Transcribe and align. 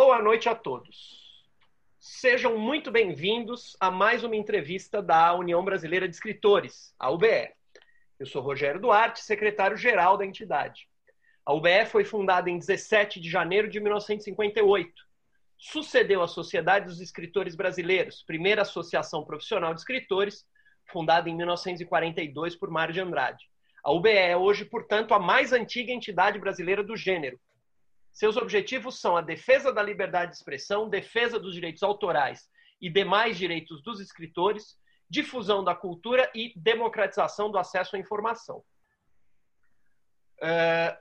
Boa 0.00 0.22
noite 0.22 0.48
a 0.48 0.54
todos. 0.54 1.42
Sejam 1.98 2.56
muito 2.56 2.88
bem-vindos 2.88 3.76
a 3.80 3.90
mais 3.90 4.22
uma 4.22 4.36
entrevista 4.36 5.02
da 5.02 5.34
União 5.34 5.64
Brasileira 5.64 6.08
de 6.08 6.14
Escritores, 6.14 6.94
a 6.96 7.10
UBE. 7.10 7.52
Eu 8.16 8.24
sou 8.24 8.40
Rogério 8.40 8.80
Duarte, 8.80 9.24
secretário-geral 9.24 10.16
da 10.16 10.24
entidade. 10.24 10.88
A 11.44 11.52
UBE 11.52 11.84
foi 11.90 12.04
fundada 12.04 12.48
em 12.48 12.60
17 12.60 13.18
de 13.18 13.28
janeiro 13.28 13.68
de 13.68 13.80
1958. 13.80 14.94
Sucedeu 15.58 16.22
a 16.22 16.28
Sociedade 16.28 16.86
dos 16.86 17.00
Escritores 17.00 17.56
Brasileiros, 17.56 18.22
primeira 18.22 18.62
associação 18.62 19.24
profissional 19.24 19.74
de 19.74 19.80
escritores, 19.80 20.46
fundada 20.86 21.28
em 21.28 21.36
1942 21.36 22.54
por 22.54 22.70
Mário 22.70 22.94
de 22.94 23.00
Andrade. 23.00 23.44
A 23.82 23.90
UBE 23.90 24.10
é 24.10 24.36
hoje, 24.36 24.64
portanto, 24.64 25.12
a 25.12 25.18
mais 25.18 25.52
antiga 25.52 25.90
entidade 25.90 26.38
brasileira 26.38 26.84
do 26.84 26.96
gênero, 26.96 27.40
seus 28.18 28.36
objetivos 28.36 29.00
são 29.00 29.16
a 29.16 29.20
defesa 29.20 29.72
da 29.72 29.80
liberdade 29.80 30.32
de 30.32 30.38
expressão, 30.38 30.88
defesa 30.88 31.38
dos 31.38 31.54
direitos 31.54 31.84
autorais 31.84 32.50
e 32.80 32.90
demais 32.90 33.38
direitos 33.38 33.80
dos 33.80 34.00
escritores, 34.00 34.76
difusão 35.08 35.62
da 35.62 35.72
cultura 35.72 36.28
e 36.34 36.52
democratização 36.56 37.48
do 37.48 37.58
acesso 37.58 37.94
à 37.94 37.98
informação. 38.00 38.58
Uh, 40.42 40.98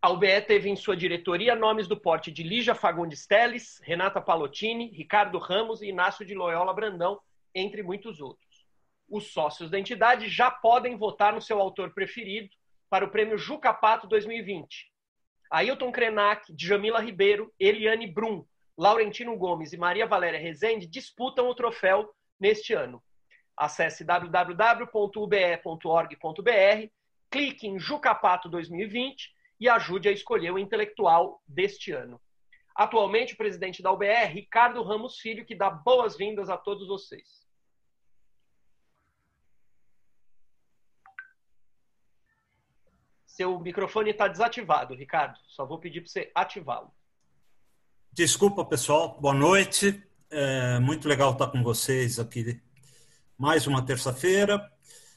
a 0.00 0.08
UBE 0.08 0.40
teve 0.40 0.70
em 0.70 0.74
sua 0.74 0.96
diretoria 0.96 1.54
nomes 1.54 1.86
do 1.86 2.00
porte 2.00 2.32
de 2.32 2.42
Lígia 2.42 2.74
Fagundes 2.74 3.26
Teles, 3.26 3.78
Renata 3.84 4.22
Palottini, 4.22 4.88
Ricardo 4.88 5.36
Ramos 5.36 5.82
e 5.82 5.88
Inácio 5.88 6.24
de 6.24 6.34
Loyola 6.34 6.72
Brandão, 6.72 7.20
entre 7.54 7.82
muitos 7.82 8.22
outros. 8.22 8.66
Os 9.06 9.34
sócios 9.34 9.68
da 9.68 9.78
entidade 9.78 10.30
já 10.30 10.50
podem 10.50 10.96
votar 10.96 11.34
no 11.34 11.42
seu 11.42 11.60
autor 11.60 11.92
preferido 11.92 12.48
para 12.88 13.04
o 13.04 13.10
prêmio 13.10 13.36
Juca 13.36 13.74
Pato 13.74 14.06
2020, 14.06 14.93
Ailton 15.54 15.92
Krenak, 15.92 16.52
Djamila 16.52 16.98
Ribeiro, 16.98 17.54
Eliane 17.60 18.08
Brum, 18.08 18.44
Laurentino 18.76 19.36
Gomes 19.36 19.72
e 19.72 19.76
Maria 19.76 20.04
Valéria 20.04 20.40
Rezende 20.40 20.84
disputam 20.84 21.48
o 21.48 21.54
troféu 21.54 22.12
neste 22.40 22.74
ano. 22.74 23.00
Acesse 23.56 24.02
www.ube.org.br, 24.02 24.90
clique 27.30 27.68
em 27.68 27.78
Jucapato 27.78 28.48
2020 28.48 29.32
e 29.60 29.68
ajude 29.68 30.08
a 30.08 30.12
escolher 30.12 30.50
o 30.50 30.58
intelectual 30.58 31.40
deste 31.46 31.92
ano. 31.92 32.20
Atualmente, 32.74 33.34
o 33.34 33.36
presidente 33.36 33.80
da 33.80 33.92
UBE 33.92 34.24
Ricardo 34.26 34.82
Ramos 34.82 35.20
Filho, 35.20 35.46
que 35.46 35.54
dá 35.54 35.70
boas-vindas 35.70 36.50
a 36.50 36.56
todos 36.56 36.88
vocês. 36.88 37.43
Seu 43.36 43.58
microfone 43.58 44.10
está 44.10 44.28
desativado, 44.28 44.94
Ricardo. 44.94 45.36
Só 45.48 45.66
vou 45.66 45.80
pedir 45.80 46.00
para 46.00 46.08
você 46.08 46.30
ativá-lo. 46.32 46.94
Desculpa, 48.12 48.64
pessoal. 48.64 49.18
Boa 49.20 49.34
noite. 49.34 50.00
É 50.30 50.78
muito 50.78 51.08
legal 51.08 51.32
estar 51.32 51.48
com 51.48 51.60
vocês 51.60 52.20
aqui 52.20 52.62
mais 53.36 53.66
uma 53.66 53.84
terça-feira, 53.84 54.70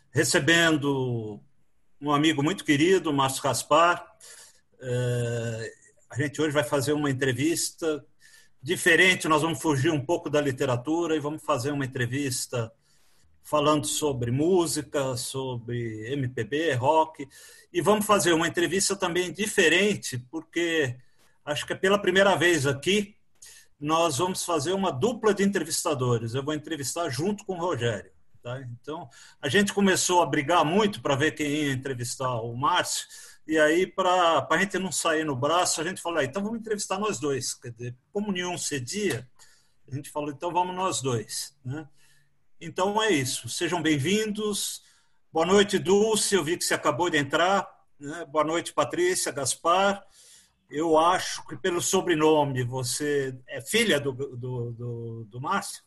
recebendo 0.09 1.39
um 2.01 2.11
amigo 2.11 2.41
muito 2.41 2.65
querido, 2.65 3.13
Márcio 3.13 3.43
Gaspar. 3.43 4.03
É, 4.81 5.73
a 6.09 6.17
gente 6.19 6.41
hoje 6.41 6.51
vai 6.51 6.63
fazer 6.63 6.93
uma 6.93 7.11
entrevista 7.11 8.03
diferente, 8.59 9.27
nós 9.27 9.43
vamos 9.43 9.61
fugir 9.61 9.91
um 9.91 10.03
pouco 10.03 10.27
da 10.27 10.41
literatura 10.41 11.15
e 11.15 11.19
vamos 11.19 11.43
fazer 11.43 11.69
uma 11.69 11.85
entrevista 11.85 12.73
falando 13.47 13.87
sobre 13.87 14.29
música, 14.29 15.15
sobre 15.15 16.11
MPB, 16.11 16.73
rock, 16.73 17.27
e 17.71 17.81
vamos 17.81 18.05
fazer 18.05 18.33
uma 18.33 18.47
entrevista 18.47 18.93
também 18.93 19.31
diferente, 19.31 20.17
porque 20.29 20.97
acho 21.45 21.65
que 21.65 21.71
é 21.71 21.75
pela 21.75 21.97
primeira 21.97 22.35
vez 22.35 22.67
aqui 22.67 23.15
nós 23.79 24.17
vamos 24.17 24.43
fazer 24.43 24.73
uma 24.73 24.91
dupla 24.91 25.33
de 25.33 25.43
entrevistadores. 25.43 26.33
Eu 26.33 26.43
vou 26.43 26.53
entrevistar 26.53 27.09
junto 27.09 27.45
com 27.45 27.53
o 27.53 27.59
Rogério. 27.59 28.11
Tá? 28.43 28.59
Então, 28.61 29.09
a 29.41 29.47
gente 29.47 29.71
começou 29.71 30.21
a 30.21 30.25
brigar 30.25 30.65
muito 30.65 31.01
para 31.01 31.15
ver 31.15 31.31
quem 31.31 31.47
ia 31.47 31.71
entrevistar 31.71 32.41
o 32.41 32.53
Márcio, 32.53 33.07
e 33.47 33.57
aí, 33.57 33.87
para 33.87 34.45
a 34.49 34.57
gente 34.57 34.77
não 34.77 34.91
sair 34.91 35.23
no 35.23 35.35
braço, 35.35 35.79
a 35.79 35.83
gente 35.85 36.01
falou: 36.01 36.19
ah, 36.19 36.23
então 36.25 36.43
vamos 36.43 36.59
entrevistar 36.59 36.99
nós 36.99 37.17
dois. 37.17 37.53
Quer 37.53 37.71
dizer, 37.71 37.95
como 38.11 38.29
nenhum 38.29 38.57
cedia, 38.57 39.25
a 39.89 39.95
gente 39.95 40.09
falou: 40.09 40.31
então 40.31 40.51
vamos 40.51 40.75
nós 40.75 41.01
dois. 41.01 41.55
Né? 41.63 41.87
Então 42.59 43.01
é 43.01 43.11
isso. 43.11 43.47
Sejam 43.47 43.81
bem-vindos. 43.81 44.81
Boa 45.31 45.45
noite, 45.45 45.77
Dulce. 45.77 46.33
Eu 46.33 46.43
vi 46.43 46.57
que 46.57 46.63
você 46.63 46.73
acabou 46.73 47.07
de 47.07 47.17
entrar. 47.17 47.67
Né? 47.99 48.25
Boa 48.25 48.43
noite, 48.43 48.73
Patrícia, 48.73 49.31
Gaspar. 49.31 50.03
Eu 50.67 50.97
acho 50.97 51.45
que 51.45 51.55
pelo 51.55 51.79
sobrenome 51.79 52.63
você 52.63 53.37
é 53.47 53.61
filha 53.61 53.99
do, 53.99 54.11
do, 54.11 54.71
do, 54.71 55.23
do 55.25 55.39
Márcio? 55.39 55.83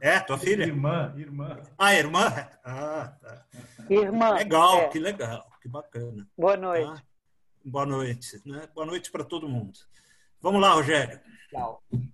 É, 0.00 0.18
tua 0.18 0.36
filha? 0.36 0.64
Irmã, 0.64 1.14
irmã. 1.16 1.62
Ah, 1.78 1.94
irmã? 1.94 2.48
Ah, 2.64 3.14
tá. 3.22 3.46
Irmã. 3.88 4.30
Legal, 4.34 4.78
é. 4.80 4.88
que 4.88 4.98
legal, 4.98 5.48
que 5.62 5.68
bacana. 5.68 6.26
Boa 6.36 6.56
noite. 6.56 7.00
Tá? 7.00 7.02
Boa 7.64 7.86
noite. 7.86 8.42
Né? 8.44 8.68
Boa 8.74 8.86
noite 8.86 9.10
para 9.10 9.22
todo 9.22 9.48
mundo. 9.48 9.78
Vamos 10.42 10.60
lá, 10.60 10.72
Rogério. 10.72 11.20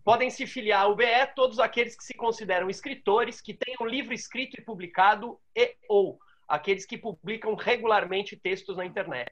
Podem 0.04 0.30
se 0.30 0.46
filiar 0.46 0.82
ao 0.82 0.94
BE 0.94 1.26
todos 1.34 1.58
aqueles 1.58 1.96
que 1.96 2.04
se 2.04 2.14
consideram 2.14 2.68
escritores, 2.68 3.40
que 3.40 3.54
tenham 3.54 3.86
livro 3.88 4.12
escrito 4.12 4.58
e 4.58 4.64
publicado 4.64 5.38
e 5.54 5.76
ou 5.88 6.18
aqueles 6.48 6.84
que 6.84 6.98
publicam 6.98 7.54
regularmente 7.54 8.36
textos 8.36 8.76
na 8.76 8.84
internet. 8.84 9.30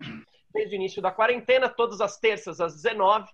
Desde 0.53 0.75
o 0.75 0.77
início 0.77 1.03
da 1.03 1.11
quarentena, 1.11 1.69
todas 1.69 2.01
as 2.01 2.19
terças 2.19 2.61
às 2.61 2.75
19 2.75 3.29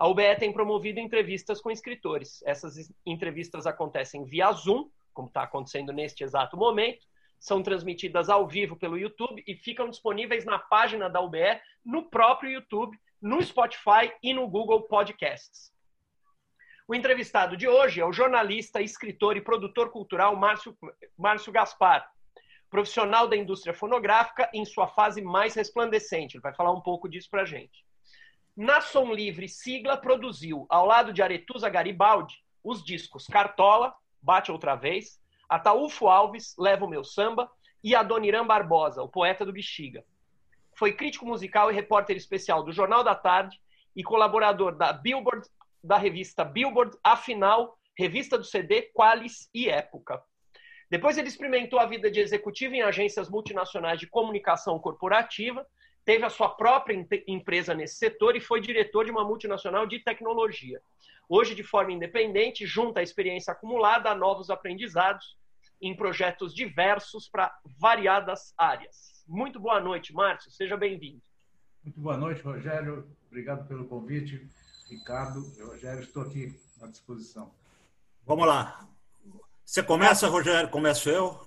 a 0.00 0.08
UBE 0.08 0.34
tem 0.36 0.50
promovido 0.50 0.98
entrevistas 0.98 1.60
com 1.60 1.70
escritores. 1.70 2.42
Essas 2.46 2.90
entrevistas 3.04 3.66
acontecem 3.66 4.24
via 4.24 4.50
Zoom, 4.50 4.88
como 5.12 5.28
está 5.28 5.42
acontecendo 5.42 5.92
neste 5.92 6.24
exato 6.24 6.56
momento, 6.56 7.06
são 7.38 7.62
transmitidas 7.62 8.30
ao 8.30 8.48
vivo 8.48 8.76
pelo 8.76 8.96
YouTube 8.96 9.44
e 9.46 9.54
ficam 9.54 9.90
disponíveis 9.90 10.46
na 10.46 10.58
página 10.58 11.10
da 11.10 11.20
UBE, 11.20 11.60
no 11.84 12.08
próprio 12.08 12.50
YouTube, 12.50 12.98
no 13.20 13.42
Spotify 13.42 14.10
e 14.22 14.32
no 14.32 14.48
Google 14.48 14.84
Podcasts. 14.84 15.70
O 16.90 16.94
entrevistado 16.96 17.56
de 17.56 17.68
hoje 17.68 18.00
é 18.00 18.04
o 18.04 18.12
jornalista, 18.12 18.82
escritor 18.82 19.36
e 19.36 19.40
produtor 19.40 19.92
cultural 19.92 20.34
Márcio, 20.34 20.76
Márcio 21.16 21.52
Gaspar, 21.52 22.04
profissional 22.68 23.28
da 23.28 23.36
indústria 23.36 23.72
fonográfica 23.72 24.50
em 24.52 24.64
sua 24.64 24.88
fase 24.88 25.22
mais 25.22 25.54
resplandecente. 25.54 26.34
Ele 26.36 26.42
vai 26.42 26.52
falar 26.52 26.72
um 26.72 26.80
pouco 26.80 27.08
disso 27.08 27.30
para 27.30 27.42
a 27.42 27.44
gente. 27.44 27.86
Na 28.56 28.80
Som 28.80 29.12
Livre 29.12 29.48
Sigla 29.48 29.96
produziu, 29.96 30.66
ao 30.68 30.84
lado 30.84 31.12
de 31.12 31.22
Aretusa 31.22 31.68
Garibaldi, 31.68 32.42
os 32.64 32.82
discos 32.82 33.24
Cartola, 33.28 33.94
Bate 34.20 34.50
Outra 34.50 34.74
Vez, 34.74 35.20
Ataúfo 35.48 36.08
Alves, 36.08 36.56
Leva 36.58 36.86
o 36.86 36.90
Meu 36.90 37.04
Samba 37.04 37.48
e 37.84 37.94
Adoniran 37.94 38.44
Barbosa, 38.44 39.00
o 39.00 39.08
poeta 39.08 39.46
do 39.46 39.52
Bexiga. 39.52 40.04
Foi 40.74 40.92
crítico 40.92 41.24
musical 41.24 41.70
e 41.70 41.74
repórter 41.74 42.16
especial 42.16 42.64
do 42.64 42.72
Jornal 42.72 43.04
da 43.04 43.14
Tarde 43.14 43.60
e 43.94 44.02
colaborador 44.02 44.74
da 44.74 44.92
Billboard 44.92 45.46
da 45.82 45.96
revista 45.96 46.44
Billboard, 46.44 46.96
Afinal, 47.02 47.78
revista 47.96 48.38
do 48.38 48.44
CD, 48.44 48.90
Qualis 48.94 49.48
e 49.54 49.68
Época. 49.68 50.22
Depois 50.90 51.16
ele 51.16 51.28
experimentou 51.28 51.78
a 51.78 51.86
vida 51.86 52.10
de 52.10 52.20
executivo 52.20 52.74
em 52.74 52.82
agências 52.82 53.28
multinacionais 53.28 54.00
de 54.00 54.08
comunicação 54.08 54.78
corporativa, 54.78 55.66
teve 56.04 56.24
a 56.24 56.30
sua 56.30 56.48
própria 56.48 57.06
empresa 57.26 57.74
nesse 57.74 57.96
setor 57.96 58.34
e 58.34 58.40
foi 58.40 58.60
diretor 58.60 59.04
de 59.04 59.10
uma 59.10 59.24
multinacional 59.24 59.86
de 59.86 60.00
tecnologia. 60.00 60.80
Hoje, 61.28 61.54
de 61.54 61.62
forma 61.62 61.92
independente, 61.92 62.66
junta 62.66 62.98
a 62.98 63.02
experiência 63.02 63.52
acumulada 63.52 64.10
a 64.10 64.14
novos 64.16 64.50
aprendizados 64.50 65.38
em 65.80 65.94
projetos 65.94 66.52
diversos 66.52 67.28
para 67.28 67.54
variadas 67.78 68.52
áreas. 68.58 69.24
Muito 69.28 69.60
boa 69.60 69.80
noite, 69.80 70.12
Márcio, 70.12 70.50
seja 70.50 70.76
bem-vindo. 70.76 71.22
Muito 71.84 72.00
boa 72.00 72.16
noite, 72.16 72.42
Rogério. 72.42 73.08
Obrigado 73.28 73.66
pelo 73.68 73.86
convite. 73.86 74.46
Ricardo 74.90 75.52
e 75.56 75.62
Rogério, 75.62 76.02
estou 76.02 76.24
aqui 76.24 76.60
à 76.82 76.86
disposição. 76.88 77.54
Vamos 78.26 78.44
lá. 78.44 78.88
Você 79.64 79.84
começa, 79.84 80.26
Rogério? 80.26 80.68
Começo 80.68 81.08
eu? 81.08 81.38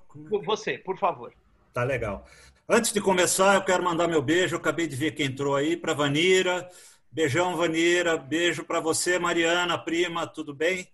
Você, 0.46 0.78
por 0.78 0.98
favor. 0.98 1.34
Tá 1.74 1.84
legal. 1.84 2.26
Antes 2.70 2.94
de 2.94 3.02
começar, 3.02 3.56
eu 3.56 3.66
quero 3.66 3.84
mandar 3.84 4.08
meu 4.08 4.22
beijo. 4.22 4.56
Eu 4.56 4.60
acabei 4.60 4.88
de 4.88 4.96
ver 4.96 5.12
quem 5.12 5.26
entrou 5.26 5.58
aí 5.58 5.76
para 5.76 5.94
Vanira. 5.94 6.70
Beijão, 7.12 7.58
Vanira. 7.58 8.18
Beijo 8.18 8.64
para 8.64 8.80
você, 8.80 9.20
Mariana, 9.20 9.78
prima. 9.78 10.26
Tudo 10.26 10.54
bem? 10.54 10.90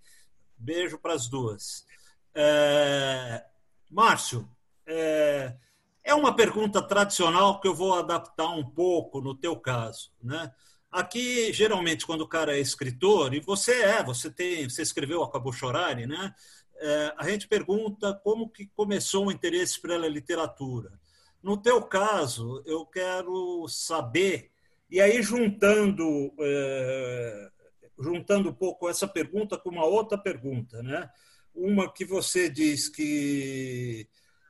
Beijo 0.57 0.97
para 0.97 1.13
as 1.13 1.27
duas. 1.27 1.85
É... 2.33 3.45
Márcio, 3.91 4.49
é... 4.87 5.53
é 6.03 6.15
uma 6.15 6.35
pergunta 6.35 6.81
tradicional 6.81 7.59
que 7.59 7.67
eu 7.67 7.75
vou 7.75 7.93
adaptar 7.93 8.49
um 8.49 8.67
pouco 8.67 9.21
no 9.21 9.35
teu 9.35 9.55
caso, 9.55 10.11
né? 10.19 10.51
Aqui, 10.91 11.53
geralmente, 11.53 12.05
quando 12.05 12.21
o 12.21 12.27
cara 12.27 12.57
é 12.57 12.59
escritor, 12.59 13.33
e 13.33 13.39
você 13.39 13.83
é, 13.83 14.03
você 14.03 14.31
tem, 14.31 14.67
você 14.67 14.81
escreveu 14.81 15.23
Acabou 15.23 15.53
Chorare, 15.53 16.07
né? 16.07 16.33
É, 16.77 17.13
a 17.17 17.29
gente 17.29 17.47
pergunta 17.47 18.13
como 18.23 18.49
que 18.49 18.65
começou 18.67 19.27
o 19.27 19.31
interesse 19.31 19.79
pela 19.79 20.07
literatura. 20.07 20.99
No 21.43 21.57
teu 21.57 21.81
caso, 21.81 22.63
eu 22.65 22.85
quero 22.85 23.67
saber, 23.67 24.51
e 24.89 24.99
aí 24.99 25.21
juntando 25.21 26.33
é, 26.39 27.49
juntando 27.99 28.49
um 28.49 28.53
pouco 28.53 28.89
essa 28.89 29.07
pergunta 29.07 29.57
com 29.57 29.69
uma 29.69 29.85
outra 29.85 30.17
pergunta, 30.17 30.81
né? 30.81 31.09
Uma 31.53 31.91
que 31.91 32.05
você 32.05 32.49
diz 32.49 32.87
que 32.87 34.07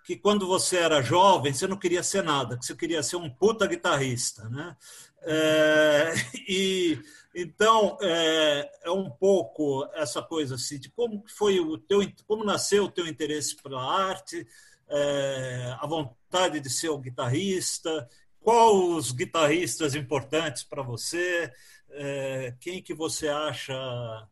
que 0.10 0.18
quando 0.18 0.48
você 0.48 0.78
era 0.78 1.04
jovem 1.04 1.54
você 1.54 1.68
não 1.68 1.78
queria 1.78 2.02
ser 2.02 2.24
nada, 2.24 2.58
que 2.58 2.66
você 2.66 2.76
queria 2.76 3.04
ser 3.04 3.18
um 3.18 3.30
puta 3.30 3.68
guitarrista, 3.68 4.50
né? 4.50 4.76
É, 5.22 6.14
e 6.50 7.00
então 7.36 7.96
é, 8.02 8.72
é, 8.86 8.90
um 8.90 9.08
pouco 9.08 9.88
essa 9.94 10.20
coisa 10.24 10.56
assim 10.56 10.80
de 10.80 10.90
como 10.90 11.24
foi 11.28 11.60
o 11.60 11.78
teu, 11.78 12.00
como 12.26 12.44
nasceu 12.44 12.86
o 12.86 12.92
teu 12.92 13.06
interesse 13.06 13.56
pela 13.62 13.84
arte, 13.84 14.48
é, 14.88 15.78
a 15.80 15.86
vontade 15.86 16.60
de 16.60 16.72
ser 16.72 16.90
o 16.90 16.98
guitarrista, 16.98 18.10
quais 18.40 18.74
os 18.74 19.12
guitarristas 19.12 19.94
importantes 19.94 20.64
para 20.64 20.82
você, 20.82 21.54
é, 21.92 22.56
quem 22.60 22.82
que 22.82 22.96
você 22.96 23.28
acha 23.28 24.28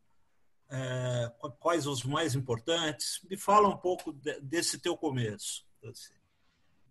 é, 0.71 1.31
quais 1.59 1.85
os 1.85 2.03
mais 2.03 2.33
importantes? 2.33 3.21
Me 3.30 3.38
fala 3.38 3.69
um 3.69 3.77
pouco 3.77 4.12
desse 4.41 4.80
teu 4.80 4.97
começo. 4.97 5.66
Assim. 5.83 6.13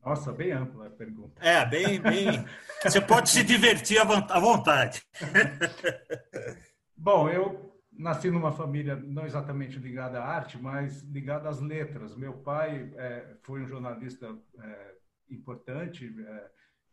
Nossa, 0.04 0.32
bem 0.32 0.52
ampla 0.52 0.86
a 0.86 0.90
pergunta. 0.90 1.42
É, 1.44 1.66
bem, 1.66 2.00
bem. 2.00 2.44
Você 2.82 3.00
pode 3.00 3.28
se 3.28 3.42
divertir 3.42 3.98
à 3.98 4.38
vontade. 4.38 5.02
Bom, 6.96 7.28
eu 7.28 7.76
nasci 7.92 8.30
numa 8.30 8.52
família 8.52 8.94
não 8.94 9.26
exatamente 9.26 9.78
ligada 9.78 10.20
à 10.20 10.24
arte, 10.24 10.58
mas 10.58 11.02
ligada 11.02 11.48
às 11.48 11.60
letras. 11.60 12.14
Meu 12.14 12.34
pai 12.34 12.92
é, 12.96 13.36
foi 13.42 13.62
um 13.62 13.66
jornalista 13.66 14.36
é, 14.62 14.94
importante, 15.30 16.14
é, 16.24 16.50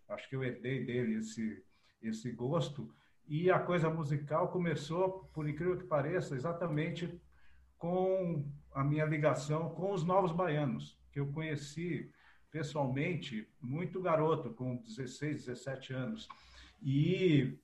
acho 0.10 0.28
que 0.28 0.36
eu 0.36 0.44
herdei 0.44 0.84
dele 0.84 1.19
esse, 1.19 1.63
esse 2.01 2.31
gosto. 2.31 2.94
E 3.28 3.51
a 3.51 3.60
coisa 3.60 3.89
musical 3.89 4.50
começou, 4.50 5.30
por 5.34 5.48
incrível 5.48 5.78
que 5.78 5.86
pareça, 5.86 6.36
exatamente 6.36 7.22
com 7.78 8.46
a 8.74 8.84
minha 8.84 9.06
ligação 9.06 9.69
com 9.69 9.92
os 9.92 10.04
Novos 10.04 10.31
Baianos, 10.31 10.98
que 11.13 11.19
eu 11.19 11.27
conheci 11.27 12.12
pessoalmente 12.51 13.48
muito 13.62 14.01
garoto, 14.01 14.50
com 14.54 14.75
16, 14.77 15.45
17 15.45 15.94
anos. 15.94 16.27
E, 16.81 17.57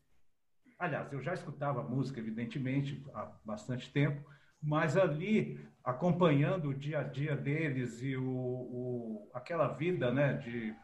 aliás, 0.77 1.11
eu 1.11 1.21
já 1.21 1.33
escutava 1.33 1.83
música, 1.83 2.19
evidentemente, 2.19 3.03
há 3.13 3.31
bastante 3.43 3.91
tempo, 3.91 4.23
mas 4.61 4.95
ali, 4.95 5.59
acompanhando 5.83 6.69
o 6.69 6.73
dia 6.73 6.99
a 6.99 7.03
dia 7.03 7.35
deles 7.35 8.01
e 8.01 8.15
o, 8.15 8.23
o 8.23 9.31
aquela 9.33 9.67
vida 9.67 10.11
né, 10.11 10.33
de, 10.33 10.75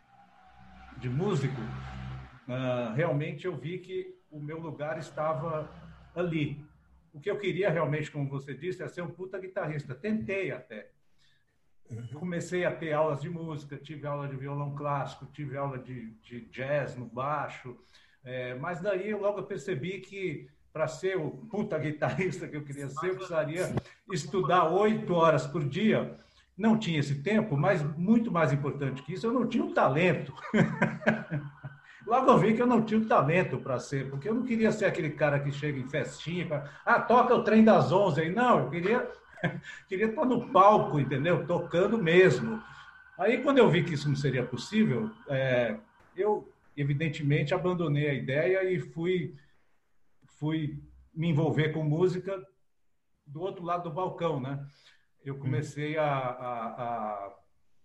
de 0.97 1.09
músico, 1.09 1.61
uh, 2.47 2.93
realmente 2.93 3.45
eu 3.45 3.55
vi 3.55 3.79
que 3.79 4.15
o 4.31 4.39
meu 4.39 4.59
lugar 4.59 4.97
estava 4.97 5.69
ali. 6.15 6.63
O 7.13 7.19
que 7.19 7.29
eu 7.29 7.37
queria 7.37 7.69
realmente, 7.69 8.11
como 8.11 8.29
você 8.29 8.53
disse, 8.53 8.83
é 8.83 8.87
ser 8.87 9.01
um 9.01 9.09
puta 9.09 9.39
guitarrista. 9.39 9.95
Tentei 9.95 10.51
até. 10.51 10.94
Uhum. 11.89 12.07
Comecei 12.15 12.65
a 12.65 12.71
ter 12.71 12.93
aulas 12.93 13.21
de 13.21 13.29
música, 13.29 13.77
tive 13.77 14.07
aula 14.07 14.27
de 14.27 14.35
violão 14.35 14.73
clássico, 14.75 15.27
tive 15.27 15.55
aula 15.55 15.77
de, 15.77 16.11
de 16.23 16.41
jazz 16.45 16.95
no 16.95 17.05
baixo, 17.05 17.77
é, 18.23 18.55
mas 18.55 18.81
daí 18.81 19.09
eu 19.11 19.21
logo 19.21 19.43
percebi 19.43 19.99
que 19.99 20.49
para 20.73 20.87
ser 20.87 21.17
o 21.17 21.29
puta 21.29 21.77
guitarrista 21.77 22.47
que 22.47 22.57
eu 22.57 22.63
queria 22.63 22.89
ser, 22.89 23.11
eu 23.11 23.15
precisaria 23.15 23.73
estudar 24.11 24.65
oito 24.65 25.13
horas 25.13 25.47
por 25.47 25.63
dia. 25.63 26.17
Não 26.57 26.77
tinha 26.77 26.99
esse 26.99 27.21
tempo, 27.21 27.55
mas 27.55 27.81
muito 27.97 28.31
mais 28.31 28.51
importante 28.51 29.01
que 29.01 29.13
isso, 29.13 29.25
eu 29.25 29.31
não 29.31 29.47
tinha 29.47 29.63
o 29.63 29.73
talento. 29.73 30.33
Logo 32.05 32.29
eu 32.29 32.37
vi 32.37 32.53
que 32.53 32.61
eu 32.61 32.67
não 32.67 32.81
tinha 32.83 32.99
o 32.99 33.05
talento 33.05 33.57
para 33.57 33.79
ser, 33.79 34.09
porque 34.09 34.29
eu 34.29 34.33
não 34.33 34.43
queria 34.43 34.71
ser 34.71 34.85
aquele 34.85 35.11
cara 35.11 35.39
que 35.39 35.51
chega 35.51 35.79
em 35.79 35.87
festinha, 35.87 36.63
ah, 36.85 36.99
toca 36.99 37.33
o 37.33 37.43
trem 37.43 37.63
das 37.63 37.91
onze 37.91 38.21
aí. 38.21 38.29
Não, 38.29 38.59
eu 38.59 38.69
queria, 38.69 39.09
queria 39.87 40.07
estar 40.07 40.25
no 40.25 40.49
palco, 40.51 40.99
entendeu? 40.99 41.45
Tocando 41.45 41.97
mesmo. 41.97 42.61
Aí, 43.17 43.41
quando 43.41 43.57
eu 43.57 43.69
vi 43.69 43.83
que 43.83 43.93
isso 43.93 44.09
não 44.09 44.15
seria 44.15 44.45
possível, 44.45 45.09
é, 45.27 45.77
eu, 46.15 46.51
evidentemente, 46.75 47.53
abandonei 47.53 48.09
a 48.09 48.13
ideia 48.13 48.69
e 48.69 48.79
fui, 48.79 49.35
fui 50.39 50.79
me 51.13 51.29
envolver 51.29 51.69
com 51.69 51.83
música 51.83 52.45
do 53.25 53.41
outro 53.41 53.63
lado 53.63 53.89
do 53.89 53.95
balcão, 53.95 54.39
né? 54.39 54.65
Eu 55.23 55.37
comecei 55.37 55.97
a, 55.97 56.05
a, 56.05 56.67
a 56.67 57.33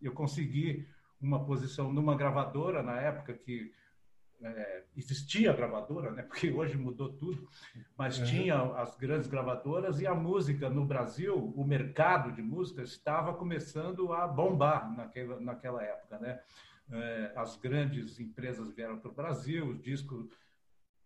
eu 0.03 0.13
consegui 0.13 0.87
uma 1.21 1.45
posição 1.45 1.93
numa 1.93 2.17
gravadora 2.17 2.83
na 2.83 3.01
época 3.01 3.35
que 3.35 3.73
é, 4.43 4.85
existia 4.97 5.51
a 5.51 5.55
gravadora, 5.55 6.11
né? 6.13 6.23
porque 6.23 6.51
hoje 6.51 6.77
mudou 6.77 7.13
tudo, 7.13 7.49
mas 7.97 8.19
uhum. 8.19 8.25
tinha 8.25 8.57
as 8.77 8.97
grandes 8.97 9.29
gravadoras 9.29 10.01
e 10.01 10.07
a 10.07 10.15
música 10.15 10.71
no 10.71 10.85
Brasil, 10.85 11.37
o 11.37 11.65
mercado 11.65 12.33
de 12.33 12.43
música 12.43 12.83
estava 12.83 13.35
começando 13.35 14.13
a 14.13 14.27
bombar 14.27 14.95
naquela, 14.97 15.41
naquela 15.41 15.83
época. 15.83 16.19
Né? 16.19 16.41
É, 16.91 17.33
as 17.37 17.57
grandes 17.57 18.19
empresas 18.19 18.75
vieram 18.75 18.99
para 18.99 19.11
o 19.11 19.15
Brasil, 19.15 19.69
o 19.69 19.79
disco 19.79 20.29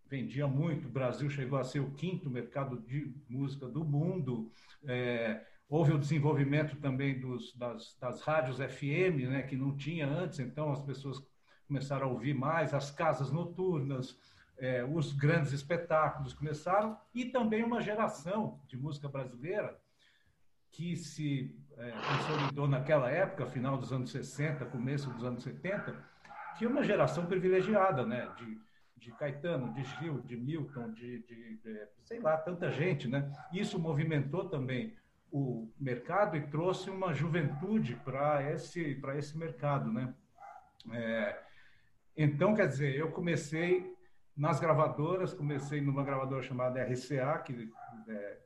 vendia 0.07 0.47
muito, 0.47 0.87
o 0.87 0.93
Brasil 0.93 1.29
chegou 1.29 1.59
a 1.59 1.65
ser 1.65 1.81
o 1.81 1.91
quinto 1.93 2.31
mercado 2.31 2.79
de 2.79 3.13
música 3.29 3.67
do 3.67 3.85
mundo. 3.85 4.51
É, 4.85 5.45
houve 5.69 5.93
o 5.93 5.99
desenvolvimento 5.99 6.77
também 6.77 7.19
dos, 7.19 7.55
das, 7.57 7.97
das 7.99 8.21
rádios 8.21 8.59
FM, 8.59 9.29
né, 9.29 9.43
que 9.43 9.57
não 9.57 9.77
tinha 9.77 10.07
antes, 10.07 10.39
então 10.39 10.71
as 10.71 10.83
pessoas 10.83 11.21
começaram 11.67 12.09
a 12.09 12.11
ouvir 12.11 12.35
mais, 12.35 12.75
as 12.75 12.91
casas 12.91 13.31
noturnas, 13.31 14.19
é, 14.59 14.85
os 14.85 15.13
grandes 15.13 15.53
espetáculos 15.53 16.33
começaram, 16.33 16.99
e 17.15 17.27
também 17.27 17.65
uma 17.65 17.81
geração 17.81 18.61
de 18.67 18.77
música 18.77 19.09
brasileira 19.09 19.79
que 20.71 20.97
se 20.97 21.57
é, 21.77 21.91
consolidou 21.93 22.67
naquela 22.67 23.09
época, 23.09 23.47
final 23.47 23.77
dos 23.77 23.93
anos 23.93 24.11
60, 24.11 24.65
começo 24.67 25.09
dos 25.11 25.25
anos 25.25 25.43
70, 25.43 25.95
que 26.59 26.65
é 26.65 26.69
uma 26.69 26.83
geração 26.83 27.27
privilegiada, 27.27 28.05
né? 28.05 28.29
De, 28.37 28.61
de 28.97 29.13
Caetano, 29.13 29.73
de 29.73 29.85
Gil, 29.85 30.21
de 30.23 30.37
Milton, 30.37 30.93
de, 30.93 31.23
de, 31.23 31.57
de, 31.57 31.89
sei 32.03 32.19
lá, 32.19 32.37
tanta 32.37 32.71
gente, 32.71 33.07
né? 33.07 33.31
Isso 33.53 33.79
movimentou 33.79 34.49
também 34.49 34.97
o 35.31 35.69
mercado 35.79 36.37
e 36.37 36.47
trouxe 36.47 36.91
uma 36.91 37.13
juventude 37.13 37.97
para 38.05 38.51
esse 38.53 38.95
para 38.97 39.17
esse 39.17 39.37
mercado, 39.37 39.93
né? 39.93 40.15
É, 40.93 41.44
então, 42.17 42.55
quer 42.55 42.69
dizer, 42.69 42.95
eu 42.95 43.11
comecei 43.11 43.95
nas 44.37 44.59
gravadoras, 44.59 45.33
comecei 45.33 45.81
numa 45.81 46.05
gravadora 46.05 46.43
chamada 46.43 46.83
RCA, 46.83 47.39
que 47.39 47.71
é, 48.09 48.39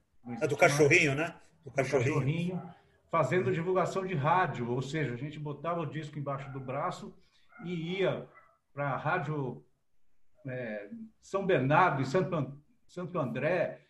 é 0.42 0.46
do 0.46 0.56
cachorrinho, 0.56 1.14
né? 1.14 1.34
Do 1.64 1.70
cachorrinho. 1.70 2.14
cachorrinho. 2.14 2.62
Fazendo 3.10 3.52
divulgação 3.52 4.04
de 4.04 4.14
rádio, 4.14 4.70
ou 4.70 4.82
seja, 4.82 5.14
a 5.14 5.16
gente 5.16 5.38
botava 5.38 5.80
o 5.80 5.86
disco 5.86 6.18
embaixo 6.18 6.50
do 6.52 6.60
braço 6.60 7.14
e 7.64 8.00
ia 8.00 8.28
para 8.74 8.90
a 8.90 8.96
rádio 8.96 9.64
é, 10.46 10.90
São 11.22 11.46
Bernardo 11.46 12.02
e 12.02 12.06
Santo, 12.06 12.58
Santo 12.86 13.18
André, 13.18 13.80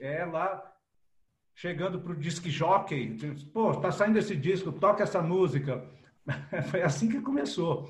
é 0.00 0.24
lá 0.24 0.72
chegando 1.54 2.00
para 2.00 2.12
o 2.12 2.16
disc 2.16 2.44
jockey, 2.48 3.16
pô, 3.52 3.74
tá 3.76 3.92
saindo 3.92 4.18
esse 4.18 4.34
disco, 4.34 4.72
toca 4.72 5.04
essa 5.04 5.22
música. 5.22 5.88
Foi 6.70 6.82
assim 6.82 7.08
que 7.08 7.20
começou. 7.20 7.88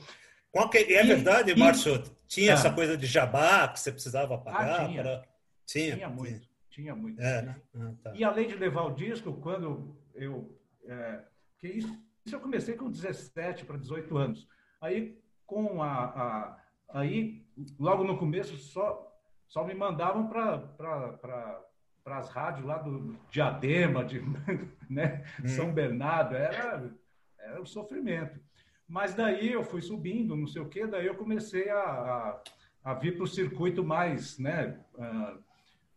É 0.54 1.04
verdade, 1.04 1.50
e, 1.50 1.56
Márcio? 1.56 2.02
Tinha 2.28 2.52
essa 2.52 2.68
ah. 2.68 2.72
coisa 2.72 2.96
de 2.96 3.06
jabá 3.06 3.68
que 3.68 3.80
você 3.80 3.90
precisava 3.92 4.38
pagar? 4.38 4.82
Ah, 4.82 4.88
tinha. 4.88 5.02
Para... 5.02 5.24
tinha. 5.66 5.94
tinha 5.96 6.08
muito. 6.08 6.48
Tinha 6.70 6.94
muito. 6.94 7.20
É, 7.20 7.42
né? 7.42 7.56
ah, 7.76 7.92
tá. 8.02 8.12
E 8.14 8.24
além 8.24 8.48
de 8.48 8.54
levar 8.54 8.82
o 8.82 8.94
disco, 8.94 9.32
quando 9.34 9.96
eu. 10.14 10.56
É, 10.86 11.20
que 11.58 11.68
isso, 11.68 11.98
isso 12.24 12.36
eu 12.36 12.40
comecei 12.40 12.76
com 12.76 12.90
17 12.90 13.64
para 13.64 13.76
18 13.76 14.16
anos. 14.16 14.48
Aí, 14.80 15.18
com 15.46 15.82
a, 15.82 16.04
a. 16.04 16.58
Aí, 16.90 17.44
logo 17.78 18.04
no 18.04 18.18
começo, 18.18 18.56
só, 18.56 19.12
só 19.48 19.64
me 19.64 19.74
mandavam 19.74 20.28
para 20.28 20.58
para 22.04 22.18
as 22.18 22.28
rádios 22.28 22.66
lá 22.66 22.76
do 22.76 23.18
Diadema, 23.30 24.04
de 24.04 24.20
né? 24.90 25.24
Hum. 25.42 25.48
São 25.48 25.72
Bernardo, 25.72 26.36
era, 26.36 26.92
era 27.38 27.60
um 27.60 27.64
sofrimento. 27.64 28.38
Mas 28.86 29.14
daí 29.14 29.52
eu 29.52 29.64
fui 29.64 29.80
subindo, 29.80 30.36
não 30.36 30.46
sei 30.46 30.60
o 30.60 30.68
quê, 30.68 30.86
daí 30.86 31.06
eu 31.06 31.14
comecei 31.14 31.70
a, 31.70 31.78
a, 31.78 32.42
a 32.84 32.94
vir 32.94 33.16
para 33.16 33.24
o 33.24 33.28
circuito 33.28 33.82
mais, 33.82 34.38
né, 34.38 34.78
uh, 34.94 35.42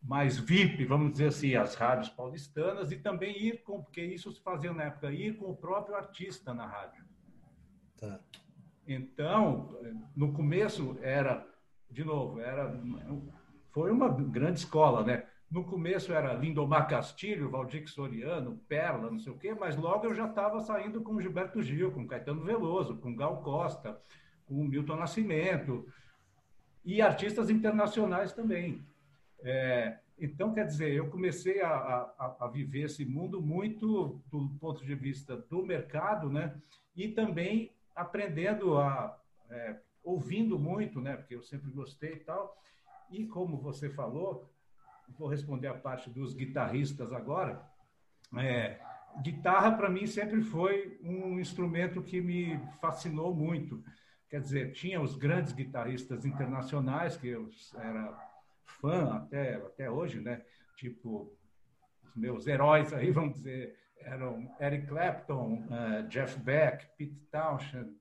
mais 0.01 0.37
VIP, 0.37 0.85
vamos 0.85 1.11
dizer 1.11 1.27
assim, 1.27 1.55
as 1.55 1.75
rádios 1.75 2.09
paulistanas, 2.09 2.91
e 2.91 2.97
também 2.97 3.37
ir 3.37 3.63
com, 3.63 3.83
porque 3.83 4.01
isso 4.01 4.31
se 4.31 4.41
fazia 4.41 4.71
na 4.71 4.83
época, 4.83 5.11
ir 5.11 5.35
com 5.37 5.51
o 5.51 5.55
próprio 5.55 5.95
artista 5.95 6.53
na 6.53 6.65
rádio. 6.65 7.03
Tá. 7.99 8.19
Então, 8.87 9.77
no 10.15 10.31
começo 10.31 10.97
era, 11.01 11.45
de 11.91 12.05
novo, 12.05 12.39
era, 12.39 12.73
foi 13.71 13.91
uma 13.91 14.07
grande 14.07 14.59
escola, 14.59 15.03
né? 15.03 15.27
No 15.49 15.63
começo 15.63 16.11
era 16.11 16.33
Lindomar 16.33 16.89
Castilho, 16.89 17.49
Valdir 17.49 17.87
Soriano, 17.89 18.59
Perla, 18.67 19.09
não 19.09 19.19
sei 19.19 19.31
o 19.31 19.37
quê, 19.37 19.53
mas 19.53 19.77
logo 19.77 20.05
eu 20.05 20.13
já 20.13 20.27
estava 20.27 20.59
saindo 20.59 21.01
com 21.01 21.21
Gilberto 21.21 21.61
Gil, 21.61 21.91
com 21.91 22.05
Caetano 22.05 22.43
Veloso, 22.43 22.97
com 22.97 23.15
Gal 23.15 23.41
Costa, 23.41 23.97
com 24.45 24.65
Milton 24.65 24.97
Nascimento, 24.97 25.87
e 26.83 27.01
artistas 27.01 27.49
internacionais 27.49 28.33
também. 28.33 28.85
É, 29.41 29.99
Então, 30.19 30.53
quer 30.53 30.65
dizer, 30.65 30.93
eu 30.93 31.09
comecei 31.09 31.61
a, 31.61 31.69
a, 31.69 32.35
a, 32.41 32.47
viver 32.47 32.83
esse 32.85 33.05
mundo 33.05 33.39
muito 33.39 34.19
do 34.31 34.49
ponto 34.59 34.83
de 34.83 34.95
vista 34.95 35.37
do 35.37 35.63
mercado, 35.63 36.29
né? 36.29 36.55
E 36.95 37.07
também 37.07 37.71
aprendendo 37.95 38.77
a, 38.77 39.17
é, 39.49 39.77
ouvindo 40.03 40.57
muito, 40.57 40.99
né? 40.99 41.15
Porque 41.15 41.35
eu 41.35 41.43
sempre 41.43 41.69
gostei 41.69 42.13
e 42.13 42.19
tal. 42.19 42.57
E 43.11 43.27
como 43.27 43.57
você 43.57 43.89
falou, 43.89 44.49
vou 45.17 45.27
responder 45.27 45.67
a 45.67 45.73
parte 45.73 46.09
dos 46.09 46.33
guitarristas 46.33 47.11
agora. 47.11 47.61
É, 48.37 48.79
guitarra, 49.21 49.71
para 49.71 49.89
mim, 49.89 50.05
sempre 50.05 50.41
foi 50.41 50.99
um 51.03 51.39
instrumento 51.39 52.01
que 52.01 52.21
me 52.21 52.59
fascinou 52.81 53.33
muito. 53.33 53.83
Quer 54.29 54.41
dizer, 54.41 54.73
tinha 54.73 55.01
os 55.01 55.15
grandes 55.15 55.53
guitarristas 55.53 56.25
internacionais, 56.25 57.15
que 57.15 57.27
eu 57.27 57.49
era 57.75 58.17
fã 58.65 59.15
até, 59.15 59.55
até 59.55 59.89
hoje, 59.89 60.19
né? 60.19 60.43
Tipo, 60.75 61.33
os 62.03 62.15
meus 62.15 62.45
heróis 62.45 62.93
aí, 62.93 63.09
vamos 63.11 63.35
dizer, 63.35 63.77
eram 64.01 64.53
Eric 64.59 64.87
Clapton, 64.87 65.65
uh, 65.65 66.07
Jeff 66.07 66.39
Beck, 66.39 66.85
Pete 66.97 67.19
Townshend, 67.31 67.95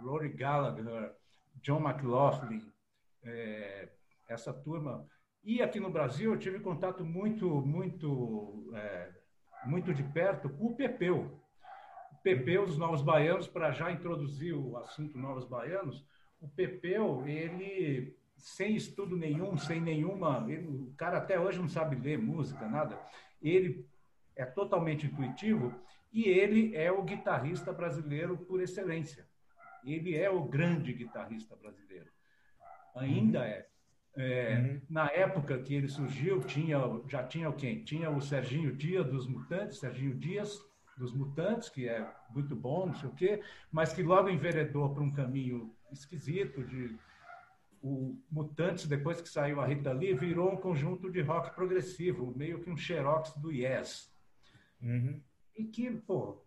Rory 0.00 0.30
Gallagher, 0.30 1.12
John 1.60 1.80
McLaughlin, 1.80 2.62
é, 3.24 3.88
essa 4.28 4.52
turma. 4.52 5.06
E 5.44 5.60
aqui 5.60 5.80
no 5.80 5.90
Brasil 5.90 6.32
eu 6.32 6.38
tive 6.38 6.60
contato 6.60 7.04
muito, 7.04 7.48
muito, 7.48 8.70
é, 8.74 9.10
muito 9.66 9.92
de 9.92 10.04
perto 10.04 10.48
com 10.48 10.66
o 10.66 10.76
Pepeu. 10.76 11.40
O 12.12 12.16
Pepeu 12.22 12.64
dos 12.64 12.78
Novos 12.78 13.02
Baianos, 13.02 13.48
para 13.48 13.72
já 13.72 13.90
introduzir 13.90 14.54
o 14.54 14.76
assunto 14.76 15.18
Novos 15.18 15.44
Baianos, 15.44 16.06
o 16.40 16.48
Pepeu, 16.48 17.26
ele 17.26 18.16
sem 18.36 18.76
estudo 18.76 19.16
nenhum, 19.16 19.56
sem 19.56 19.80
nenhuma. 19.80 20.46
Ele, 20.48 20.66
o 20.66 20.94
cara 20.96 21.18
até 21.18 21.38
hoje 21.38 21.58
não 21.58 21.68
sabe 21.68 21.96
ler 21.96 22.18
música, 22.18 22.68
nada. 22.68 22.98
Ele 23.40 23.84
é 24.36 24.44
totalmente 24.44 25.06
intuitivo 25.06 25.74
e 26.12 26.28
ele 26.28 26.74
é 26.76 26.90
o 26.92 27.02
guitarrista 27.02 27.72
brasileiro 27.72 28.36
por 28.36 28.60
excelência. 28.60 29.26
Ele 29.84 30.16
é 30.16 30.30
o 30.30 30.44
grande 30.44 30.92
guitarrista 30.92 31.56
brasileiro. 31.56 32.10
Ainda 32.94 33.40
uhum. 33.40 33.44
é. 33.44 33.71
É 34.16 34.58
uhum. 34.58 34.80
Na 34.90 35.10
época 35.10 35.58
que 35.58 35.74
ele 35.74 35.88
surgiu, 35.88 36.40
tinha, 36.40 36.78
já 37.08 37.24
tinha 37.24 37.50
quem? 37.52 37.82
Tinha 37.82 38.10
o 38.10 38.20
Serginho 38.20 38.74
Dias 38.74 39.06
dos 39.06 39.26
Mutantes, 39.26 39.78
Serginho 39.78 40.14
Dias 40.14 40.58
dos 40.96 41.14
Mutantes, 41.14 41.68
que 41.68 41.88
é 41.88 42.06
muito 42.30 42.54
bom, 42.54 42.86
não 42.86 42.94
sei 42.94 43.08
o 43.08 43.14
quê, 43.14 43.42
mas 43.70 43.92
que 43.92 44.02
logo 44.02 44.28
enveredou 44.28 44.92
para 44.92 45.02
um 45.02 45.10
caminho 45.10 45.74
esquisito 45.90 46.62
de 46.64 46.96
o 47.82 48.16
Mutantes, 48.30 48.86
depois 48.86 49.20
que 49.20 49.28
saiu 49.28 49.60
a 49.60 49.66
Rita 49.66 49.92
Lee, 49.92 50.14
virou 50.14 50.52
um 50.52 50.56
conjunto 50.56 51.10
de 51.10 51.20
rock 51.20 51.52
progressivo, 51.52 52.32
meio 52.36 52.60
que 52.60 52.70
um 52.70 52.76
xerox 52.76 53.34
do 53.34 53.50
Yes. 53.50 54.08
Uhum. 54.80 55.20
E 55.56 55.64
que, 55.64 55.90
pô, 55.90 56.40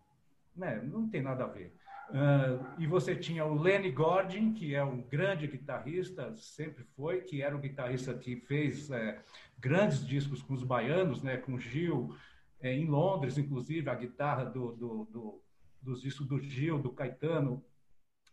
né, 0.56 0.80
não 0.82 1.06
tem 1.08 1.20
nada 1.20 1.44
a 1.44 1.46
ver. 1.46 1.75
Uh, 2.08 2.64
e 2.78 2.86
você 2.86 3.16
tinha 3.16 3.44
o 3.44 3.60
Lenny 3.60 3.90
Gordon, 3.90 4.52
que 4.52 4.74
é 4.74 4.84
um 4.84 5.02
grande 5.02 5.46
guitarrista, 5.48 6.34
sempre 6.36 6.84
foi, 6.96 7.22
que 7.22 7.42
era 7.42 7.56
o 7.56 7.58
guitarrista 7.58 8.14
que 8.14 8.36
fez 8.36 8.90
é, 8.90 9.20
grandes 9.58 10.06
discos 10.06 10.40
com 10.40 10.54
os 10.54 10.62
baianos, 10.62 11.20
né, 11.22 11.36
com 11.36 11.58
Gil, 11.58 12.16
é, 12.60 12.72
em 12.72 12.86
Londres, 12.86 13.36
inclusive, 13.38 13.90
a 13.90 13.94
guitarra 13.94 14.44
do, 14.44 14.72
do, 14.72 15.04
do, 15.06 15.42
dos 15.82 16.00
discos 16.00 16.26
do 16.26 16.38
Gil, 16.38 16.78
do 16.78 16.90
Caetano, 16.90 17.64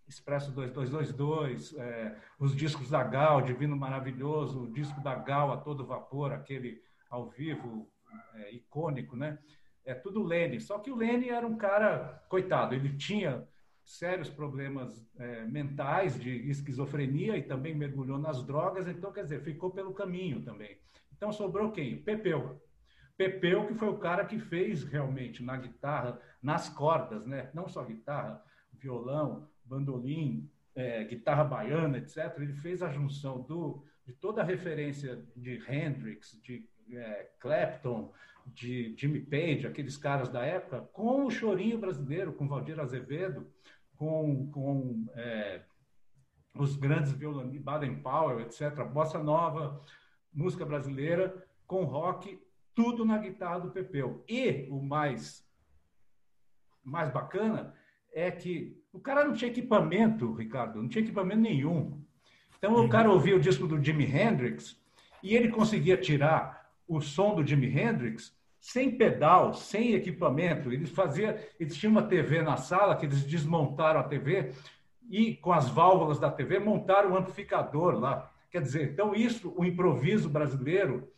Expresso 0.08 0.52
2222, 0.52 1.76
é, 1.78 2.16
os 2.38 2.56
discos 2.56 2.90
da 2.90 3.04
Gal, 3.04 3.42
Divino 3.42 3.76
Maravilhoso, 3.76 4.64
o 4.64 4.72
disco 4.72 5.02
da 5.02 5.16
Gal 5.16 5.52
a 5.52 5.58
todo 5.58 5.86
vapor, 5.86 6.34
aquele 6.34 6.82
ao 7.10 7.30
vivo 7.30 7.90
é, 8.36 8.54
icônico, 8.54 9.16
né? 9.16 9.40
É 9.86 9.94
tudo 9.94 10.22
Lene. 10.22 10.60
Só 10.60 10.78
que 10.80 10.92
o 10.92 10.96
Lene 10.96 11.30
era 11.30 11.48
um 11.48 11.56
cara, 11.56 12.24
coitado, 12.30 12.76
ele 12.76 12.96
tinha 12.98 13.48
sérios 13.84 14.30
problemas 14.30 15.06
é, 15.18 15.46
mentais 15.46 16.20
de 16.20 16.50
esquizofrenia 16.50 17.38
e 17.38 17.44
também 17.44 17.76
mergulhou 17.76 18.18
nas 18.18 18.46
drogas, 18.46 18.88
então, 18.88 19.12
quer 19.12 19.24
dizer, 19.24 19.42
ficou 19.42 19.72
pelo 19.72 19.94
caminho 19.94 20.42
também. 20.42 20.78
Então, 21.16 21.32
sobrou 21.32 21.72
quem? 21.72 21.98
Pepeu. 21.98 22.62
Pepeu, 23.18 23.68
que 23.68 23.76
foi 23.76 23.90
o 23.90 23.98
cara 23.98 24.26
que 24.26 24.40
fez 24.40 24.84
realmente 24.84 25.44
na 25.44 25.58
guitarra, 25.58 26.20
nas 26.42 26.70
cordas, 26.70 27.26
né? 27.26 27.50
Não 27.54 27.68
só 27.68 27.84
guitarra, 27.84 28.44
violão, 28.74 29.48
bandolim, 29.64 30.50
é, 30.76 31.04
guitarra 31.04 31.44
baiana, 31.44 31.98
etc., 32.00 32.34
ele 32.38 32.54
fez 32.54 32.82
a 32.82 32.90
junção 32.90 33.42
do, 33.42 33.84
de 34.06 34.14
toda 34.14 34.42
a 34.42 34.46
referência 34.46 35.24
de 35.36 35.62
Hendrix, 35.70 36.40
de 36.42 36.68
é, 36.92 37.30
Clapton, 37.40 38.12
de 38.48 38.94
Jimmy 38.98 39.22
Page, 39.22 39.68
aqueles 39.68 39.96
caras 39.96 40.30
da 40.30 40.44
época, 40.44 40.82
com 40.92 41.26
o 41.26 41.32
chorinho 41.32 41.78
brasileiro, 41.78 42.34
com 42.34 42.48
Valdir 42.48 42.80
Azevedo, 42.80 43.48
com, 44.04 44.48
com 44.52 45.06
é, 45.16 45.62
os 46.54 46.76
grandes 46.76 47.14
violonistas, 47.14 47.64
Baden 47.64 47.96
Powell, 48.02 48.42
etc., 48.42 48.84
bossa 48.84 49.18
nova, 49.18 49.82
música 50.34 50.66
brasileira, 50.66 51.42
com 51.66 51.86
rock, 51.86 52.38
tudo 52.76 53.06
na 53.06 53.18
guitarra 53.18 53.62
do 53.62 53.72
Pepeu. 53.72 54.26
E 54.28 54.68
o 54.70 54.82
mais, 54.82 55.48
mais 56.84 57.10
bacana 57.12 57.74
é 58.12 58.30
que 58.30 58.78
o 58.92 59.00
cara 59.00 59.24
não 59.24 59.34
tinha 59.34 59.50
equipamento, 59.50 60.34
Ricardo, 60.34 60.82
não 60.82 60.90
tinha 60.90 61.04
equipamento 61.04 61.42
nenhum. 61.42 62.04
Então 62.58 62.76
o 62.76 62.90
cara 62.90 63.10
ouvia 63.10 63.38
o 63.38 63.40
disco 63.40 63.66
do 63.66 63.82
Jimi 63.82 64.06
Hendrix 64.06 64.78
e 65.22 65.34
ele 65.34 65.48
conseguia 65.48 65.96
tirar 65.96 66.70
o 66.86 67.00
som 67.00 67.36
do 67.36 67.48
Jimi 67.48 67.68
Hendrix 67.68 68.38
sem 68.64 68.96
pedal, 68.96 69.54
sem 69.54 69.94
equipamento. 69.94 70.72
Eles 70.72 70.90
faziam, 70.90 71.36
eles 71.60 71.76
tinham 71.76 71.92
uma 71.92 72.02
TV 72.02 72.42
na 72.42 72.56
sala 72.56 72.96
que 72.96 73.06
eles 73.06 73.22
desmontaram 73.22 74.00
a 74.00 74.04
TV 74.04 74.54
e 75.10 75.36
com 75.36 75.52
as 75.52 75.68
válvulas 75.68 76.18
da 76.18 76.32
TV 76.32 76.60
montaram 76.60 77.12
um 77.12 77.18
amplificador 77.18 78.00
lá. 78.00 78.32
Quer 78.50 78.62
dizer, 78.62 78.94
então 78.94 79.14
isso, 79.14 79.54
o 79.58 79.66
improviso 79.66 80.30
brasileiro 80.30 81.12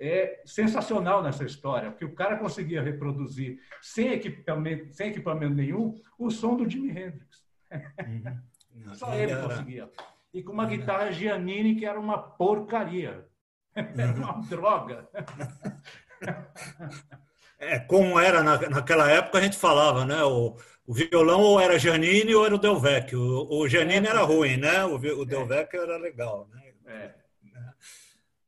é 0.00 0.42
sensacional 0.44 1.22
nessa 1.22 1.44
história, 1.44 1.88
porque 1.88 2.04
o 2.04 2.16
cara 2.16 2.36
conseguia 2.36 2.82
reproduzir 2.82 3.60
sem 3.80 4.08
equipamento, 4.14 4.92
sem 4.92 5.10
equipamento 5.10 5.54
nenhum 5.54 6.00
o 6.18 6.32
som 6.32 6.56
do 6.56 6.68
Jimi 6.68 6.90
Hendrix. 6.90 7.44
Uhum. 7.70 8.94
Só 8.94 9.14
ele 9.14 9.36
conseguia. 9.36 9.88
E 10.34 10.42
com 10.42 10.52
uma 10.52 10.66
guitarra 10.66 11.12
Giannini 11.12 11.76
que 11.76 11.86
era 11.86 12.00
uma 12.00 12.18
porcaria. 12.18 13.24
Era 13.74 14.12
uma 14.12 14.36
uhum. 14.36 14.40
droga. 14.42 15.08
É, 17.62 17.78
como 17.78 18.18
era 18.18 18.42
na, 18.42 18.58
naquela 18.68 19.08
época, 19.08 19.38
a 19.38 19.40
gente 19.40 19.56
falava, 19.56 20.04
né? 20.04 20.20
O, 20.24 20.56
o 20.84 20.92
violão 20.92 21.40
ou 21.42 21.60
era 21.60 21.78
Giannini 21.78 22.34
ou 22.34 22.44
era 22.44 22.56
o 22.56 22.58
Del 22.58 22.76
Vecchio. 22.76 23.20
O, 23.20 23.60
o 23.60 23.66
é, 23.68 23.96
era 23.96 24.22
ruim, 24.22 24.56
né? 24.56 24.84
O, 24.84 24.96
o 24.96 25.24
Del 25.24 25.46
é. 25.52 25.68
Era 25.72 25.96
legal, 25.96 26.48
né? 26.52 26.72
É. 26.86 27.14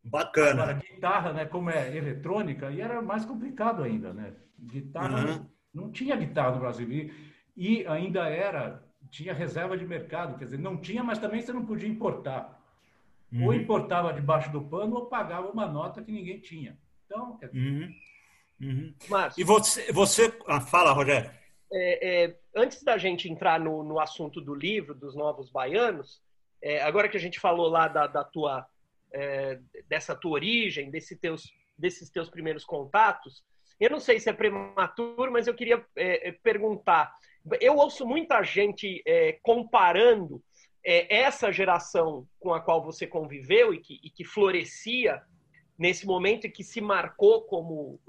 Bacana. 0.02 0.64
Agora, 0.64 0.74
guitarra, 0.74 1.32
né, 1.32 1.44
como 1.46 1.70
é 1.70 1.96
eletrônica, 1.96 2.70
e 2.70 2.80
era 2.80 3.00
mais 3.00 3.24
complicado 3.24 3.84
ainda, 3.84 4.12
né? 4.12 4.34
Guitarra, 4.58 5.24
uhum. 5.24 5.46
não 5.72 5.90
tinha 5.92 6.16
guitarra 6.16 6.50
no 6.50 6.60
Brasil. 6.60 6.90
E, 6.90 7.12
e 7.56 7.86
ainda 7.86 8.28
era, 8.28 8.82
tinha 9.10 9.32
reserva 9.32 9.78
de 9.78 9.86
mercado, 9.86 10.36
quer 10.36 10.44
dizer, 10.44 10.58
não 10.58 10.76
tinha, 10.76 11.02
mas 11.02 11.18
também 11.18 11.40
você 11.40 11.52
não 11.52 11.64
podia 11.64 11.88
importar. 11.88 12.60
Uhum. 13.32 13.46
Ou 13.46 13.54
importava 13.54 14.12
debaixo 14.12 14.50
do 14.52 14.60
pano 14.60 14.96
ou 14.96 15.06
pagava 15.06 15.48
uma 15.48 15.66
nota 15.66 16.02
que 16.02 16.12
ninguém 16.12 16.38
tinha. 16.40 16.76
Então, 17.14 17.36
quer 17.36 17.48
dizer... 17.48 17.60
Uhum. 17.60 17.94
Uhum. 18.60 18.94
e 19.36 19.44
você, 19.44 19.92
você... 19.92 20.36
Ah, 20.46 20.60
fala, 20.60 20.92
Rogério. 20.92 21.30
É, 21.72 22.24
é, 22.24 22.36
antes 22.54 22.82
da 22.82 22.96
gente 22.98 23.28
entrar 23.28 23.58
no, 23.60 23.82
no 23.82 24.00
assunto 24.00 24.40
do 24.40 24.54
livro, 24.54 24.94
dos 24.94 25.14
Novos 25.14 25.50
Baianos, 25.50 26.20
é, 26.62 26.82
agora 26.82 27.08
que 27.08 27.16
a 27.16 27.20
gente 27.20 27.40
falou 27.40 27.68
lá 27.68 27.88
da, 27.88 28.06
da 28.06 28.24
tua 28.24 28.66
é, 29.12 29.60
dessa 29.88 30.14
tua 30.14 30.32
origem, 30.32 30.90
desse 30.90 31.16
teus, 31.16 31.52
desses 31.78 32.10
teus 32.10 32.28
primeiros 32.28 32.64
contatos. 32.64 33.44
Eu 33.78 33.90
não 33.90 34.00
sei 34.00 34.18
se 34.18 34.28
é 34.28 34.32
prematuro, 34.32 35.30
mas 35.30 35.46
eu 35.46 35.54
queria 35.54 35.84
é, 35.96 36.28
é 36.28 36.32
perguntar. 36.32 37.14
Eu 37.60 37.76
ouço 37.76 38.06
muita 38.06 38.42
gente 38.42 39.04
comparando 39.42 40.42
essa 40.82 41.52
geração 41.52 42.26
com 42.40 42.54
a 42.54 42.60
qual 42.60 42.82
você 42.82 43.06
conviveu 43.06 43.74
e 43.74 43.80
que, 43.80 44.00
e 44.02 44.10
que 44.10 44.24
florescia 44.24 45.22
nesse 45.78 46.06
momento 46.06 46.46
e 46.46 46.50
que 46.50 46.64
se 46.64 46.80
marcou 46.80 47.42
como. 47.42 48.00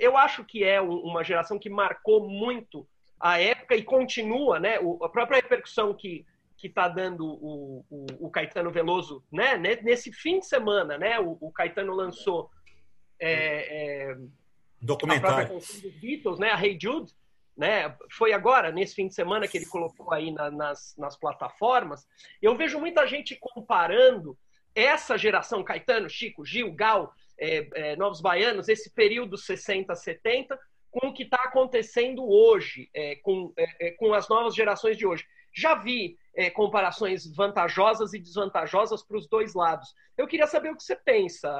Eu 0.00 0.16
acho 0.16 0.44
que 0.44 0.64
é 0.64 0.80
uma 0.80 1.22
geração 1.22 1.58
que 1.58 1.68
marcou 1.68 2.28
muito 2.28 2.86
a 3.20 3.40
época 3.40 3.76
e 3.76 3.82
continua, 3.82 4.58
né? 4.58 4.76
A 5.02 5.08
própria 5.08 5.36
repercussão 5.36 5.94
que 5.94 6.26
que 6.56 6.68
está 6.68 6.88
dando 6.88 7.26
o, 7.26 7.84
o, 7.90 8.06
o, 8.20 8.30
Caetano 8.30 8.70
Veloso, 8.70 9.22
né? 9.30 9.56
Nesse 9.56 10.10
fim 10.10 10.38
de 10.38 10.46
semana, 10.46 10.96
né? 10.96 11.20
O, 11.20 11.36
o 11.38 11.52
Caetano 11.52 11.92
lançou 11.92 12.50
é, 13.20 14.12
é, 14.12 14.16
documentário 14.80 15.58
dos 15.58 15.80
Beatles, 16.00 16.38
né? 16.38 16.52
A 16.52 16.64
Hey 16.64 16.78
Jude, 16.80 17.12
né? 17.54 17.94
Foi 18.10 18.32
agora 18.32 18.72
nesse 18.72 18.94
fim 18.94 19.08
de 19.08 19.14
semana 19.14 19.46
que 19.46 19.58
ele 19.58 19.66
colocou 19.66 20.12
aí 20.12 20.30
na, 20.30 20.50
nas, 20.50 20.94
nas 20.96 21.16
plataformas. 21.16 22.06
Eu 22.40 22.56
vejo 22.56 22.80
muita 22.80 23.06
gente 23.06 23.36
comparando 23.38 24.34
essa 24.74 25.16
geração 25.16 25.62
Caetano, 25.62 26.08
Chico, 26.08 26.44
Gil, 26.44 26.72
Gal 26.72 27.14
é, 27.38 27.92
é, 27.92 27.96
Novos 27.96 28.20
Baianos, 28.20 28.68
esse 28.68 28.90
período 28.90 29.36
60, 29.36 29.94
70, 29.94 30.58
com 30.90 31.08
o 31.08 31.12
que 31.12 31.24
está 31.24 31.38
acontecendo 31.38 32.24
hoje, 32.24 32.88
é, 32.94 33.16
com, 33.16 33.52
é, 33.56 33.88
é, 33.88 33.90
com 33.92 34.14
as 34.14 34.28
novas 34.28 34.54
gerações 34.54 34.96
de 34.96 35.06
hoje. 35.06 35.26
Já 35.52 35.74
vi 35.74 36.16
é, 36.34 36.50
comparações 36.50 37.26
vantajosas 37.34 38.12
e 38.12 38.18
desvantajosas 38.18 39.02
para 39.02 39.16
os 39.16 39.28
dois 39.28 39.54
lados. 39.54 39.94
Eu 40.16 40.26
queria 40.26 40.46
saber 40.46 40.70
o 40.70 40.76
que 40.76 40.82
você 40.82 40.96
pensa, 40.96 41.50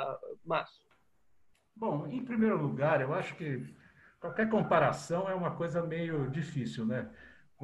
Márcio. 0.45 0.85
Bom, 1.77 2.07
em 2.07 2.25
primeiro 2.25 2.57
lugar, 2.57 3.01
eu 3.01 3.13
acho 3.13 3.35
que 3.35 3.75
qualquer 4.21 4.49
comparação 4.49 5.29
é 5.29 5.35
uma 5.35 5.57
coisa 5.57 5.83
meio 5.83 6.31
difícil, 6.31 6.87
né? 6.87 7.11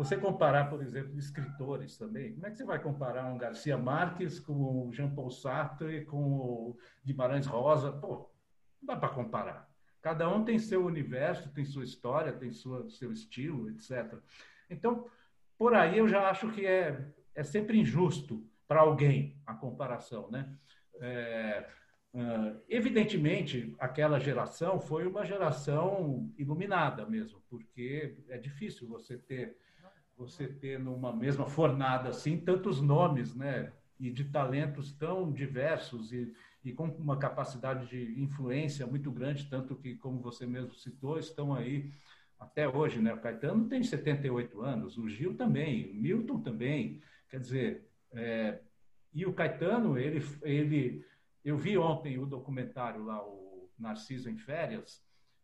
Você 0.01 0.17
comparar, 0.17 0.71
por 0.71 0.81
exemplo, 0.81 1.19
escritores 1.19 1.99
também, 1.99 2.33
como 2.33 2.47
é 2.47 2.51
que 2.51 2.57
você 2.57 2.65
vai 2.65 2.79
comparar 2.79 3.27
um 3.27 3.37
Garcia 3.37 3.77
Marques 3.77 4.41
com 4.41 4.89
o 4.89 4.91
Jean-Paul 4.95 5.31
Sartre, 5.31 6.07
com 6.07 6.17
o 6.17 6.79
Guimarães 7.05 7.45
Rosa? 7.45 7.93
Pô, 7.93 8.33
não 8.81 8.95
dá 8.95 8.97
para 8.97 9.11
comparar. 9.11 9.71
Cada 10.01 10.27
um 10.35 10.43
tem 10.43 10.59
seu 10.59 10.87
universo, 10.87 11.53
tem 11.53 11.67
sua 11.67 11.85
história, 11.85 12.33
tem 12.33 12.51
sua, 12.51 12.89
seu 12.89 13.13
estilo, 13.13 13.69
etc. 13.69 14.19
Então, 14.71 15.07
por 15.59 15.75
aí 15.75 15.99
eu 15.99 16.09
já 16.09 16.31
acho 16.31 16.51
que 16.51 16.65
é, 16.65 17.13
é 17.35 17.43
sempre 17.43 17.79
injusto 17.79 18.43
para 18.67 18.81
alguém 18.81 19.39
a 19.45 19.53
comparação, 19.53 20.31
né? 20.31 20.51
É, 20.99 21.67
evidentemente, 22.71 23.77
aquela 23.79 24.19
geração 24.19 24.81
foi 24.81 25.07
uma 25.07 25.27
geração 25.27 26.33
iluminada 26.39 27.05
mesmo, 27.05 27.43
porque 27.51 28.17
é 28.31 28.39
difícil 28.39 28.89
você 28.89 29.19
ter 29.19 29.59
você 30.21 30.47
ter 30.47 30.79
numa 30.79 31.15
mesma 31.15 31.47
fornada 31.47 32.11
assim 32.11 32.37
tantos 32.37 32.81
nomes, 32.81 33.35
né? 33.35 33.73
E 33.99 34.11
de 34.11 34.25
talentos 34.25 34.93
tão 34.93 35.31
diversos 35.33 36.13
e 36.13 36.33
e 36.65 36.73
com 36.73 36.85
uma 36.85 37.19
capacidade 37.19 37.87
de 37.87 38.21
influência 38.21 38.87
muito 38.87 39.11
grande, 39.11 39.49
tanto 39.49 39.75
que, 39.77 39.97
como 39.97 40.21
você 40.21 40.47
mesmo 40.47 40.75
citou, 40.75 41.19
estão 41.19 41.55
aí 41.55 41.91
até 42.39 42.69
hoje, 42.69 43.01
né? 43.01 43.13
O 43.15 43.21
Caetano 43.21 43.69
tem 43.69 43.83
78 43.83 44.61
anos, 44.61 44.99
o 44.99 45.09
Gil 45.09 45.37
também, 45.37 45.91
o 45.91 45.95
Milton 45.95 46.41
também, 46.41 47.03
quer 47.29 47.41
dizer, 47.41 47.89
é, 48.13 48.61
e 49.13 49.25
o 49.25 49.33
Caetano, 49.33 49.99
ele, 49.99 50.25
ele, 50.43 51.05
eu 51.45 51.57
vi 51.57 51.77
ontem 51.79 52.19
o 52.19 52.27
documentário 52.27 53.05
lá, 53.05 53.23
o 53.23 53.71
Narciso 53.79 54.29
em 54.29 54.37
Férias, 54.37 55.03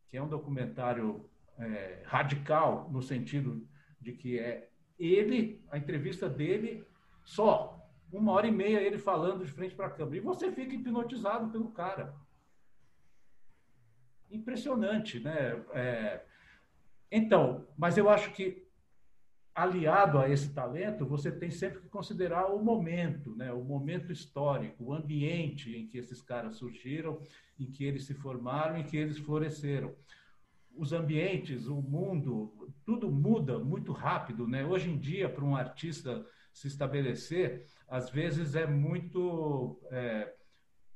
que 0.09 0.17
é 0.17 0.23
um 0.23 0.29
documentário 0.29 1.29
é, 1.59 2.03
radical 2.05 2.91
no 2.91 3.03
sentido 3.03 3.67
de 4.07 4.13
que 4.13 4.39
é 4.39 4.69
ele, 4.97 5.61
a 5.69 5.77
entrevista 5.77 6.29
dele 6.29 6.87
só, 7.25 7.85
uma 8.13 8.33
hora 8.33 8.47
e 8.47 8.53
meia 8.53 8.81
ele 8.81 8.99
falando 8.99 9.45
de 9.45 9.51
frente 9.51 9.75
para 9.75 9.87
a 9.87 9.91
câmera. 9.91 10.19
E 10.19 10.21
você 10.21 10.53
fica 10.53 10.75
hipnotizado 10.75 11.51
pelo 11.51 11.73
cara. 11.73 12.15
Impressionante, 14.31 15.19
né? 15.19 15.61
É... 15.73 16.25
Então, 17.11 17.67
mas 17.77 17.99
eu 17.99 18.09
acho 18.09 18.33
que 18.33 18.65
aliado 19.53 20.19
a 20.19 20.29
esse 20.29 20.53
talento, 20.55 21.05
você 21.05 21.33
tem 21.33 21.51
sempre 21.51 21.81
que 21.81 21.89
considerar 21.89 22.47
o 22.55 22.63
momento, 22.63 23.35
né? 23.35 23.53
o 23.53 23.65
momento 23.65 24.13
histórico, 24.13 24.85
o 24.85 24.95
ambiente 24.95 25.75
em 25.75 25.87
que 25.87 25.99
esses 25.99 26.21
caras 26.21 26.57
surgiram, 26.57 27.21
em 27.59 27.71
que 27.71 27.83
eles 27.83 28.05
se 28.05 28.15
formaram, 28.15 28.77
em 28.77 28.85
que 28.85 28.97
eles 28.97 29.19
floresceram. 29.19 29.97
Os 30.77 30.93
ambientes, 30.93 31.67
o 31.67 31.81
mundo, 31.81 32.73
tudo 32.85 33.11
muda 33.11 33.59
muito 33.59 33.93
rápido. 33.93 34.47
Né? 34.47 34.65
Hoje 34.65 34.91
em 34.91 34.99
dia, 34.99 35.29
para 35.29 35.45
um 35.45 35.57
artista 35.57 36.25
se 36.53 36.69
estabelecer, 36.69 37.67
às 37.89 38.11
vezes 38.11 38.55
é 38.55 38.67
muito. 38.67 39.81
É, 39.91 40.35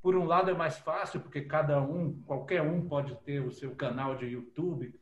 por 0.02 0.16
um 0.16 0.24
lado 0.24 0.50
é 0.50 0.54
mais 0.54 0.78
fácil, 0.78 1.20
porque 1.20 1.42
cada 1.42 1.80
um, 1.82 2.22
qualquer 2.22 2.62
um 2.62 2.88
pode 2.88 3.14
ter 3.16 3.40
o 3.40 3.50
seu 3.50 3.74
canal 3.74 4.16
de 4.16 4.26
YouTube. 4.26 4.98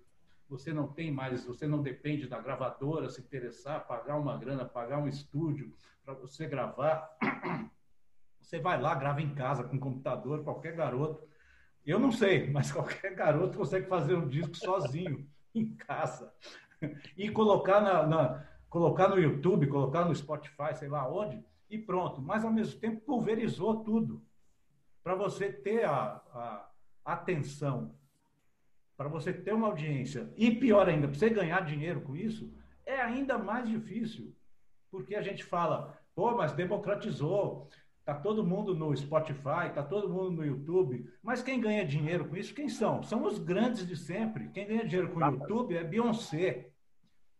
Você 0.48 0.72
não 0.72 0.88
tem 0.88 1.12
mais, 1.12 1.44
você 1.44 1.66
não 1.66 1.82
depende 1.82 2.26
da 2.26 2.40
gravadora 2.40 3.08
se 3.08 3.20
interessar, 3.20 3.86
pagar 3.86 4.16
uma 4.16 4.36
grana, 4.36 4.64
pagar 4.64 4.98
um 4.98 5.06
estúdio 5.06 5.72
para 6.04 6.14
você 6.14 6.46
gravar. 6.46 7.08
Você 8.40 8.58
vai 8.58 8.80
lá, 8.80 8.94
grava 8.94 9.20
em 9.20 9.34
casa 9.34 9.62
com 9.62 9.78
computador, 9.78 10.42
qualquer 10.42 10.74
garoto. 10.74 11.22
Eu 11.88 11.98
não 11.98 12.12
sei, 12.12 12.50
mas 12.50 12.70
qualquer 12.70 13.14
garoto 13.14 13.56
consegue 13.56 13.88
fazer 13.88 14.14
um 14.14 14.28
disco 14.28 14.54
sozinho, 14.54 15.26
em 15.54 15.74
casa. 15.74 16.30
E 17.16 17.30
colocar, 17.30 17.80
na, 17.80 18.06
na, 18.06 18.46
colocar 18.68 19.08
no 19.08 19.18
YouTube, 19.18 19.66
colocar 19.68 20.04
no 20.04 20.14
Spotify, 20.14 20.74
sei 20.74 20.88
lá 20.88 21.10
onde, 21.10 21.42
e 21.70 21.78
pronto. 21.78 22.20
Mas, 22.20 22.44
ao 22.44 22.52
mesmo 22.52 22.78
tempo, 22.78 23.00
pulverizou 23.00 23.82
tudo. 23.82 24.22
Para 25.02 25.14
você 25.14 25.50
ter 25.50 25.86
a, 25.86 26.20
a 26.34 26.70
atenção, 27.06 27.94
para 28.94 29.08
você 29.08 29.32
ter 29.32 29.54
uma 29.54 29.68
audiência, 29.68 30.30
e 30.36 30.54
pior 30.54 30.90
ainda, 30.90 31.08
para 31.08 31.16
você 31.16 31.30
ganhar 31.30 31.64
dinheiro 31.64 32.02
com 32.02 32.14
isso, 32.14 32.52
é 32.84 33.00
ainda 33.00 33.38
mais 33.38 33.66
difícil. 33.66 34.36
Porque 34.90 35.14
a 35.14 35.22
gente 35.22 35.42
fala, 35.42 35.98
pô, 36.14 36.34
mas 36.34 36.52
democratizou, 36.52 37.70
Está 38.08 38.18
todo 38.18 38.42
mundo 38.42 38.74
no 38.74 38.96
Spotify, 38.96 39.66
está 39.68 39.82
todo 39.82 40.08
mundo 40.08 40.30
no 40.30 40.42
YouTube. 40.42 41.06
Mas 41.22 41.42
quem 41.42 41.60
ganha 41.60 41.84
dinheiro 41.84 42.26
com 42.26 42.38
isso, 42.38 42.54
quem 42.54 42.66
são? 42.66 43.02
São 43.02 43.22
os 43.26 43.38
grandes 43.38 43.86
de 43.86 43.94
sempre. 43.98 44.48
Quem 44.48 44.66
ganha 44.66 44.86
dinheiro 44.86 45.12
com 45.12 45.20
o 45.20 45.30
YouTube 45.30 45.76
é 45.76 45.84
Beyoncé. 45.84 46.70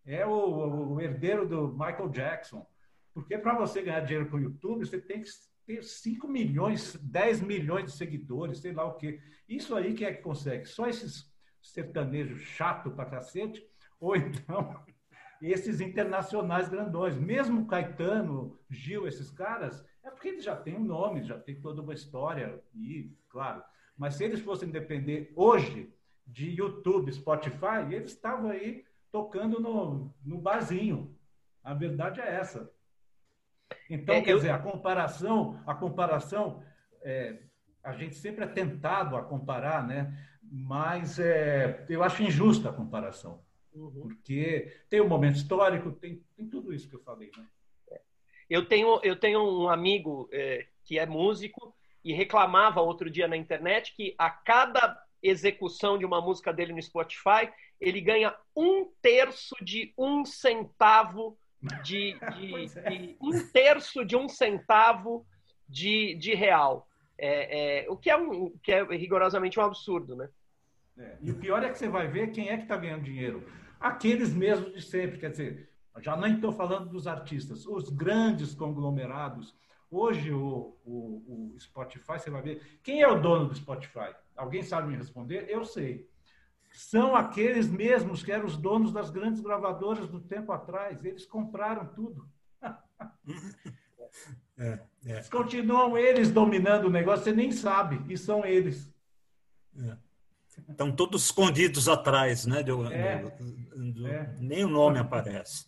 É 0.04 0.26
o, 0.26 0.92
o 0.92 1.00
herdeiro 1.00 1.48
do 1.48 1.68
Michael 1.68 2.10
Jackson. 2.10 2.66
Porque 3.14 3.38
para 3.38 3.56
você 3.56 3.80
ganhar 3.80 4.00
dinheiro 4.00 4.28
com 4.28 4.36
o 4.36 4.40
YouTube, 4.40 4.84
você 4.84 5.00
tem 5.00 5.22
que 5.22 5.30
ter 5.66 5.82
5 5.82 6.28
milhões, 6.28 6.94
10 6.96 7.40
milhões 7.40 7.86
de 7.86 7.92
seguidores, 7.96 8.58
sei 8.58 8.72
lá 8.72 8.84
o 8.84 8.98
quê. 8.98 9.22
Isso 9.48 9.74
aí 9.74 9.94
quem 9.94 10.06
é 10.06 10.12
que 10.12 10.22
consegue? 10.22 10.66
Só 10.66 10.86
esses 10.86 11.32
sertanejos 11.62 12.42
chato 12.42 12.90
pra 12.90 13.06
cacete, 13.06 13.66
ou 13.98 14.14
então 14.14 14.84
esses 15.40 15.80
internacionais 15.80 16.68
grandões. 16.68 17.16
Mesmo 17.16 17.66
Caetano, 17.66 18.60
Gil, 18.68 19.08
esses 19.08 19.30
caras, 19.30 19.82
é 20.08 20.10
porque 20.10 20.28
eles 20.28 20.44
já 20.44 20.56
têm 20.56 20.76
um 20.76 20.84
nome, 20.84 21.22
já 21.22 21.38
têm 21.38 21.60
toda 21.60 21.82
uma 21.82 21.94
história, 21.94 22.62
e, 22.74 23.12
claro. 23.28 23.62
Mas 23.96 24.14
se 24.14 24.24
eles 24.24 24.40
fossem 24.40 24.70
depender 24.70 25.32
hoje 25.34 25.92
de 26.26 26.50
YouTube, 26.50 27.12
Spotify, 27.12 27.86
eles 27.90 28.12
estavam 28.12 28.50
aí 28.50 28.84
tocando 29.10 29.60
no, 29.60 30.14
no 30.24 30.38
barzinho. 30.38 31.16
A 31.62 31.74
verdade 31.74 32.20
é 32.20 32.34
essa. 32.34 32.70
Então, 33.88 34.14
é, 34.14 34.22
quer 34.22 34.32
eu... 34.32 34.36
dizer, 34.36 34.50
a 34.50 34.58
comparação, 34.58 35.62
a 35.66 35.74
comparação, 35.74 36.62
é, 37.02 37.42
a 37.82 37.92
gente 37.92 38.14
sempre 38.14 38.44
é 38.44 38.48
tentado 38.48 39.16
a 39.16 39.22
comparar, 39.22 39.86
né? 39.86 40.16
Mas 40.42 41.18
é, 41.18 41.84
eu 41.88 42.02
acho 42.02 42.22
injusta 42.22 42.70
a 42.70 42.72
comparação. 42.72 43.42
Uhum. 43.74 44.08
Porque 44.08 44.72
tem 44.88 45.00
o 45.00 45.04
um 45.04 45.08
momento 45.08 45.36
histórico, 45.36 45.92
tem, 45.92 46.24
tem 46.36 46.48
tudo 46.48 46.72
isso 46.72 46.88
que 46.88 46.96
eu 46.96 47.02
falei, 47.02 47.30
né? 47.36 47.46
Eu 48.48 48.66
tenho, 48.66 49.00
eu 49.02 49.16
tenho 49.16 49.40
um 49.40 49.68
amigo 49.68 50.28
é, 50.32 50.66
que 50.84 50.98
é 50.98 51.06
músico 51.06 51.74
e 52.04 52.12
reclamava 52.12 52.80
outro 52.80 53.10
dia 53.10 53.28
na 53.28 53.36
internet 53.36 53.94
que 53.94 54.14
a 54.18 54.30
cada 54.30 54.98
execução 55.22 55.98
de 55.98 56.04
uma 56.04 56.20
música 56.20 56.52
dele 56.52 56.72
no 56.72 56.82
Spotify, 56.82 57.50
ele 57.80 58.00
ganha 58.00 58.34
um 58.56 58.90
terço 59.02 59.54
de 59.60 59.92
um 59.98 60.24
centavo 60.24 61.36
de, 61.82 62.16
de, 62.36 62.54
é. 62.78 62.90
de 62.90 63.16
um 63.20 63.46
terço 63.48 64.04
de 64.04 64.16
um 64.16 64.28
centavo 64.28 65.26
de, 65.68 66.14
de 66.14 66.34
real. 66.34 66.88
É, 67.18 67.80
é, 67.82 67.90
o 67.90 67.96
que 67.96 68.10
é, 68.10 68.16
um, 68.16 68.50
que 68.62 68.72
é 68.72 68.84
rigorosamente 68.84 69.58
um 69.58 69.64
absurdo, 69.64 70.14
né? 70.14 70.28
É, 70.96 71.16
e 71.20 71.30
o 71.30 71.34
pior 71.34 71.62
é 71.62 71.68
que 71.68 71.78
você 71.78 71.88
vai 71.88 72.06
ver 72.06 72.30
quem 72.30 72.48
é 72.48 72.56
que 72.56 72.62
está 72.62 72.76
ganhando 72.76 73.02
dinheiro. 73.02 73.44
Aqueles 73.80 74.32
mesmos 74.32 74.72
de 74.72 74.82
sempre, 74.82 75.18
quer 75.18 75.30
dizer, 75.30 75.68
já 76.00 76.16
nem 76.16 76.34
estou 76.34 76.52
falando 76.52 76.88
dos 76.88 77.06
artistas, 77.06 77.66
os 77.66 77.88
grandes 77.88 78.54
conglomerados. 78.54 79.54
Hoje 79.90 80.32
o, 80.32 80.76
o, 80.84 81.54
o 81.54 81.60
Spotify, 81.60 82.18
você 82.18 82.30
vai 82.30 82.42
ver. 82.42 82.80
Quem 82.82 83.00
é 83.00 83.08
o 83.08 83.20
dono 83.20 83.48
do 83.48 83.54
Spotify? 83.54 84.14
Alguém 84.36 84.62
sabe 84.62 84.88
me 84.88 84.96
responder? 84.96 85.46
Eu 85.48 85.64
sei 85.64 86.08
são 86.72 87.16
aqueles 87.16 87.68
mesmos 87.68 88.22
que 88.22 88.30
eram 88.30 88.46
os 88.46 88.56
donos 88.56 88.92
das 88.92 89.10
grandes 89.10 89.40
gravadoras 89.40 90.08
do 90.08 90.20
tempo 90.20 90.52
atrás. 90.52 91.04
Eles 91.04 91.26
compraram 91.26 91.86
tudo. 91.86 92.28
É, 94.56 94.80
é. 95.04 95.22
Continuam 95.24 95.96
eles 95.96 96.30
dominando 96.30 96.86
o 96.86 96.90
negócio, 96.90 97.24
você 97.24 97.32
nem 97.32 97.52
sabe, 97.52 98.12
e 98.12 98.16
são 98.16 98.44
eles. 98.44 98.92
É. 99.78 99.96
Estão 100.70 100.90
todos 100.90 101.26
escondidos 101.26 101.88
atrás, 101.88 102.46
né? 102.46 102.62
Do, 102.62 102.86
é, 102.86 103.22
do, 103.22 103.92
do, 103.92 104.06
é. 104.08 104.34
nem 104.40 104.64
o 104.64 104.68
nome 104.68 104.98
aparece. 104.98 105.66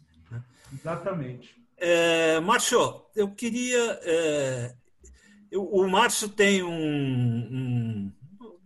Exatamente. 0.72 1.56
É, 1.76 2.40
Márcio, 2.40 3.06
eu 3.16 3.30
queria. 3.34 3.98
É, 4.02 4.74
eu, 5.50 5.64
o 5.64 5.88
Márcio 5.88 6.28
tem 6.28 6.62
um, 6.62 6.70
um 6.70 8.12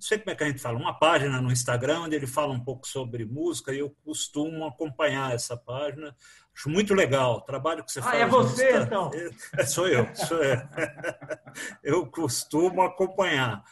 sei 0.05 0.19
como 0.19 0.31
é 0.31 0.35
que 0.35 0.45
a 0.45 0.47
gente 0.47 0.61
fala, 0.61 0.79
uma 0.79 0.93
página 0.93 1.41
no 1.41 1.51
Instagram 1.51 2.01
onde 2.01 2.15
ele 2.15 2.27
fala 2.27 2.53
um 2.53 2.61
pouco 2.61 2.87
sobre 2.87 3.25
música 3.25 3.73
e 3.73 3.79
eu 3.79 3.91
costumo 4.05 4.67
acompanhar 4.67 5.35
essa 5.35 5.57
página. 5.57 6.15
Acho 6.55 6.69
muito 6.69 6.93
legal 6.93 7.39
o 7.39 7.41
trabalho 7.41 7.83
que 7.83 7.91
você 7.91 8.01
ah, 8.01 8.03
faz. 8.03 8.17
Ah, 8.17 8.19
é 8.19 8.27
você, 8.27 8.77
então? 8.79 9.11
É, 9.57 9.65
sou 9.65 9.89
eu, 9.89 10.07
sou 10.15 10.43
eu. 10.43 10.59
eu 11.83 12.07
costumo 12.07 12.83
acompanhar. 12.83 13.65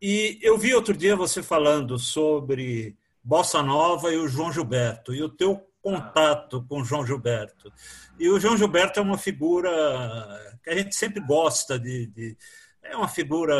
E 0.00 0.38
eu 0.40 0.56
vi 0.56 0.72
outro 0.72 0.96
dia 0.96 1.16
você 1.16 1.42
falando 1.42 1.98
sobre 1.98 2.96
Bossa 3.22 3.62
Nova 3.62 4.12
e 4.12 4.16
o 4.16 4.28
João 4.28 4.52
Gilberto, 4.52 5.12
e 5.12 5.22
o 5.22 5.28
teu 5.28 5.66
contato 5.82 6.64
com 6.68 6.84
João 6.84 7.04
Gilberto. 7.04 7.72
E 8.18 8.28
o 8.28 8.38
João 8.38 8.56
Gilberto 8.56 9.00
é 9.00 9.02
uma 9.02 9.18
figura 9.18 9.70
que 10.62 10.70
a 10.70 10.76
gente 10.76 10.94
sempre 10.94 11.20
gosta 11.20 11.78
de. 11.78 12.06
de 12.06 12.36
é 12.82 12.96
uma 12.96 13.08
figura 13.08 13.54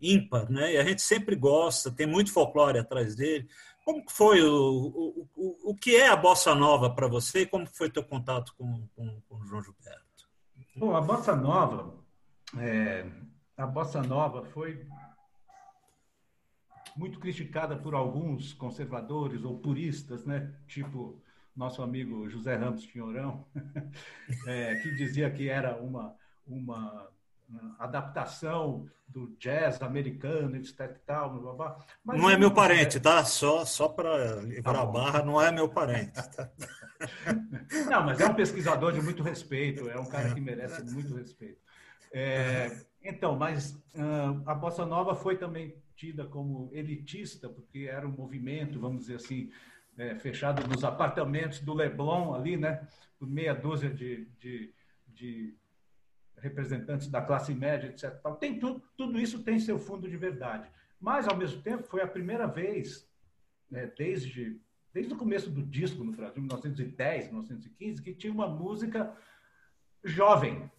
ímpar, 0.00 0.50
né? 0.50 0.74
E 0.74 0.78
a 0.78 0.84
gente 0.84 1.02
sempre 1.02 1.34
gosta, 1.36 1.90
tem 1.90 2.06
muito 2.06 2.32
folclore 2.32 2.78
atrás 2.78 3.14
dele. 3.14 3.48
Como 3.84 4.04
foi 4.10 4.42
o, 4.42 4.48
o, 4.52 5.28
o, 5.36 5.70
o 5.70 5.74
que 5.76 5.96
é 5.96 6.08
a 6.08 6.16
bossa 6.16 6.54
nova 6.54 6.90
para 6.90 7.06
você 7.06 7.42
e 7.42 7.46
como 7.46 7.66
foi 7.66 7.88
teu 7.88 8.02
contato 8.02 8.52
com, 8.58 8.86
com, 8.94 9.20
com 9.28 9.36
o 9.36 9.46
João 9.46 9.62
Gilberto? 9.62 10.28
Bom, 10.74 10.94
a 10.94 11.00
bossa 11.00 11.34
nova, 11.34 11.94
é, 12.58 13.06
a 13.56 13.66
bossa 13.66 14.02
nova 14.02 14.44
foi 14.46 14.86
muito 16.96 17.18
criticada 17.18 17.76
por 17.76 17.94
alguns 17.94 18.52
conservadores 18.52 19.44
ou 19.44 19.58
puristas, 19.58 20.24
né? 20.24 20.52
Tipo 20.66 21.20
nosso 21.54 21.82
amigo 21.82 22.28
José 22.28 22.54
Ramos 22.56 22.82
Tinhorão, 22.82 23.46
é, 24.46 24.76
que 24.76 24.94
dizia 24.94 25.30
que 25.30 25.48
era 25.48 25.76
uma 25.76 26.14
uma 26.46 27.08
adaptação 27.78 28.88
do 29.08 29.28
jazz 29.38 29.80
americano, 29.80 30.56
etc 30.56 30.80
e 30.80 31.06
tal, 31.06 31.38
blá, 31.38 31.52
blá. 31.52 31.78
Mas 32.04 32.20
não 32.20 32.28
é 32.28 32.36
meu 32.36 32.50
parente, 32.50 32.98
tá? 32.98 33.24
Só, 33.24 33.64
só 33.64 33.88
para 33.88 34.36
livrar 34.42 34.74
tá 34.74 34.82
a 34.82 34.86
barra, 34.86 35.22
não 35.22 35.40
é 35.40 35.52
meu 35.52 35.68
parente. 35.68 36.20
Tá? 36.30 36.50
não, 37.88 38.04
mas 38.04 38.20
é 38.20 38.26
um 38.26 38.34
pesquisador 38.34 38.92
de 38.92 39.00
muito 39.00 39.22
respeito, 39.22 39.88
é 39.88 39.98
um 39.98 40.06
cara 40.06 40.34
que 40.34 40.40
merece 40.40 40.82
muito 40.92 41.14
respeito. 41.14 41.60
É, 42.12 42.84
então, 43.02 43.36
mas 43.36 43.72
uh, 43.94 44.42
a 44.44 44.54
Bossa 44.54 44.84
Nova 44.84 45.14
foi 45.14 45.36
também 45.36 45.74
tida 45.96 46.26
como 46.26 46.70
elitista, 46.72 47.48
porque 47.48 47.88
era 47.90 48.06
um 48.06 48.12
movimento, 48.12 48.78
vamos 48.78 49.02
dizer 49.02 49.16
assim, 49.16 49.50
é, 49.96 50.14
fechado 50.14 50.66
nos 50.68 50.84
apartamentos 50.84 51.60
do 51.60 51.72
Leblon 51.72 52.34
ali, 52.34 52.56
né? 52.56 52.86
Por 53.18 53.28
meia 53.28 53.54
dúzia 53.54 53.88
de, 53.88 54.26
de, 54.38 54.72
de 55.08 55.56
representantes 56.36 57.08
da 57.08 57.22
classe 57.22 57.54
média, 57.54 57.88
etc. 57.88 58.12
Tem 58.38 58.58
tudo, 58.58 58.82
tudo 58.96 59.18
isso 59.18 59.42
tem 59.42 59.58
seu 59.58 59.78
fundo 59.78 60.08
de 60.08 60.16
verdade. 60.16 60.70
Mas, 61.00 61.26
ao 61.26 61.36
mesmo 61.36 61.62
tempo, 61.62 61.84
foi 61.84 62.02
a 62.02 62.06
primeira 62.06 62.46
vez, 62.46 63.08
né, 63.70 63.90
desde, 63.96 64.60
desde 64.92 65.12
o 65.14 65.16
começo 65.16 65.50
do 65.50 65.62
disco 65.62 66.04
no 66.04 66.12
Brasil, 66.12 66.40
1910, 66.40 67.26
1915, 67.26 68.02
que 68.02 68.14
tinha 68.14 68.32
uma 68.32 68.48
música 68.48 69.16
jovem. 70.04 70.70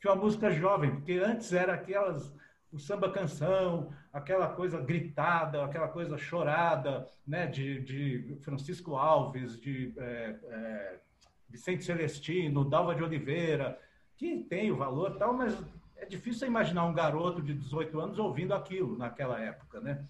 Tinha 0.00 0.12
uma 0.12 0.22
música 0.22 0.50
jovem, 0.50 0.90
porque 0.92 1.12
antes 1.12 1.52
era 1.52 1.74
aquelas 1.74 2.35
o 2.72 2.78
samba 2.78 3.10
canção, 3.10 3.92
aquela 4.12 4.48
coisa 4.48 4.80
gritada, 4.80 5.64
aquela 5.64 5.88
coisa 5.88 6.18
chorada, 6.18 7.08
né, 7.26 7.46
de, 7.46 7.80
de 7.80 8.36
Francisco 8.42 8.96
Alves, 8.96 9.58
de 9.60 9.94
é, 9.96 10.38
é, 10.42 11.00
Vicente 11.48 11.84
Celestino, 11.84 12.64
Dalva 12.64 12.94
de 12.94 13.02
Oliveira, 13.02 13.80
que 14.16 14.44
tem 14.44 14.70
o 14.70 14.76
valor 14.76 15.16
tal, 15.16 15.32
mas 15.32 15.56
é 15.96 16.04
difícil 16.04 16.46
imaginar 16.46 16.84
um 16.84 16.94
garoto 16.94 17.40
de 17.40 17.54
18 17.54 17.98
anos 18.00 18.18
ouvindo 18.18 18.52
aquilo 18.52 18.96
naquela 18.96 19.40
época, 19.40 19.80
né? 19.80 20.06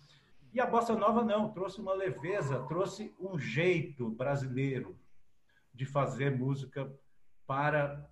E 0.52 0.60
a 0.60 0.66
bossa 0.66 0.94
nova 0.94 1.22
não, 1.22 1.52
trouxe 1.52 1.80
uma 1.80 1.92
leveza, 1.92 2.64
trouxe 2.66 3.14
um 3.20 3.38
jeito 3.38 4.08
brasileiro 4.08 4.98
de 5.74 5.84
fazer 5.84 6.30
música 6.30 6.90
para 7.46 8.08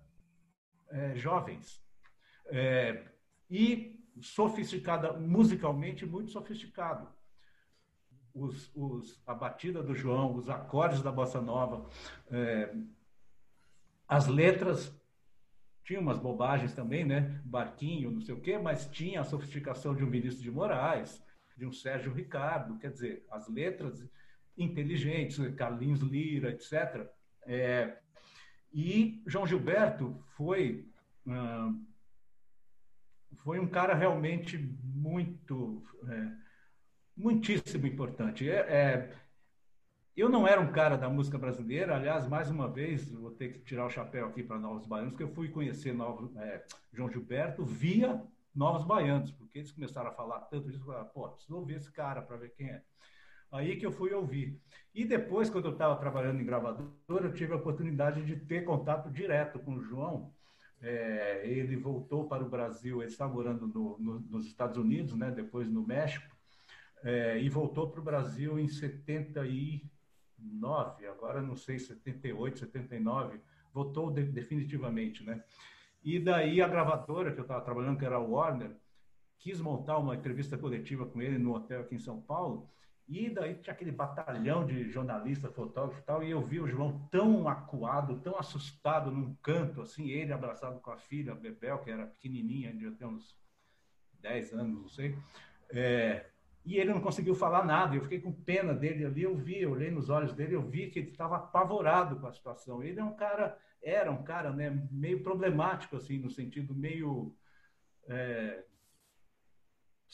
é, 0.89 1.15
jovens. 1.15 1.83
É, 2.47 3.03
e 3.49 3.94
sofisticada, 4.21 5.13
musicalmente 5.13 6.05
muito 6.05 6.31
sofisticado. 6.31 7.07
Os, 8.33 8.69
os, 8.75 9.21
a 9.25 9.33
batida 9.33 9.81
do 9.81 9.95
João, 9.95 10.35
os 10.35 10.49
acordes 10.49 11.01
da 11.01 11.11
bossa 11.11 11.41
nova, 11.41 11.89
é, 12.29 12.75
as 14.07 14.27
letras 14.27 14.93
tinha 15.83 15.99
umas 15.99 16.17
bobagens 16.17 16.73
também, 16.73 17.05
né? 17.05 17.41
Barquinho, 17.45 18.11
não 18.11 18.19
sei 18.19 18.33
o 18.33 18.41
quê, 18.41 18.57
mas 18.57 18.87
tinha 18.87 19.21
a 19.21 19.23
sofisticação 19.23 19.95
de 19.95 20.03
um 20.03 20.09
Vinícius 20.09 20.41
de 20.41 20.51
Moraes, 20.51 21.23
de 21.55 21.65
um 21.65 21.71
Sérgio 21.71 22.11
Ricardo, 22.11 22.77
quer 22.79 22.91
dizer, 22.91 23.25
as 23.29 23.47
letras 23.47 24.05
inteligentes, 24.57 25.37
Carlinhos 25.55 26.01
Lira, 26.01 26.49
etc. 26.49 27.07
É, 27.43 27.99
e 28.73 29.21
João 29.27 29.45
Gilberto 29.45 30.21
foi 30.35 30.89
foi 33.45 33.59
um 33.59 33.67
cara 33.67 33.93
realmente 33.93 34.57
muito 34.83 35.83
é, 36.09 36.31
muitíssimo 37.15 37.85
importante. 37.85 38.49
É, 38.49 38.55
é, 38.55 39.15
eu 40.17 40.27
não 40.27 40.47
era 40.47 40.59
um 40.59 40.71
cara 40.71 40.97
da 40.97 41.07
música 41.07 41.37
brasileira, 41.37 41.95
aliás, 41.95 42.27
mais 42.27 42.49
uma 42.49 42.67
vez, 42.67 43.11
vou 43.11 43.29
ter 43.29 43.49
que 43.53 43.59
tirar 43.59 43.85
o 43.85 43.89
chapéu 43.89 44.25
aqui 44.25 44.41
para 44.41 44.57
Novos 44.57 44.87
Baianos, 44.87 45.11
porque 45.11 45.23
eu 45.23 45.35
fui 45.35 45.49
conhecer 45.49 45.93
Novo, 45.93 46.35
é, 46.39 46.65
João 46.91 47.07
Gilberto 47.07 47.63
via 47.63 48.19
Novos 48.53 48.83
Baianos, 48.83 49.29
porque 49.29 49.59
eles 49.59 49.71
começaram 49.71 50.09
a 50.09 50.13
falar 50.13 50.39
tanto 50.41 50.71
disso, 50.71 50.91
eu 50.91 51.05
pô, 51.05 51.29
preciso 51.29 51.55
ouvir 51.55 51.75
esse 51.75 51.91
cara 51.91 52.23
para 52.23 52.37
ver 52.37 52.49
quem 52.57 52.71
é. 52.71 52.81
Aí 53.51 53.75
que 53.77 53.85
eu 53.85 53.91
fui 53.91 54.11
ouvir. 54.11 54.59
E 54.91 55.05
depois, 55.05 55.51
quando 55.51 55.65
eu 55.65 55.73
estava 55.73 55.95
trabalhando 55.97 56.41
em 56.41 56.45
gravadora, 56.45 57.27
eu 57.27 57.33
tive 57.33 57.53
a 57.53 57.57
oportunidade 57.57 58.25
de 58.25 58.37
ter 58.37 58.65
contato 58.65 59.11
direto 59.11 59.59
com 59.59 59.75
o 59.75 59.83
João. 59.83 60.33
É, 60.81 61.41
ele 61.45 61.75
voltou 61.75 62.27
para 62.27 62.43
o 62.43 62.49
Brasil, 62.49 63.01
ele 63.01 63.11
está 63.11 63.27
morando 63.27 63.67
no, 63.67 63.97
no, 63.97 64.19
nos 64.19 64.45
Estados 64.45 64.77
Unidos, 64.77 65.15
né, 65.15 65.31
depois 65.31 65.69
no 65.69 65.85
México, 65.85 66.35
é, 67.03 67.39
e 67.39 67.49
voltou 67.49 67.89
para 67.89 68.01
o 68.01 68.03
Brasil 68.03 68.59
em 68.59 68.67
70 68.67 69.45
e 69.47 69.89
79, 70.37 71.07
agora 71.07 71.41
não 71.41 71.55
sei, 71.55 71.79
78, 71.79 72.59
79, 72.59 73.39
votou 73.73 74.11
de, 74.11 74.23
definitivamente, 74.23 75.23
né? 75.23 75.43
E 76.03 76.19
daí 76.19 76.61
a 76.61 76.67
gravadora 76.67 77.31
que 77.33 77.39
eu 77.39 77.43
estava 77.43 77.61
trabalhando, 77.61 77.97
que 77.97 78.05
era 78.05 78.15
a 78.15 78.19
Warner, 78.19 78.75
quis 79.39 79.59
montar 79.59 79.97
uma 79.97 80.15
entrevista 80.15 80.57
coletiva 80.57 81.05
com 81.05 81.21
ele 81.21 81.37
no 81.37 81.55
hotel 81.55 81.81
aqui 81.81 81.95
em 81.95 81.99
São 81.99 82.21
Paulo, 82.21 82.69
e 83.07 83.29
daí 83.29 83.55
tinha 83.55 83.73
aquele 83.73 83.91
batalhão 83.91 84.65
de 84.65 84.89
jornalistas, 84.89 85.53
fotógrafos 85.53 86.01
e 86.01 86.05
tal, 86.05 86.23
e 86.23 86.31
eu 86.31 86.41
vi 86.41 86.59
o 86.59 86.67
João 86.67 87.07
tão 87.11 87.47
acuado, 87.47 88.19
tão 88.19 88.37
assustado 88.37 89.11
num 89.11 89.35
canto, 89.35 89.81
assim, 89.81 90.09
ele 90.09 90.33
abraçado 90.33 90.79
com 90.79 90.91
a 90.91 90.97
filha, 90.97 91.33
a 91.33 91.35
Bebel, 91.35 91.79
que 91.79 91.91
era 91.91 92.07
pequenininha, 92.07 92.71
devia 92.71 92.91
ter 92.91 93.05
uns 93.05 93.37
10 94.21 94.53
anos, 94.53 94.81
não 94.81 94.89
sei, 94.89 95.15
é, 95.69 96.25
e 96.65 96.77
ele 96.77 96.91
não 96.91 96.99
conseguiu 96.99 97.35
falar 97.35 97.63
nada. 97.63 97.95
Eu 97.95 98.01
fiquei 98.01 98.19
com 98.19 98.31
pena 98.31 98.73
dele 98.73 99.05
ali, 99.05 99.21
eu 99.21 99.35
vi, 99.35 99.61
eu 99.61 99.71
olhei 99.71 99.91
nos 99.91 100.09
olhos 100.09 100.33
dele, 100.33 100.55
eu 100.55 100.63
vi 100.63 100.89
que 100.89 100.97
ele 100.97 101.11
estava 101.11 101.35
apavorado 101.35 102.19
com 102.19 102.25
a 102.25 102.33
situação. 102.33 102.81
Ele 102.81 102.99
é 102.99 103.03
um 103.03 103.15
cara, 103.15 103.55
era 103.83 104.11
um 104.11 104.23
cara, 104.23 104.51
né, 104.51 104.71
meio 104.91 105.21
problemático 105.21 105.95
assim, 105.95 106.17
no 106.17 106.31
sentido 106.31 106.73
meio 106.73 107.35
é, 108.07 108.63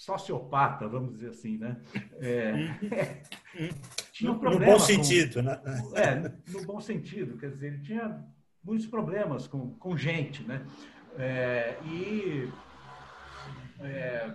sociopata, 0.02 0.88
vamos 0.88 1.14
dizer 1.14 1.30
assim, 1.30 1.60
né? 1.60 1.80
É, 2.20 2.54
tinha 4.12 4.32
um 4.32 4.40
problema 4.40 4.66
no 4.66 4.80
bom 4.80 4.80
sentido, 4.80 5.36
com, 5.36 5.42
né? 5.44 5.62
É, 5.94 6.52
no 6.52 6.66
bom 6.66 6.82
sentido, 6.82 7.38
quer 7.38 7.52
dizer, 7.52 7.68
ele 7.68 7.84
tinha 7.84 8.26
muitos 8.64 8.88
problemas 8.88 9.46
com, 9.46 9.76
com 9.76 9.96
gente, 9.96 10.42
né? 10.42 10.66
É, 11.20 11.78
e 11.86 12.52
é, 13.80 14.34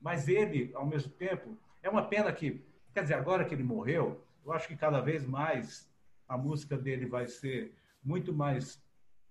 mas 0.00 0.28
ele, 0.28 0.70
ao 0.74 0.86
mesmo 0.86 1.10
tempo, 1.10 1.58
é 1.82 1.90
uma 1.90 2.06
pena 2.06 2.32
que, 2.32 2.64
quer 2.94 3.02
dizer, 3.02 3.14
agora 3.14 3.44
que 3.44 3.52
ele 3.52 3.64
morreu, 3.64 4.24
eu 4.44 4.52
acho 4.52 4.68
que 4.68 4.76
cada 4.76 5.00
vez 5.00 5.26
mais 5.26 5.90
a 6.28 6.38
música 6.38 6.78
dele 6.78 7.04
vai 7.04 7.26
ser 7.26 7.74
muito 8.00 8.32
mais 8.32 8.80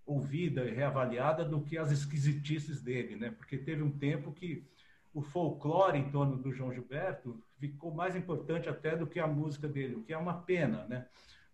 ouvida 0.06 0.66
e 0.66 0.74
reavaliada 0.74 1.46
do 1.46 1.62
que 1.62 1.78
as 1.78 1.90
esquisitices 1.90 2.82
dele, 2.82 3.16
né? 3.16 3.32
Porque 3.32 3.58
teve 3.58 3.82
um 3.82 3.92
tempo 3.92 4.34
que 4.34 4.68
o 5.14 5.22
folclore 5.22 5.98
em 5.98 6.10
torno 6.12 6.38
do 6.38 6.52
João 6.52 6.72
Gilberto 6.72 7.44
ficou 7.58 7.94
mais 7.94 8.16
importante 8.16 8.70
até 8.70 8.96
do 8.96 9.08
que 9.08 9.20
a 9.20 9.28
música 9.28 9.68
dele, 9.68 9.96
o 9.96 10.04
que 10.04 10.14
é 10.14 10.18
uma 10.18 10.42
pena, 10.42 10.86
né? 10.88 11.08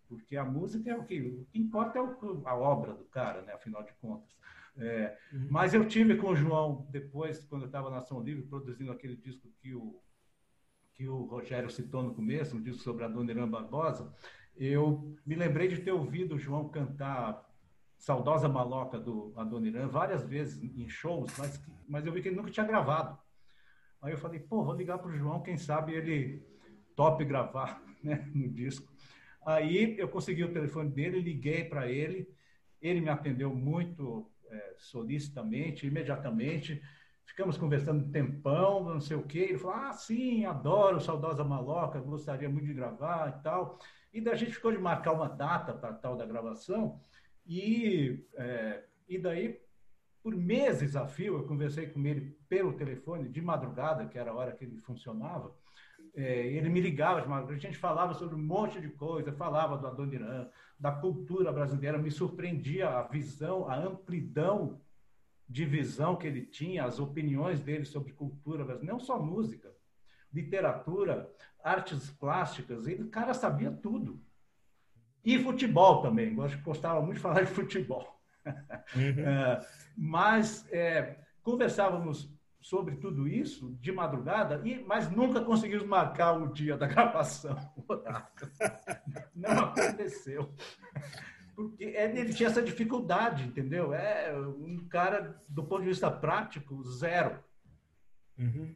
Porque 0.07 0.37
a 0.37 0.43
música 0.43 0.91
é 0.91 0.95
o 0.95 1.03
que, 1.03 1.19
o 1.19 1.45
que 1.45 1.57
importa 1.57 1.97
é 1.97 2.01
a 2.01 2.55
obra 2.55 2.93
do 2.93 3.05
cara, 3.05 3.41
né? 3.41 3.53
Afinal 3.53 3.83
de 3.83 3.93
contas. 3.93 4.37
É, 4.77 5.17
uhum. 5.33 5.47
Mas 5.49 5.73
eu 5.73 5.87
tive 5.87 6.17
com 6.17 6.29
o 6.29 6.35
João, 6.35 6.85
depois, 6.89 7.43
quando 7.45 7.63
eu 7.63 7.67
estava 7.67 7.89
na 7.89 7.97
Ação 7.97 8.21
Livre, 8.21 8.43
produzindo 8.43 8.91
aquele 8.91 9.15
disco 9.15 9.49
que 9.61 9.73
o, 9.73 9.99
que 10.93 11.07
o 11.07 11.23
Rogério 11.23 11.69
citou 11.69 12.03
no 12.03 12.13
começo, 12.13 12.55
um 12.55 12.61
disco 12.61 12.83
sobre 12.83 13.03
a 13.03 13.07
Dona 13.07 13.31
Irã 13.31 13.49
Barbosa, 13.49 14.13
eu 14.55 15.15
me 15.25 15.35
lembrei 15.35 15.67
de 15.67 15.81
ter 15.81 15.91
ouvido 15.91 16.35
o 16.35 16.39
João 16.39 16.69
cantar 16.69 17.45
Saudosa 17.97 18.47
Maloca 18.47 18.99
do 18.99 19.33
Adoniran 19.35 19.87
várias 19.87 20.23
vezes 20.25 20.61
em 20.61 20.87
shows, 20.87 21.31
mas, 21.37 21.61
mas 21.87 22.05
eu 22.05 22.13
vi 22.13 22.21
que 22.21 22.27
ele 22.27 22.35
nunca 22.35 22.51
tinha 22.51 22.65
gravado. 22.65 23.17
Aí 24.05 24.13
eu 24.13 24.17
falei, 24.19 24.39
pô, 24.39 24.63
vou 24.63 24.75
ligar 24.75 24.99
para 24.99 25.09
o 25.09 25.17
João, 25.17 25.41
quem 25.41 25.57
sabe 25.57 25.93
ele 25.93 26.45
tope 26.95 27.25
gravar 27.25 27.81
né, 28.03 28.29
no 28.35 28.47
disco. 28.47 28.93
Aí 29.43 29.97
eu 29.97 30.07
consegui 30.07 30.43
o 30.43 30.53
telefone 30.53 30.91
dele, 30.91 31.19
liguei 31.19 31.63
para 31.63 31.89
ele, 31.89 32.29
ele 32.79 33.01
me 33.01 33.09
atendeu 33.09 33.53
muito 33.55 34.29
é, 34.47 34.75
solicitamente, 34.77 35.87
imediatamente, 35.87 36.79
ficamos 37.25 37.57
conversando 37.57 38.05
um 38.05 38.11
tempão, 38.11 38.83
não 38.83 39.01
sei 39.01 39.17
o 39.17 39.23
quê. 39.23 39.39
Ele 39.39 39.57
falou: 39.57 39.75
Ah, 39.75 39.93
sim, 39.93 40.45
adoro 40.45 41.01
Saudosa 41.01 41.43
Maloca, 41.43 41.99
gostaria 41.99 42.47
muito 42.47 42.67
de 42.67 42.73
gravar 42.75 43.39
e 43.39 43.43
tal. 43.43 43.79
E 44.13 44.21
daí 44.21 44.33
a 44.35 44.37
gente 44.37 44.53
ficou 44.53 44.71
de 44.71 44.77
marcar 44.77 45.13
uma 45.13 45.27
data 45.27 45.73
para 45.73 45.93
tal 45.93 46.15
da 46.15 46.27
gravação. 46.27 47.01
E, 47.45 48.23
é, 48.35 48.83
e 49.09 49.17
daí, 49.17 49.59
por 50.25 50.35
meses 50.35 50.95
a 50.95 51.05
fio, 51.05 51.37
eu 51.37 51.43
conversei 51.43 51.85
com 51.85 52.03
ele 52.03 52.35
pelo 52.49 52.73
telefone, 52.73 53.29
de 53.29 53.39
madrugada, 53.43 54.07
que 54.07 54.17
era 54.17 54.31
a 54.31 54.33
hora 54.33 54.53
que 54.53 54.65
ele 54.65 54.75
funcionava. 54.77 55.55
É, 56.15 56.47
ele 56.47 56.67
me 56.67 56.81
ligava 56.81 57.21
de 57.21 57.27
madrugada, 57.27 57.59
a 57.59 57.61
gente 57.61 57.77
falava 57.77 58.15
sobre 58.15 58.33
um 58.33 58.41
monte 58.41 58.81
de 58.81 58.89
coisa, 58.89 59.31
falava 59.31 59.77
do 59.77 59.85
Adoniran, 59.85 60.49
da 60.79 60.91
cultura 60.91 61.53
brasileira, 61.53 61.99
me 61.99 62.09
surpreendia 62.09 62.89
a 62.89 63.03
visão, 63.03 63.69
a 63.69 63.75
amplidão 63.75 64.81
de 65.47 65.63
visão 65.63 66.15
que 66.15 66.25
ele 66.25 66.41
tinha, 66.41 66.85
as 66.85 66.97
opiniões 66.97 67.59
dele 67.59 67.85
sobre 67.85 68.11
cultura 68.11 68.65
brasileira, 68.65 68.93
não 68.93 68.99
só 68.99 69.21
música, 69.21 69.71
literatura, 70.33 71.31
artes 71.63 72.09
plásticas, 72.09 72.87
ele, 72.87 73.03
o 73.03 73.09
cara 73.09 73.35
sabia 73.35 73.71
tudo. 73.71 74.19
E 75.23 75.37
futebol 75.37 76.01
também, 76.01 76.35
gostava 76.63 76.99
muito 76.99 77.17
de 77.17 77.21
falar 77.21 77.43
de 77.43 77.51
futebol. 77.51 78.14
Uhum. 78.95 79.25
É, 79.25 79.65
mas 79.97 80.67
é, 80.71 81.17
conversávamos 81.41 82.29
sobre 82.61 82.95
tudo 82.95 83.27
isso 83.27 83.77
de 83.79 83.91
madrugada, 83.91 84.59
e, 84.63 84.83
mas 84.83 85.09
nunca 85.11 85.41
conseguimos 85.41 85.85
marcar 85.85 86.33
o 86.33 86.51
dia 86.51 86.75
da 86.75 86.87
gravação. 86.87 87.55
Não 89.35 89.51
aconteceu. 89.51 90.51
Porque 91.55 91.83
ele 91.83 92.33
tinha 92.33 92.49
essa 92.49 92.61
dificuldade, 92.61 93.43
entendeu? 93.43 93.93
É 93.93 94.35
um 94.35 94.85
cara, 94.89 95.41
do 95.47 95.63
ponto 95.63 95.83
de 95.83 95.89
vista 95.89 96.09
prático, 96.09 96.83
zero. 96.83 97.39
Uhum. 98.37 98.75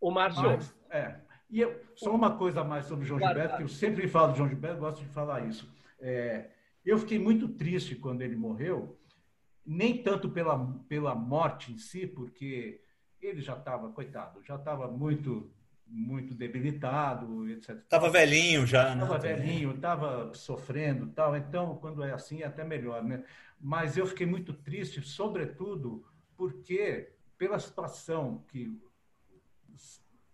O 0.00 0.10
Márcio. 0.10 0.42
Mas, 0.42 0.74
é, 0.90 1.16
e 1.48 1.60
eu, 1.60 1.80
só 1.94 2.14
uma 2.14 2.36
coisa 2.36 2.62
mais 2.62 2.86
sobre 2.86 3.04
o 3.04 3.08
João 3.08 3.20
Gilberto, 3.20 3.56
que 3.56 3.62
eu 3.62 3.68
sempre 3.68 4.06
falo 4.06 4.32
de 4.32 4.38
João 4.38 4.48
Gilberto, 4.48 4.80
gosto 4.80 5.02
de 5.02 5.08
falar 5.08 5.46
isso. 5.46 5.70
É, 5.98 6.50
eu 6.84 6.98
fiquei 6.98 7.18
muito 7.18 7.48
triste 7.48 7.94
quando 7.94 8.22
ele 8.22 8.36
morreu, 8.36 8.98
nem 9.64 10.02
tanto 10.02 10.28
pela, 10.28 10.58
pela 10.88 11.14
morte 11.14 11.72
em 11.72 11.78
si, 11.78 12.06
porque 12.06 12.80
ele 13.20 13.40
já 13.40 13.56
estava, 13.56 13.90
coitado, 13.90 14.42
já 14.42 14.56
estava 14.56 14.88
muito 14.88 15.50
muito 15.92 16.34
debilitado, 16.34 17.46
etc. 17.50 17.76
Estava 17.76 18.08
velhinho 18.08 18.66
já, 18.66 18.94
né? 18.94 19.02
Estava 19.02 19.18
velhinho, 19.18 19.72
estava 19.72 20.32
sofrendo 20.32 21.08
tal. 21.08 21.36
Então, 21.36 21.76
quando 21.76 22.02
é 22.02 22.12
assim, 22.12 22.40
é 22.40 22.46
até 22.46 22.64
melhor, 22.64 23.04
né? 23.04 23.22
Mas 23.60 23.98
eu 23.98 24.06
fiquei 24.06 24.26
muito 24.26 24.54
triste, 24.54 25.02
sobretudo 25.02 26.04
porque, 26.34 27.12
pela 27.36 27.58
situação 27.58 28.42
que 28.48 28.80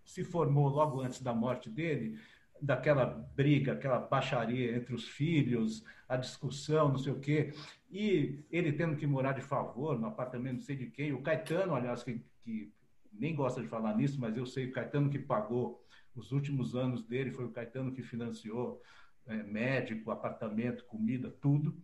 se 0.04 0.24
formou 0.24 0.68
logo 0.68 1.00
antes 1.00 1.20
da 1.20 1.34
morte 1.34 1.68
dele, 1.68 2.18
daquela 2.60 3.04
briga, 3.34 3.72
aquela 3.72 3.98
baixaria 3.98 4.76
entre 4.76 4.94
os 4.94 5.08
filhos, 5.08 5.84
a 6.08 6.16
discussão, 6.16 6.88
não 6.88 6.98
sei 6.98 7.12
o 7.12 7.20
quê, 7.20 7.52
e 7.90 8.44
ele 8.50 8.72
tendo 8.72 8.96
que 8.96 9.06
morar 9.06 9.32
de 9.32 9.40
favor 9.40 9.98
no 9.98 10.06
apartamento 10.06 10.56
não 10.56 10.62
sei 10.62 10.76
de 10.76 10.86
quem, 10.86 11.12
o 11.12 11.22
Caetano, 11.22 11.74
aliás, 11.74 12.02
que, 12.02 12.24
que 12.42 12.72
nem 13.12 13.34
gosta 13.34 13.60
de 13.60 13.68
falar 13.68 13.96
nisso, 13.96 14.20
mas 14.20 14.36
eu 14.36 14.46
sei 14.46 14.66
o 14.66 14.72
Caetano 14.72 15.10
que 15.10 15.18
pagou 15.18 15.84
os 16.14 16.32
últimos 16.32 16.74
anos 16.74 17.04
dele, 17.04 17.30
foi 17.30 17.44
o 17.44 17.50
Caetano 17.50 17.92
que 17.92 18.02
financiou 18.02 18.82
é, 19.26 19.42
médico, 19.42 20.10
apartamento, 20.10 20.84
comida, 20.84 21.30
tudo. 21.40 21.76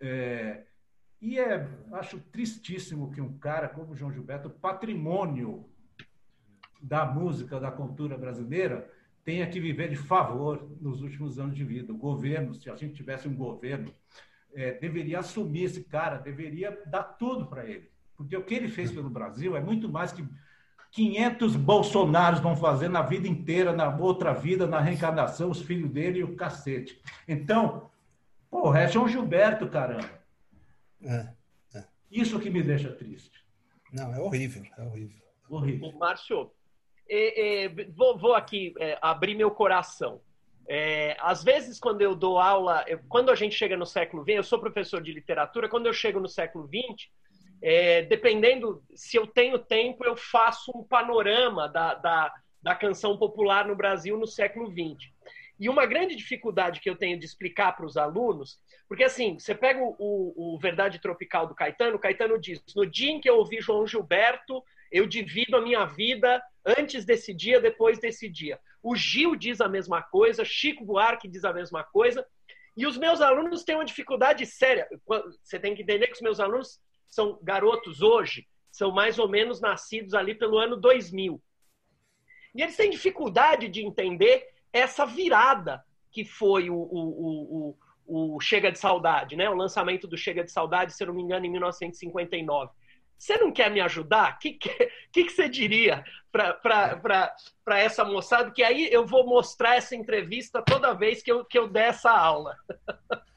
É, 0.00 0.64
e 1.20 1.38
é, 1.38 1.68
acho 1.92 2.20
tristíssimo 2.20 3.10
que 3.10 3.20
um 3.20 3.38
cara 3.38 3.68
como 3.68 3.96
João 3.96 4.12
Gilberto, 4.12 4.50
patrimônio 4.50 5.68
da 6.80 7.04
música, 7.04 7.58
da 7.58 7.70
cultura 7.70 8.16
brasileira, 8.16 8.88
tenha 9.28 9.46
que 9.46 9.60
viver 9.60 9.90
de 9.90 9.96
favor 9.96 10.66
nos 10.80 11.02
últimos 11.02 11.38
anos 11.38 11.54
de 11.54 11.62
vida. 11.62 11.92
O 11.92 11.98
governo, 11.98 12.54
se 12.54 12.70
a 12.70 12.74
gente 12.74 12.94
tivesse 12.94 13.28
um 13.28 13.36
governo, 13.36 13.92
é, 14.54 14.72
deveria 14.72 15.18
assumir 15.18 15.64
esse 15.64 15.84
cara, 15.84 16.16
deveria 16.16 16.82
dar 16.86 17.02
tudo 17.02 17.44
para 17.44 17.66
ele. 17.66 17.90
Porque 18.16 18.34
o 18.34 18.42
que 18.42 18.54
ele 18.54 18.70
fez 18.70 18.90
pelo 18.90 19.10
Brasil 19.10 19.54
é 19.54 19.60
muito 19.60 19.86
mais 19.86 20.12
que 20.12 20.26
500 20.92 21.56
Bolsonaros 21.56 22.40
vão 22.40 22.56
fazer 22.56 22.88
na 22.88 23.02
vida 23.02 23.28
inteira, 23.28 23.74
na 23.74 23.94
outra 23.94 24.32
vida, 24.32 24.66
na 24.66 24.80
reencarnação, 24.80 25.50
os 25.50 25.60
filhos 25.60 25.90
dele 25.90 26.20
e 26.20 26.24
o 26.24 26.34
cacete. 26.34 26.98
Então, 27.28 27.90
porra, 28.50 28.80
é 28.80 28.88
João 28.88 29.06
Gilberto, 29.06 29.68
caramba. 29.68 30.08
É, 31.02 31.28
é. 31.74 31.84
Isso 32.10 32.40
que 32.40 32.48
me 32.48 32.62
deixa 32.62 32.90
triste. 32.92 33.44
Não, 33.92 34.10
é 34.14 34.18
horrível, 34.18 34.64
é 34.78 34.82
horrível. 34.82 35.22
Horrível. 35.50 35.92
Márcio, 35.98 36.50
é, 37.08 37.64
é, 37.64 37.68
vou, 37.94 38.16
vou, 38.16 38.34
aqui 38.34 38.74
é, 38.78 38.98
abrir 39.00 39.34
meu 39.34 39.50
coração. 39.50 40.20
É, 40.68 41.16
às 41.20 41.42
vezes, 41.42 41.80
quando 41.80 42.02
eu 42.02 42.14
dou 42.14 42.38
aula, 42.38 42.84
eu, 42.86 43.00
quando 43.08 43.30
a 43.30 43.34
gente 43.34 43.54
chega 43.54 43.76
no 43.76 43.86
século 43.86 44.22
XX, 44.22 44.36
eu 44.36 44.42
sou 44.42 44.58
professor 44.58 45.00
de 45.00 45.12
literatura, 45.12 45.68
quando 45.68 45.86
eu 45.86 45.92
chego 45.92 46.20
no 46.20 46.28
século 46.28 46.68
XX, 46.68 47.08
é, 47.62 48.02
dependendo 48.02 48.82
se 48.94 49.16
eu 49.16 49.26
tenho 49.26 49.58
tempo, 49.58 50.04
eu 50.04 50.16
faço 50.16 50.70
um 50.74 50.84
panorama 50.84 51.68
da, 51.68 51.94
da, 51.94 52.34
da 52.62 52.74
canção 52.74 53.16
popular 53.16 53.66
no 53.66 53.74
Brasil 53.74 54.18
no 54.18 54.26
século 54.26 54.70
XX. 54.70 55.10
E 55.58 55.68
uma 55.68 55.86
grande 55.86 56.14
dificuldade 56.14 56.80
que 56.80 56.88
eu 56.88 56.94
tenho 56.94 57.18
de 57.18 57.24
explicar 57.24 57.74
para 57.74 57.86
os 57.86 57.96
alunos, 57.96 58.60
porque 58.86 59.02
assim, 59.02 59.38
você 59.38 59.54
pega 59.54 59.80
o, 59.80 59.96
o, 59.98 60.54
o, 60.54 60.58
Verdade 60.58 61.00
Tropical 61.00 61.48
do 61.48 61.54
Caetano, 61.54 61.96
o 61.96 61.98
Caetano 61.98 62.40
diz: 62.40 62.62
no 62.76 62.86
dia 62.86 63.10
em 63.10 63.20
que 63.20 63.28
eu 63.28 63.36
ouvi 63.36 63.60
João 63.60 63.86
Gilberto, 63.86 64.62
eu 64.92 65.06
divido 65.06 65.56
a 65.56 65.60
minha 65.60 65.84
vida 65.84 66.40
antes 66.76 67.04
desse 67.04 67.32
dia, 67.32 67.60
depois 67.60 67.98
desse 67.98 68.28
dia. 68.28 68.58
O 68.82 68.94
Gil 68.94 69.34
diz 69.34 69.60
a 69.60 69.68
mesma 69.68 70.02
coisa, 70.02 70.44
Chico 70.44 70.84
Buarque 70.84 71.28
diz 71.28 71.44
a 71.44 71.52
mesma 71.52 71.82
coisa, 71.82 72.26
e 72.76 72.86
os 72.86 72.96
meus 72.96 73.20
alunos 73.20 73.64
têm 73.64 73.74
uma 73.74 73.84
dificuldade 73.84 74.44
séria. 74.46 74.86
Você 75.42 75.58
tem 75.58 75.74
que 75.74 75.82
entender 75.82 76.06
que 76.06 76.14
os 76.14 76.20
meus 76.20 76.38
alunos 76.38 76.80
são 77.08 77.38
garotos 77.42 78.02
hoje, 78.02 78.46
são 78.70 78.92
mais 78.92 79.18
ou 79.18 79.28
menos 79.28 79.60
nascidos 79.60 80.14
ali 80.14 80.34
pelo 80.34 80.58
ano 80.58 80.76
2000. 80.76 81.42
E 82.54 82.62
eles 82.62 82.76
têm 82.76 82.90
dificuldade 82.90 83.68
de 83.68 83.84
entender 83.84 84.46
essa 84.72 85.04
virada 85.04 85.84
que 86.10 86.24
foi 86.24 86.70
o, 86.70 86.76
o, 86.76 87.76
o, 88.06 88.34
o 88.36 88.40
Chega 88.40 88.70
de 88.70 88.78
Saudade, 88.78 89.36
né? 89.36 89.48
o 89.50 89.54
lançamento 89.54 90.06
do 90.06 90.16
Chega 90.16 90.44
de 90.44 90.52
Saudade, 90.52 90.92
se 90.92 91.02
eu 91.02 91.08
não 91.08 91.14
me 91.14 91.22
engano, 91.22 91.46
em 91.46 91.50
1959. 91.50 92.70
Você 93.18 93.36
não 93.36 93.52
quer 93.52 93.70
me 93.70 93.80
ajudar? 93.80 94.34
O 94.34 94.38
que, 94.38 94.52
que, 94.54 94.90
que, 95.12 95.30
você 95.30 95.48
diria 95.48 96.04
para 96.30 97.78
essa 97.78 98.04
moçada? 98.04 98.50
Que 98.52 98.62
aí 98.62 98.88
eu 98.92 99.04
vou 99.04 99.26
mostrar 99.26 99.74
essa 99.74 99.96
entrevista 99.96 100.62
toda 100.62 100.94
vez 100.94 101.22
que 101.22 101.32
eu, 101.32 101.44
que 101.44 101.58
eu 101.58 101.68
der 101.68 101.88
essa 101.88 102.10
aula. 102.10 102.56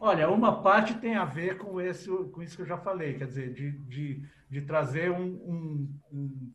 Olha, 0.00 0.30
uma 0.30 0.62
parte 0.62 0.94
tem 0.94 1.16
a 1.16 1.24
ver 1.24 1.58
com, 1.58 1.80
esse, 1.80 2.08
com 2.08 2.42
isso 2.42 2.54
que 2.54 2.62
eu 2.62 2.66
já 2.66 2.78
falei, 2.78 3.18
quer 3.18 3.26
dizer, 3.26 3.52
de, 3.52 3.72
de, 3.72 4.22
de 4.48 4.60
trazer 4.60 5.10
um, 5.10 5.24
um, 5.24 6.00
um, 6.12 6.52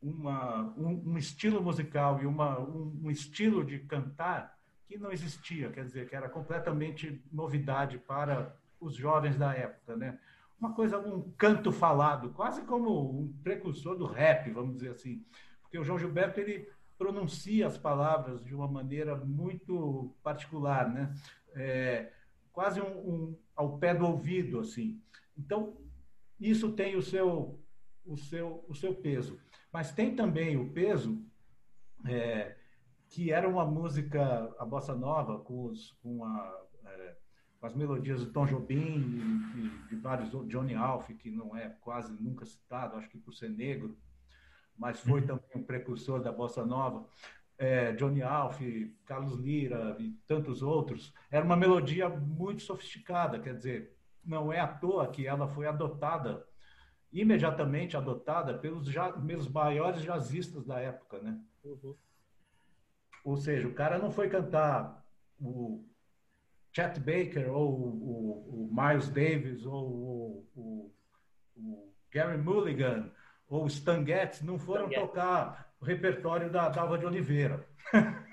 uma, 0.00 0.72
um, 0.76 1.02
um 1.06 1.18
estilo 1.18 1.60
musical 1.60 2.22
e 2.22 2.26
uma, 2.26 2.60
um, 2.60 3.00
um 3.02 3.10
estilo 3.10 3.64
de 3.64 3.80
cantar 3.80 4.56
que 4.86 4.96
não 4.96 5.10
existia, 5.10 5.70
quer 5.70 5.84
dizer, 5.84 6.08
que 6.08 6.14
era 6.14 6.28
completamente 6.28 7.20
novidade 7.32 7.98
para 7.98 8.54
os 8.80 8.94
jovens 8.94 9.36
da 9.36 9.52
época, 9.54 9.96
né? 9.96 10.18
Uma 10.62 10.72
coisa, 10.72 10.96
um 10.96 11.28
canto 11.32 11.72
falado, 11.72 12.30
quase 12.30 12.62
como 12.62 13.20
um 13.20 13.36
precursor 13.42 13.96
do 13.96 14.06
rap, 14.06 14.48
vamos 14.52 14.76
dizer 14.76 14.90
assim. 14.90 15.26
Porque 15.60 15.76
o 15.76 15.82
João 15.82 15.98
Gilberto, 15.98 16.38
ele 16.38 16.68
pronuncia 16.96 17.66
as 17.66 17.76
palavras 17.76 18.44
de 18.44 18.54
uma 18.54 18.68
maneira 18.68 19.16
muito 19.16 20.14
particular, 20.22 20.88
né? 20.88 21.12
É, 21.56 22.12
quase 22.52 22.80
um, 22.80 22.86
um, 22.86 23.38
ao 23.56 23.76
pé 23.76 23.92
do 23.92 24.06
ouvido, 24.06 24.60
assim. 24.60 25.02
Então, 25.36 25.76
isso 26.38 26.70
tem 26.70 26.94
o 26.94 27.02
seu, 27.02 27.60
o 28.06 28.16
seu, 28.16 28.64
o 28.68 28.74
seu 28.74 28.94
peso. 28.94 29.40
Mas 29.72 29.90
tem 29.90 30.14
também 30.14 30.56
o 30.56 30.72
peso 30.72 31.20
é, 32.06 32.54
que 33.08 33.32
era 33.32 33.48
uma 33.48 33.66
música, 33.66 34.54
a 34.60 34.64
bossa 34.64 34.94
nova, 34.94 35.40
com, 35.40 35.64
os, 35.64 35.90
com 36.00 36.24
a 36.24 36.62
com 37.62 37.68
as 37.68 37.74
melodias 37.74 38.24
do 38.24 38.32
Tom 38.32 38.44
Jobim 38.44 39.52
e, 39.56 39.88
de 39.88 39.94
vários 39.94 40.30
Johnny 40.48 40.74
Alf, 40.74 41.08
que 41.10 41.30
não 41.30 41.56
é 41.56 41.68
quase 41.80 42.12
nunca 42.20 42.44
citado, 42.44 42.96
acho 42.96 43.08
que 43.08 43.16
por 43.16 43.32
ser 43.32 43.50
negro, 43.50 43.96
mas 44.76 44.98
foi 44.98 45.20
uhum. 45.20 45.26
também 45.28 45.50
um 45.54 45.62
precursor 45.62 46.20
da 46.20 46.32
bossa 46.32 46.66
nova. 46.66 47.06
É, 47.56 47.92
Johnny 47.92 48.20
Alf, 48.20 48.60
Carlos 49.06 49.38
Lira 49.38 49.94
e 50.00 50.10
tantos 50.26 50.60
outros. 50.60 51.14
Era 51.30 51.44
uma 51.44 51.54
melodia 51.56 52.08
muito 52.08 52.62
sofisticada, 52.62 53.38
quer 53.38 53.54
dizer, 53.54 53.96
não 54.24 54.52
é 54.52 54.58
à 54.58 54.66
toa 54.66 55.06
que 55.06 55.24
ela 55.24 55.46
foi 55.46 55.68
adotada, 55.68 56.44
imediatamente 57.12 57.96
adotada 57.96 58.58
pelos, 58.58 58.92
pelos 59.24 59.46
maiores 59.46 60.02
jazzistas 60.02 60.66
da 60.66 60.80
época, 60.80 61.20
né? 61.20 61.40
Uhum. 61.62 61.94
Ou 63.22 63.36
seja, 63.36 63.68
o 63.68 63.72
cara 63.72 64.00
não 64.00 64.10
foi 64.10 64.28
cantar 64.28 65.06
o 65.40 65.91
Chet 66.74 66.98
Baker, 67.00 67.50
ou 67.52 67.70
o, 67.70 68.68
o 68.68 68.70
Miles 68.74 69.08
Davis, 69.10 69.64
ou 69.66 70.46
o, 70.54 70.92
o, 71.56 71.92
Gary 72.10 72.38
Mulligan, 72.38 73.10
ou 73.48 73.66
Stan 73.66 74.04
Getz 74.04 74.42
não 74.42 74.58
foram 74.58 74.88
Stan 74.88 75.00
tocar 75.00 75.72
o 75.80 75.84
repertório 75.84 76.50
da 76.50 76.68
Dalva 76.68 76.98
de 76.98 77.06
Oliveira. 77.06 77.66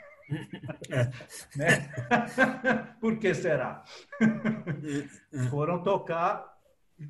né? 1.55 1.91
Por 3.01 3.17
que 3.19 3.33
será? 3.33 3.83
foram 5.49 5.83
tocar 5.83 6.57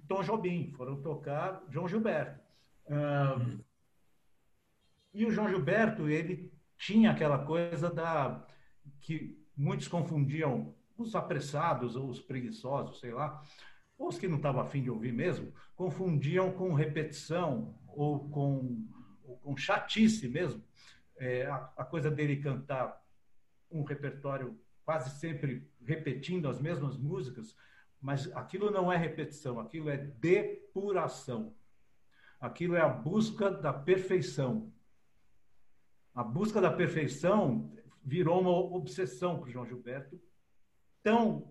Tom 0.08 0.24
Jobim, 0.24 0.72
foram 0.76 1.02
tocar 1.02 1.62
João 1.70 1.88
Gilberto. 1.88 2.40
Um, 2.88 3.60
e 5.14 5.26
o 5.26 5.32
João 5.32 5.50
Gilberto, 5.50 6.10
ele 6.10 6.52
tinha 6.78 7.12
aquela 7.12 7.46
coisa 7.46 7.90
da 7.90 8.46
que 9.02 9.38
muitos 9.56 9.88
confundiam 9.88 10.74
os 11.04 11.16
apressados 11.16 11.96
ou 11.96 12.10
os 12.10 12.20
preguiçosos, 12.20 13.00
sei 13.00 13.12
lá, 13.12 13.42
ou 13.98 14.08
os 14.08 14.18
que 14.18 14.28
não 14.28 14.38
estavam 14.38 14.62
afim 14.62 14.82
de 14.82 14.90
ouvir 14.90 15.12
mesmo, 15.12 15.54
confundiam 15.76 16.52
com 16.52 16.74
repetição 16.74 17.76
ou 17.88 18.30
com, 18.30 18.88
ou 19.24 19.38
com 19.38 19.58
chatice 19.58 20.28
mesmo. 20.28 20.64
É, 21.18 21.46
a, 21.48 21.56
a 21.78 21.86
coisa 21.86 22.10
dele 22.10 22.38
cantar 22.38 23.02
um 23.70 23.84
repertório 23.84 24.58
quase 24.86 25.20
sempre 25.20 25.70
repetindo 25.86 26.48
as 26.50 26.60
mesmas 26.60 26.98
músicas, 26.98 27.56
mas 28.02 28.32
aquilo 28.36 28.72
não 28.72 28.92
é 28.92 28.98
repetição, 28.98 29.60
aquilo 29.60 29.90
é 29.90 29.98
depuração. 29.98 31.54
Aquilo 32.40 32.76
é 32.76 32.82
a 32.82 32.88
busca 32.88 33.52
da 33.52 33.74
perfeição. 33.74 34.72
A 36.16 36.24
busca 36.24 36.62
da 36.62 36.72
perfeição 36.72 37.72
virou 38.04 38.40
uma 38.40 38.50
obsessão 38.50 39.40
para 39.40 39.50
o 39.50 39.52
João 39.52 39.66
Gilberto. 39.66 40.20
Tão 41.04 41.50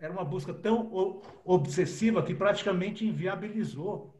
era 0.00 0.12
uma 0.12 0.24
busca 0.24 0.54
tão 0.54 1.22
obsessiva 1.44 2.22
que 2.22 2.34
praticamente 2.34 3.04
inviabilizou 3.04 4.14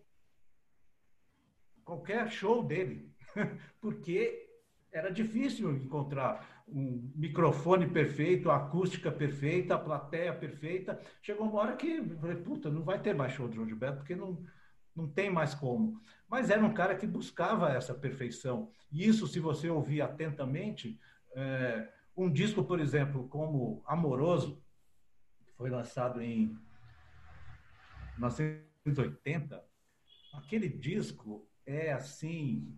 qualquer 1.84 2.28
show 2.30 2.62
dele, 2.62 3.10
porque 3.80 4.46
era 4.92 5.10
difícil 5.10 5.70
encontrar 5.76 6.64
um 6.66 7.10
microfone 7.14 7.86
perfeito, 7.86 8.50
a 8.50 8.56
acústica 8.56 9.10
perfeita, 9.10 9.74
a 9.74 9.78
plateia 9.78 10.34
perfeita. 10.34 11.00
Chegou 11.22 11.46
uma 11.46 11.60
hora 11.60 11.76
que 11.76 11.96
eu 11.96 12.18
falei, 12.18 12.36
puta, 12.36 12.68
não 12.68 12.82
vai 12.82 13.00
ter 13.00 13.14
mais 13.14 13.32
show 13.32 13.48
de 13.48 13.54
João 13.54 13.68
Gilberto, 13.68 13.98
porque 13.98 14.16
não, 14.16 14.44
não 14.94 15.08
tem 15.08 15.30
mais 15.30 15.54
como. 15.54 16.00
Mas 16.28 16.50
era 16.50 16.62
um 16.62 16.74
cara 16.74 16.94
que 16.94 17.06
buscava 17.06 17.70
essa 17.70 17.94
perfeição. 17.94 18.70
E 18.92 19.06
isso, 19.06 19.26
se 19.26 19.40
você 19.40 19.70
ouvir 19.70 20.02
atentamente, 20.02 20.98
é, 21.34 21.88
um 22.18 22.28
disco, 22.28 22.64
por 22.64 22.80
exemplo, 22.80 23.28
como 23.28 23.80
Amoroso, 23.86 24.60
que 25.46 25.52
foi 25.52 25.70
lançado 25.70 26.20
em 26.20 26.58
1980, 28.16 29.64
aquele 30.34 30.68
disco 30.68 31.46
é 31.64 31.92
assim, 31.92 32.76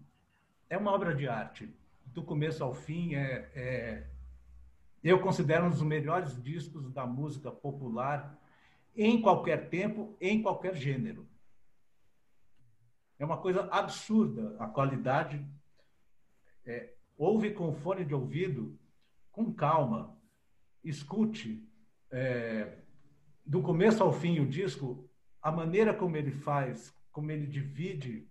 é 0.68 0.76
uma 0.76 0.92
obra 0.92 1.14
de 1.14 1.26
arte 1.26 1.74
do 2.04 2.22
começo 2.22 2.62
ao 2.62 2.74
fim, 2.74 3.14
é, 3.14 3.50
é, 3.54 4.10
eu 5.02 5.18
considero 5.20 5.64
um 5.64 5.70
dos 5.70 5.80
melhores 5.80 6.40
discos 6.42 6.92
da 6.92 7.06
música 7.06 7.50
popular 7.50 8.38
em 8.94 9.22
qualquer 9.22 9.70
tempo, 9.70 10.14
em 10.20 10.42
qualquer 10.42 10.76
gênero. 10.76 11.26
É 13.18 13.24
uma 13.24 13.38
coisa 13.38 13.62
absurda 13.70 14.54
a 14.58 14.66
qualidade. 14.66 15.42
É, 16.66 16.92
ouve 17.16 17.52
com 17.52 17.72
fone 17.72 18.04
de 18.04 18.14
ouvido, 18.14 18.78
com 19.40 19.52
calma, 19.54 20.14
escute 20.84 21.66
é, 22.10 22.76
do 23.44 23.62
começo 23.62 24.02
ao 24.02 24.12
fim 24.12 24.38
o 24.38 24.46
disco, 24.46 25.08
a 25.40 25.50
maneira 25.50 25.94
como 25.94 26.14
ele 26.14 26.30
faz, 26.30 26.94
como 27.10 27.30
ele 27.30 27.46
divide 27.46 28.28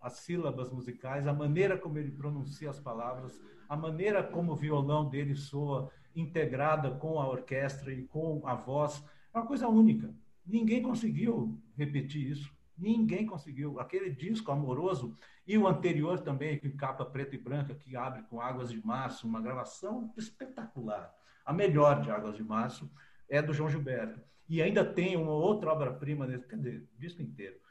as 0.00 0.14
sílabas 0.14 0.70
musicais, 0.70 1.26
a 1.26 1.32
maneira 1.32 1.76
como 1.76 1.98
ele 1.98 2.12
pronuncia 2.12 2.70
as 2.70 2.78
palavras, 2.78 3.40
a 3.68 3.76
maneira 3.76 4.22
como 4.22 4.52
o 4.52 4.56
violão 4.56 5.08
dele 5.08 5.34
soa 5.34 5.90
integrada 6.14 6.92
com 6.92 7.18
a 7.18 7.28
orquestra 7.28 7.92
e 7.92 8.04
com 8.04 8.46
a 8.46 8.54
voz, 8.54 9.04
é 9.34 9.38
uma 9.38 9.46
coisa 9.46 9.66
única. 9.66 10.14
Ninguém 10.46 10.80
conseguiu 10.80 11.60
repetir 11.76 12.30
isso. 12.30 12.52
Ninguém 12.82 13.24
conseguiu. 13.24 13.80
Aquele 13.80 14.10
disco 14.10 14.50
amoroso 14.50 15.16
e 15.46 15.56
o 15.56 15.66
anterior 15.66 16.20
também, 16.20 16.58
com 16.58 16.76
capa 16.76 17.04
preta 17.04 17.34
e 17.34 17.38
branca, 17.38 17.74
que 17.74 17.96
abre 17.96 18.22
com 18.24 18.40
Águas 18.40 18.70
de 18.70 18.84
Março, 18.84 19.26
uma 19.26 19.40
gravação 19.40 20.12
espetacular. 20.16 21.14
A 21.44 21.52
melhor 21.52 22.02
de 22.02 22.10
Águas 22.10 22.36
de 22.36 22.44
Março 22.44 22.90
é 23.28 23.40
do 23.40 23.54
João 23.54 23.70
Gilberto. 23.70 24.20
E 24.48 24.60
ainda 24.60 24.84
tem 24.84 25.16
uma 25.16 25.32
outra 25.32 25.72
obra-prima 25.72 26.26
quer 26.26 26.56
dizer, 26.56 26.88
disco 26.98 27.22
inteiro 27.22 27.62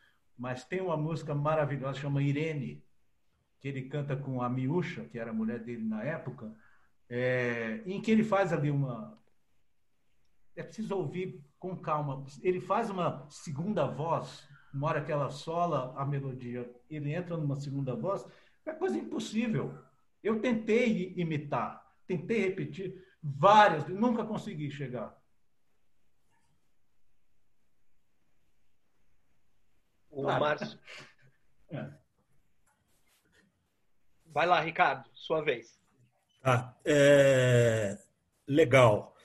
mas 0.41 0.65
tem 0.65 0.82
uma 0.82 0.97
música 0.97 1.36
maravilhosa, 1.36 2.00
chama 2.00 2.24
Irene, 2.24 2.84
que 3.60 3.67
ele 3.67 3.84
canta 3.84 4.15
com 4.15 4.41
a 4.41 4.50
Miúcha, 4.50 5.06
que 5.06 5.19
era 5.19 5.30
a 5.30 5.34
mulher 5.34 5.60
dele 5.60 5.84
na 5.84 6.04
época, 6.04 6.52
é, 7.08 7.84
em 7.86 8.02
que 8.02 8.10
ele 8.10 8.24
faz 8.24 8.52
ali 8.52 8.71
uma. 8.71 9.15
É 10.56 10.63
preciso 10.63 10.95
ouvir 10.95 11.39
com 11.60 11.78
calma. 11.78 12.26
Ele 12.41 12.60
faz 12.60 12.89
uma 12.89 13.28
segunda 13.30 13.86
voz, 13.86 14.47
uma 14.73 14.88
hora 14.88 15.03
que 15.03 15.12
ela 15.12 15.29
sola 15.29 15.93
a 15.97 16.05
melodia, 16.05 16.69
ele 16.89 17.13
entra 17.13 17.38
numa 17.38 17.60
segunda 17.60 17.95
voz, 17.95 18.25
é 18.65 18.71
coisa 18.71 18.97
impossível. 18.97 19.77
Eu 20.23 20.39
tentei 20.39 21.13
imitar, 21.17 21.86
tentei 22.07 22.41
repetir 22.41 23.05
várias, 23.21 23.88
nunca 23.88 24.23
consegui 24.23 24.69
chegar. 24.71 25.19
O 30.10 30.23
claro. 30.23 30.39
Márcio. 30.39 30.79
É. 31.73 31.89
Vai 34.25 34.45
lá, 34.45 34.60
Ricardo, 34.60 35.10
sua 35.13 35.41
vez. 35.41 35.79
Tá. 36.41 36.77
É... 36.84 37.97
Legal. 38.45 39.15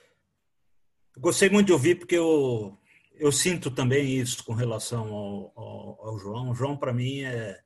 Gostei 1.18 1.50
muito 1.50 1.66
de 1.66 1.72
ouvir, 1.72 1.96
porque 1.96 2.14
eu, 2.14 2.78
eu 3.16 3.32
sinto 3.32 3.70
também 3.70 4.18
isso 4.18 4.44
com 4.44 4.52
relação 4.52 5.12
ao, 5.12 5.52
ao, 5.56 6.08
ao 6.08 6.18
João. 6.18 6.50
O 6.50 6.54
João, 6.54 6.76
para 6.76 6.92
mim, 6.92 7.22
é. 7.22 7.60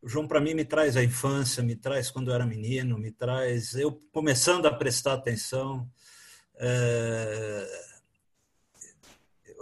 O 0.00 0.08
João, 0.08 0.28
para 0.28 0.40
mim, 0.40 0.54
me 0.54 0.64
traz 0.64 0.96
a 0.96 1.02
infância, 1.02 1.62
me 1.62 1.74
traz 1.74 2.10
quando 2.10 2.28
eu 2.28 2.34
era 2.34 2.46
menino, 2.46 2.98
me 2.98 3.10
traz. 3.10 3.74
Eu 3.74 3.98
começando 4.12 4.66
a 4.66 4.74
prestar 4.74 5.14
atenção. 5.14 5.88
É 6.56 7.94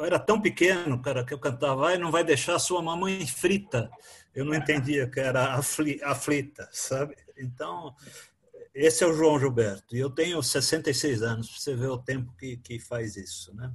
eu 0.03 0.05
era 0.05 0.19
tão 0.19 0.41
pequeno, 0.41 1.01
cara, 1.01 1.25
que 1.25 1.33
eu 1.33 1.39
cantava, 1.39 1.83
vai, 1.83 1.99
não 1.99 2.11
vai 2.11 2.25
deixar 2.25 2.59
sua 2.59 2.83
mamãe 2.83 3.27
frita. 3.27 3.91
Eu 4.35 4.45
não 4.45 4.55
entendia 4.55 5.09
que 5.09 5.21
era 5.21 5.55
aflita, 5.55 6.69
sabe? 6.73 7.15
Então, 7.37 7.95
esse 8.75 9.05
é 9.05 9.07
o 9.07 9.13
João 9.13 9.39
Gilberto. 9.39 9.95
E 9.95 10.01
eu 10.01 10.11
tenho 10.11 10.43
66 10.43 11.23
anos, 11.23 11.51
para 11.51 11.61
você 11.61 11.77
ver 11.77 11.89
o 11.89 11.99
tempo 11.99 12.35
que, 12.39 12.57
que 12.57 12.79
faz 12.79 13.17
isso, 13.17 13.55
né? 13.55 13.71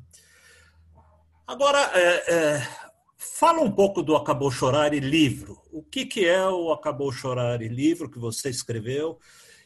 Agora, 1.47 1.79
é, 1.97 2.33
é, 2.33 2.67
fala 3.15 3.61
um 3.61 3.71
pouco 3.71 4.03
do 4.03 4.17
Acabou 4.17 4.51
Chorar 4.51 4.93
e 4.93 4.99
livro. 4.99 5.61
O 5.71 5.81
que, 5.81 6.05
que 6.05 6.27
é 6.27 6.45
o 6.45 6.73
Acabou 6.73 7.09
Chorar 7.09 7.61
e 7.61 7.69
livro 7.69 8.09
que 8.09 8.19
você 8.19 8.49
escreveu? 8.49 9.17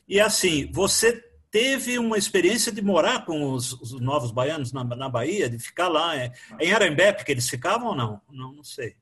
E 0.08 0.20
assim, 0.20 0.72
você 0.72 1.12
teve 1.50 1.98
uma 1.98 2.20
experiência 2.20 2.72
de 2.72 2.84
morar 2.84 3.26
com 3.26 3.52
os, 3.52 3.74
os 3.74 4.00
novos 4.00 4.30
baianos 4.30 4.72
na, 4.72 4.84
na, 4.84 5.10
Bahia, 5.10 5.50
de 5.50 5.58
ficar 5.58 5.88
lá. 5.88 6.15
É, 6.15 6.32
em 6.60 6.72
Arembepe 6.72 7.26
que 7.26 7.32
eles 7.32 7.50
ficavam 7.50 7.89
ou 7.89 7.96
não? 7.96 8.22
Não, 8.30 8.54
não 8.54 8.63
sei. 8.63 8.96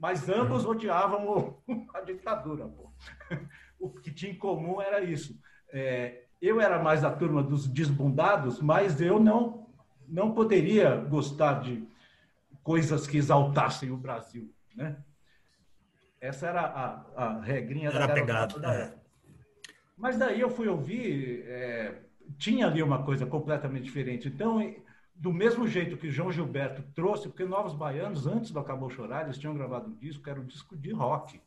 Mas 0.00 0.28
ambos 0.30 0.64
odiavam 0.64 1.58
a 1.94 2.00
ditadura. 2.00 2.66
Pô. 2.66 2.90
O 3.78 3.88
que 3.88 4.12
tinha 4.12 4.30
em 4.30 4.36
comum 4.36 4.78
era 4.78 5.00
isso. 5.00 5.40
É, 5.72 6.24
eu 6.38 6.60
era 6.60 6.78
mais 6.78 7.00
da 7.00 7.10
turma 7.10 7.42
dos 7.42 7.66
desbundados, 7.66 8.60
mas 8.60 9.00
eu 9.00 9.18
não, 9.18 9.70
não 10.06 10.34
poderia 10.34 10.96
gostar 10.96 11.62
de 11.62 11.88
coisas 12.62 13.06
que 13.06 13.16
exaltassem 13.16 13.90
o 13.90 13.96
Brasil. 13.96 14.54
Né? 14.76 15.02
Essa 16.20 16.48
era 16.48 16.60
a, 16.60 17.06
a 17.16 17.40
regrinha 17.40 17.88
era 17.88 18.06
da 18.06 18.12
pegada. 18.12 18.60
Da 18.60 18.74
é. 18.74 18.94
Mas 19.96 20.18
daí 20.18 20.38
eu 20.38 20.50
fui 20.50 20.68
ouvir. 20.68 21.42
É, 21.46 22.02
tinha 22.36 22.66
ali 22.66 22.82
uma 22.82 23.02
coisa 23.02 23.24
completamente 23.24 23.84
diferente. 23.84 24.28
Então, 24.28 24.60
do 25.20 25.30
mesmo 25.34 25.66
jeito 25.66 25.98
que 25.98 26.10
João 26.10 26.32
Gilberto 26.32 26.82
trouxe, 26.94 27.28
porque 27.28 27.44
Novos 27.44 27.74
Baianos, 27.74 28.26
antes 28.26 28.50
do 28.50 28.58
Acabou 28.58 28.88
Chorar, 28.88 29.24
eles 29.24 29.36
tinham 29.36 29.54
gravado 29.54 29.90
um 29.90 29.94
disco, 29.94 30.24
que 30.24 30.30
era 30.30 30.40
um 30.40 30.46
disco 30.46 30.74
de 30.74 30.90
rock. 30.92 31.38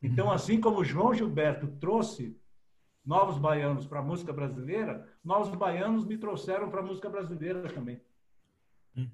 Então, 0.00 0.30
assim 0.30 0.60
como 0.60 0.84
João 0.84 1.12
Gilberto 1.12 1.66
trouxe 1.80 2.38
Novos 3.04 3.38
Baianos 3.38 3.86
para 3.86 3.98
a 3.98 4.02
música 4.02 4.32
brasileira, 4.32 5.12
Novos 5.24 5.48
Baianos 5.48 6.04
me 6.04 6.16
trouxeram 6.16 6.70
para 6.70 6.78
a 6.78 6.84
música 6.84 7.10
brasileira 7.10 7.68
também. 7.72 8.00
Hum. 8.96 9.08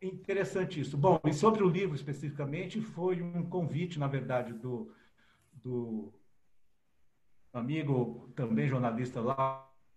Interessante 0.00 0.78
isso. 0.78 0.96
Bom, 0.96 1.18
e 1.24 1.34
sobre 1.34 1.64
o 1.64 1.68
livro 1.68 1.96
especificamente, 1.96 2.80
foi 2.80 3.20
um 3.22 3.44
convite, 3.44 3.98
na 3.98 4.06
verdade, 4.06 4.52
do, 4.52 4.94
do 5.52 6.12
amigo, 7.52 8.30
também 8.36 8.68
jornalista 8.68 9.20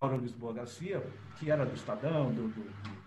Lauro 0.01 0.17
Lisboa 0.17 0.53
Garcia, 0.53 1.01
que 1.37 1.49
era 1.49 1.65
do 1.65 1.73
Estadão, 1.73 2.33
do, 2.33 2.47
do, 2.49 2.63
de, 2.63 2.97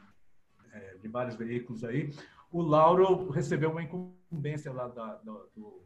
é, 0.72 0.96
de, 1.00 1.08
vários 1.08 1.36
veículos 1.36 1.84
aí. 1.84 2.12
O 2.50 2.62
Lauro 2.62 3.30
recebeu 3.30 3.70
uma 3.70 3.82
incumbência 3.82 4.72
lá 4.72 4.88
da, 4.88 5.14
do, 5.16 5.84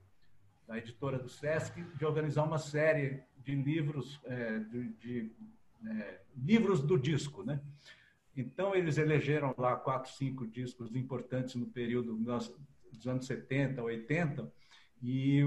da 0.66 0.78
editora 0.78 1.18
do 1.18 1.28
Sesc 1.28 1.82
de 1.82 2.04
organizar 2.06 2.44
uma 2.44 2.58
série 2.58 3.22
de 3.36 3.54
livros, 3.54 4.18
é, 4.24 4.58
de, 4.60 4.88
de 4.94 5.32
é, 5.86 6.20
livros 6.36 6.80
do 6.80 6.98
disco, 6.98 7.42
né? 7.42 7.60
Então, 8.36 8.74
eles 8.74 8.98
elegeram 8.98 9.54
lá 9.56 9.76
quatro, 9.76 10.10
cinco 10.10 10.46
discos 10.46 10.96
importantes 10.96 11.54
no 11.54 11.66
período 11.66 12.16
dos 12.16 13.06
anos 13.06 13.26
70, 13.26 13.80
80, 13.80 14.52
e 15.02 15.42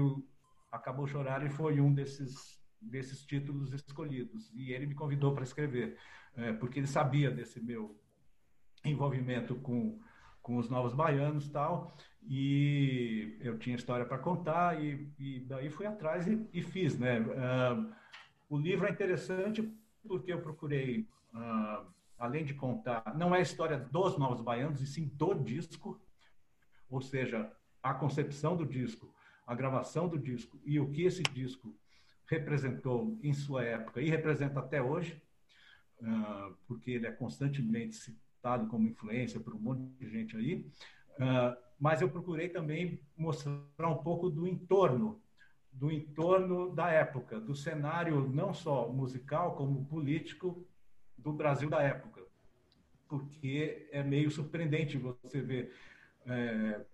Acabou 0.70 1.06
Chorar 1.06 1.44
e 1.44 1.50
foi 1.50 1.80
um 1.80 1.92
desses 1.92 2.57
desses 2.80 3.24
títulos 3.24 3.72
escolhidos. 3.72 4.50
E 4.54 4.72
ele 4.72 4.86
me 4.86 4.94
convidou 4.94 5.34
para 5.34 5.44
escrever, 5.44 5.96
é, 6.36 6.52
porque 6.52 6.78
ele 6.78 6.86
sabia 6.86 7.30
desse 7.30 7.60
meu 7.60 7.98
envolvimento 8.84 9.56
com, 9.56 9.98
com 10.42 10.56
os 10.56 10.68
Novos 10.68 10.94
Baianos 10.94 11.48
tal, 11.48 11.96
e 12.22 13.36
eu 13.40 13.58
tinha 13.58 13.76
história 13.76 14.04
para 14.04 14.18
contar, 14.18 14.82
e, 14.82 15.10
e, 15.18 15.40
daí 15.40 15.70
fui 15.70 15.86
atrás 15.86 16.26
e, 16.26 16.46
e 16.52 16.62
fiz. 16.62 16.98
Né? 16.98 17.20
Uh, 17.20 17.92
o 18.48 18.58
livro 18.58 18.86
é 18.86 18.90
interessante 18.90 19.62
porque 20.06 20.32
eu 20.32 20.40
procurei, 20.40 21.08
uh, 21.34 21.86
além 22.18 22.44
de 22.44 22.54
contar, 22.54 23.14
não 23.16 23.34
é 23.34 23.38
a 23.38 23.42
história 23.42 23.78
dos 23.78 24.16
Novos 24.18 24.40
Baianos, 24.40 24.80
e 24.80 24.86
sim 24.86 25.10
do 25.14 25.34
disco, 25.34 26.00
ou 26.90 27.00
seja, 27.00 27.52
a 27.82 27.94
concepção 27.94 28.56
do 28.56 28.66
disco, 28.66 29.12
a 29.46 29.54
gravação 29.54 30.08
do 30.08 30.18
disco 30.18 30.60
e 30.64 30.78
o 30.78 30.90
que 30.90 31.02
esse 31.02 31.22
disco 31.22 31.74
representou 32.28 33.18
em 33.22 33.32
sua 33.32 33.64
época 33.64 34.00
e 34.00 34.10
representa 34.10 34.60
até 34.60 34.82
hoje, 34.82 35.20
uh, 36.00 36.54
porque 36.66 36.92
ele 36.92 37.06
é 37.06 37.12
constantemente 37.12 37.96
citado 37.96 38.68
como 38.68 38.86
influência 38.86 39.40
por 39.40 39.54
um 39.54 39.58
monte 39.58 39.82
de 39.98 40.10
gente 40.10 40.36
aí. 40.36 40.66
Uh, 41.14 41.56
mas 41.80 42.00
eu 42.00 42.10
procurei 42.10 42.48
também 42.48 43.00
mostrar 43.16 43.88
um 43.88 43.98
pouco 43.98 44.28
do 44.28 44.46
entorno, 44.46 45.22
do 45.72 45.90
entorno 45.90 46.74
da 46.74 46.90
época, 46.90 47.40
do 47.40 47.54
cenário 47.54 48.28
não 48.28 48.52
só 48.52 48.88
musical 48.88 49.56
como 49.56 49.86
político 49.86 50.66
do 51.16 51.32
Brasil 51.32 51.70
da 51.70 51.82
época, 51.82 52.22
porque 53.08 53.88
é 53.90 54.02
meio 54.02 54.30
surpreendente 54.30 54.98
você 54.98 55.40
ver 55.40 55.72
é, 56.26 56.84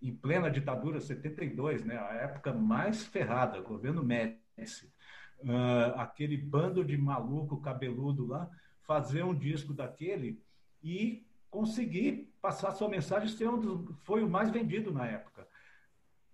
em 0.00 0.14
plena 0.14 0.50
ditadura, 0.50 1.00
72, 1.00 1.84
né, 1.84 1.98
a 1.98 2.14
época 2.14 2.52
mais 2.52 3.04
ferrada, 3.04 3.60
governo 3.60 4.02
Médici, 4.02 4.92
uh, 5.40 5.98
aquele 5.98 6.36
bando 6.36 6.84
de 6.84 6.96
maluco 6.96 7.60
cabeludo 7.60 8.26
lá, 8.26 8.50
fazer 8.82 9.24
um 9.24 9.34
disco 9.34 9.72
daquele 9.72 10.42
e 10.82 11.26
conseguir 11.50 12.32
passar 12.40 12.72
sua 12.72 12.88
mensagem 12.88 13.28
ser 13.28 13.48
um 13.48 13.58
dos, 13.58 13.96
foi 14.04 14.22
o 14.22 14.28
mais 14.28 14.50
vendido 14.50 14.92
na 14.92 15.06
época. 15.06 15.46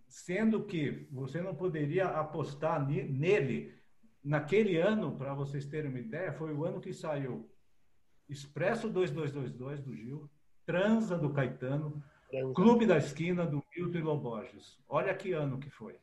Sendo 0.09 0.65
que 0.65 1.07
você 1.11 1.41
não 1.41 1.55
poderia 1.55 2.07
apostar 2.07 2.85
nele 2.87 3.75
naquele 4.23 4.77
ano, 4.77 5.17
para 5.17 5.33
vocês 5.33 5.65
terem 5.65 5.91
uma 5.91 5.99
ideia, 5.99 6.33
foi 6.33 6.53
o 6.53 6.65
ano 6.65 6.81
que 6.81 6.93
saiu 6.93 7.49
Expresso 8.29 8.89
2222 8.89 9.81
do 9.81 9.97
Gil, 9.97 10.31
Transa 10.65 11.19
do 11.19 11.31
Caetano, 11.31 12.03
Clube 12.55 12.87
da 12.87 12.97
Esquina 12.97 13.45
do 13.45 13.63
Milton 13.75 13.99
e 13.99 14.03
Loborges. 14.03 14.79
Olha 14.89 15.15
que 15.15 15.33
ano 15.33 15.59
que 15.59 15.69
foi. 15.69 15.97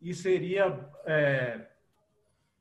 E 0.00 0.14
seria 0.14 0.88
é, 1.04 1.66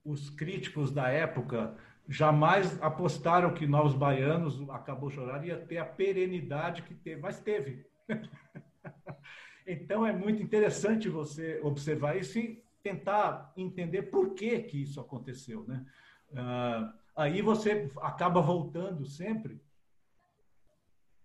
os 0.03 0.29
críticos 0.29 0.91
da 0.91 1.09
época 1.09 1.75
jamais 2.07 2.81
apostaram 2.81 3.53
que 3.53 3.65
Novos 3.65 3.95
Baianos 3.95 4.61
acabou 4.69 5.09
chorar 5.09 5.45
ia 5.45 5.57
ter 5.57 5.77
a 5.77 5.85
perenidade 5.85 6.81
que 6.81 6.93
teve, 6.93 7.21
mas 7.21 7.39
teve. 7.39 7.85
então 9.65 10.05
é 10.05 10.11
muito 10.11 10.43
interessante 10.43 11.07
você 11.07 11.61
observar 11.63 12.17
isso 12.17 12.37
e 12.37 12.61
tentar 12.81 13.53
entender 13.55 14.03
por 14.03 14.33
que 14.33 14.59
que 14.63 14.83
isso 14.83 14.99
aconteceu, 14.99 15.63
né? 15.65 15.85
Uh, 16.31 16.93
aí 17.15 17.41
você 17.41 17.89
acaba 18.01 18.41
voltando 18.41 19.05
sempre 19.05 19.61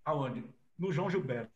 aonde 0.05 0.45
no 0.79 0.93
João 0.93 1.11
Gilberto. 1.11 1.53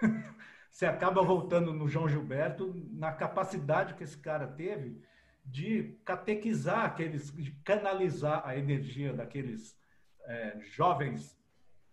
Você 0.70 0.86
acaba 0.86 1.22
voltando 1.22 1.72
no 1.72 1.88
João 1.88 2.08
Gilberto 2.08 2.72
na 2.92 3.10
capacidade 3.10 3.94
que 3.94 4.04
esse 4.04 4.16
cara 4.16 4.46
teve 4.46 5.00
de 5.44 5.96
catequizar 6.04 6.84
aqueles, 6.84 7.32
de 7.32 7.50
canalizar 7.64 8.42
a 8.46 8.56
energia 8.56 9.12
daqueles 9.12 9.76
é, 10.24 10.60
jovens 10.60 11.36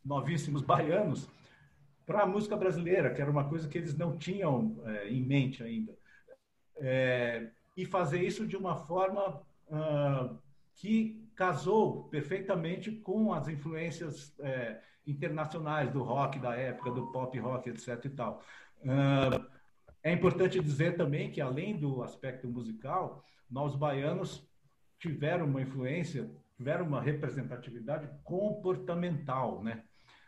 novíssimos 0.04 0.62
baianos 0.62 1.28
para 2.06 2.22
a 2.22 2.26
música 2.28 2.56
brasileira, 2.56 3.12
que 3.12 3.22
era 3.22 3.32
uma 3.32 3.48
coisa 3.48 3.68
que 3.68 3.78
eles 3.78 3.98
não 3.98 4.18
tinham 4.18 4.80
é, 4.86 5.10
em 5.10 5.24
mente 5.24 5.64
ainda. 5.64 5.98
É, 6.78 7.50
e 7.76 7.86
fazer 7.86 8.22
isso 8.22 8.46
de 8.46 8.56
uma 8.56 8.76
forma 8.76 9.42
que 10.76 11.26
casou 11.36 12.04
perfeitamente 12.04 12.92
com 12.92 13.34
as 13.34 13.48
influências 13.48 14.34
é, 14.40 14.80
internacionais 15.08 15.92
do 15.92 16.04
rock 16.04 16.40
da 16.40 16.56
época, 16.56 16.92
do 16.92 17.12
pop 17.12 17.38
rock, 17.40 17.70
etc. 17.70 18.06
e 18.06 18.10
tal. 18.10 18.42
Uh, 18.82 19.46
é 20.04 20.12
importante 20.12 20.60
dizer 20.60 20.96
também 20.96 21.32
que, 21.32 21.42
além 21.42 21.78
do 21.78 22.04
aspecto 22.04 22.48
musical, 22.48 23.24
nós 23.50 23.76
baianos 23.76 24.48
tiveram 25.00 25.46
uma 25.46 25.62
influência, 25.62 26.30
tiveram 26.56 26.86
uma 26.86 27.02
representatividade 27.02 28.10
comportamental, 28.24 29.64
né, 29.64 29.84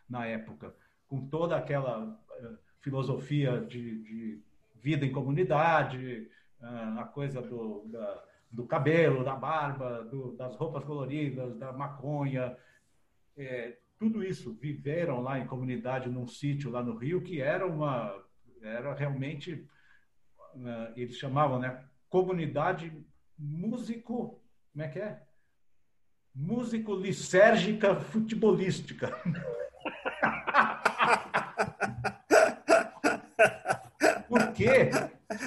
na 0.09 0.25
época, 0.25 0.75
com 1.07 1.27
toda 1.27 1.55
aquela 1.55 2.03
uh, 2.05 2.57
filosofia 2.81 3.61
de, 3.61 4.03
de, 4.03 4.47
vida 4.81 5.05
em 5.05 5.11
comunidade, 5.11 6.29
uh, 6.61 6.99
a 6.99 7.03
coisa 7.03 7.41
do, 7.41 7.83
da, 7.87 8.23
do 8.51 8.65
cabelo, 8.65 9.23
da 9.23 9.35
barba, 9.35 10.03
do, 10.05 10.35
das 10.35 10.55
roupas 10.55 10.83
coloridas, 10.83 11.57
da 11.57 11.71
maconha, 11.71 12.55
é, 13.37 13.77
tudo 13.99 14.23
isso 14.23 14.53
viveram 14.53 15.21
lá 15.21 15.39
em 15.39 15.47
comunidade 15.47 16.09
num 16.09 16.27
sítio 16.27 16.69
lá 16.71 16.83
no 16.83 16.95
Rio 16.95 17.21
que 17.21 17.41
era 17.41 17.65
uma 17.65 18.13
era 18.61 18.93
realmente 18.93 19.67
uh, 20.55 20.93
eles 20.95 21.15
chamavam 21.15 21.59
né 21.59 21.83
comunidade 22.09 22.91
músico, 23.37 24.41
como 24.71 24.83
é 24.83 24.87
que 24.87 24.99
é? 24.99 25.21
Músico 26.33 26.95
lisérgica 26.95 27.95
futebolística. 27.95 29.11
Porque 34.27 34.89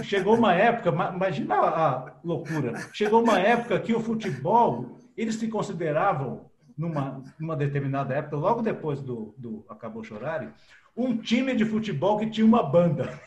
chegou 0.04 0.36
uma 0.36 0.54
época, 0.54 0.90
imagina 1.14 1.54
a 1.56 2.14
loucura, 2.24 2.78
chegou 2.92 3.22
uma 3.22 3.38
época 3.38 3.78
que 3.80 3.94
o 3.94 4.00
futebol, 4.00 4.98
eles 5.16 5.36
se 5.36 5.46
consideravam, 5.48 6.49
numa, 6.80 7.22
numa 7.38 7.54
determinada 7.54 8.14
época, 8.14 8.36
logo 8.36 8.62
depois 8.62 9.02
do, 9.02 9.34
do 9.36 9.66
Acabou 9.68 10.02
Chorare, 10.02 10.48
um 10.96 11.18
time 11.18 11.54
de 11.54 11.66
futebol 11.66 12.18
que 12.18 12.30
tinha 12.30 12.46
uma 12.46 12.62
banda. 12.62 13.20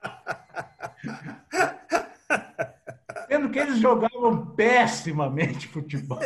Sendo 3.26 3.50
que 3.50 3.58
eles 3.58 3.80
jogavam 3.80 4.54
pessimamente 4.54 5.66
futebol. 5.66 6.20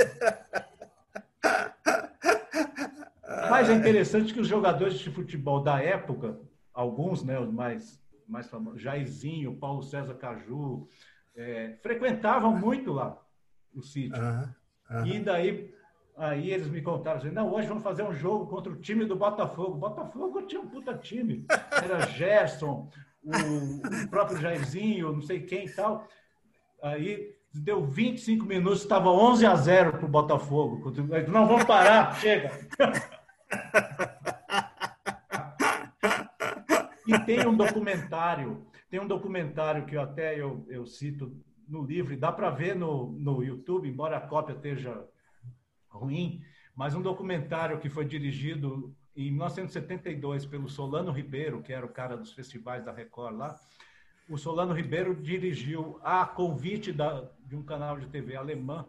Mas 3.51 3.71
é 3.71 3.75
interessante 3.75 4.35
que 4.35 4.41
os 4.41 4.49
jogadores 4.49 4.99
de 4.99 5.11
futebol 5.11 5.63
da 5.63 5.83
época, 5.83 6.39
alguns, 6.75 7.25
né, 7.25 7.41
os 7.41 7.51
mais, 7.51 7.99
mais 8.29 8.47
famosos, 8.49 8.83
Jairzinho, 8.83 9.57
Paulo 9.57 9.83
César 9.83 10.13
Caju, 10.15 10.87
é, 11.35 11.79
frequentavam 11.83 12.55
muito 12.55 12.93
lá 12.93 13.19
o 13.75 13.83
sítio. 13.83 14.23
Uhum, 14.23 14.49
uhum. 14.93 15.07
E 15.07 15.21
daí 15.21 15.73
aí 16.17 16.51
eles 16.51 16.69
me 16.69 16.83
contaram 16.83 17.19
assim, 17.19 17.31
não, 17.31 17.53
hoje 17.53 17.67
vamos 17.67 17.83
fazer 17.83 18.03
um 18.03 18.13
jogo 18.13 18.47
contra 18.47 18.73
o 18.73 18.77
time 18.77 19.05
do 19.05 19.17
Botafogo. 19.17 19.77
Botafogo 19.77 20.43
tinha 20.43 20.61
um 20.61 20.69
puta 20.69 20.95
time. 20.95 21.45
Era 21.71 22.07
Gerson, 22.07 22.89
o, 23.25 24.05
o 24.05 24.09
próprio 24.09 24.39
Jairzinho, 24.39 25.13
não 25.13 25.23
sei 25.23 25.41
quem 25.41 25.67
e 25.67 25.71
tal. 25.73 26.07
Aí 26.83 27.35
deu 27.55 27.85
25 27.85 28.45
minutos, 28.45 28.83
estava 28.83 29.11
11 29.11 29.47
a 29.47 29.55
0 29.55 29.93
para 29.93 30.05
o 30.05 30.09
Botafogo. 30.09 30.93
Não, 31.29 31.47
vamos 31.47 31.65
parar, 31.65 32.15
chega. 32.17 32.51
E 37.07 37.19
tem 37.21 37.47
um 37.47 37.57
documentário, 37.57 38.65
tem 38.89 39.01
um 39.01 39.07
documentário 39.07 39.85
que 39.85 39.97
eu 39.97 40.01
até 40.01 40.39
eu, 40.39 40.65
eu 40.69 40.87
cito 40.87 41.37
no 41.73 41.83
livro, 41.83 42.17
dá 42.17 42.31
para 42.31 42.51
ver 42.51 42.77
no, 42.77 43.11
no 43.13 43.43
YouTube, 43.43 43.89
embora 43.89 44.19
a 44.19 44.21
cópia 44.21 44.53
esteja 44.53 45.09
ruim, 45.89 46.45
mas 46.77 46.95
um 46.95 47.01
documentário 47.01 47.81
que 47.81 47.89
foi 47.89 48.05
dirigido 48.05 48.95
em 49.17 49.31
1972 49.31 50.45
pelo 50.45 50.69
Solano 50.69 51.11
Ribeiro, 51.11 51.63
que 51.63 51.73
era 51.73 51.85
o 51.85 51.89
cara 51.89 52.17
dos 52.17 52.33
festivais 52.33 52.85
da 52.85 52.93
Record 52.93 53.37
lá. 53.37 53.59
O 54.29 54.37
Solano 54.37 54.75
Ribeiro 54.75 55.15
dirigiu, 55.15 55.99
a 56.03 56.27
convite 56.27 56.93
da, 56.93 57.31
de 57.41 57.57
um 57.57 57.63
canal 57.63 57.99
de 57.99 58.07
TV 58.07 58.37
alemã, 58.37 58.87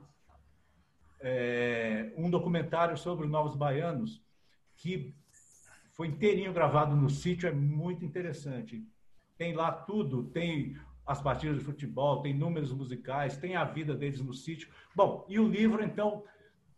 é, 1.22 2.14
um 2.18 2.30
documentário 2.30 2.98
sobre 2.98 3.26
os 3.26 3.32
Novos 3.32 3.56
Baianos, 3.56 4.22
que 4.76 5.16
foi 5.94 6.08
inteirinho 6.08 6.52
gravado 6.52 6.96
no 6.96 7.10
sítio, 7.10 7.48
é 7.48 7.52
muito 7.52 8.04
interessante. 8.04 8.86
Tem 9.38 9.54
lá 9.54 9.72
tudo, 9.72 10.26
tem 10.26 10.76
as 11.06 11.22
partidas 11.22 11.58
de 11.58 11.64
futebol, 11.64 12.22
tem 12.22 12.34
números 12.34 12.72
musicais, 12.72 13.38
tem 13.38 13.56
a 13.56 13.64
vida 13.64 13.94
deles 13.94 14.22
no 14.22 14.34
sítio. 14.34 14.70
Bom, 14.96 15.26
e 15.28 15.40
o 15.40 15.48
livro, 15.48 15.84
então, 15.84 16.24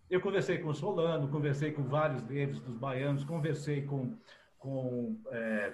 eu 0.09 0.19
conversei 0.19 0.57
com 0.57 0.69
o 0.69 0.73
Solano, 0.73 1.27
conversei 1.29 1.71
com 1.71 1.83
vários 1.83 2.21
deles, 2.23 2.59
dos 2.59 2.77
baianos, 2.77 3.23
conversei 3.23 3.83
com, 3.83 4.17
com 4.57 5.19
é, 5.31 5.73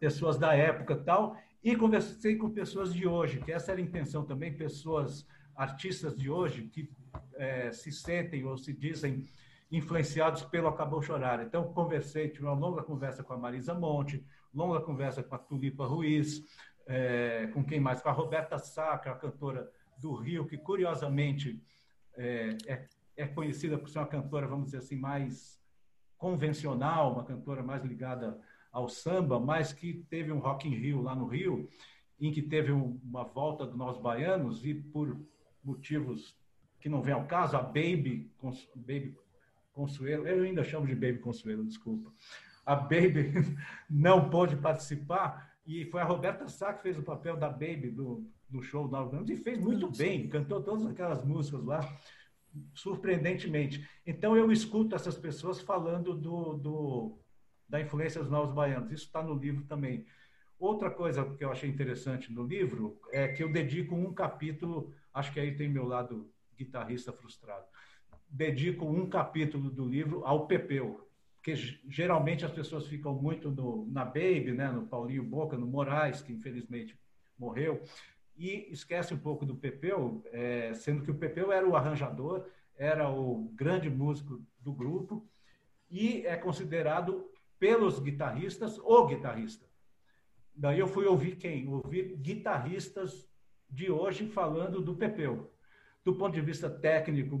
pessoas 0.00 0.38
da 0.38 0.54
época 0.54 0.96
tal, 0.96 1.36
e 1.62 1.76
conversei 1.76 2.36
com 2.36 2.50
pessoas 2.50 2.92
de 2.92 3.06
hoje, 3.06 3.40
que 3.40 3.52
essa 3.52 3.72
era 3.72 3.80
a 3.80 3.84
intenção 3.84 4.24
também, 4.24 4.52
pessoas, 4.52 5.26
artistas 5.54 6.16
de 6.16 6.30
hoje, 6.30 6.62
que 6.68 6.90
é, 7.34 7.70
se 7.70 7.92
sentem 7.92 8.44
ou 8.44 8.56
se 8.56 8.72
dizem 8.72 9.28
influenciados 9.70 10.42
pelo 10.42 10.68
Acabou 10.68 11.00
Chorar. 11.02 11.42
Então, 11.42 11.72
conversei, 11.72 12.28
tive 12.28 12.44
uma 12.44 12.54
longa 12.54 12.82
conversa 12.82 13.22
com 13.22 13.32
a 13.32 13.38
Marisa 13.38 13.72
Monte, 13.72 14.24
longa 14.52 14.80
conversa 14.80 15.22
com 15.22 15.34
a 15.34 15.38
Tulipa 15.38 15.86
Ruiz, 15.86 16.44
é, 16.86 17.48
com 17.52 17.64
quem 17.64 17.80
mais? 17.80 18.00
Com 18.00 18.08
a 18.08 18.12
Roberta 18.12 18.58
Sacra, 18.58 19.12
a 19.12 19.16
cantora 19.16 19.70
do 19.98 20.14
Rio, 20.14 20.46
que 20.46 20.58
curiosamente 20.58 21.62
é, 22.14 22.56
é, 22.66 22.86
é, 23.16 23.26
conhecida 23.26 23.78
por 23.78 23.88
ser 23.88 23.98
uma 23.98 24.06
cantora, 24.06 24.46
vamos 24.46 24.66
dizer 24.66 24.78
assim, 24.78 24.96
mais 24.96 25.60
convencional, 26.18 27.12
uma 27.12 27.24
cantora 27.24 27.62
mais 27.62 27.84
ligada 27.84 28.40
ao 28.70 28.88
samba, 28.88 29.38
mas 29.38 29.72
que 29.72 30.04
teve 30.08 30.32
um 30.32 30.38
Rock 30.38 30.68
in 30.68 30.74
Rio 30.74 31.02
lá 31.02 31.14
no 31.14 31.26
Rio, 31.26 31.68
em 32.20 32.32
que 32.32 32.42
teve 32.42 32.72
uma 32.72 33.24
volta 33.24 33.66
dos 33.66 33.76
nós 33.76 33.98
baianos 33.98 34.64
e 34.64 34.74
por 34.74 35.20
motivos 35.64 36.36
que 36.80 36.88
não 36.88 37.02
vem 37.02 37.14
ao 37.14 37.26
caso, 37.26 37.56
a 37.56 37.62
Baby, 37.62 38.30
Baby 38.74 39.16
Consuelo, 39.72 40.26
eu 40.26 40.42
ainda 40.42 40.64
chamo 40.64 40.86
de 40.86 40.94
Baby 40.94 41.18
Consuelo, 41.18 41.64
desculpa. 41.64 42.12
A 42.66 42.74
Baby 42.74 43.32
não 43.88 44.28
pôde 44.28 44.56
participar 44.56 45.51
e 45.64 45.84
foi 45.86 46.00
a 46.00 46.04
Roberta 46.04 46.48
Sá 46.48 46.72
que 46.72 46.82
fez 46.82 46.98
o 46.98 47.02
papel 47.02 47.36
da 47.36 47.48
Baby 47.48 47.90
do, 47.90 48.26
do 48.48 48.62
show 48.62 48.86
do 48.86 48.92
Nove 48.92 49.16
Anos 49.16 49.30
e 49.30 49.36
fez 49.36 49.58
muito 49.58 49.90
bem, 49.90 50.28
cantou 50.28 50.62
todas 50.62 50.86
aquelas 50.86 51.24
músicas 51.24 51.64
lá, 51.64 51.98
surpreendentemente. 52.74 53.88
Então 54.06 54.36
eu 54.36 54.50
escuto 54.50 54.94
essas 54.94 55.16
pessoas 55.16 55.60
falando 55.60 56.14
do, 56.14 56.54
do 56.54 57.18
da 57.68 57.80
influência 57.80 58.20
dos 58.20 58.30
Novos 58.30 58.54
Baianos. 58.54 58.92
Isso 58.92 59.06
está 59.06 59.22
no 59.22 59.34
livro 59.34 59.64
também. 59.64 60.04
Outra 60.58 60.90
coisa 60.90 61.24
que 61.36 61.44
eu 61.44 61.50
achei 61.50 61.68
interessante 61.68 62.32
no 62.32 62.44
livro 62.44 63.00
é 63.10 63.28
que 63.28 63.42
eu 63.42 63.50
dedico 63.50 63.94
um 63.94 64.12
capítulo, 64.12 64.92
acho 65.12 65.32
que 65.32 65.40
aí 65.40 65.56
tem 65.56 65.68
meu 65.68 65.86
lado 65.86 66.30
guitarrista 66.56 67.12
frustrado 67.12 67.64
dedico 68.32 68.86
um 68.86 69.06
capítulo 69.06 69.70
do 69.70 69.86
livro 69.86 70.24
ao 70.24 70.46
Pepeu, 70.46 71.06
porque 71.42 71.56
geralmente 71.88 72.44
as 72.44 72.52
pessoas 72.52 72.86
ficam 72.86 73.12
muito 73.14 73.50
no, 73.50 73.84
na 73.90 74.04
Baby, 74.04 74.52
né, 74.52 74.70
no 74.70 74.86
Paulinho 74.86 75.24
Boca, 75.24 75.56
no 75.56 75.66
Moraes, 75.66 76.22
que 76.22 76.32
infelizmente 76.32 76.96
morreu, 77.36 77.82
e 78.36 78.68
esquece 78.70 79.12
um 79.12 79.18
pouco 79.18 79.44
do 79.44 79.56
Pepeu, 79.56 80.22
é, 80.26 80.72
sendo 80.72 81.02
que 81.02 81.10
o 81.10 81.18
Pepeu 81.18 81.50
era 81.50 81.68
o 81.68 81.74
arranjador, 81.74 82.46
era 82.76 83.10
o 83.10 83.50
grande 83.56 83.90
músico 83.90 84.40
do 84.60 84.72
grupo 84.72 85.28
e 85.90 86.24
é 86.24 86.36
considerado 86.36 87.28
pelos 87.58 87.98
guitarristas 87.98 88.78
o 88.78 89.06
guitarrista. 89.06 89.66
Daí 90.54 90.78
eu 90.78 90.86
fui 90.86 91.06
ouvir 91.06 91.36
quem? 91.36 91.68
Ouvir 91.68 92.16
guitarristas 92.18 93.28
de 93.68 93.90
hoje 93.90 94.28
falando 94.28 94.80
do 94.80 94.94
Pepeu. 94.94 95.52
Do 96.04 96.14
ponto 96.14 96.34
de 96.34 96.40
vista 96.40 96.70
técnico, 96.70 97.36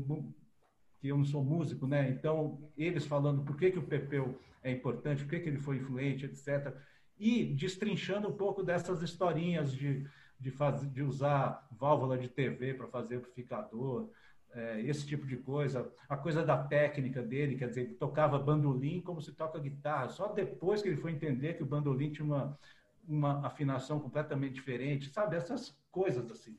que 1.02 1.08
eu 1.08 1.18
não 1.18 1.24
sou 1.24 1.42
músico, 1.42 1.84
né? 1.84 2.08
Então, 2.10 2.60
eles 2.78 3.04
falando 3.04 3.42
por 3.42 3.56
que, 3.56 3.72
que 3.72 3.78
o 3.78 3.82
Pepeu 3.82 4.38
é 4.62 4.70
importante, 4.70 5.24
por 5.24 5.30
que, 5.30 5.40
que 5.40 5.48
ele 5.48 5.58
foi 5.58 5.78
influente, 5.78 6.24
etc. 6.24 6.72
E 7.18 7.44
destrinchando 7.44 8.28
um 8.28 8.36
pouco 8.36 8.62
dessas 8.62 9.02
historinhas 9.02 9.72
de, 9.72 10.06
de, 10.38 10.50
fazer, 10.52 10.88
de 10.88 11.02
usar 11.02 11.66
válvula 11.72 12.16
de 12.16 12.28
TV 12.28 12.74
para 12.74 12.86
fazer 12.86 13.16
amplificador, 13.16 14.10
é, 14.54 14.80
esse 14.82 15.04
tipo 15.04 15.26
de 15.26 15.36
coisa. 15.38 15.92
A 16.08 16.16
coisa 16.16 16.44
da 16.44 16.56
técnica 16.56 17.20
dele, 17.20 17.56
quer 17.56 17.68
dizer, 17.68 17.80
ele 17.80 17.94
tocava 17.94 18.38
bandolim 18.38 19.00
como 19.00 19.20
se 19.20 19.32
toca 19.32 19.58
guitarra. 19.58 20.08
Só 20.08 20.28
depois 20.28 20.82
que 20.82 20.88
ele 20.88 21.00
foi 21.00 21.10
entender 21.10 21.54
que 21.54 21.64
o 21.64 21.66
bandolim 21.66 22.12
tinha 22.12 22.24
uma, 22.24 22.56
uma 23.08 23.44
afinação 23.44 23.98
completamente 23.98 24.54
diferente, 24.54 25.10
sabe? 25.10 25.34
Essas 25.34 25.76
coisas 25.90 26.30
assim. 26.30 26.56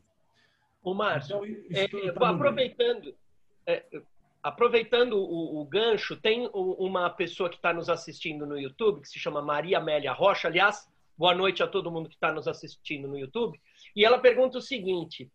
O 0.83 0.93
Márcio, 0.93 1.45
então, 1.45 1.99
é, 2.01 2.11
tá 2.11 2.29
aproveitando, 2.29 3.15
é, 3.65 3.85
aproveitando 4.43 5.13
o, 5.13 5.61
o, 5.61 5.65
gancho, 5.65 6.17
tem 6.17 6.49
uma 6.53 7.09
pessoa 7.09 7.49
que 7.49 7.55
está 7.55 7.73
nos 7.73 7.89
assistindo 7.89 8.45
no 8.45 8.59
YouTube, 8.59 9.01
que 9.01 9.07
se 9.07 9.17
chama 9.17 9.41
Maria 9.41 9.77
Amélia 9.77 10.11
Rocha. 10.11 10.49
Aliás, 10.49 10.85
boa 11.17 11.33
noite 11.33 11.63
a 11.63 11.67
todo 11.67 11.89
mundo 11.89 12.09
que 12.09 12.15
está 12.15 12.31
nos 12.31 12.45
assistindo 12.45 13.07
no 13.07 13.17
YouTube. 13.17 13.59
E 13.95 14.03
ela 14.03 14.19
pergunta 14.19 14.57
o 14.57 14.61
seguinte: 14.61 15.31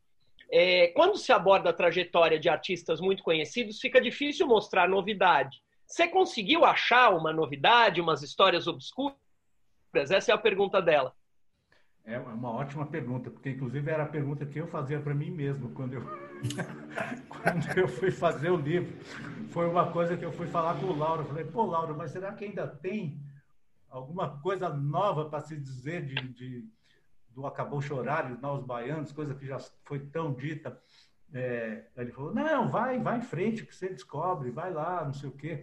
é, 0.52 0.88
quando 0.88 1.16
se 1.16 1.32
aborda 1.32 1.70
a 1.70 1.72
trajetória 1.72 2.38
de 2.38 2.50
artistas 2.50 3.00
muito 3.00 3.22
conhecidos, 3.22 3.80
fica 3.80 3.98
difícil 3.98 4.46
mostrar 4.46 4.86
novidade. 4.86 5.62
Você 5.86 6.06
conseguiu 6.06 6.66
achar 6.66 7.14
uma 7.16 7.32
novidade, 7.32 8.02
umas 8.02 8.22
histórias 8.22 8.66
obscuras? 8.66 9.16
Essa 9.94 10.32
é 10.32 10.34
a 10.34 10.38
pergunta 10.38 10.82
dela. 10.82 11.14
É 12.09 12.18
uma 12.18 12.50
ótima 12.50 12.86
pergunta, 12.86 13.30
porque 13.30 13.50
inclusive 13.50 13.90
era 13.90 14.04
a 14.04 14.09
pergunta 14.09 14.46
que 14.46 14.59
eu 14.59 14.66
fazia 14.66 14.98
para 14.98 15.14
mim 15.14 15.30
mesmo 15.30 15.68
quando 15.72 15.92
eu, 15.92 16.00
quando 17.28 17.78
eu 17.78 17.86
fui 17.86 18.11
fazer 18.11 18.48
o 18.50 18.56
livro. 18.56 18.96
Foi 19.50 19.68
uma 19.68 19.92
coisa 19.92 20.16
que 20.16 20.24
eu 20.24 20.32
fui 20.32 20.46
falar 20.46 20.80
com 20.80 20.86
o 20.86 20.96
Lauro. 20.96 21.26
Falei, 21.26 21.44
pô, 21.44 21.66
Lauro, 21.66 21.94
mas 21.94 22.11
será 22.11 22.32
que 22.32 22.46
ainda 22.46 22.66
tem 22.66 23.20
alguma 23.90 24.40
coisa 24.40 24.70
nova 24.70 25.28
para 25.28 25.40
se 25.40 25.54
dizer 25.54 26.06
de, 26.06 26.14
de, 26.32 26.64
do 27.28 27.46
Acabou 27.46 27.82
Chorar, 27.82 28.34
de 28.34 28.40
Nós 28.40 28.64
Baianos, 28.64 29.12
coisa 29.12 29.34
que 29.34 29.46
já 29.46 29.59
foi 29.84 30.00
tão 30.00 30.32
dita? 30.32 30.80
É, 31.34 31.88
ele 31.94 32.11
falou, 32.11 32.32
não, 32.32 32.70
vai, 32.70 32.98
vai 32.98 33.18
em 33.18 33.22
frente, 33.22 33.66
que 33.66 33.74
você 33.74 33.90
descobre, 33.90 34.50
vai 34.50 34.72
lá, 34.72 35.04
não 35.04 35.12
sei 35.12 35.28
o 35.28 35.32
quê. 35.32 35.62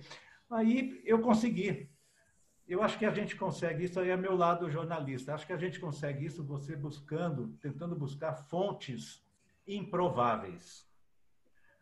Aí 0.51 1.01
eu 1.05 1.21
consegui 1.21 1.89
eu 2.68 2.82
acho 2.82 2.97
que 2.97 3.05
a 3.05 3.11
gente 3.11 3.36
consegue, 3.36 3.84
isso 3.84 3.99
aí 3.99 4.09
é 4.09 4.18
meu 4.18 4.36
lado 4.36 4.70
jornalista, 4.70 5.34
acho 5.34 5.45
que 5.45 5.53
a 5.53 5.57
gente 5.57 5.80
consegue 5.80 6.26
isso 6.26 6.43
você 6.43 6.76
buscando, 6.76 7.49
tentando 7.61 7.95
buscar 7.95 8.34
fontes 8.34 9.24
improváveis. 9.68 10.88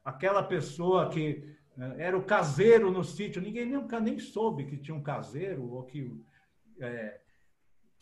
Aquela 0.04 0.44
pessoa 0.44 1.10
que 1.10 1.56
né, 1.78 1.96
era 1.98 2.18
o 2.18 2.24
caseiro 2.24 2.92
no 2.92 3.04
sítio, 3.04 3.42
ninguém 3.42 3.66
nunca 3.66 4.00
nem 4.00 4.20
soube 4.20 4.66
que 4.66 4.78
tinha 4.78 4.96
um 4.96 5.04
caseiro 5.04 5.64
ou 5.70 5.84
que 5.84 6.22
é, 6.80 7.22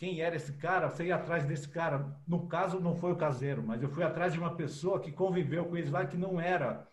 quem 0.01 0.19
era 0.19 0.35
esse 0.35 0.53
cara, 0.53 0.89
você 0.89 1.05
ia 1.05 1.15
atrás 1.15 1.45
desse 1.45 1.69
cara. 1.69 2.19
No 2.27 2.47
caso, 2.47 2.79
não 2.79 2.95
foi 2.95 3.11
o 3.11 3.15
caseiro, 3.15 3.61
mas 3.61 3.83
eu 3.83 3.89
fui 3.89 4.03
atrás 4.03 4.33
de 4.33 4.39
uma 4.39 4.55
pessoa 4.55 4.99
que 4.99 5.11
conviveu 5.11 5.65
com 5.65 5.77
eles 5.77 5.91
lá, 5.91 6.03
que 6.07 6.17
não 6.17 6.41
era 6.41 6.87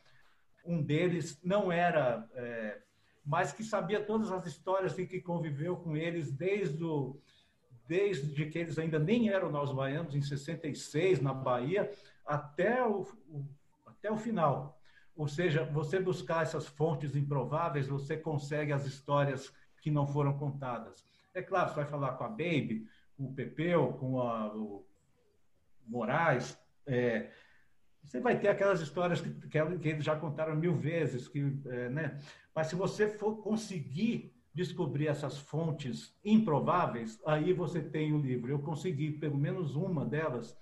um 0.63 0.83
deles, 0.83 1.41
não 1.43 1.73
era, 1.73 2.29
é, 2.35 2.83
mas 3.29 3.53
que 3.53 3.63
sabia 3.63 4.03
todas 4.03 4.33
as 4.33 4.47
histórias 4.47 4.99
e 4.99 5.07
que 5.07 5.21
conviveu 5.21 5.77
com 5.77 5.95
eles 5.95 6.33
desde, 6.33 6.83
o, 6.83 7.21
desde 7.87 8.47
que 8.47 8.59
eles 8.59 8.79
ainda 8.79 8.99
nem 8.99 9.29
eram 9.29 9.53
nós 9.53 9.71
baianos, 9.71 10.15
em 10.15 10.23
66, 10.23 11.21
na 11.21 11.35
Bahia, 11.35 11.93
até 12.25 12.83
o, 12.83 13.03
o, 13.29 13.45
até 13.85 14.11
o 14.11 14.17
final. 14.17 14.81
Ou 15.15 15.29
seja, 15.29 15.63
você 15.63 16.01
buscar 16.01 16.43
essas 16.43 16.67
fontes 16.67 17.15
improváveis, 17.15 17.87
você 17.87 18.17
consegue 18.17 18.73
as 18.73 18.87
histórias 18.87 19.53
que 19.83 19.91
não 19.91 20.07
foram 20.07 20.39
contadas. 20.39 21.05
É 21.35 21.43
claro, 21.43 21.69
você 21.69 21.77
vai 21.77 21.85
falar 21.85 22.13
com 22.13 22.25
a 22.25 22.29
Baby, 22.31 22.89
com 23.15 23.25
o 23.25 23.35
Pepeu, 23.35 23.93
com 23.93 24.23
a, 24.23 24.57
o 24.57 24.87
Moraes, 25.87 26.59
é, 26.87 27.31
você 28.09 28.21
vai 28.21 28.39
ter 28.39 28.49
aquelas 28.49 28.81
histórias 28.81 29.21
que, 29.21 29.31
que, 29.31 29.89
eles 29.89 30.03
já 30.03 30.17
contaram 30.17 30.57
mil 30.57 30.75
vezes, 30.75 31.29
que, 31.29 31.53
é, 31.67 31.91
né? 31.91 32.19
mas 32.55 32.69
se 32.69 32.75
você 32.75 33.07
for 33.07 33.43
conseguir 33.43 34.35
descobrir 34.55 35.09
essas 35.09 35.39
fontes 35.39 36.19
improváveis, 36.25 37.21
aí 37.27 37.53
você 37.53 37.83
tem 37.83 38.15
o 38.15 38.19
livro. 38.19 38.51
Eu 38.51 38.61
consegui 38.61 39.11
pelo 39.13 39.37
menos 39.37 39.77
uma 39.77 40.07
delas 40.07 40.57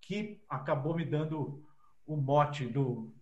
que 0.00 0.42
acabou 0.48 0.96
me 0.96 1.04
dando 1.04 1.64
o 2.04 2.16
mote 2.16 2.66
do, 2.66 3.14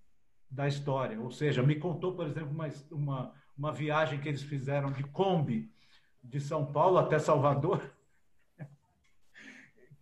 da 0.51 0.67
história. 0.67 1.21
Ou 1.21 1.31
seja, 1.31 1.63
me 1.63 1.77
contou, 1.77 2.17
por 2.17 2.27
exemplo, 2.27 2.51
uma, 2.51 2.69
uma, 2.91 3.35
uma 3.57 3.73
viagem 3.73 4.21
que 4.21 4.29
eles 4.29 4.43
fizeram 4.43 4.91
de 4.91 5.05
Kombi, 5.05 5.71
de 6.25 6.41
São 6.41 6.65
Paulo 6.73 6.97
até 6.97 7.19
Salvador, 7.19 7.83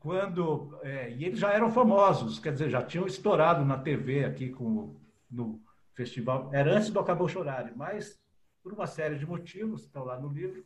quando 0.08 0.74
é, 0.82 1.10
e 1.10 1.22
eles 1.22 1.38
já 1.38 1.52
eram 1.52 1.70
famosos, 1.70 2.38
quer 2.38 2.54
dizer, 2.54 2.70
já 2.70 2.80
tinham 2.80 3.06
estourado 3.06 3.62
na 3.62 3.76
TV 3.76 4.24
aqui 4.24 4.48
com 4.48 4.96
no 5.30 5.60
festival. 5.92 6.48
Era 6.50 6.78
antes 6.78 6.88
do 6.88 6.98
Acabou 6.98 7.28
Chorar, 7.28 7.70
mas 7.76 8.18
por 8.62 8.72
uma 8.72 8.86
série 8.86 9.16
de 9.16 9.26
motivos, 9.26 9.82
estão 9.82 10.04
lá 10.04 10.18
no 10.18 10.28
livro, 10.28 10.64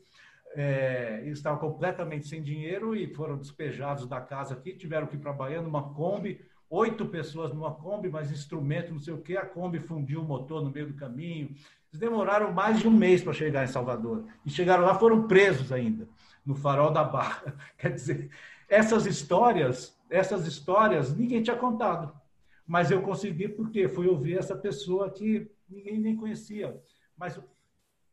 é, 0.55 1.23
eles 1.25 1.39
estavam 1.39 1.59
completamente 1.59 2.29
sem 2.29 2.41
dinheiro 2.41 2.95
e 2.95 3.13
foram 3.13 3.37
despejados 3.37 4.07
da 4.07 4.21
casa 4.21 4.55
aqui, 4.55 4.77
tiveram 4.77 5.09
que 5.09 5.17
ir 5.17 5.19
para 5.19 5.33
Bahia 5.33 5.61
numa 5.61 5.93
Kombi, 5.93 6.41
oito 6.71 7.07
pessoas 7.07 7.53
numa 7.53 7.75
Kombi, 7.75 8.09
mas 8.09 8.31
instrumento, 8.31 8.93
não 8.93 9.01
sei 9.01 9.13
o 9.13 9.23
quê, 9.23 9.37
a 9.37 9.45
Kombi 9.45 9.81
fundiu 9.81 10.21
o 10.21 10.25
motor 10.25 10.63
no 10.63 10.71
meio 10.71 10.87
do 10.87 10.95
caminho. 10.95 11.49
Eles 11.91 11.99
demoraram 11.99 12.53
mais 12.53 12.79
de 12.79 12.87
um 12.87 12.93
mês 12.93 13.25
para 13.25 13.33
chegar 13.33 13.65
em 13.65 13.67
Salvador. 13.67 14.25
E 14.47 14.51
chegaram 14.51 14.85
lá, 14.85 14.95
foram 14.95 15.27
presos 15.27 15.73
ainda, 15.73 16.09
no 16.47 16.55
farol 16.55 16.93
da 16.93 17.03
Barra. 17.03 17.57
Quer 17.77 17.91
dizer, 17.91 18.31
essas 18.73 19.05
histórias, 19.05 19.95
essas 20.09 20.47
histórias, 20.47 21.15
ninguém 21.15 21.43
tinha 21.43 21.57
contado. 21.57 22.19
Mas 22.67 22.91
eu 22.91 23.03
consegui 23.03 23.47
porque 23.47 23.87
fui 23.87 24.09
ouvir 24.09 24.39
essa 24.39 24.57
pessoa 24.57 25.11
que 25.11 25.51
ninguém 25.69 25.99
nem 25.99 26.17
conhecia. 26.17 26.83
Mas 27.15 27.39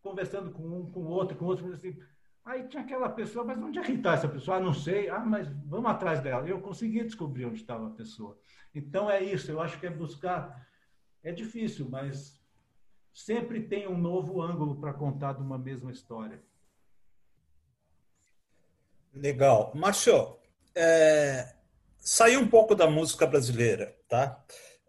conversando 0.01 0.51
com 0.51 0.63
um, 0.63 0.91
com 0.91 1.05
outro, 1.05 1.37
com 1.37 1.45
outro, 1.45 1.71
assim, 1.71 1.97
aí 2.43 2.67
tinha 2.67 2.83
aquela 2.83 3.07
pessoa, 3.07 3.45
mas 3.45 3.57
onde 3.57 3.79
é 3.79 3.81
que 3.81 3.93
está 3.93 4.15
essa 4.15 4.27
pessoa? 4.27 4.57
Ah, 4.57 4.59
não 4.59 4.73
sei. 4.73 5.07
Ah, 5.07 5.19
mas 5.21 5.47
vamos 5.65 5.89
atrás 5.89 6.19
dela. 6.19 6.45
Eu 6.45 6.59
consegui 6.59 7.05
descobrir 7.05 7.45
onde 7.45 7.61
estava 7.61 7.87
a 7.87 7.91
pessoa. 7.91 8.37
Então 8.75 9.09
é 9.09 9.23
isso, 9.23 9.49
eu 9.49 9.61
acho 9.61 9.79
que 9.79 9.87
é 9.87 9.89
buscar. 9.89 10.67
É 11.23 11.31
difícil, 11.31 11.87
mas 11.89 12.37
sempre 13.13 13.61
tem 13.61 13.87
um 13.87 13.97
novo 13.97 14.41
ângulo 14.41 14.75
para 14.75 14.91
contar 14.91 15.33
de 15.33 15.41
uma 15.41 15.57
mesma 15.57 15.89
história. 15.89 16.43
Legal. 19.13 19.71
Márcio, 19.73 20.38
é, 20.79 21.53
sair 21.99 22.37
um 22.37 22.47
pouco 22.47 22.73
da 22.73 22.89
música 22.89 23.27
brasileira, 23.27 23.93
tá? 24.07 24.41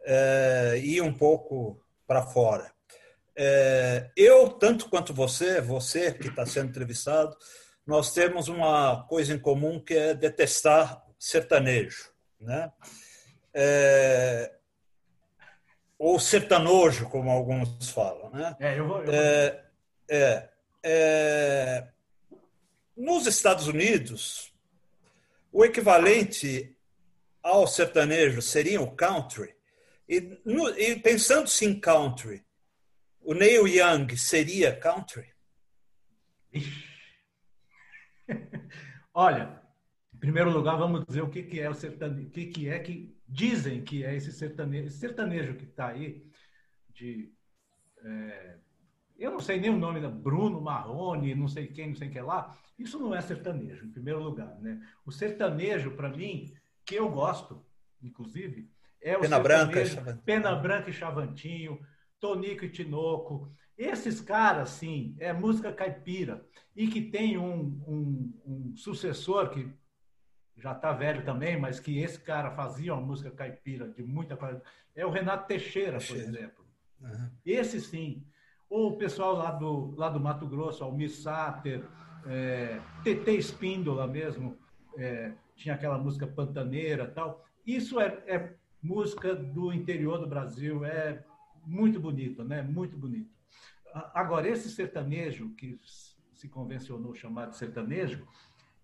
É, 0.05 0.81
ir 0.83 1.03
um 1.03 1.13
pouco 1.13 1.83
para 2.07 2.23
fora. 2.23 2.73
É, 3.37 4.11
eu, 4.17 4.49
tanto 4.51 4.89
quanto 4.89 5.13
você, 5.13 5.61
você 5.61 6.13
que 6.13 6.29
está 6.29 6.47
sendo 6.47 6.69
entrevistado, 6.69 7.37
nós 7.87 8.13
temos 8.13 8.49
uma 8.49 9.05
coisa 9.09 9.35
em 9.35 9.39
comum 9.39 9.81
que 9.81 9.95
é 9.95 10.15
detestar 10.15 11.05
sertanejo, 11.19 12.11
né? 12.41 12.73
É, 13.53 14.55
ou 15.99 16.21
sertanojo, 16.21 17.09
como 17.09 17.31
alguns 17.31 17.91
falam, 17.91 18.31
né? 18.31 18.57
É, 18.61 18.79
eu 18.79 18.87
vou. 18.87 19.01
Eu 19.01 19.07
vou... 19.07 19.15
É, 19.15 19.65
é, 20.09 20.49
é, 20.83 21.89
nos 22.97 23.27
Estados 23.27 23.67
Unidos, 23.67 24.53
o 25.53 25.65
equivalente 25.65 26.77
ao 27.43 27.67
sertanejo 27.67 28.41
seria 28.43 28.81
o 28.81 28.95
country. 28.95 29.55
E, 30.09 30.41
no, 30.45 30.69
e 30.71 30.97
pensando-se 30.97 31.65
em 31.65 31.79
country, 31.79 32.45
o 33.21 33.35
Neil 33.35 33.67
Young 33.69 34.17
seria 34.17 34.77
country? 34.77 35.33
Olha, 39.15 39.61
em 40.15 40.19
primeiro 40.19 40.51
lugar, 40.51 40.77
vamos 40.77 41.05
dizer 41.07 41.23
o 41.23 41.31
que, 41.31 41.43
que 41.43 41.61
é 41.61 41.69
o 41.69 41.75
sertanejo, 41.75 42.29
o 42.29 42.31
que, 42.31 42.47
que 42.47 42.69
é 42.69 42.79
que 42.79 43.17
dizem 43.27 43.83
que 43.83 44.05
é 44.05 44.15
esse 44.15 44.33
sertanejo, 44.33 44.89
esse 44.89 44.99
sertanejo 44.99 45.55
que 45.55 45.65
está 45.65 45.89
aí, 45.89 46.27
de. 46.89 47.33
É, 48.03 48.59
eu 49.21 49.31
não 49.31 49.41
sei 49.41 49.61
nem 49.61 49.71
o 49.71 49.79
nome 49.79 50.01
da 50.01 50.09
Bruno 50.09 50.61
Marrone, 50.63 51.35
não 51.35 51.47
sei 51.47 51.67
quem, 51.67 51.89
não 51.89 51.95
sei 51.95 52.09
quem 52.09 52.23
lá. 52.23 52.57
Isso 52.79 52.99
não 52.99 53.15
é 53.15 53.21
sertanejo, 53.21 53.85
em 53.85 53.91
primeiro 53.91 54.23
lugar. 54.23 54.59
Né? 54.61 54.81
O 55.05 55.13
sertanejo, 55.13 55.91
para 55.91 56.09
mim, 56.09 56.53
que 56.87 56.95
eu 56.95 57.11
gosto, 57.11 57.63
inclusive, 58.03 58.71
é 59.01 59.19
o 59.19 59.21
Pena 59.21 59.39
Branca, 59.39 60.21
Pena 60.25 60.57
Branca 60.57 60.89
e 60.89 60.95
Chavantinho, 60.95 61.79
Tonico 62.19 62.65
e 62.65 62.71
Tinoco. 62.71 63.53
Esses 63.77 64.23
caras, 64.23 64.71
sim, 64.71 65.15
é 65.19 65.33
música 65.33 65.71
caipira. 65.71 66.45
E 66.75 66.89
que 66.89 67.03
tem 67.03 67.37
um, 67.37 67.83
um, 67.87 68.41
um 68.47 68.77
sucessor 68.77 69.51
que 69.51 69.71
já 70.57 70.73
está 70.73 70.93
velho 70.93 71.25
também, 71.25 71.59
mas 71.59 71.79
que 71.79 71.99
esse 71.99 72.19
cara 72.21 72.51
fazia 72.51 72.95
uma 72.95 73.03
música 73.03 73.31
caipira 73.31 73.89
de 73.89 74.03
muita 74.03 74.37
qualidade. 74.37 74.65
É 74.95 75.05
o 75.05 75.11
Renato 75.11 75.47
Teixeira, 75.47 75.99
por 75.99 76.17
exemplo. 76.17 76.65
Uhum. 77.01 77.31
Esse 77.45 77.81
sim. 77.81 78.27
Ou 78.71 78.93
o 78.93 78.97
pessoal 78.97 79.35
lá 79.35 79.51
do, 79.51 79.93
lá 79.97 80.09
do 80.09 80.21
Mato 80.21 80.47
Grosso, 80.47 80.85
Almir 80.85 81.11
Sater, 81.11 81.85
é, 82.25 82.81
TT 83.03 83.33
Espíndola 83.33 84.07
mesmo, 84.07 84.57
é, 84.97 85.33
tinha 85.57 85.75
aquela 85.75 85.99
música 85.99 86.25
pantaneira 86.25 87.07
tal. 87.09 87.45
Isso 87.67 87.99
é, 87.99 88.23
é, 88.29 88.55
música 88.81 89.35
do 89.35 89.73
interior 89.73 90.19
do 90.19 90.29
Brasil, 90.29 90.85
é 90.85 91.25
muito 91.67 91.99
bonito, 91.99 92.45
né? 92.45 92.63
Muito 92.63 92.97
bonito. 92.97 93.29
Agora, 94.15 94.49
esse 94.49 94.71
sertanejo, 94.71 95.51
que 95.57 95.77
se 96.33 96.49
convencionou 96.49 97.13
chamar 97.13 97.47
de 97.47 97.57
sertanejo, 97.57 98.25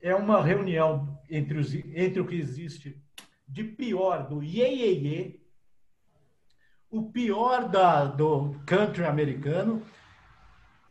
é 0.02 0.14
uma 0.16 0.42
reunião 0.42 1.16
entre, 1.30 1.58
os, 1.58 1.72
entre 1.74 2.20
o 2.20 2.26
que 2.26 2.34
existe 2.34 3.00
de 3.46 3.62
pior 3.62 4.28
do 4.28 4.42
iê, 4.42 4.68
iê, 4.68 4.92
iê 4.98 5.45
o 6.90 7.10
pior 7.10 7.68
da, 7.68 8.04
do 8.04 8.54
country 8.66 9.04
americano 9.04 9.82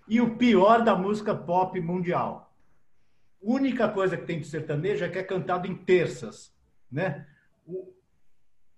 e 0.08 0.22
o 0.22 0.36
pior 0.36 0.84
da 0.84 0.96
música 0.96 1.34
pop 1.34 1.80
mundial. 1.80 2.54
Única 3.41 3.89
coisa 3.89 4.18
que 4.18 4.26
tem 4.26 4.39
de 4.39 4.48
sertanejo 4.48 5.04
é 5.04 5.10
que 5.10 5.20
é 5.20 5.24
cantado 5.24 5.68
em 5.68 5.76
terças, 5.76 6.54
né? 6.91 7.28
O, 7.66 7.93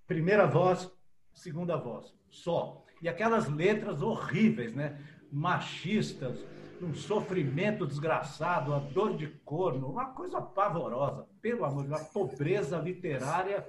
primeira 0.06 0.46
voz, 0.46 0.90
segunda 1.34 1.76
voz, 1.78 2.14
só. 2.30 2.84
E 3.02 3.10
aquelas 3.10 3.48
letras 3.48 4.02
horríveis, 4.02 4.74
né? 4.74 5.00
Machistas, 5.32 6.38
um 6.82 6.94
sofrimento 6.94 7.86
desgraçado, 7.86 8.74
a 8.74 8.80
dor 8.80 9.18
de 9.18 9.28
corno, 9.44 9.90
uma 9.90 10.06
coisa 10.06 10.42
pavorosa, 10.42 11.28
pelo 11.42 11.66
amor 11.66 11.84
de 11.84 11.90
Deus, 11.90 12.02
uma 12.02 12.10
pobreza 12.10 12.78
literária 12.78 13.68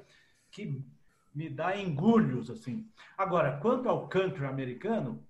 que 0.50 0.84
me 1.34 1.48
dá 1.48 1.76
engulhos, 1.76 2.50
assim. 2.50 2.90
Agora, 3.16 3.58
quanto 3.58 3.88
ao 3.88 4.08
country 4.08 4.46
americano, 4.46 5.24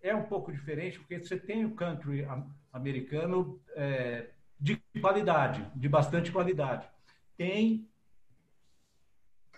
é 0.00 0.14
um 0.14 0.24
pouco 0.24 0.52
diferente, 0.52 0.98
porque 0.98 1.18
você 1.18 1.38
tem 1.38 1.64
o 1.64 1.74
country 1.74 2.26
americano 2.72 3.60
é, 3.70 4.30
de 4.60 4.76
qualidade, 5.00 5.70
de 5.74 5.88
bastante 5.88 6.30
qualidade. 6.30 6.88
Tem 7.36 7.88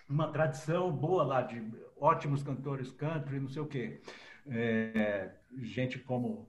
uma 0.09 0.31
tradição 0.31 0.93
boa 0.93 1.25
lá 1.25 1.43
de 1.43 1.63
ótimos 1.97 2.43
cantores 2.43 2.93
country, 2.93 3.41
não 3.41 3.49
sei 3.49 3.63
o 3.63 3.67
quê. 3.67 4.01
É, 4.49 5.35
gente 5.59 5.99
como 5.99 6.49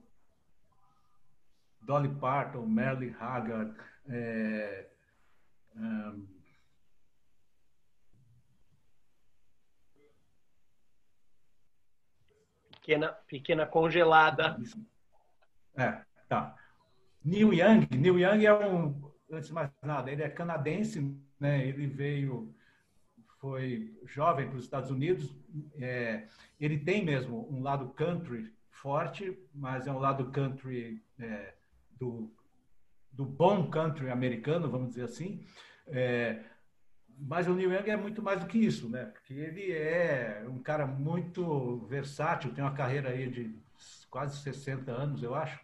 Dolly 1.80 2.14
Parton, 2.16 2.66
Merle 2.66 3.16
Haggard, 3.18 3.74
é, 4.08 4.88
um, 5.74 6.26
Pequena, 12.88 13.12
pequena 13.28 13.66
congelada. 13.66 14.56
É, 15.76 16.00
tá. 16.26 16.56
Neil 17.22 17.52
Young, 17.52 17.86
Neil 17.90 18.18
Young 18.18 18.46
é 18.46 18.66
um, 18.66 19.12
antes 19.30 19.48
de 19.48 19.54
mais 19.54 19.70
nada, 19.82 20.10
ele 20.10 20.22
é 20.22 20.30
canadense, 20.30 21.14
né? 21.38 21.68
Ele 21.68 21.86
veio, 21.86 22.50
foi 23.40 23.94
jovem 24.06 24.48
para 24.48 24.56
os 24.56 24.64
Estados 24.64 24.90
Unidos. 24.90 25.36
É, 25.78 26.28
ele 26.58 26.78
tem 26.78 27.04
mesmo 27.04 27.46
um 27.52 27.60
lado 27.60 27.90
country 27.90 28.50
forte, 28.70 29.38
mas 29.54 29.86
é 29.86 29.92
um 29.92 29.98
lado 29.98 30.30
country 30.30 31.04
é, 31.18 31.52
do, 31.90 32.32
do 33.12 33.26
bom 33.26 33.68
country 33.68 34.08
americano, 34.08 34.70
vamos 34.70 34.88
dizer 34.88 35.04
assim. 35.04 35.44
É, 35.88 36.42
mas 37.18 37.46
o 37.46 37.54
Neil 37.54 37.72
Young 37.72 37.90
é 37.90 37.96
muito 37.96 38.22
mais 38.22 38.40
do 38.40 38.46
que 38.46 38.58
isso, 38.58 38.88
né? 38.88 39.06
Porque 39.06 39.34
ele 39.34 39.72
é 39.72 40.44
um 40.48 40.58
cara 40.58 40.86
muito 40.86 41.78
versátil, 41.88 42.52
tem 42.52 42.62
uma 42.62 42.74
carreira 42.74 43.10
aí 43.10 43.28
de 43.28 43.54
quase 44.10 44.40
60 44.42 44.90
anos, 44.90 45.22
eu 45.22 45.34
acho. 45.34 45.60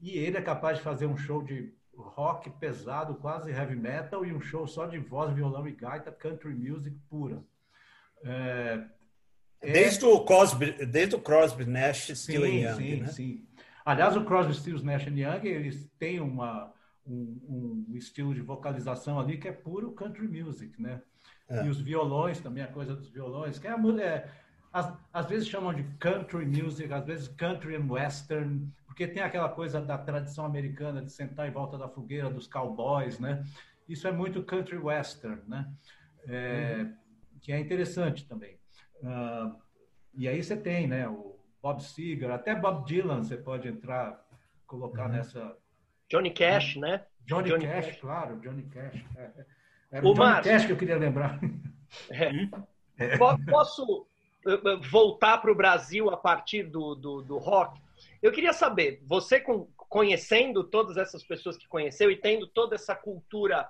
E 0.00 0.10
ele 0.18 0.36
é 0.36 0.42
capaz 0.42 0.78
de 0.78 0.84
fazer 0.84 1.06
um 1.06 1.16
show 1.16 1.42
de 1.42 1.72
rock 1.96 2.48
pesado, 2.50 3.16
quase 3.16 3.50
heavy 3.50 3.76
metal, 3.76 4.24
e 4.24 4.32
um 4.32 4.40
show 4.40 4.66
só 4.66 4.86
de 4.86 4.98
voz, 4.98 5.34
violão 5.34 5.66
e 5.66 5.72
gaita, 5.72 6.12
country 6.12 6.54
music 6.54 6.96
pura. 7.10 7.42
É, 8.24 8.84
é... 9.60 9.72
Desde, 9.72 10.04
o 10.04 10.24
Crosby, 10.24 10.86
desde 10.86 11.16
o 11.16 11.20
Crosby, 11.20 11.64
Nash, 11.64 12.10
Still 12.14 12.42
sim, 12.42 12.64
Young, 12.64 12.76
sim, 12.76 13.00
né? 13.00 13.06
Sim, 13.08 13.48
Aliás, 13.88 14.14
o 14.18 14.22
Crosby, 14.22 14.52
Stills, 14.52 14.84
Nash 14.84 15.06
Young, 15.06 15.46
eles 15.46 15.90
têm 15.98 16.20
uma, 16.20 16.70
um, 17.08 17.86
um, 17.88 17.96
estilo 17.96 18.34
de 18.34 18.42
vocalização 18.42 19.18
ali 19.18 19.38
que 19.38 19.48
é 19.48 19.52
puro 19.52 19.92
country 19.92 20.28
music, 20.28 20.80
né? 20.80 21.00
É. 21.48 21.64
E 21.64 21.68
os 21.68 21.80
violões 21.80 22.40
também, 22.40 22.62
a 22.62 22.68
coisa 22.68 22.94
dos 22.94 23.08
violões, 23.08 23.58
que 23.58 23.66
é, 23.66 23.70
é 23.70 24.30
às, 24.70 24.92
às, 25.12 25.26
vezes 25.26 25.48
chamam 25.48 25.72
de 25.72 25.82
country 25.98 26.44
music, 26.44 26.92
às 26.92 27.06
vezes 27.06 27.28
country 27.28 27.76
and 27.76 27.90
western, 27.90 28.70
porque 28.86 29.06
tem 29.06 29.22
aquela 29.22 29.48
coisa 29.48 29.80
da 29.80 29.96
tradição 29.96 30.44
americana 30.44 31.00
de 31.02 31.10
sentar 31.10 31.48
em 31.48 31.52
volta 31.52 31.78
da 31.78 31.88
fogueira 31.88 32.28
dos 32.28 32.46
cowboys, 32.46 33.18
né? 33.18 33.44
Isso 33.88 34.06
é 34.06 34.12
muito 34.12 34.42
country 34.42 34.76
western, 34.76 35.40
né? 35.48 35.72
É, 36.26 36.80
uhum. 36.80 36.94
Que 37.40 37.52
é 37.52 37.58
interessante 37.58 38.26
também. 38.26 38.58
Uh, 38.96 39.56
e 40.12 40.28
aí 40.28 40.42
você 40.42 40.56
tem, 40.56 40.86
né? 40.86 41.08
O 41.08 41.38
Bob 41.62 41.82
Seger, 41.82 42.30
até 42.30 42.54
Bob 42.54 42.84
Dylan 42.84 43.22
você 43.22 43.36
pode 43.36 43.68
entrar, 43.68 44.22
colocar 44.66 45.06
uhum. 45.06 45.12
nessa 45.12 45.56
Johnny 46.08 46.30
Cash, 46.30 46.76
né? 46.76 47.04
Johnny, 47.26 47.50
Johnny 47.50 47.66
Cash, 47.66 47.86
Cash, 47.86 48.00
claro, 48.00 48.40
Johnny 48.40 48.62
Cash. 48.64 49.04
É, 49.16 49.20
é. 49.20 49.46
Era 49.90 50.06
o, 50.06 50.10
o 50.10 50.14
Johnny 50.14 50.42
Cash 50.42 50.66
que 50.66 50.72
eu 50.72 50.76
queria 50.76 50.96
lembrar. 50.96 51.38
É. 52.10 52.30
É. 52.98 53.16
Posso 53.16 54.06
voltar 54.90 55.38
para 55.38 55.50
o 55.50 55.54
Brasil 55.54 56.10
a 56.10 56.16
partir 56.16 56.64
do, 56.64 56.94
do, 56.94 57.22
do, 57.22 57.38
rock? 57.38 57.80
Eu 58.22 58.32
queria 58.32 58.52
saber, 58.52 59.00
você 59.06 59.42
conhecendo 59.76 60.64
todas 60.64 60.96
essas 60.96 61.24
pessoas 61.24 61.56
que 61.56 61.68
conheceu 61.68 62.10
e 62.10 62.16
tendo 62.16 62.46
toda 62.46 62.74
essa 62.74 62.94
cultura 62.94 63.68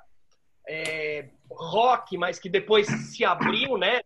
é, 0.67 1.29
rock, 1.51 2.17
mas 2.17 2.39
que 2.39 2.49
depois 2.49 2.87
se 2.87 3.25
abriu, 3.25 3.77
né, 3.77 4.01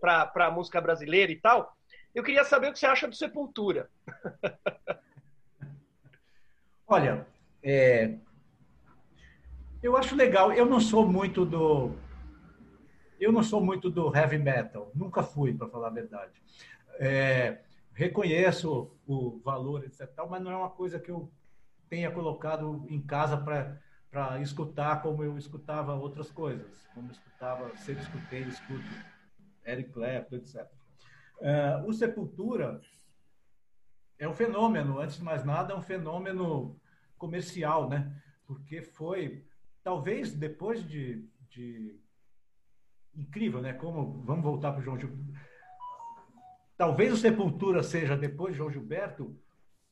para 0.00 0.46
a 0.46 0.50
música 0.50 0.80
brasileira 0.80 1.30
e 1.32 1.36
tal, 1.36 1.76
eu 2.14 2.22
queria 2.22 2.44
saber 2.44 2.68
o 2.68 2.72
que 2.72 2.78
você 2.78 2.86
acha 2.86 3.08
do 3.08 3.14
Sepultura. 3.14 3.90
Olha, 6.86 7.26
é, 7.64 8.18
eu 9.82 9.96
acho 9.96 10.14
legal. 10.14 10.52
Eu 10.52 10.66
não 10.66 10.78
sou 10.78 11.06
muito 11.06 11.46
do. 11.46 11.92
Eu 13.18 13.32
não 13.32 13.42
sou 13.42 13.64
muito 13.64 13.90
do 13.90 14.14
heavy 14.14 14.36
metal. 14.36 14.92
Nunca 14.94 15.22
fui, 15.22 15.54
para 15.54 15.68
falar 15.68 15.88
a 15.88 15.90
verdade. 15.90 16.32
É, 16.98 17.60
reconheço 17.94 18.94
o 19.06 19.40
valor, 19.42 19.82
etc. 19.84 20.10
Mas 20.28 20.42
não 20.42 20.50
é 20.50 20.56
uma 20.56 20.68
coisa 20.68 20.98
que 20.98 21.10
eu 21.10 21.32
tenha 21.88 22.10
colocado 22.10 22.84
em 22.90 23.00
casa 23.00 23.36
para 23.36 24.40
escutar 24.42 25.00
como 25.00 25.24
eu 25.24 25.38
escutava 25.38 25.94
outras 25.94 26.30
coisas, 26.30 26.86
como 26.94 27.08
eu 27.08 27.12
escutava, 27.12 27.74
sempre 27.76 28.02
escutei, 28.02 28.42
escuto 28.42 28.84
Eric 29.66 29.90
Clapton, 29.90 30.36
etc. 30.36 30.66
É, 31.40 31.82
o 31.86 31.92
Sepultura 31.92 32.80
é 34.18 34.28
um 34.28 34.34
fenômeno, 34.34 34.98
antes 34.98 35.16
de 35.16 35.24
mais 35.24 35.44
nada, 35.44 35.72
é 35.72 35.76
um 35.76 35.82
fenômeno 35.82 36.78
comercial, 37.24 37.88
né? 37.88 38.14
Porque 38.46 38.82
foi, 38.82 39.44
talvez 39.82 40.34
depois 40.34 40.86
de, 40.86 41.24
de 41.48 41.98
incrível, 43.16 43.62
né? 43.62 43.72
Como 43.72 44.22
vamos 44.22 44.44
voltar 44.44 44.72
para 44.72 44.80
o 44.80 44.84
João 44.84 44.98
Gilberto. 44.98 45.40
Talvez 46.76 47.12
o 47.12 47.16
Sepultura 47.16 47.82
seja 47.82 48.16
depois 48.16 48.52
de 48.52 48.58
João 48.58 48.70
Gilberto 48.70 49.34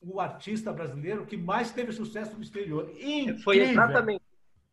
o 0.00 0.20
artista 0.20 0.72
brasileiro 0.72 1.24
que 1.24 1.36
mais 1.36 1.70
teve 1.70 1.92
sucesso 1.92 2.36
no 2.36 2.42
exterior. 2.42 2.90
Incrível. 2.90 3.38
Foi 3.38 3.58
exatamente. 3.58 4.22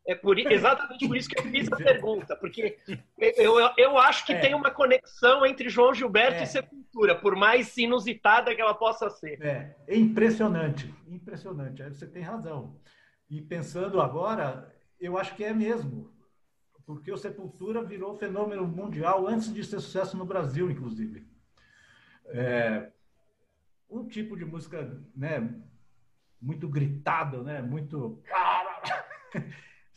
É 0.09 0.15
por, 0.15 0.39
exatamente 0.39 1.07
por 1.07 1.15
isso 1.15 1.29
que 1.29 1.39
eu 1.39 1.43
fiz 1.43 1.71
a 1.71 1.75
pergunta, 1.77 2.35
porque 2.35 2.79
eu, 3.37 3.59
eu, 3.59 3.69
eu 3.77 3.97
acho 3.99 4.25
que 4.25 4.33
é. 4.33 4.39
tem 4.39 4.55
uma 4.55 4.71
conexão 4.71 5.45
entre 5.45 5.69
João 5.69 5.93
Gilberto 5.93 6.39
é. 6.39 6.43
e 6.43 6.47
Sepultura, 6.47 7.13
por 7.13 7.35
mais 7.35 7.77
inusitada 7.77 8.55
que 8.55 8.59
ela 8.59 8.73
possa 8.73 9.07
ser. 9.11 9.39
É, 9.39 9.75
é 9.87 9.95
impressionante, 9.95 10.91
impressionante. 11.07 11.83
Você 11.83 12.07
tem 12.07 12.23
razão. 12.23 12.75
E 13.29 13.39
pensando 13.39 14.01
agora, 14.01 14.75
eu 14.99 15.15
acho 15.15 15.35
que 15.35 15.43
é 15.43 15.53
mesmo, 15.53 16.11
porque 16.87 17.11
o 17.11 17.17
Sepultura 17.17 17.83
virou 17.83 18.17
fenômeno 18.17 18.67
mundial 18.67 19.27
antes 19.27 19.53
de 19.53 19.63
ser 19.63 19.79
sucesso 19.79 20.17
no 20.17 20.25
Brasil, 20.25 20.71
inclusive. 20.71 21.23
É, 22.29 22.91
um 23.87 24.07
tipo 24.07 24.35
de 24.35 24.43
música, 24.43 24.99
né, 25.15 25.53
muito 26.41 26.67
gritado, 26.67 27.43
né, 27.43 27.61
muito 27.61 28.23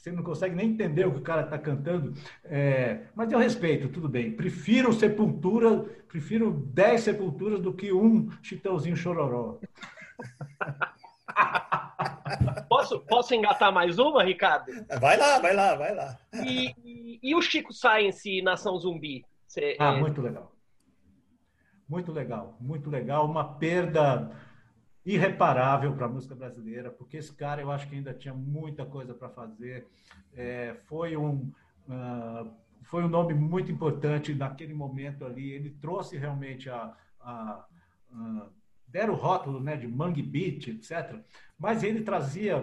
você 0.02 0.10
não 0.10 0.24
consegue 0.24 0.56
nem 0.56 0.70
entender 0.70 1.06
o 1.06 1.12
que 1.12 1.20
o 1.20 1.22
cara 1.22 1.42
está 1.42 1.56
cantando. 1.56 2.12
É, 2.42 3.02
mas 3.14 3.30
eu 3.30 3.38
respeito, 3.38 3.88
tudo 3.88 4.08
bem. 4.08 4.32
Prefiro 4.32 4.92
sepultura, 4.92 5.84
prefiro 6.08 6.50
dez 6.50 7.02
sepulturas 7.02 7.60
do 7.60 7.72
que 7.72 7.92
um 7.92 8.28
chitãozinho 8.42 8.96
chororó. 8.96 9.58
Posso, 12.68 13.00
posso 13.00 13.34
engatar 13.34 13.70
mais 13.72 13.98
uma, 13.98 14.24
Ricardo? 14.24 14.72
Vai 14.98 15.16
lá, 15.16 15.38
vai 15.38 15.54
lá, 15.54 15.74
vai 15.74 15.94
lá. 15.94 16.18
E, 16.44 16.74
e, 16.84 17.20
e 17.22 17.34
o 17.34 17.42
Chico 17.42 17.72
Science 17.72 18.28
e 18.28 18.42
Nação 18.42 18.78
Zumbi? 18.78 19.24
Cê, 19.46 19.76
ah, 19.78 19.92
é... 19.94 20.00
muito 20.00 20.20
legal. 20.22 20.52
Muito 21.88 22.10
legal, 22.10 22.56
muito 22.60 22.90
legal. 22.90 23.26
Uma 23.26 23.44
perda 23.44 24.30
irreparável 25.04 25.94
para 25.94 26.06
a 26.06 26.08
música 26.08 26.34
brasileira, 26.34 26.90
porque 26.90 27.16
esse 27.16 27.32
cara 27.32 27.60
eu 27.60 27.70
acho 27.70 27.88
que 27.88 27.96
ainda 27.96 28.14
tinha 28.14 28.34
muita 28.34 28.84
coisa 28.84 29.12
para 29.14 29.28
fazer. 29.28 29.86
É, 30.34 30.76
foi 30.84 31.16
um 31.16 31.52
uh, 31.88 32.50
foi 32.84 33.04
um 33.04 33.08
nome 33.08 33.34
muito 33.34 33.70
importante 33.70 34.34
naquele 34.34 34.74
momento 34.74 35.24
ali. 35.24 35.50
Ele 35.50 35.70
trouxe 35.70 36.16
realmente 36.16 36.68
a, 36.68 36.94
a, 37.20 37.64
a 38.12 38.46
deram 38.86 39.14
o 39.14 39.16
rótulo 39.16 39.60
né, 39.60 39.76
de 39.76 39.88
Mangue 39.88 40.22
Beat, 40.22 40.68
etc. 40.68 41.18
Mas 41.58 41.82
ele 41.82 42.02
trazia 42.02 42.58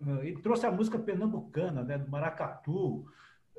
uh, 0.00 0.22
ele 0.22 0.40
trouxe 0.40 0.66
a 0.66 0.72
música 0.72 0.98
pernambucana, 0.98 1.82
né, 1.82 1.96
do 1.96 2.10
maracatu, 2.10 3.06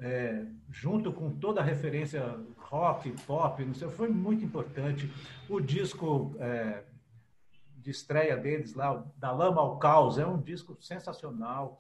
é, 0.01 0.45
junto 0.71 1.13
com 1.13 1.31
toda 1.31 1.61
a 1.61 1.63
referência 1.63 2.35
rock, 2.57 3.11
pop, 3.27 3.63
não 3.63 3.73
sei, 3.73 3.87
foi 3.89 4.09
muito 4.09 4.43
importante. 4.43 5.11
O 5.47 5.59
disco 5.59 6.35
é, 6.39 6.83
de 7.81 7.91
estreia 7.91 8.37
deles 8.37 8.73
lá, 8.73 9.05
Da 9.17 9.31
Lama 9.31 9.61
ao 9.61 9.79
Caos, 9.79 10.17
é 10.17 10.25
um 10.25 10.41
disco 10.41 10.77
sensacional. 10.79 11.79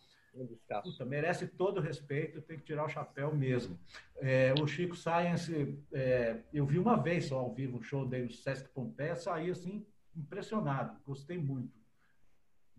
Puta, 0.83 1.05
merece 1.05 1.45
todo 1.45 1.77
o 1.77 1.81
respeito, 1.81 2.41
tem 2.41 2.57
que 2.57 2.63
tirar 2.63 2.85
o 2.85 2.89
chapéu 2.89 3.35
mesmo. 3.35 3.77
É, 4.17 4.53
o 4.61 4.65
Chico 4.65 4.95
Science, 4.95 5.77
é, 5.91 6.39
eu 6.53 6.65
vi 6.65 6.79
uma 6.79 6.95
vez 6.95 7.25
só 7.25 7.39
ao 7.39 7.53
vivo 7.53 7.77
um 7.77 7.81
show 7.81 8.05
dele 8.05 8.25
no 8.25 8.31
Sesc 8.31 8.69
Pompeia, 8.69 9.15
saí 9.15 9.51
assim, 9.51 9.85
impressionado, 10.15 10.97
gostei 11.05 11.37
muito. 11.37 11.79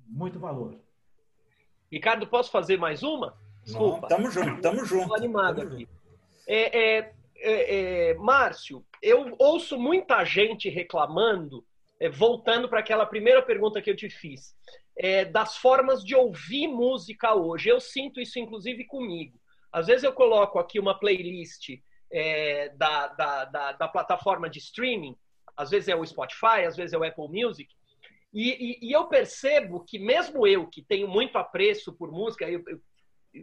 Muito 0.06 0.38
valor. 0.38 0.80
Ricardo, 1.90 2.26
posso 2.26 2.50
fazer 2.50 2.78
mais 2.78 3.02
uma? 3.02 3.38
Desculpa. 3.62 4.00
Não, 4.02 4.08
tamo 4.08 4.30
junto, 4.30 4.60
tamo 4.62 4.84
junto. 4.84 5.02
Estou 5.02 5.16
animado 5.16 5.56
tamo 5.56 5.74
aqui. 5.74 5.88
É, 6.46 6.78
é, 6.78 7.14
é, 7.36 8.10
é, 8.10 8.14
Márcio, 8.14 8.84
eu 9.00 9.36
ouço 9.38 9.78
muita 9.78 10.24
gente 10.24 10.68
reclamando 10.68 11.64
é, 12.02 12.08
voltando 12.08 12.68
para 12.68 12.80
aquela 12.80 13.06
primeira 13.06 13.40
pergunta 13.40 13.80
que 13.80 13.88
eu 13.88 13.94
te 13.94 14.10
fiz, 14.10 14.56
é, 14.98 15.24
das 15.24 15.56
formas 15.56 16.02
de 16.02 16.16
ouvir 16.16 16.66
música 16.66 17.32
hoje. 17.32 17.68
Eu 17.68 17.80
sinto 17.80 18.20
isso, 18.20 18.40
inclusive, 18.40 18.84
comigo. 18.84 19.40
Às 19.70 19.86
vezes 19.86 20.02
eu 20.02 20.12
coloco 20.12 20.58
aqui 20.58 20.80
uma 20.80 20.98
playlist 20.98 21.70
é, 22.12 22.70
da, 22.70 23.06
da, 23.06 23.44
da, 23.44 23.72
da, 23.72 23.88
plataforma 23.88 24.50
de 24.50 24.58
streaming, 24.58 25.16
às 25.56 25.70
vezes 25.70 25.88
é 25.88 25.94
o 25.94 26.04
Spotify, 26.04 26.66
às 26.66 26.76
vezes 26.76 26.92
é 26.92 26.98
o 26.98 27.04
Apple 27.04 27.28
Music, 27.28 27.72
e, 28.34 28.50
e, 28.50 28.88
e 28.88 28.92
eu 28.92 29.06
percebo 29.06 29.84
que 29.84 29.98
mesmo 29.98 30.44
eu, 30.44 30.66
que 30.66 30.82
tenho 30.82 31.06
muito 31.06 31.38
apreço 31.38 31.92
por 31.92 32.10
música, 32.10 32.50
eu, 32.50 32.62
eu, 32.66 32.80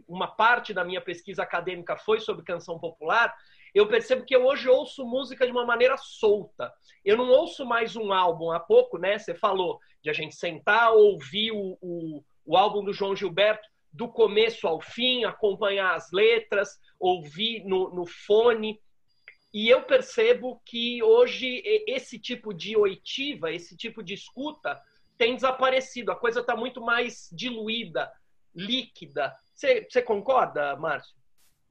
uma 0.06 0.28
parte 0.28 0.74
da 0.74 0.84
minha 0.84 1.00
pesquisa 1.00 1.42
acadêmica 1.42 1.96
foi 1.96 2.20
sobre 2.20 2.44
canção 2.44 2.78
popular, 2.78 3.34
Eu 3.74 3.86
percebo 3.86 4.24
que 4.24 4.34
eu 4.34 4.44
hoje 4.44 4.68
ouço 4.68 5.04
música 5.04 5.46
de 5.46 5.52
uma 5.52 5.64
maneira 5.64 5.96
solta. 5.96 6.72
Eu 7.04 7.16
não 7.16 7.28
ouço 7.28 7.64
mais 7.64 7.96
um 7.96 8.12
álbum. 8.12 8.50
Há 8.50 8.60
pouco, 8.60 8.98
né? 8.98 9.18
Você 9.18 9.34
falou 9.34 9.78
de 10.02 10.10
a 10.10 10.12
gente 10.12 10.34
sentar, 10.34 10.92
ouvir 10.92 11.52
o, 11.52 11.78
o, 11.80 12.24
o 12.44 12.56
álbum 12.56 12.84
do 12.84 12.92
João 12.92 13.14
Gilberto 13.14 13.68
do 13.92 14.08
começo 14.08 14.66
ao 14.66 14.80
fim, 14.80 15.24
acompanhar 15.24 15.94
as 15.94 16.12
letras, 16.12 16.78
ouvir 16.98 17.64
no, 17.64 17.90
no 17.90 18.06
fone. 18.06 18.80
E 19.52 19.68
eu 19.68 19.82
percebo 19.82 20.60
que 20.64 21.02
hoje 21.02 21.60
esse 21.86 22.18
tipo 22.18 22.54
de 22.54 22.76
oitiva, 22.76 23.50
esse 23.50 23.76
tipo 23.76 24.02
de 24.02 24.14
escuta, 24.14 24.80
tem 25.18 25.34
desaparecido. 25.34 26.12
A 26.12 26.16
coisa 26.16 26.40
está 26.40 26.56
muito 26.56 26.80
mais 26.80 27.28
diluída, 27.32 28.10
líquida. 28.54 29.36
Você, 29.54 30.02
concorda, 30.02 30.76
Márcio? 30.76 31.14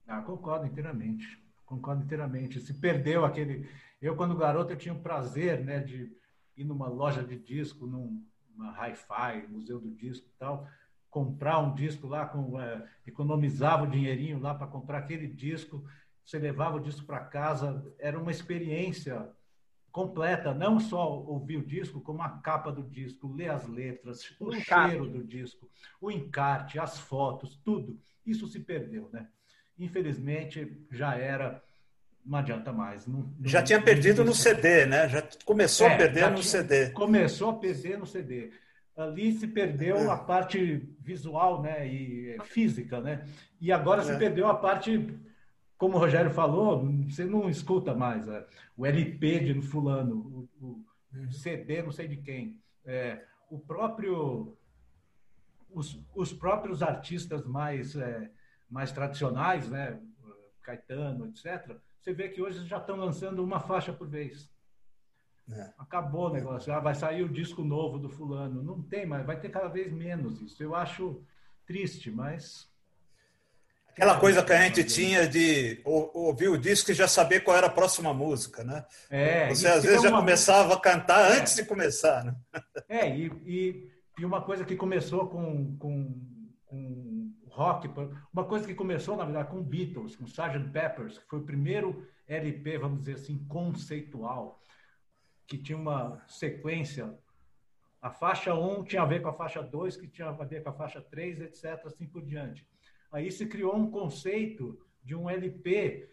Ah, 0.08 0.22
concordo 0.22 0.66
inteiramente. 0.66 1.39
Concordo 1.70 2.04
inteiramente. 2.04 2.60
Se 2.60 2.74
perdeu 2.74 3.24
aquele. 3.24 3.70
Eu, 4.02 4.16
quando 4.16 4.36
garoto, 4.36 4.74
eu 4.74 4.78
tinha 4.78 4.94
o 4.94 5.02
prazer 5.02 5.64
né, 5.64 5.80
de 5.80 6.12
ir 6.58 6.64
numa 6.64 6.88
loja 6.88 7.24
de 7.24 7.38
disco, 7.38 7.86
numa 7.86 8.72
hi-fi, 8.72 9.48
museu 9.48 9.80
do 9.80 9.92
disco 9.92 10.28
e 10.28 10.40
tal, 10.40 10.68
comprar 11.12 11.60
um 11.60 11.76
disco 11.76 12.08
lá, 12.08 12.26
com, 12.26 12.60
é, 12.60 12.90
economizava 13.06 13.84
o 13.84 13.90
dinheirinho 13.90 14.40
lá 14.40 14.56
para 14.56 14.66
comprar 14.66 14.98
aquele 14.98 15.28
disco, 15.28 15.86
você 16.26 16.40
levava 16.40 16.78
o 16.78 16.82
disco 16.82 17.06
para 17.06 17.20
casa, 17.20 17.86
era 18.00 18.20
uma 18.20 18.32
experiência 18.32 19.30
completa, 19.92 20.54
não 20.54 20.80
só 20.80 21.22
ouvir 21.22 21.58
o 21.58 21.66
disco, 21.66 22.02
como 22.02 22.24
a 22.24 22.30
capa 22.30 22.72
do 22.72 22.84
disco, 22.84 23.32
ler 23.32 23.52
as 23.52 23.68
letras, 23.68 24.36
o, 24.40 24.48
o 24.48 24.54
cheiro 24.54 25.08
do 25.08 25.24
disco, 25.24 25.70
o 26.02 26.10
encarte, 26.10 26.80
as 26.80 26.98
fotos, 26.98 27.62
tudo. 27.64 28.00
Isso 28.26 28.48
se 28.48 28.60
perdeu, 28.60 29.08
né? 29.14 29.30
Infelizmente, 29.80 30.86
já 30.92 31.16
era, 31.16 31.64
não 32.26 32.40
adianta 32.40 32.72
mais. 32.72 33.08
Não, 33.08 33.20
não, 33.20 33.50
já 33.50 33.64
tinha 33.64 33.82
perdido 33.82 34.24
no 34.24 34.36
CD, 34.36 34.86
né? 34.86 35.08
Já 35.08 35.24
começou 35.46 35.88
é, 35.88 35.94
a 35.94 35.98
perder 35.98 36.30
no 36.30 36.36
tinha, 36.36 36.44
CD. 36.44 36.90
Começou 36.90 37.52
a 37.52 37.54
perder 37.54 37.98
no 37.98 38.06
CD 38.06 38.52
ali 39.00 39.32
se 39.32 39.48
perdeu 39.48 40.12
a 40.12 40.18
parte 40.18 40.88
visual 41.00 41.62
né, 41.62 41.88
e 41.88 42.38
física, 42.44 43.00
né? 43.00 43.26
E 43.60 43.72
agora 43.72 44.04
se 44.04 44.12
é. 44.12 44.18
perdeu 44.18 44.48
a 44.48 44.54
parte, 44.54 45.18
como 45.78 45.96
o 45.96 46.00
Rogério 46.00 46.32
falou, 46.32 46.86
você 47.08 47.24
não 47.24 47.50
escuta 47.50 47.96
mais 47.96 48.28
é, 48.28 48.46
o 48.76 48.86
LP 48.86 49.40
de 49.40 49.62
fulano, 49.62 50.50
o, 50.62 50.66
o 50.66 50.86
uhum. 51.14 51.32
CD 51.32 51.82
não 51.82 51.92
sei 51.92 52.08
de 52.10 52.18
quem. 52.18 52.60
É, 52.86 53.24
o 53.50 53.58
próprio, 53.58 54.58
os, 55.72 55.98
os 56.14 56.34
próprios 56.34 56.84
artistas 56.84 57.46
mais, 57.46 57.96
é, 57.96 58.30
mais 58.70 58.92
tradicionais, 58.92 59.68
né? 59.70 60.00
Caetano, 60.62 61.28
etc., 61.28 61.78
você 62.00 62.14
vê 62.14 62.30
que 62.30 62.42
hoje 62.42 62.66
já 62.66 62.78
estão 62.78 62.96
lançando 62.96 63.44
uma 63.44 63.60
faixa 63.60 63.92
por 63.92 64.08
vez. 64.08 64.50
É. 65.52 65.70
Acabou 65.78 66.28
o 66.28 66.34
negócio. 66.34 66.72
Ah, 66.74 66.80
vai 66.80 66.96
sair 66.96 67.24
o 67.24 67.30
disco 67.30 67.64
novo 67.64 67.98
do 67.98 68.10
fulano. 68.10 68.64
Não 68.64 68.82
tem 68.82 69.06
mais, 69.06 69.26
vai 69.26 69.40
ter 69.40 69.50
cada 69.50 69.68
vez 69.68 69.92
menos 69.92 70.42
isso. 70.42 70.62
Eu 70.62 70.76
acho 70.76 71.22
triste, 71.66 72.10
mas. 72.10 72.70
Aquela 73.90 74.18
coisa 74.18 74.44
que 74.44 74.54
a 74.54 74.62
gente 74.62 74.84
tinha 74.86 75.28
de 75.28 75.82
ouvir 75.84 76.48
o 76.48 76.58
disco 76.58 76.90
e 76.90 76.94
já 76.94 77.08
saber 77.08 77.42
qual 77.42 77.58
era 77.58 77.68
a 77.68 77.72
próxima 77.72 78.14
música, 78.14 78.64
né? 78.64 78.86
É, 79.10 79.50
Você 79.50 79.68
às 79.68 79.84
vezes 79.84 80.04
já 80.04 80.10
uma... 80.10 80.20
começava 80.20 80.74
a 80.74 80.80
cantar 80.80 81.32
é. 81.32 81.40
antes 81.40 81.56
de 81.56 81.66
começar, 81.66 82.24
né? 82.24 82.36
É, 82.88 83.10
e, 83.10 83.26
e, 83.46 83.92
e 84.18 84.26
uma 84.26 84.42
coisa 84.42 84.64
que 84.64 84.78
começou 84.78 85.28
com, 85.28 85.76
com, 85.78 86.18
com 86.66 87.19
rock, 87.60 87.90
uma 88.32 88.46
coisa 88.46 88.66
que 88.66 88.74
começou, 88.74 89.18
na 89.18 89.26
verdade, 89.26 89.50
com 89.50 89.62
Beatles, 89.62 90.16
com 90.16 90.24
Sgt. 90.24 90.70
Peppers, 90.72 91.18
que 91.18 91.28
foi 91.28 91.40
o 91.40 91.46
primeiro 91.46 92.08
LP, 92.26 92.78
vamos 92.78 93.00
dizer 93.00 93.16
assim, 93.16 93.38
conceitual 93.48 94.62
que 95.46 95.58
tinha 95.58 95.78
uma 95.78 96.24
sequência. 96.26 97.14
A 98.02 98.10
faixa 98.10 98.54
1 98.54 98.84
tinha 98.86 99.02
a 99.02 99.06
ver 99.06 99.22
com 99.22 99.28
a 99.28 99.34
faixa 99.34 99.62
2, 99.62 99.98
que 99.98 100.08
tinha 100.08 100.30
a 100.30 100.32
ver 100.32 100.64
com 100.64 100.70
a 100.70 100.74
faixa 100.74 101.02
3, 101.02 101.42
etc., 101.42 101.86
assim 101.86 102.08
por 102.08 102.24
diante. 102.24 102.66
Aí 103.12 103.30
se 103.30 103.46
criou 103.46 103.76
um 103.76 103.92
conceito 103.92 104.80
de 105.04 105.14
um 105.14 105.30
LP 105.30 106.10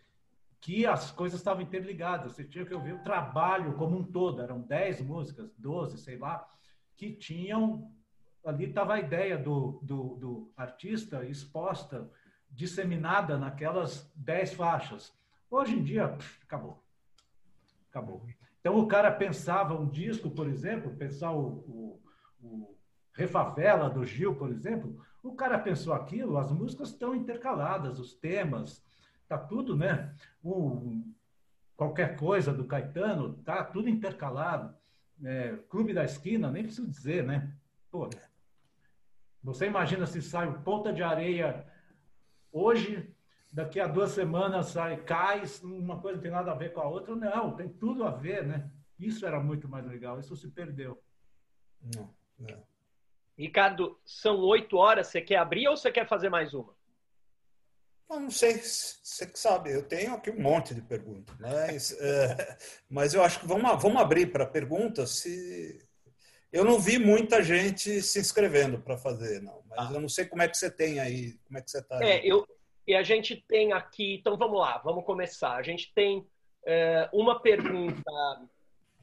que 0.60 0.84
as 0.84 1.12
coisas 1.12 1.38
estavam 1.38 1.62
interligadas. 1.62 2.32
Você 2.32 2.42
tinha 2.42 2.64
que 2.64 2.74
ouvir 2.74 2.94
o 2.94 3.04
trabalho 3.04 3.74
como 3.74 3.96
um 3.96 4.02
todo. 4.02 4.42
Eram 4.42 4.62
10 4.62 5.02
músicas, 5.02 5.52
12, 5.58 5.98
sei 5.98 6.18
lá, 6.18 6.44
que 6.96 7.12
tinham. 7.12 7.92
Ali 8.46 8.66
estava 8.66 8.94
a 8.94 9.00
ideia 9.00 9.36
do, 9.36 9.80
do, 9.82 10.14
do, 10.14 10.52
artista 10.56 11.24
exposta, 11.24 12.08
disseminada 12.48 13.36
naquelas 13.36 14.08
10 14.14 14.54
faixas. 14.54 15.12
Hoje 15.50 15.74
em 15.76 15.82
dia, 15.82 16.08
pff, 16.08 16.42
acabou. 16.44 16.80
Acabou. 17.90 18.24
Então, 18.60 18.78
o 18.78 18.86
cara 18.86 19.10
pensava 19.10 19.74
um 19.74 19.88
disco, 19.88 20.30
por 20.30 20.48
exemplo, 20.48 20.94
pensar 20.94 21.32
o, 21.32 21.58
o, 21.68 22.02
o 22.40 22.76
Refavela 23.12 23.90
do 23.90 24.04
Gil, 24.06 24.36
por 24.36 24.52
exemplo, 24.52 25.04
o 25.24 25.34
cara 25.34 25.58
pensou 25.58 25.92
aquilo, 25.92 26.38
as 26.38 26.52
músicas 26.52 26.90
estão 26.90 27.16
intercaladas, 27.16 27.98
os 27.98 28.14
temas, 28.14 28.80
tá 29.26 29.36
tudo, 29.36 29.76
né? 29.76 30.14
O, 30.40 31.02
qualquer 31.76 32.16
coisa 32.16 32.52
do 32.52 32.64
Caetano, 32.64 33.34
tá 33.38 33.64
tudo 33.64 33.88
intercalado. 33.88 34.72
É, 35.24 35.56
Clube 35.68 35.92
da 35.92 36.04
Esquina, 36.04 36.48
nem 36.50 36.62
preciso 36.62 36.88
dizer, 36.88 37.24
né? 37.24 37.52
Pô, 37.90 38.08
você 39.46 39.66
imagina 39.66 40.06
se 40.06 40.20
sai 40.20 40.48
o 40.48 40.60
Ponta 40.62 40.92
de 40.92 41.04
Areia 41.04 41.64
hoje 42.50 43.14
daqui 43.52 43.78
a 43.78 43.86
duas 43.86 44.10
semanas 44.10 44.66
sai, 44.66 45.02
cai, 45.04 45.42
uma 45.62 46.00
coisa 46.00 46.16
não 46.16 46.22
tem 46.22 46.32
nada 46.32 46.50
a 46.50 46.54
ver 46.56 46.72
com 46.72 46.80
a 46.80 46.88
outra. 46.88 47.14
Não, 47.14 47.54
tem 47.54 47.68
tudo 47.68 48.04
a 48.04 48.10
ver, 48.10 48.44
né? 48.44 48.68
Isso 48.98 49.24
era 49.24 49.40
muito 49.40 49.68
mais 49.68 49.86
legal, 49.86 50.18
isso 50.18 50.34
se 50.36 50.50
perdeu. 50.50 51.00
Não, 51.80 52.12
não. 52.36 52.66
Ricardo, 53.38 54.00
são 54.04 54.40
oito 54.40 54.76
horas, 54.76 55.06
você 55.06 55.20
quer 55.20 55.36
abrir 55.36 55.68
ou 55.68 55.76
você 55.76 55.92
quer 55.92 56.08
fazer 56.08 56.28
mais 56.28 56.52
uma? 56.52 56.74
Eu 58.10 58.20
não 58.20 58.30
sei, 58.30 58.58
você 58.58 59.26
que 59.26 59.38
sabe, 59.38 59.72
eu 59.72 59.86
tenho 59.86 60.14
aqui 60.14 60.30
um 60.30 60.40
monte 60.40 60.74
de 60.74 60.82
perguntas, 60.82 61.36
mas, 61.38 61.92
é, 62.00 62.58
mas 62.90 63.14
eu 63.14 63.22
acho 63.22 63.40
que 63.40 63.46
vamos, 63.46 63.82
vamos 63.82 64.02
abrir 64.02 64.32
para 64.32 64.44
perguntas. 64.44 65.20
Se... 65.20 65.85
Eu 66.52 66.64
não 66.64 66.78
vi 66.78 66.98
muita 66.98 67.42
gente 67.42 68.00
se 68.02 68.18
inscrevendo 68.18 68.78
para 68.78 68.96
fazer, 68.96 69.42
não, 69.42 69.62
mas 69.68 69.90
ah. 69.90 69.94
eu 69.94 70.00
não 70.00 70.08
sei 70.08 70.26
como 70.26 70.42
é 70.42 70.48
que 70.48 70.56
você 70.56 70.70
tem 70.70 71.00
aí, 71.00 71.32
como 71.46 71.58
é 71.58 71.62
que 71.62 71.70
você 71.70 71.78
está. 71.78 72.02
É, 72.02 72.24
eu, 72.24 72.46
e 72.86 72.94
a 72.94 73.02
gente 73.02 73.44
tem 73.48 73.72
aqui, 73.72 74.14
então 74.14 74.36
vamos 74.36 74.60
lá, 74.60 74.78
vamos 74.78 75.04
começar. 75.04 75.56
A 75.56 75.62
gente 75.62 75.92
tem 75.92 76.26
é, 76.64 77.08
uma 77.12 77.40
pergunta, 77.40 78.12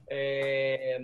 é, 0.10 0.98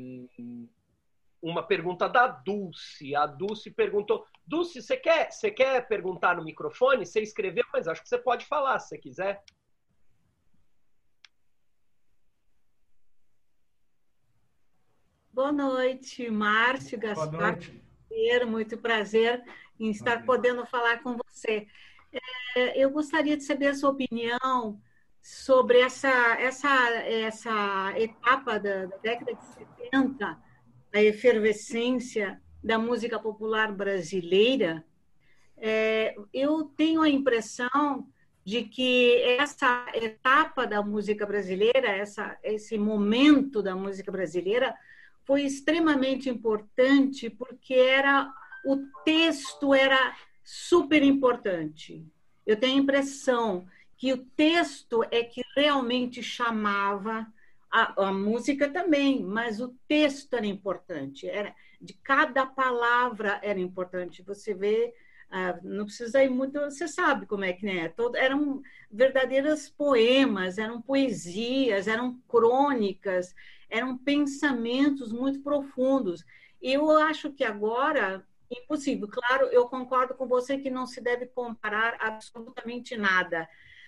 uma 1.42 1.62
pergunta 1.62 2.08
da 2.08 2.28
Dulce. 2.28 3.14
A 3.16 3.26
Dulce 3.26 3.70
perguntou: 3.70 4.26
Dulce, 4.48 4.82
você 4.82 4.96
quer, 4.96 5.30
você 5.30 5.52
quer 5.52 5.88
perguntar 5.88 6.38
no 6.38 6.44
microfone? 6.44 7.06
Você 7.06 7.22
escreveu, 7.22 7.66
mas 7.74 7.88
acho 7.88 8.02
que 8.02 8.10
você 8.10 8.18
pode 8.18 8.46
falar 8.46 8.80
se 8.80 8.90
você 8.90 8.98
quiser. 8.98 9.44
Boa 15.40 15.54
noite, 15.54 16.30
Márcio, 16.30 17.00
Gaspar. 17.00 17.30
Boa 17.30 17.52
noite. 17.54 18.46
Muito 18.46 18.78
prazer 18.78 19.42
em 19.80 19.90
estar 19.90 20.26
podendo 20.26 20.66
falar 20.66 21.02
com 21.02 21.16
você. 21.16 21.66
É, 22.58 22.84
eu 22.84 22.90
gostaria 22.90 23.38
de 23.38 23.46
saber 23.46 23.68
a 23.68 23.74
sua 23.74 23.92
opinião 23.92 24.82
sobre 25.22 25.80
essa, 25.80 26.10
essa, 26.42 26.90
essa 27.06 27.94
etapa 27.98 28.60
da, 28.60 28.88
da 28.88 28.98
década 28.98 29.34
de 29.34 29.46
70, 29.86 30.38
a 30.94 31.02
efervescência 31.02 32.42
da 32.62 32.78
música 32.78 33.18
popular 33.18 33.72
brasileira. 33.72 34.84
É, 35.56 36.16
eu 36.34 36.66
tenho 36.66 37.02
a 37.02 37.08
impressão 37.08 38.06
de 38.44 38.66
que 38.66 39.22
essa 39.40 39.86
etapa 39.94 40.68
da 40.68 40.84
música 40.84 41.26
brasileira, 41.26 41.88
essa, 41.88 42.38
esse 42.44 42.78
momento 42.78 43.64
da 43.64 43.74
música 43.74 44.12
brasileira, 44.12 44.76
foi 45.30 45.44
extremamente 45.44 46.28
importante 46.28 47.30
porque 47.30 47.76
era 47.76 48.34
o 48.66 48.78
texto 49.06 49.76
era 49.76 50.18
super 50.44 51.04
importante. 51.04 52.04
Eu 52.48 52.60
tenho 52.60 52.80
a 52.80 52.82
impressão 52.82 53.68
que 53.96 54.12
o 54.12 54.18
texto 54.18 55.06
é 55.12 55.24
que 55.24 55.44
realmente 55.56 56.24
chamava 56.24 57.32
a, 57.72 58.08
a, 58.08 58.12
música 58.12 58.68
também, 58.70 59.22
mas 59.22 59.62
o 59.62 59.68
texto 59.88 60.34
era 60.34 60.48
importante. 60.48 61.30
Era 61.30 61.54
de 61.80 61.94
cada 61.94 62.48
palavra 62.48 63.40
era 63.44 63.60
importante. 63.60 64.24
Você 64.24 64.56
vê, 64.56 64.96
ah, 65.32 65.60
não 65.64 65.86
precisa 65.86 66.24
ir 66.24 66.30
muito, 66.30 66.60
você 66.60 66.88
sabe 66.88 67.26
como 67.26 67.44
é 67.44 67.54
que 67.54 67.68
é. 67.68 67.90
Todo, 67.90 68.16
eram 68.16 68.62
verdadeiros 68.92 69.70
poemas, 69.70 70.58
eram 70.58 70.82
poesias, 70.82 71.88
eram 71.88 72.20
crônicas, 72.28 73.36
eram 73.70 73.98
pensamentos 73.98 75.12
muito 75.12 75.42
profundos. 75.42 76.26
Eu 76.62 76.90
acho 76.92 77.32
que 77.32 77.44
agora 77.44 78.26
impossível. 78.50 79.08
Claro, 79.08 79.48
eu 79.48 79.68
concordo 79.68 80.16
com 80.16 80.28
você 80.28 80.58
que 80.58 80.70
não 80.70 80.88
se 80.88 81.02
deve 81.02 81.28
comparar 81.28 81.98
absolutamente 82.00 82.98
nada, 82.98 83.48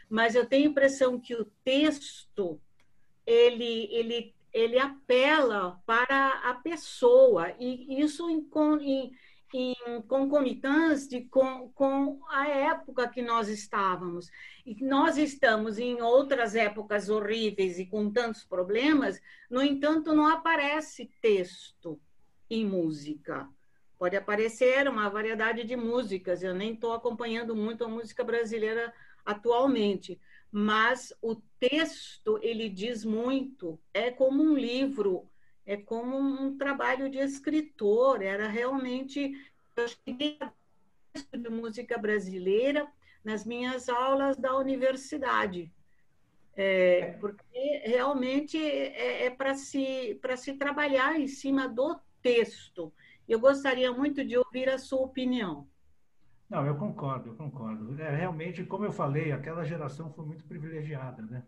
mas 0.10 0.36
eu 0.36 0.46
tenho 0.46 0.68
a 0.68 0.72
impressão 0.72 1.20
que 1.20 1.34
o 1.36 1.46
texto 1.64 2.60
ele, 3.26 3.88
ele, 3.92 4.36
ele 4.54 4.78
apela 4.78 5.82
para 5.86 6.42
a 6.44 6.54
pessoa, 6.56 7.54
e 7.60 8.02
isso 8.02 8.30
em, 8.30 8.48
em, 8.82 9.12
em 9.58 10.02
concomitância 10.08 11.26
com, 11.30 11.70
com 11.70 12.20
a 12.30 12.48
época 12.48 13.08
que 13.08 13.22
nós 13.22 13.50
estávamos. 13.50 14.30
E 14.66 14.84
nós 14.84 15.18
estamos 15.18 15.78
em 15.78 16.02
outras 16.02 16.56
épocas 16.56 17.10
horríveis 17.10 17.80
e 17.80 17.86
com 17.86 18.12
tantos 18.12 18.44
problemas, 18.44 19.22
no 19.50 19.62
entanto, 19.62 20.14
não 20.14 20.28
aparece 20.28 21.12
texto 21.22 22.00
em 22.50 22.66
música. 22.66 23.48
Pode 23.98 24.18
aparecer 24.18 24.88
uma 24.90 25.10
variedade 25.10 25.64
de 25.64 25.76
músicas, 25.76 26.42
eu 26.42 26.54
nem 26.54 26.74
estou 26.74 26.94
acompanhando 26.94 27.56
muito 27.56 27.84
a 27.84 27.88
música 27.88 28.24
brasileira 28.24 28.94
atualmente, 29.24 30.20
mas 30.52 31.14
o 31.22 31.36
texto 31.60 32.40
ele 32.42 32.68
diz 32.68 33.06
muito, 33.06 33.80
é 33.94 34.12
como 34.12 34.44
um 34.44 34.56
livro, 34.56 35.31
é 35.66 35.78
como 35.78 36.18
um 36.18 36.58
trabalho 36.58 37.10
de 37.10 37.20
escritor, 37.20 38.22
era 38.22 38.48
realmente 38.48 39.34
eu 39.76 39.88
cheguei 39.88 40.38
de 41.34 41.50
música 41.50 41.98
brasileira 41.98 42.88
nas 43.24 43.46
minhas 43.46 43.90
aulas 43.90 44.38
da 44.38 44.56
universidade. 44.58 45.72
É, 46.56 47.14
porque 47.20 47.82
realmente 47.86 48.58
é, 48.58 49.26
é 49.26 49.30
para 49.30 49.56
se, 49.56 50.20
se 50.38 50.54
trabalhar 50.56 51.20
em 51.20 51.28
cima 51.28 51.68
do 51.68 52.00
texto. 52.22 52.94
Eu 53.28 53.40
gostaria 53.40 53.92
muito 53.92 54.26
de 54.26 54.38
ouvir 54.38 54.70
a 54.70 54.78
sua 54.78 55.02
opinião. 55.02 55.68
Não, 56.50 56.66
eu 56.66 56.76
concordo, 56.76 57.30
eu 57.30 57.36
concordo. 57.36 58.00
É, 58.02 58.14
realmente, 58.14 58.66
como 58.66 58.84
eu 58.84 58.92
falei, 58.92 59.32
aquela 59.32 59.64
geração 59.64 60.12
foi 60.12 60.26
muito 60.26 60.44
privilegiada, 60.44 61.22
né? 61.24 61.44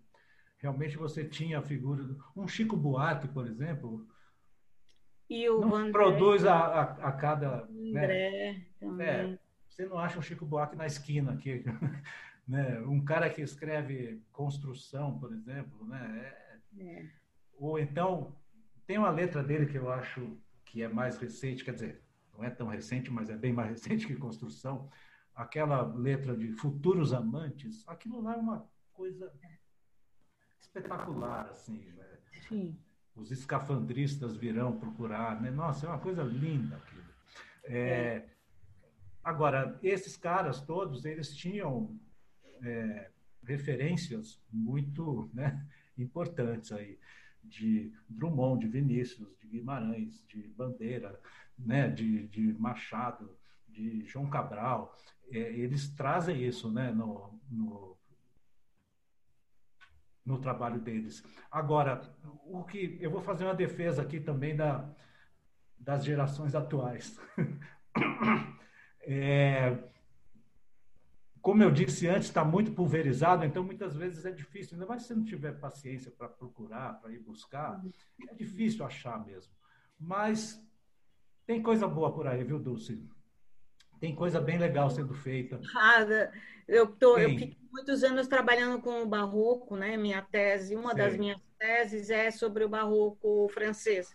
Realmente 0.63 0.97
você 0.97 1.23
tinha 1.23 1.59
a 1.59 1.61
figura... 1.61 2.03
Um 2.35 2.47
Chico 2.47 2.75
Buarque, 2.75 3.27
por 3.27 3.45
exemplo, 3.45 4.07
e 5.29 5.49
o 5.49 5.61
não 5.61 5.91
produz 5.91 6.45
a, 6.45 6.55
a, 6.55 6.81
a 7.09 7.11
cada... 7.11 7.67
Né? 7.67 7.89
André 7.89 8.53
né? 8.53 8.65
também. 8.79 9.07
É, 9.07 9.39
você 9.67 9.85
não 9.85 9.97
acha 9.97 10.19
um 10.19 10.21
Chico 10.21 10.45
Buarque 10.45 10.75
na 10.75 10.85
esquina 10.85 11.33
aqui, 11.33 11.65
né? 12.47 12.79
Um 12.81 13.03
cara 13.03 13.29
que 13.29 13.41
escreve 13.41 14.21
construção, 14.31 15.19
por 15.19 15.33
exemplo, 15.33 15.85
né? 15.85 16.33
É, 16.77 16.83
é. 16.83 17.09
Ou 17.57 17.79
então, 17.79 18.35
tem 18.85 18.97
uma 18.97 19.09
letra 19.09 19.43
dele 19.43 19.65
que 19.65 19.77
eu 19.77 19.91
acho 19.91 20.37
que 20.63 20.81
é 20.81 20.87
mais 20.87 21.17
recente, 21.17 21.65
quer 21.65 21.73
dizer, 21.73 22.01
não 22.37 22.43
é 22.43 22.49
tão 22.49 22.67
recente, 22.67 23.11
mas 23.11 23.29
é 23.29 23.35
bem 23.35 23.51
mais 23.51 23.69
recente 23.81 24.07
que 24.07 24.15
construção, 24.15 24.89
aquela 25.35 25.81
letra 25.81 26.37
de 26.37 26.51
futuros 26.51 27.11
amantes, 27.11 27.83
aquilo 27.87 28.21
lá 28.21 28.35
é 28.35 28.37
uma 28.37 28.69
coisa 28.93 29.33
espetacular, 30.73 31.47
assim. 31.51 31.77
Né? 31.95 32.05
Sim. 32.47 32.77
Os 33.15 33.31
escafandristas 33.31 34.35
virão 34.35 34.77
procurar, 34.77 35.39
né? 35.39 35.51
Nossa, 35.51 35.85
é 35.85 35.89
uma 35.89 35.99
coisa 35.99 36.23
linda 36.23 36.77
aquilo. 36.77 37.03
É, 37.65 37.77
é. 37.77 38.29
Agora, 39.23 39.79
esses 39.83 40.17
caras 40.17 40.59
todos, 40.61 41.05
eles 41.05 41.35
tinham 41.35 41.95
é, 42.61 43.11
referências 43.43 44.41
muito 44.51 45.29
né, 45.33 45.65
importantes 45.97 46.71
aí, 46.71 46.99
de 47.43 47.93
Drummond, 48.09 48.65
de 48.65 48.71
Vinícius, 48.71 49.37
de 49.37 49.47
Guimarães, 49.47 50.25
de 50.27 50.47
Bandeira, 50.49 51.19
né, 51.57 51.87
de, 51.89 52.27
de 52.27 52.53
Machado, 52.53 53.37
de 53.69 54.05
João 54.05 54.29
Cabral, 54.29 54.97
é, 55.31 55.37
eles 55.37 55.89
trazem 55.89 56.43
isso 56.43 56.71
né, 56.71 56.91
no, 56.91 57.39
no, 57.49 57.97
no, 60.25 60.39
trabalho 60.39 60.79
deles. 60.79 61.23
Agora, 61.51 62.01
o 62.45 62.63
que 62.63 62.97
eu 63.01 63.11
vou 63.11 63.21
fazer 63.21 63.43
uma 63.43 63.53
defesa 63.53 64.01
aqui 64.01 64.19
também 64.19 64.55
da, 64.55 64.89
das 65.77 66.03
gerações 66.03 66.55
atuais. 66.55 67.19
é, 69.01 69.77
como 71.41 71.61
eu 71.61 71.69
disse 71.69 72.07
antes, 72.07 72.29
está 72.29 72.43
muito 72.45 72.71
pulverizado, 72.71 73.43
então 73.43 73.63
muitas 73.63 73.95
vezes 73.95 74.25
é 74.25 74.31
difícil, 74.31 74.75
ainda 74.75 74.85
mais 74.85 75.01
se 75.01 75.09
você 75.09 75.15
não 75.15 75.25
tiver 75.25 75.59
paciência 75.59 76.09
para 76.09 76.29
procurar, 76.29 77.01
para 77.01 77.11
ir 77.11 77.19
buscar, 77.19 77.83
é 78.29 78.33
difícil 78.33 78.85
achar 78.85 79.23
mesmo. 79.25 79.51
Mas 79.99 80.65
tem 81.45 81.61
coisa 81.61 81.85
boa 81.85 82.13
por 82.13 82.27
aí, 82.27 82.43
viu, 82.43 82.59
Dulce? 82.59 83.05
Tem 84.03 84.13
coisa 84.13 84.41
bem 84.41 84.57
legal 84.57 84.89
sendo 84.89 85.13
feita. 85.13 85.61
Ah, 85.73 86.05
eu, 86.67 86.87
tô, 86.87 87.17
eu 87.17 87.29
fiquei 87.29 87.57
muitos 87.71 88.03
anos 88.03 88.27
trabalhando 88.27 88.81
com 88.81 89.01
o 89.01 89.05
barroco, 89.05 89.77
né? 89.77 89.95
Minha 89.95 90.21
tese, 90.21 90.75
uma 90.75 90.89
Sim. 90.89 90.97
das 90.97 91.15
minhas 91.15 91.39
teses 91.57 92.09
é 92.09 92.29
sobre 92.29 92.65
o 92.65 92.69
barroco 92.69 93.47
francês. 93.47 94.13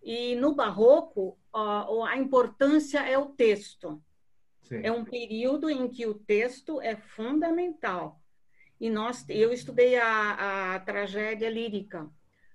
E 0.00 0.36
no 0.36 0.54
barroco, 0.54 1.36
a 1.52 2.16
importância 2.16 3.00
é 3.00 3.18
o 3.18 3.26
texto. 3.26 4.00
Sim. 4.62 4.82
É 4.84 4.92
um 4.92 5.04
período 5.04 5.68
em 5.68 5.88
que 5.88 6.06
o 6.06 6.14
texto 6.14 6.80
é 6.80 6.94
fundamental. 6.94 8.22
E 8.80 8.88
nós, 8.88 9.28
eu 9.28 9.52
estudei 9.52 9.96
a, 9.96 10.76
a 10.76 10.78
tragédia 10.78 11.50
lírica 11.50 12.08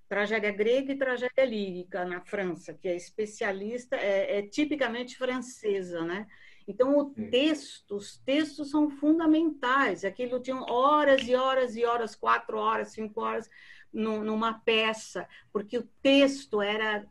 tragédia 0.08 0.52
grega 0.52 0.92
e 0.92 0.98
tragédia 0.98 1.44
lírica 1.44 2.04
na 2.04 2.20
França, 2.20 2.72
que 2.72 2.86
é 2.86 2.94
especialista, 2.94 3.96
é, 3.96 4.38
é 4.38 4.42
tipicamente 4.42 5.16
francesa, 5.16 6.04
né? 6.04 6.26
Então, 6.66 6.96
o 6.98 7.10
texto, 7.10 7.96
os 7.96 8.16
textos 8.18 8.70
são 8.70 8.88
fundamentais. 8.88 10.04
Aquilo 10.04 10.40
tinha 10.40 10.56
horas 10.56 11.26
e 11.28 11.34
horas 11.34 11.76
e 11.76 11.84
horas, 11.84 12.14
quatro 12.14 12.58
horas, 12.58 12.92
cinco 12.92 13.20
horas, 13.20 13.48
numa 13.92 14.54
peça, 14.54 15.28
porque 15.52 15.78
o 15.78 15.88
texto 16.02 16.60
era. 16.60 17.06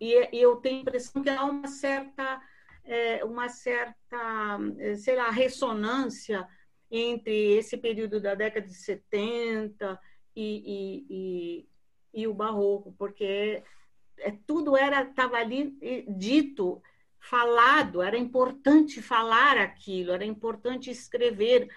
E, 0.00 0.36
e 0.36 0.40
eu 0.40 0.56
tenho 0.56 0.78
a 0.78 0.80
impressão 0.82 1.22
que 1.22 1.30
há 1.30 1.44
uma 1.44 1.68
certa, 1.68 2.40
é, 2.84 3.24
uma 3.24 3.48
certa, 3.48 4.58
sei 4.98 5.16
lá, 5.16 5.30
ressonância 5.30 6.46
entre 6.90 7.56
esse 7.56 7.76
período 7.76 8.20
da 8.20 8.34
década 8.34 8.66
de 8.66 8.74
70 8.74 9.98
e, 10.34 11.04
e, 11.08 11.68
e 12.12 12.26
o 12.26 12.34
barroco, 12.34 12.94
porque 12.98 13.62
é, 14.18 14.32
tudo 14.46 14.76
era 14.76 15.02
estava 15.02 15.36
ali 15.36 15.76
dito, 16.16 16.82
falado, 17.28 18.02
era 18.02 18.16
importante 18.16 19.02
falar 19.02 19.58
aquilo, 19.58 20.12
era 20.12 20.24
importante 20.24 20.90
escrever 20.90 21.68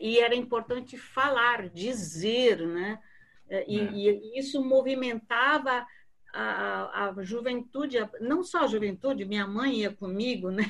e 0.00 0.18
era 0.18 0.34
importante 0.34 0.96
falar, 0.98 1.68
dizer, 1.68 2.66
né? 2.66 2.98
E, 3.66 3.80
é. 3.80 3.92
e 3.94 4.38
isso 4.38 4.62
movimentava 4.62 5.86
a, 6.32 7.08
a, 7.08 7.22
juventude, 7.22 7.96
não 8.20 8.42
só 8.42 8.64
a 8.64 8.66
juventude, 8.66 9.24
minha 9.24 9.46
mãe 9.46 9.80
ia 9.80 9.90
comigo, 9.90 10.50
né? 10.52 10.64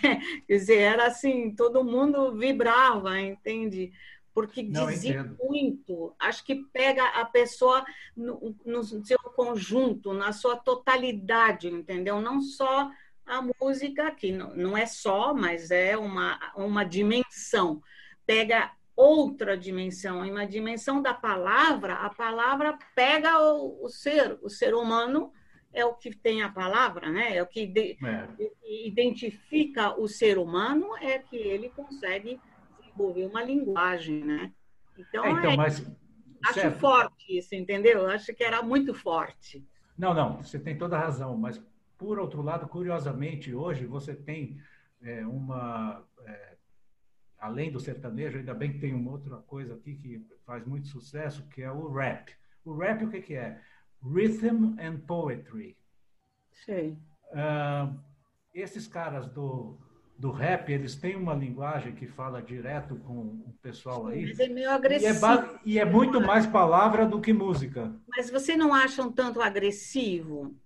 Quer 0.47 0.57
dizer, 0.57 0.79
era 0.79 1.07
assim, 1.07 1.55
todo 1.55 1.83
mundo 1.83 2.37
vibrava, 2.37 3.21
entende? 3.21 3.93
porque 4.39 4.63
Não, 4.63 4.87
dizia 4.87 5.19
entendo. 5.19 5.37
muito. 5.43 6.15
Acho 6.17 6.45
que 6.45 6.55
pega 6.73 7.05
a 7.09 7.25
pessoa 7.25 7.85
no, 8.17 8.55
no, 8.65 8.85
seu 8.85 9.19
conjunto, 9.35 10.13
na 10.13 10.33
sua 10.33 10.55
totalidade, 10.55 11.67
entendeu? 11.67 12.21
Não 12.21 12.41
só 12.41 12.89
a 13.29 13.43
música, 13.61 14.11
que 14.11 14.33
não, 14.33 14.77
é 14.77 14.87
só, 14.87 15.35
mas 15.35 15.71
é 15.71 15.97
uma, 15.97 16.39
uma 16.57 16.85
dimensão. 16.85 17.83
Pega 18.27 18.73
outra 18.97 19.57
dimensão, 19.57 20.29
uma 20.29 20.47
dimensão 20.47 21.01
da 21.01 21.15
palavra, 21.15 21.95
a 21.95 22.11
palavra 22.11 22.77
pega 22.95 23.39
o, 23.41 23.85
o 23.85 23.89
ser, 23.89 24.39
o 24.43 24.49
ser 24.49 24.75
humano 24.75 25.33
é 25.73 25.85
o 25.85 25.95
que 25.95 26.11
tem 26.11 26.43
a 26.43 26.49
palavra, 26.49 27.11
né? 27.11 27.37
É 27.37 27.43
o 27.43 27.47
que 27.47 27.67
de, 27.67 27.97
é. 28.05 28.29
identifica 28.87 29.95
o 30.01 30.09
ser 30.09 30.39
humano, 30.39 30.97
é 30.97 31.19
que 31.19 31.37
ele 31.37 31.69
consegue 31.69 32.41
desenvolver 32.81 33.27
uma 33.27 33.43
linguagem, 33.43 34.25
né? 34.25 34.53
Então, 34.99 35.25
é, 35.25 35.31
então 35.31 35.51
é, 35.53 35.57
mas, 35.57 35.87
acho 36.45 36.61
certo. 36.61 36.81
forte 36.81 37.39
isso, 37.39 37.55
entendeu? 37.55 38.09
Acho 38.09 38.35
que 38.35 38.43
era 38.43 38.63
muito 38.63 38.95
forte. 38.95 39.65
Não, 39.97 40.15
não, 40.15 40.43
você 40.43 40.59
tem 40.59 40.77
toda 40.77 40.97
a 40.97 41.01
razão, 41.01 41.37
mas 41.37 41.63
por 41.99 42.19
outro 42.19 42.41
lado, 42.41 42.69
curiosamente, 42.69 43.53
hoje 43.53 43.85
você 43.85 44.15
tem 44.15 44.59
é, 45.03 45.27
uma 45.27 46.05
é, 46.25 46.57
além 47.39 47.71
do 47.71 47.81
sertanejo, 47.81 48.39
ainda 48.39 48.55
bem 48.55 48.73
que 48.73 48.79
tem 48.79 48.95
uma 48.95 49.11
outra 49.11 49.37
coisa 49.39 49.75
aqui 49.75 49.97
que 49.97 50.25
faz 50.47 50.65
muito 50.67 50.89
sucesso, 50.89 51.47
que 51.49 51.63
é 51.63 51.71
o 51.71 51.93
rap. 51.93 52.33
O 52.65 52.77
rap 52.77 53.05
o 53.05 53.11
que, 53.11 53.21
que 53.21 53.35
é? 53.35 53.61
Rhythm 54.03 54.77
and 54.81 55.01
poetry. 55.07 55.77
Sei. 56.65 56.97
Uh, 57.33 57.99
esses 58.55 58.87
caras 58.87 59.27
do 59.29 59.79
do 60.19 60.33
rap, 60.33 60.69
eles 60.69 60.97
têm 60.97 61.15
uma 61.15 61.33
linguagem 61.33 61.95
que 61.95 62.05
fala 62.05 62.43
direto 62.43 62.97
com 62.97 63.21
o 63.21 63.55
pessoal 63.63 64.09
aí. 64.09 64.27
Mas 64.27 64.41
é 64.41 64.49
meio 64.49 64.69
agressivo. 64.69 65.27
E 65.65 65.79
é, 65.79 65.79
e 65.79 65.79
é 65.79 65.85
muito 65.85 66.21
mais 66.21 66.45
palavra 66.45 67.07
do 67.07 67.21
que 67.21 67.33
música. 67.33 67.95
Mas 68.09 68.29
você 68.29 68.57
não 68.57 68.75
acha 68.75 69.01
um 69.01 69.13
tanto 69.13 69.41
agressivo? 69.41 70.57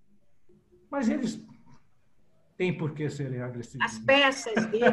Mas 0.93 1.09
eles 1.09 1.43
têm 2.59 2.77
por 2.77 2.93
que 2.93 3.09
serem 3.09 3.41
agressivos. 3.41 3.85
As 3.85 3.99
peças 3.99 4.67
deles, 4.67 4.85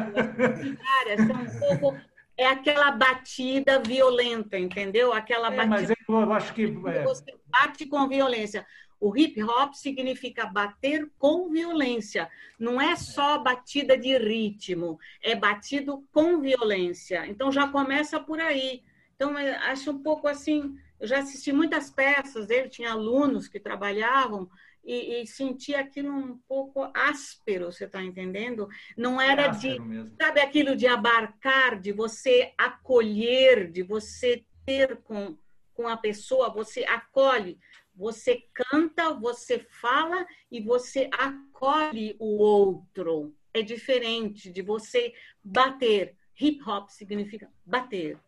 as 1.12 1.26
são 1.26 1.68
um 1.68 1.78
pouco 1.78 2.00
é 2.38 2.46
aquela 2.46 2.90
batida 2.90 3.82
violenta, 3.82 4.58
entendeu? 4.58 5.12
Aquela 5.12 5.52
é, 5.52 5.56
batida. 5.56 5.94
Mas 6.08 6.22
eu 6.22 6.32
acho 6.32 6.54
que. 6.54 6.64
É... 6.86 7.02
Você 7.04 7.36
bate 7.46 7.84
com 7.84 8.08
violência. 8.08 8.66
O 8.98 9.14
hip 9.14 9.42
hop 9.42 9.74
significa 9.74 10.46
bater 10.46 11.06
com 11.18 11.50
violência. 11.50 12.30
Não 12.58 12.80
é 12.80 12.96
só 12.96 13.38
batida 13.38 13.96
de 13.96 14.16
ritmo, 14.16 14.98
é 15.22 15.34
batido 15.34 16.02
com 16.12 16.40
violência. 16.40 17.26
Então 17.26 17.52
já 17.52 17.68
começa 17.68 18.18
por 18.18 18.40
aí. 18.40 18.82
Então, 19.16 19.36
acho 19.36 19.90
um 19.90 20.02
pouco 20.02 20.26
assim. 20.26 20.78
Eu 20.98 21.06
já 21.06 21.18
assisti 21.18 21.52
muitas 21.52 21.90
peças 21.90 22.46
dele, 22.46 22.70
tinha 22.70 22.92
alunos 22.92 23.48
que 23.48 23.60
trabalhavam 23.60 24.48
e, 24.84 25.22
e 25.22 25.26
senti 25.26 25.74
aquilo 25.74 26.10
um 26.10 26.38
pouco 26.48 26.90
áspero, 26.94 27.72
você 27.72 27.84
está 27.84 28.02
entendendo? 28.02 28.68
Não 28.96 29.20
era 29.20 29.42
é 29.42 29.50
de, 29.50 29.78
mesmo. 29.80 30.12
sabe, 30.20 30.40
aquilo 30.40 30.76
de 30.76 30.86
abarcar, 30.86 31.78
de 31.78 31.92
você 31.92 32.52
acolher, 32.56 33.70
de 33.70 33.82
você 33.82 34.44
ter 34.64 34.96
com, 34.98 35.36
com 35.74 35.88
a 35.88 35.96
pessoa, 35.96 36.50
você 36.50 36.84
acolhe, 36.84 37.58
você 37.94 38.44
canta, 38.54 39.12
você 39.14 39.58
fala 39.58 40.26
e 40.50 40.60
você 40.60 41.10
acolhe 41.12 42.16
o 42.18 42.38
outro. 42.38 43.34
É 43.52 43.62
diferente 43.62 44.50
de 44.50 44.62
você 44.62 45.12
bater. 45.42 46.16
Hip 46.40 46.62
hop 46.66 46.88
significa 46.88 47.50
bater 47.66 48.18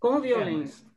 com 0.00 0.20
violência. 0.20 0.84
É, 0.84 0.88
mas 0.88 0.93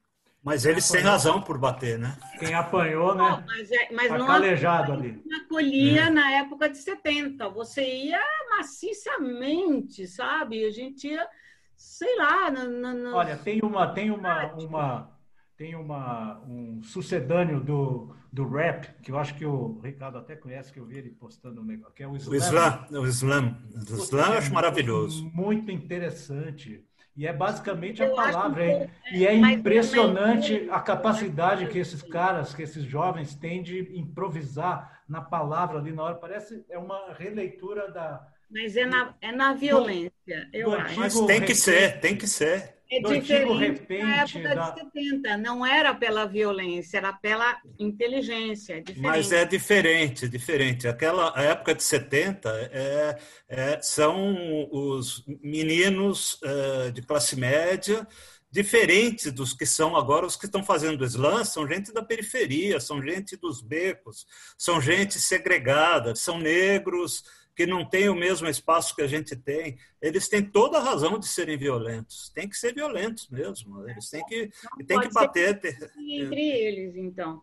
eles 0.65 0.89
têm 0.89 1.01
razão 1.01 1.41
por 1.41 1.57
bater, 1.57 1.97
né? 1.97 2.17
Quem 2.39 2.53
apanhou, 2.53 3.15
né? 3.15 3.23
Não, 3.23 3.43
mas, 3.45 3.71
é, 3.71 3.91
mas 3.91 4.07
tá 4.07 4.17
não 4.17 4.27
calejado 4.27 4.93
ali. 4.93 5.21
acolhia 5.43 6.03
é. 6.03 6.09
na 6.09 6.31
época 6.31 6.69
de 6.69 6.77
70. 6.77 7.49
Você 7.49 7.83
ia 7.83 8.21
maciçamente, 8.49 10.07
sabe? 10.07 10.65
A 10.65 10.71
gente 10.71 11.07
ia, 11.07 11.27
sei 11.75 12.15
lá. 12.17 12.51
No, 12.51 12.93
no... 12.93 13.15
Olha, 13.15 13.35
tem 13.37 13.61
uma, 13.61 13.87
tem 13.87 14.11
uma, 14.11 14.53
uma, 14.53 15.19
tem 15.57 15.75
uma, 15.75 16.39
um 16.47 16.81
sucedâneo 16.83 17.59
do, 17.59 18.15
do 18.31 18.47
rap, 18.47 19.01
que 19.01 19.11
eu 19.11 19.17
acho 19.17 19.35
que 19.35 19.45
o 19.45 19.79
Ricardo 19.79 20.17
até 20.17 20.35
conhece, 20.35 20.71
que 20.71 20.79
eu 20.79 20.85
vi 20.85 20.97
ele 20.97 21.09
postando 21.09 21.61
um 21.61 21.65
negócio, 21.65 21.93
que 21.93 22.03
é 22.03 22.07
o 22.07 22.15
Islam. 22.15 22.31
O 22.31 22.35
Islam, 22.35 22.87
o 22.91 23.05
Islam. 23.07 23.57
O 23.73 23.95
Islam 23.95 24.31
eu 24.31 24.37
acho 24.37 24.53
maravilhoso. 24.53 25.29
Muito 25.33 25.71
interessante. 25.71 26.85
E 27.17 27.25
é 27.25 27.33
basicamente 27.33 28.03
a 28.03 28.13
palavra. 28.13 28.63
É, 28.63 28.89
e 29.11 29.25
é 29.25 29.33
impressionante 29.33 30.69
a 30.69 30.79
capacidade 30.79 31.65
que 31.67 31.79
esses 31.79 32.03
caras, 32.03 32.53
que 32.53 32.61
esses 32.61 32.83
jovens 32.83 33.33
têm 33.33 33.63
de 33.63 33.97
improvisar 33.97 35.01
na 35.09 35.19
palavra 35.19 35.79
ali 35.79 35.91
na 35.91 36.03
hora. 36.03 36.15
Parece 36.15 36.63
é 36.69 36.77
uma 36.77 37.13
releitura 37.13 37.91
da. 37.91 38.23
Mas 38.49 38.77
é 38.77 38.85
na, 38.85 39.15
é 39.21 39.31
na 39.31 39.53
violência, 39.53 40.49
eu 40.53 40.73
acho. 40.73 40.99
Mas 40.99 41.19
tem 41.21 41.41
que 41.41 41.53
ser, 41.53 41.99
tem 41.99 42.15
que 42.15 42.27
ser. 42.27 42.77
É 42.89 43.01
diferente 43.01 43.97
na 43.99 44.15
época 44.21 44.55
da... 44.55 44.69
de 44.69 44.79
70. 44.79 45.37
Não 45.37 45.65
era 45.65 45.93
pela 45.93 46.25
violência, 46.25 46.97
era 46.97 47.11
pela 47.11 47.59
inteligência. 47.77 48.75
É 48.75 48.83
Mas 48.95 49.33
é 49.33 49.43
diferente, 49.43 50.29
diferente. 50.29 50.87
Aquela 50.87 51.33
época 51.35 51.75
de 51.75 51.83
70 51.83 52.49
é, 52.71 53.19
é, 53.49 53.81
são 53.81 54.37
os 54.71 55.25
meninos 55.43 56.39
é, 56.41 56.91
de 56.91 57.01
classe 57.01 57.35
média 57.35 58.07
diferentes 58.49 59.31
dos 59.31 59.53
que 59.53 59.65
são 59.65 59.95
agora 59.95 60.25
os 60.25 60.37
que 60.37 60.45
estão 60.45 60.63
fazendo 60.63 61.05
slam, 61.05 61.43
são 61.43 61.67
gente 61.67 61.93
da 61.93 62.01
periferia, 62.01 62.79
são 62.79 63.03
gente 63.03 63.35
dos 63.35 63.61
becos, 63.61 64.25
são 64.57 64.81
gente 64.81 65.19
segregada, 65.19 66.15
são 66.15 66.39
negros, 66.39 67.23
que 67.57 67.65
não 67.65 67.83
têm 67.83 68.07
o 68.07 68.13
mesmo 68.13 68.47
espaço 68.47 68.95
que 68.95 69.01
a 69.01 69.07
gente 69.07 69.35
tem, 69.35 69.79
eles 69.99 70.29
têm 70.29 70.45
toda 70.45 70.77
a 70.77 70.83
razão 70.83 71.17
de 71.17 71.27
serem 71.27 71.57
violentos. 71.57 72.29
Tem 72.29 72.47
que 72.47 72.55
ser 72.55 72.71
violentos 72.71 73.27
mesmo. 73.29 73.89
Eles 73.89 74.07
têm 74.11 74.23
que, 74.25 74.51
tem 74.85 74.99
que 74.99 75.11
bater. 75.11 75.59
Entre 75.97 76.39
eles, 76.39 76.95
então. 76.95 77.41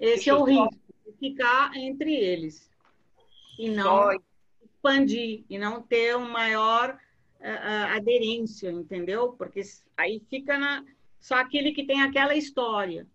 Esse 0.00 0.30
é 0.30 0.34
o 0.34 0.44
risco, 0.44 0.74
ficar 1.20 1.76
entre 1.76 2.14
eles. 2.14 2.70
E 3.58 3.68
não 3.68 4.18
expandir, 4.62 5.44
e 5.50 5.58
não 5.58 5.82
ter 5.82 6.16
uma 6.16 6.26
maior 6.26 6.98
uh, 7.38 7.94
aderência, 7.94 8.70
entendeu? 8.70 9.34
Porque 9.34 9.60
aí 9.94 10.22
fica 10.30 10.56
na, 10.56 10.82
só 11.20 11.34
aquele 11.34 11.72
que 11.72 11.84
tem 11.84 12.00
aquela 12.00 12.34
história. 12.34 13.06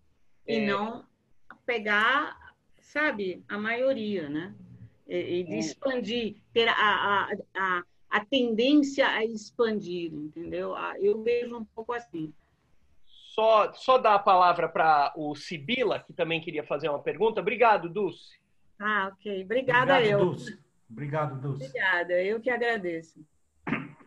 É. 0.45 0.57
E 0.57 0.67
não 0.67 1.03
pegar, 1.65 2.53
sabe, 2.81 3.43
a 3.47 3.57
maioria, 3.57 4.29
né? 4.29 4.53
E 5.09 5.43
de 5.43 5.53
é. 5.53 5.59
expandir, 5.59 6.35
ter 6.53 6.67
a, 6.67 6.73
a, 6.73 7.31
a, 7.55 7.83
a 8.09 8.25
tendência 8.25 9.07
a 9.07 9.25
expandir, 9.25 10.13
entendeu? 10.13 10.75
Eu 10.99 11.23
vejo 11.23 11.57
um 11.57 11.65
pouco 11.65 11.93
assim. 11.93 12.33
Só, 13.05 13.73
só 13.73 13.97
dar 13.97 14.15
a 14.15 14.19
palavra 14.19 14.67
para 14.69 15.13
o 15.15 15.33
Sibila, 15.35 15.99
que 15.99 16.13
também 16.13 16.41
queria 16.41 16.63
fazer 16.63 16.89
uma 16.89 17.01
pergunta. 17.01 17.41
Obrigado, 17.41 17.89
Dulce. 17.89 18.37
Ah, 18.79 19.11
ok. 19.13 19.43
Obrigada 19.43 19.95
Obrigado, 19.95 20.11
eu. 20.11 20.19
Dulce. 20.19 20.59
Obrigado, 20.89 21.39
Dulce. 21.41 21.65
Obrigada, 21.65 22.13
eu 22.21 22.39
que 22.41 22.49
agradeço. 22.49 23.25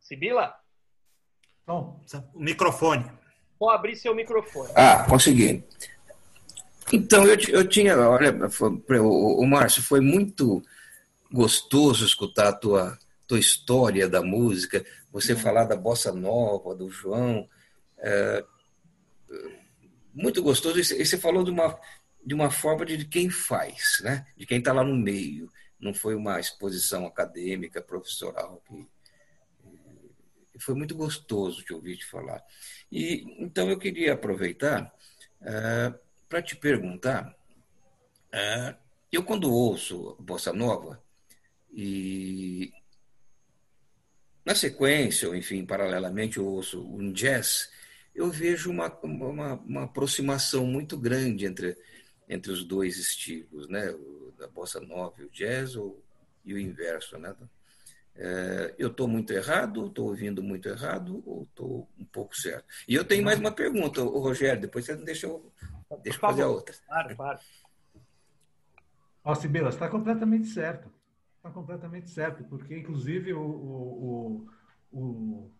Sibila? 0.00 0.54
Bom, 1.66 2.02
o 2.34 2.40
microfone. 2.40 3.04
Pode 3.58 3.76
abrir 3.76 3.96
seu 3.96 4.14
microfone. 4.14 4.72
Ah, 4.74 5.04
consegui. 5.08 5.64
Então, 6.92 7.26
eu, 7.26 7.36
eu 7.48 7.68
tinha, 7.68 7.98
olha, 7.98 8.48
foi, 8.48 8.70
o, 8.98 9.40
o 9.40 9.46
Márcio, 9.46 9.82
foi 9.82 10.00
muito 10.00 10.62
gostoso 11.30 12.06
escutar 12.06 12.48
a 12.48 12.52
tua, 12.52 12.98
tua 13.26 13.38
história 13.38 14.08
da 14.08 14.22
música, 14.22 14.84
você 15.12 15.34
uhum. 15.34 15.38
falar 15.38 15.64
da 15.64 15.76
bossa 15.76 16.12
nova, 16.12 16.74
do 16.74 16.88
João. 16.90 17.48
É, 17.98 18.44
muito 20.14 20.42
gostoso. 20.42 20.78
E 20.78 21.04
você 21.04 21.18
falou 21.18 21.44
de 21.44 21.50
uma, 21.50 21.78
de 22.24 22.34
uma 22.34 22.50
forma 22.50 22.84
de 22.84 23.04
quem 23.04 23.30
faz, 23.30 24.00
né? 24.02 24.26
de 24.36 24.46
quem 24.46 24.58
está 24.58 24.72
lá 24.72 24.82
no 24.82 24.96
meio. 24.96 25.50
Não 25.78 25.94
foi 25.94 26.14
uma 26.14 26.40
exposição 26.40 27.06
acadêmica, 27.06 27.80
profissional. 27.80 28.62
Que, 28.66 28.86
foi 30.60 30.74
muito 30.74 30.96
gostoso 30.96 31.62
te 31.62 31.72
ouvir 31.72 31.96
te 31.96 32.04
falar. 32.04 32.42
E, 32.90 33.24
então, 33.38 33.70
eu 33.70 33.78
queria 33.78 34.14
aproveitar. 34.14 34.92
É, 35.40 35.94
para 36.28 36.42
te 36.42 36.54
perguntar, 36.54 37.34
é, 38.30 38.74
eu 39.10 39.24
quando 39.24 39.52
ouço 39.52 40.16
Bossa 40.20 40.52
Nova, 40.52 41.02
e 41.72 42.72
na 44.44 44.54
sequência, 44.54 45.28
ou 45.28 45.34
enfim, 45.34 45.64
paralelamente, 45.64 46.38
eu 46.38 46.46
ouço 46.46 46.82
um 46.82 47.12
jazz, 47.12 47.70
eu 48.14 48.30
vejo 48.30 48.70
uma, 48.70 48.92
uma, 49.02 49.54
uma 49.54 49.84
aproximação 49.84 50.66
muito 50.66 50.96
grande 50.96 51.46
entre, 51.46 51.76
entre 52.28 52.50
os 52.50 52.64
dois 52.64 52.98
estilos, 52.98 53.68
né? 53.68 53.90
O, 53.90 54.32
da 54.38 54.46
Bossa 54.48 54.80
Nova 54.80 55.14
e 55.18 55.24
o 55.24 55.30
jazz, 55.30 55.76
ou, 55.76 56.02
e 56.44 56.54
o 56.54 56.58
inverso, 56.58 57.18
né? 57.18 57.34
É, 58.16 58.74
eu 58.78 58.88
estou 58.88 59.06
muito 59.06 59.32
errado, 59.32 59.86
estou 59.86 60.08
ouvindo 60.08 60.42
muito 60.42 60.68
errado, 60.68 61.22
ou 61.24 61.42
estou 61.44 61.88
um 61.98 62.04
pouco 62.04 62.36
certo? 62.36 62.64
E 62.88 62.94
eu 62.94 63.04
tenho 63.04 63.22
mais 63.22 63.38
uma 63.38 63.52
pergunta, 63.52 64.02
Rogério, 64.02 64.60
depois 64.60 64.84
você 64.84 64.96
deixa 64.96 65.26
eu 65.26 65.52
Deixa 66.02 66.16
eu 66.16 66.20
fazer 66.20 66.42
a 66.42 66.48
outra. 66.48 66.74
Claro, 66.86 67.16
claro. 67.16 67.38
Ó, 69.24 69.34
Sibila, 69.34 69.68
está 69.68 69.88
completamente 69.88 70.46
certo. 70.48 70.90
Está 71.36 71.50
completamente 71.50 72.10
certo, 72.10 72.44
porque, 72.44 72.78
inclusive, 72.78 73.32
o, 73.32 73.40
o, 73.40 74.48
o, 74.92 75.52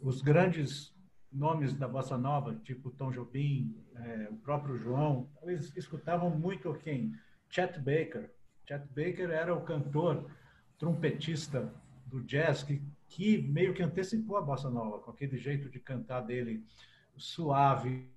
os 0.00 0.20
grandes 0.20 0.94
nomes 1.32 1.74
da 1.74 1.86
bossa 1.86 2.16
nova, 2.18 2.54
tipo 2.56 2.90
Tom 2.90 3.10
Jobim, 3.10 3.76
é, 3.94 4.28
o 4.30 4.36
próprio 4.36 4.76
João, 4.76 5.28
eles 5.42 5.74
escutavam 5.76 6.30
muito 6.30 6.72
quem? 6.74 7.14
Chet 7.48 7.78
Baker. 7.78 8.30
Chet 8.66 8.84
Baker 8.88 9.30
era 9.30 9.54
o 9.54 9.62
cantor, 9.62 10.30
trompetista 10.78 11.72
do 12.06 12.22
jazz 12.22 12.62
que, 12.62 12.82
que 13.08 13.42
meio 13.42 13.74
que 13.74 13.82
antecipou 13.82 14.36
a 14.36 14.42
bossa 14.42 14.70
nova, 14.70 14.98
com 15.00 15.10
aquele 15.10 15.36
jeito 15.36 15.68
de 15.68 15.78
cantar 15.80 16.20
dele 16.22 16.64
suave, 17.16 18.08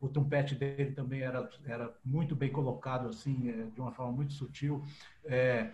o 0.00 0.08
trompete 0.08 0.54
dele 0.54 0.92
também 0.92 1.22
era, 1.22 1.48
era 1.64 1.94
muito 2.04 2.34
bem 2.34 2.50
colocado, 2.50 3.08
assim, 3.08 3.48
é, 3.48 3.64
de 3.66 3.80
uma 3.80 3.92
forma 3.92 4.12
muito 4.12 4.32
sutil. 4.32 4.84
É, 5.24 5.70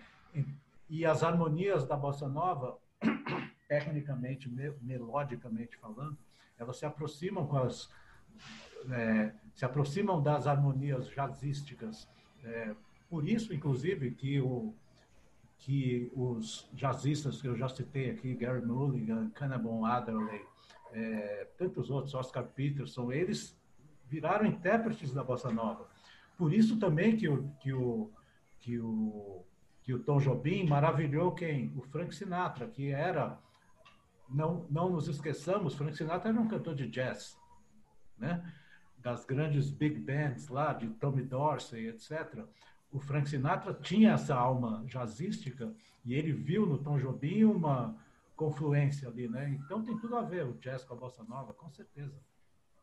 e 0.89 1.05
as 1.05 1.23
harmonias 1.23 1.85
da 1.87 1.95
bossa 1.95 2.27
nova, 2.27 2.77
tecnicamente, 3.67 4.49
melodicamente 4.81 5.77
falando, 5.77 6.17
elas 6.57 6.77
se 6.77 6.85
aproximam 6.85 7.47
com 7.47 7.57
as 7.57 7.89
é, 8.91 9.33
se 9.53 9.65
aproximam 9.65 10.21
das 10.21 10.47
harmonias 10.47 11.09
jazzísticas. 11.09 12.07
É, 12.43 12.73
por 13.09 13.27
isso, 13.27 13.53
inclusive, 13.53 14.11
que 14.11 14.39
o 14.39 14.73
que 15.59 16.09
os 16.15 16.69
jazzistas 16.73 17.41
que 17.41 17.47
eu 17.47 17.57
já 17.57 17.67
citei 17.67 18.09
aqui, 18.11 18.33
Gary 18.33 18.65
Mulligan, 18.65 19.29
Cannabon 19.31 19.85
Adderley, 19.85 20.41
é, 20.93 21.47
tantos 21.57 21.89
outros, 21.89 22.15
Oscar 22.15 22.45
Peterson, 22.45 23.11
eles 23.11 23.58
viraram 24.09 24.45
intérpretes 24.45 25.13
da 25.13 25.23
bossa 25.23 25.51
nova. 25.51 25.87
Por 26.37 26.53
isso 26.53 26.77
também 26.79 27.15
que 27.15 27.27
o 27.27 27.49
que 27.59 27.73
o 27.73 28.11
que 28.59 28.79
o 28.79 29.45
que 29.81 29.93
o 29.93 30.03
Tom 30.03 30.19
Jobim 30.19 30.67
maravilhou 30.67 31.33
quem? 31.33 31.73
O 31.75 31.81
Frank 31.81 32.13
Sinatra, 32.13 32.67
que 32.67 32.91
era, 32.91 33.39
não, 34.29 34.67
não 34.69 34.89
nos 34.91 35.07
esqueçamos, 35.07 35.73
Frank 35.73 35.97
Sinatra 35.97 36.29
era 36.29 36.39
um 36.39 36.47
cantor 36.47 36.75
de 36.75 36.87
jazz, 36.87 37.39
né? 38.17 38.43
das 39.01 39.25
grandes 39.25 39.71
big 39.71 39.99
bands 39.99 40.47
lá, 40.49 40.73
de 40.73 40.87
Tommy 40.89 41.23
Dorsey, 41.23 41.87
etc. 41.87 42.45
O 42.91 42.99
Frank 42.99 43.29
Sinatra 43.29 43.73
tinha 43.73 44.11
essa 44.11 44.35
alma 44.35 44.83
jazzística 44.85 45.73
e 46.05 46.13
ele 46.13 46.33
viu 46.33 46.65
no 46.65 46.77
Tom 46.77 46.97
Jobim 46.97 47.45
uma 47.45 47.95
confluência 48.35 49.07
ali, 49.07 49.27
né? 49.27 49.49
Então 49.49 49.83
tem 49.83 49.97
tudo 49.97 50.15
a 50.17 50.21
ver 50.21 50.45
o 50.45 50.53
jazz 50.59 50.83
com 50.83 50.93
a 50.93 50.97
bossa 50.97 51.23
nova, 51.23 51.53
com 51.53 51.69
certeza. 51.69 52.15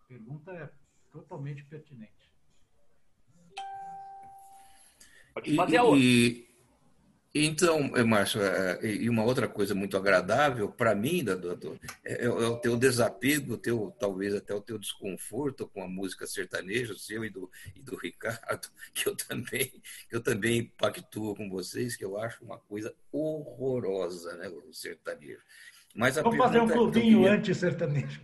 A 0.01 0.05
pergunta 0.09 0.51
é 0.53 0.71
totalmente 1.17 1.65
pertinente. 1.65 2.13
Pode 5.33 5.55
fazer 5.55 5.77
a 5.77 5.83
outra. 5.83 6.01
E, 6.03 6.47
então, 7.35 7.95
eh, 7.95 8.03
Márcio, 8.03 8.41
eh, 8.43 8.79
e 8.83 9.11
uma 9.11 9.23
outra 9.23 9.47
coisa 9.47 9.75
muito 9.75 9.95
agradável 9.97 10.71
para 10.71 10.95
mim 10.95 11.23
do, 11.23 11.55
do, 11.55 11.81
é, 12.03 12.25
é, 12.25 12.29
o 12.29 12.57
teu 12.57 12.79
desapego, 12.79 13.55
o 13.55 13.59
teu, 13.59 13.95
talvez 13.99 14.35
até 14.35 14.55
o 14.55 14.61
teu 14.61 14.79
desconforto 14.79 15.69
com 15.69 15.83
a 15.83 15.89
música 15.89 16.27
sertaneja, 16.27 16.95
o 16.95 16.99
seu 16.99 17.25
e 17.25 17.29
do, 17.29 17.51
e 17.75 17.83
do 17.83 17.97
Ricardo, 18.01 18.69
que 18.95 19.07
eu 19.07 19.15
também 19.15 19.71
eu 20.11 20.23
também 20.23 20.73
pactuo 20.79 21.35
com 21.35 21.51
vocês, 21.51 21.95
que 21.95 22.05
eu 22.05 22.19
acho 22.19 22.43
uma 22.43 22.59
coisa 22.59 22.95
horrorosa, 23.13 24.35
né, 24.37 24.49
o 24.49 24.73
sertanejo. 24.73 25.43
Mas 25.95 26.17
vamos 26.17 26.39
fazer 26.39 26.61
um 26.61 26.69
clubinho 26.69 27.19
queria... 27.21 27.33
anti-sertanejo. 27.33 28.21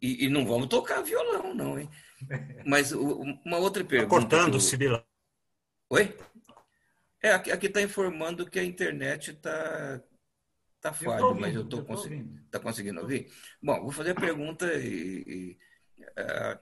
E, 0.00 0.24
e, 0.24 0.28
não 0.28 0.46
vamos 0.46 0.68
tocar 0.68 1.02
violão, 1.02 1.54
não, 1.54 1.78
hein? 1.78 1.88
Mas 2.66 2.92
uma 2.92 3.58
outra 3.58 3.82
tá 3.82 3.90
pergunta. 3.90 4.14
Tá 4.14 4.20
cortando, 4.20 4.60
Sibila. 4.60 5.06
Oi? 5.90 6.16
É, 7.22 7.32
aqui 7.32 7.66
está 7.66 7.80
informando 7.82 8.48
que 8.48 8.58
a 8.58 8.64
internet 8.64 9.32
está 9.32 10.00
tá 10.80 10.92
falha, 10.92 11.34
mas 11.34 11.54
eu 11.54 11.62
estou 11.62 11.84
conseguindo. 11.84 12.40
Está 12.44 12.60
conseguindo 12.60 13.00
ouvir? 13.00 13.30
Bom, 13.62 13.82
vou 13.82 13.90
fazer 13.90 14.10
a 14.12 14.20
pergunta 14.20 14.72
e, 14.74 15.24
e 15.26 15.58
uh, 16.02 16.58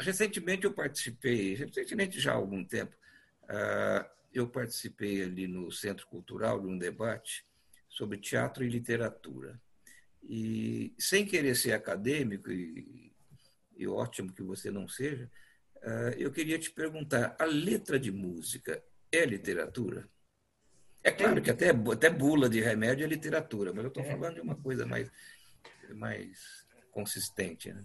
recentemente 0.00 0.64
eu 0.64 0.72
participei, 0.72 1.54
recentemente 1.54 2.20
já 2.20 2.32
há 2.32 2.36
algum 2.36 2.64
tempo, 2.64 2.96
uh, 3.44 4.08
eu 4.32 4.48
participei 4.48 5.22
ali 5.22 5.46
no 5.46 5.70
Centro 5.70 6.06
Cultural 6.06 6.60
de 6.60 6.66
um 6.66 6.78
debate 6.78 7.44
sobre 7.88 8.18
teatro 8.18 8.64
e 8.64 8.68
literatura. 8.68 9.60
E 10.28 10.94
sem 10.98 11.24
querer 11.24 11.56
ser 11.56 11.72
acadêmico, 11.72 12.52
e, 12.52 13.10
e 13.76 13.86
ótimo 13.86 14.32
que 14.32 14.42
você 14.42 14.70
não 14.70 14.86
seja, 14.86 15.30
uh, 15.76 16.12
eu 16.18 16.30
queria 16.30 16.58
te 16.58 16.70
perguntar: 16.70 17.34
a 17.38 17.44
letra 17.46 17.98
de 17.98 18.12
música 18.12 18.82
é 19.10 19.24
literatura. 19.24 20.06
É 21.02 21.10
claro 21.10 21.40
que 21.40 21.50
até, 21.50 21.70
até 21.70 22.10
bula 22.10 22.48
de 22.48 22.60
remédio 22.60 23.04
é 23.04 23.08
literatura, 23.08 23.72
mas 23.72 23.84
eu 23.84 23.88
estou 23.88 24.02
é. 24.02 24.10
falando 24.10 24.34
de 24.34 24.40
uma 24.42 24.56
coisa 24.56 24.84
mais, 24.84 25.10
mais 25.94 26.66
consistente. 26.90 27.72
Né? 27.72 27.82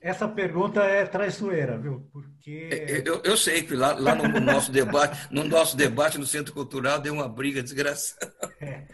Essa 0.00 0.28
pergunta 0.28 0.82
é 0.84 1.04
traiçoeira, 1.04 1.76
viu? 1.76 2.08
Porque. 2.12 2.68
É, 2.72 2.92
é, 2.92 3.02
eu, 3.04 3.20
eu 3.24 3.36
sei 3.36 3.62
que 3.62 3.74
lá, 3.74 3.92
lá 3.92 4.14
no 4.14 4.40
nosso 4.40 4.70
debate, 4.70 5.28
no 5.30 5.44
nosso 5.44 5.76
debate 5.76 6.16
no 6.16 6.26
Centro 6.26 6.54
Cultural 6.54 7.00
deu 7.00 7.12
uma 7.12 7.28
briga 7.28 7.62
desgraçada. 7.62 8.32
É, 8.60 8.86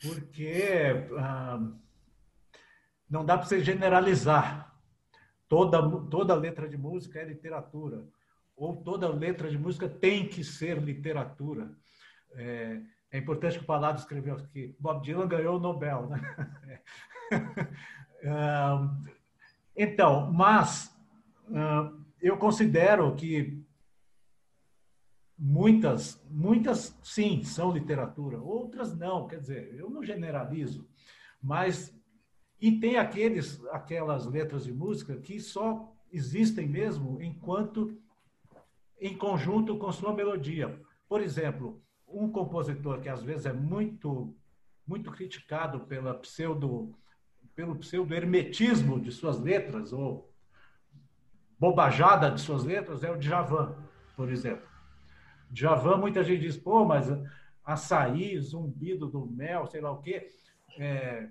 porque 0.00 0.64
ah, 1.18 1.60
não 3.08 3.24
dá 3.24 3.36
para 3.36 3.46
você 3.46 3.62
generalizar. 3.62 4.74
Toda, 5.48 5.80
toda 6.08 6.34
letra 6.34 6.68
de 6.68 6.76
música 6.76 7.18
é 7.18 7.24
literatura 7.24 8.06
ou 8.58 8.76
toda 8.76 9.08
letra 9.08 9.48
de 9.48 9.56
música 9.56 9.88
tem 9.88 10.28
que 10.28 10.42
ser 10.42 10.82
literatura. 10.82 11.70
É, 12.34 12.80
é 13.12 13.18
importante 13.18 13.56
que 13.56 13.64
o 13.64 13.66
Palado 13.66 14.00
escreveu 14.00 14.34
aqui. 14.34 14.76
Bob 14.78 15.02
Dylan 15.02 15.28
ganhou 15.28 15.56
o 15.56 15.60
Nobel, 15.60 16.08
né? 16.08 16.80
então, 19.76 20.30
mas 20.32 20.94
eu 22.20 22.36
considero 22.36 23.14
que 23.14 23.64
muitas, 25.38 26.20
muitas 26.28 26.98
sim 27.02 27.44
são 27.44 27.72
literatura, 27.72 28.38
outras 28.38 28.94
não. 28.94 29.28
Quer 29.28 29.38
dizer, 29.38 29.74
eu 29.76 29.88
não 29.88 30.02
generalizo, 30.02 30.86
mas 31.40 31.96
e 32.60 32.72
tem 32.72 32.96
aqueles, 32.96 33.64
aquelas 33.66 34.26
letras 34.26 34.64
de 34.64 34.72
música 34.72 35.16
que 35.16 35.38
só 35.40 35.92
existem 36.12 36.66
mesmo 36.66 37.22
enquanto 37.22 37.96
em 39.00 39.16
conjunto 39.16 39.76
com 39.78 39.92
sua 39.92 40.12
melodia. 40.12 40.80
Por 41.08 41.20
exemplo, 41.20 41.80
um 42.06 42.30
compositor 42.30 43.00
que 43.00 43.08
às 43.08 43.22
vezes 43.22 43.46
é 43.46 43.52
muito 43.52 44.34
muito 44.86 45.10
criticado 45.10 45.80
pela 45.80 46.14
pseudo 46.14 46.94
pelo 47.54 47.76
pseudo 47.76 48.14
hermetismo 48.14 49.00
de 49.00 49.12
suas 49.12 49.38
letras 49.38 49.92
ou 49.92 50.32
bobajada 51.58 52.30
de 52.30 52.40
suas 52.40 52.64
letras 52.64 53.02
é 53.02 53.10
o 53.10 53.18
Djavan, 53.18 53.76
por 54.16 54.30
exemplo. 54.30 54.66
Djavan, 55.50 55.96
muita 55.96 56.22
gente 56.22 56.42
diz, 56.42 56.56
pô, 56.56 56.84
mas 56.84 57.08
açaí, 57.64 58.38
zumbido 58.38 59.08
do 59.08 59.26
mel, 59.26 59.66
sei 59.66 59.80
lá 59.80 59.90
o 59.90 60.00
quê, 60.00 60.28
é, 60.78 61.28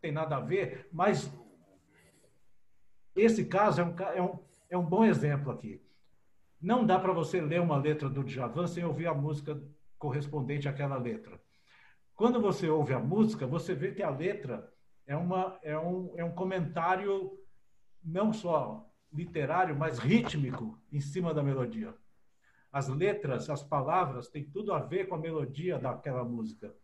tem 0.00 0.12
nada 0.12 0.36
a 0.36 0.40
ver, 0.40 0.88
mas 0.92 1.32
esse 3.14 3.44
caso 3.44 3.80
é 3.80 3.84
um, 3.84 3.94
é 3.98 4.22
um, 4.22 4.38
é 4.70 4.78
um 4.78 4.84
bom 4.84 5.04
exemplo 5.04 5.50
aqui. 5.50 5.82
Não 6.60 6.84
dá 6.84 6.98
para 6.98 7.12
você 7.12 7.40
ler 7.40 7.60
uma 7.60 7.76
letra 7.76 8.08
do 8.08 8.22
Djavan 8.22 8.66
sem 8.66 8.84
ouvir 8.84 9.06
a 9.06 9.14
música 9.14 9.60
correspondente 9.98 10.68
àquela 10.68 10.96
letra. 10.96 11.40
Quando 12.14 12.40
você 12.40 12.68
ouve 12.68 12.92
a 12.92 12.98
música, 12.98 13.46
você 13.46 13.74
vê 13.74 13.92
que 13.92 14.02
a 14.02 14.10
letra 14.10 14.70
é, 15.06 15.16
uma, 15.16 15.58
é, 15.62 15.78
um, 15.78 16.12
é 16.16 16.24
um 16.24 16.32
comentário 16.32 17.38
não 18.04 18.32
só 18.32 18.86
literário, 19.12 19.76
mas 19.76 19.98
rítmico 19.98 20.78
em 20.92 21.00
cima 21.00 21.34
da 21.34 21.42
melodia. 21.42 21.94
As 22.72 22.88
letras, 22.88 23.50
as 23.50 23.62
palavras 23.62 24.28
têm 24.28 24.44
tudo 24.44 24.72
a 24.72 24.78
ver 24.78 25.08
com 25.08 25.14
a 25.14 25.18
melodia 25.18 25.78
daquela 25.78 26.24
música. 26.24 26.74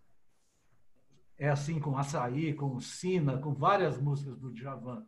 É 1.39 1.49
assim 1.49 1.79
com 1.79 1.99
Açaí, 1.99 2.55
com 2.55 2.81
Sina, 2.81 3.39
com 3.39 3.53
várias 3.53 3.99
músicas 3.99 4.39
do 4.39 4.53
Djavan. 4.53 5.05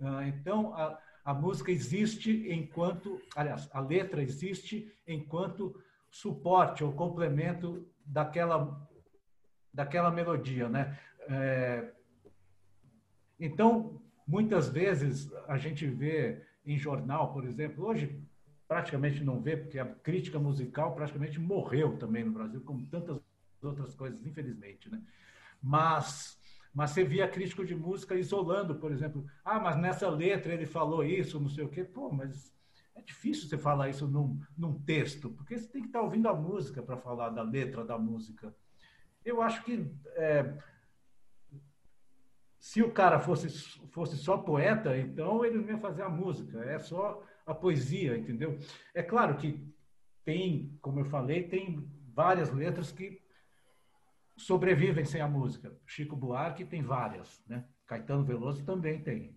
Ah, 0.00 0.26
então, 0.26 0.74
a, 0.74 0.98
a 1.24 1.34
música 1.34 1.70
existe 1.70 2.50
enquanto, 2.52 3.20
aliás, 3.34 3.68
a 3.72 3.80
letra 3.80 4.22
existe 4.22 4.92
enquanto 5.06 5.74
suporte 6.10 6.82
ou 6.82 6.92
complemento 6.92 7.88
daquela, 8.04 8.88
daquela 9.72 10.10
melodia, 10.10 10.68
né? 10.68 10.98
É, 11.28 11.92
então, 13.38 14.02
muitas 14.26 14.68
vezes 14.68 15.32
a 15.46 15.56
gente 15.56 15.86
vê 15.86 16.44
em 16.64 16.76
jornal, 16.76 17.32
por 17.32 17.44
exemplo, 17.44 17.86
hoje 17.86 18.22
praticamente 18.68 19.24
não 19.24 19.40
vê, 19.40 19.56
porque 19.56 19.78
a 19.78 19.86
crítica 19.86 20.38
musical 20.38 20.94
praticamente 20.94 21.40
morreu 21.40 21.96
também 21.98 22.24
no 22.24 22.32
Brasil, 22.32 22.60
como 22.60 22.86
tantas 22.86 23.20
outras 23.62 23.94
coisas, 23.94 24.24
infelizmente, 24.24 24.90
né? 24.90 25.02
Mas 25.62 26.38
mas 26.72 26.92
você 26.92 27.04
via 27.04 27.28
crítico 27.28 27.64
de 27.64 27.74
música 27.74 28.14
isolando, 28.14 28.76
por 28.76 28.92
exemplo, 28.92 29.26
ah, 29.44 29.58
mas 29.58 29.76
nessa 29.76 30.08
letra 30.08 30.54
ele 30.54 30.66
falou 30.66 31.04
isso, 31.04 31.40
não 31.40 31.48
sei 31.48 31.64
o 31.64 31.68
quê. 31.68 31.82
Pô, 31.82 32.12
mas 32.12 32.54
é 32.94 33.02
difícil 33.02 33.48
você 33.48 33.58
falar 33.58 33.88
isso 33.88 34.06
num, 34.06 34.40
num 34.56 34.80
texto, 34.82 35.30
porque 35.30 35.58
você 35.58 35.66
tem 35.66 35.82
que 35.82 35.88
estar 35.88 36.00
ouvindo 36.00 36.28
a 36.28 36.34
música 36.34 36.82
para 36.82 36.96
falar 36.96 37.30
da 37.30 37.42
letra 37.42 37.84
da 37.84 37.98
música. 37.98 38.54
Eu 39.24 39.42
acho 39.42 39.64
que 39.64 39.90
é, 40.14 40.56
se 42.58 42.82
o 42.82 42.92
cara 42.92 43.18
fosse, 43.18 43.48
fosse 43.88 44.16
só 44.16 44.38
poeta, 44.38 44.96
então 44.96 45.44
ele 45.44 45.58
não 45.58 45.68
ia 45.68 45.78
fazer 45.78 46.02
a 46.02 46.08
música, 46.08 46.62
é 46.64 46.78
só 46.78 47.22
a 47.44 47.54
poesia, 47.54 48.16
entendeu? 48.16 48.58
É 48.94 49.02
claro 49.02 49.36
que 49.36 49.60
tem, 50.24 50.78
como 50.80 51.00
eu 51.00 51.04
falei, 51.04 51.48
tem 51.48 51.84
várias 52.14 52.52
letras 52.52 52.92
que 52.92 53.20
sobrevivem 54.40 55.04
sem 55.04 55.20
a 55.20 55.28
música. 55.28 55.72
Chico 55.86 56.16
Buarque 56.16 56.64
tem 56.64 56.82
várias, 56.82 57.42
né? 57.46 57.64
Caetano 57.86 58.24
Veloso 58.24 58.64
também 58.64 59.02
tem. 59.02 59.36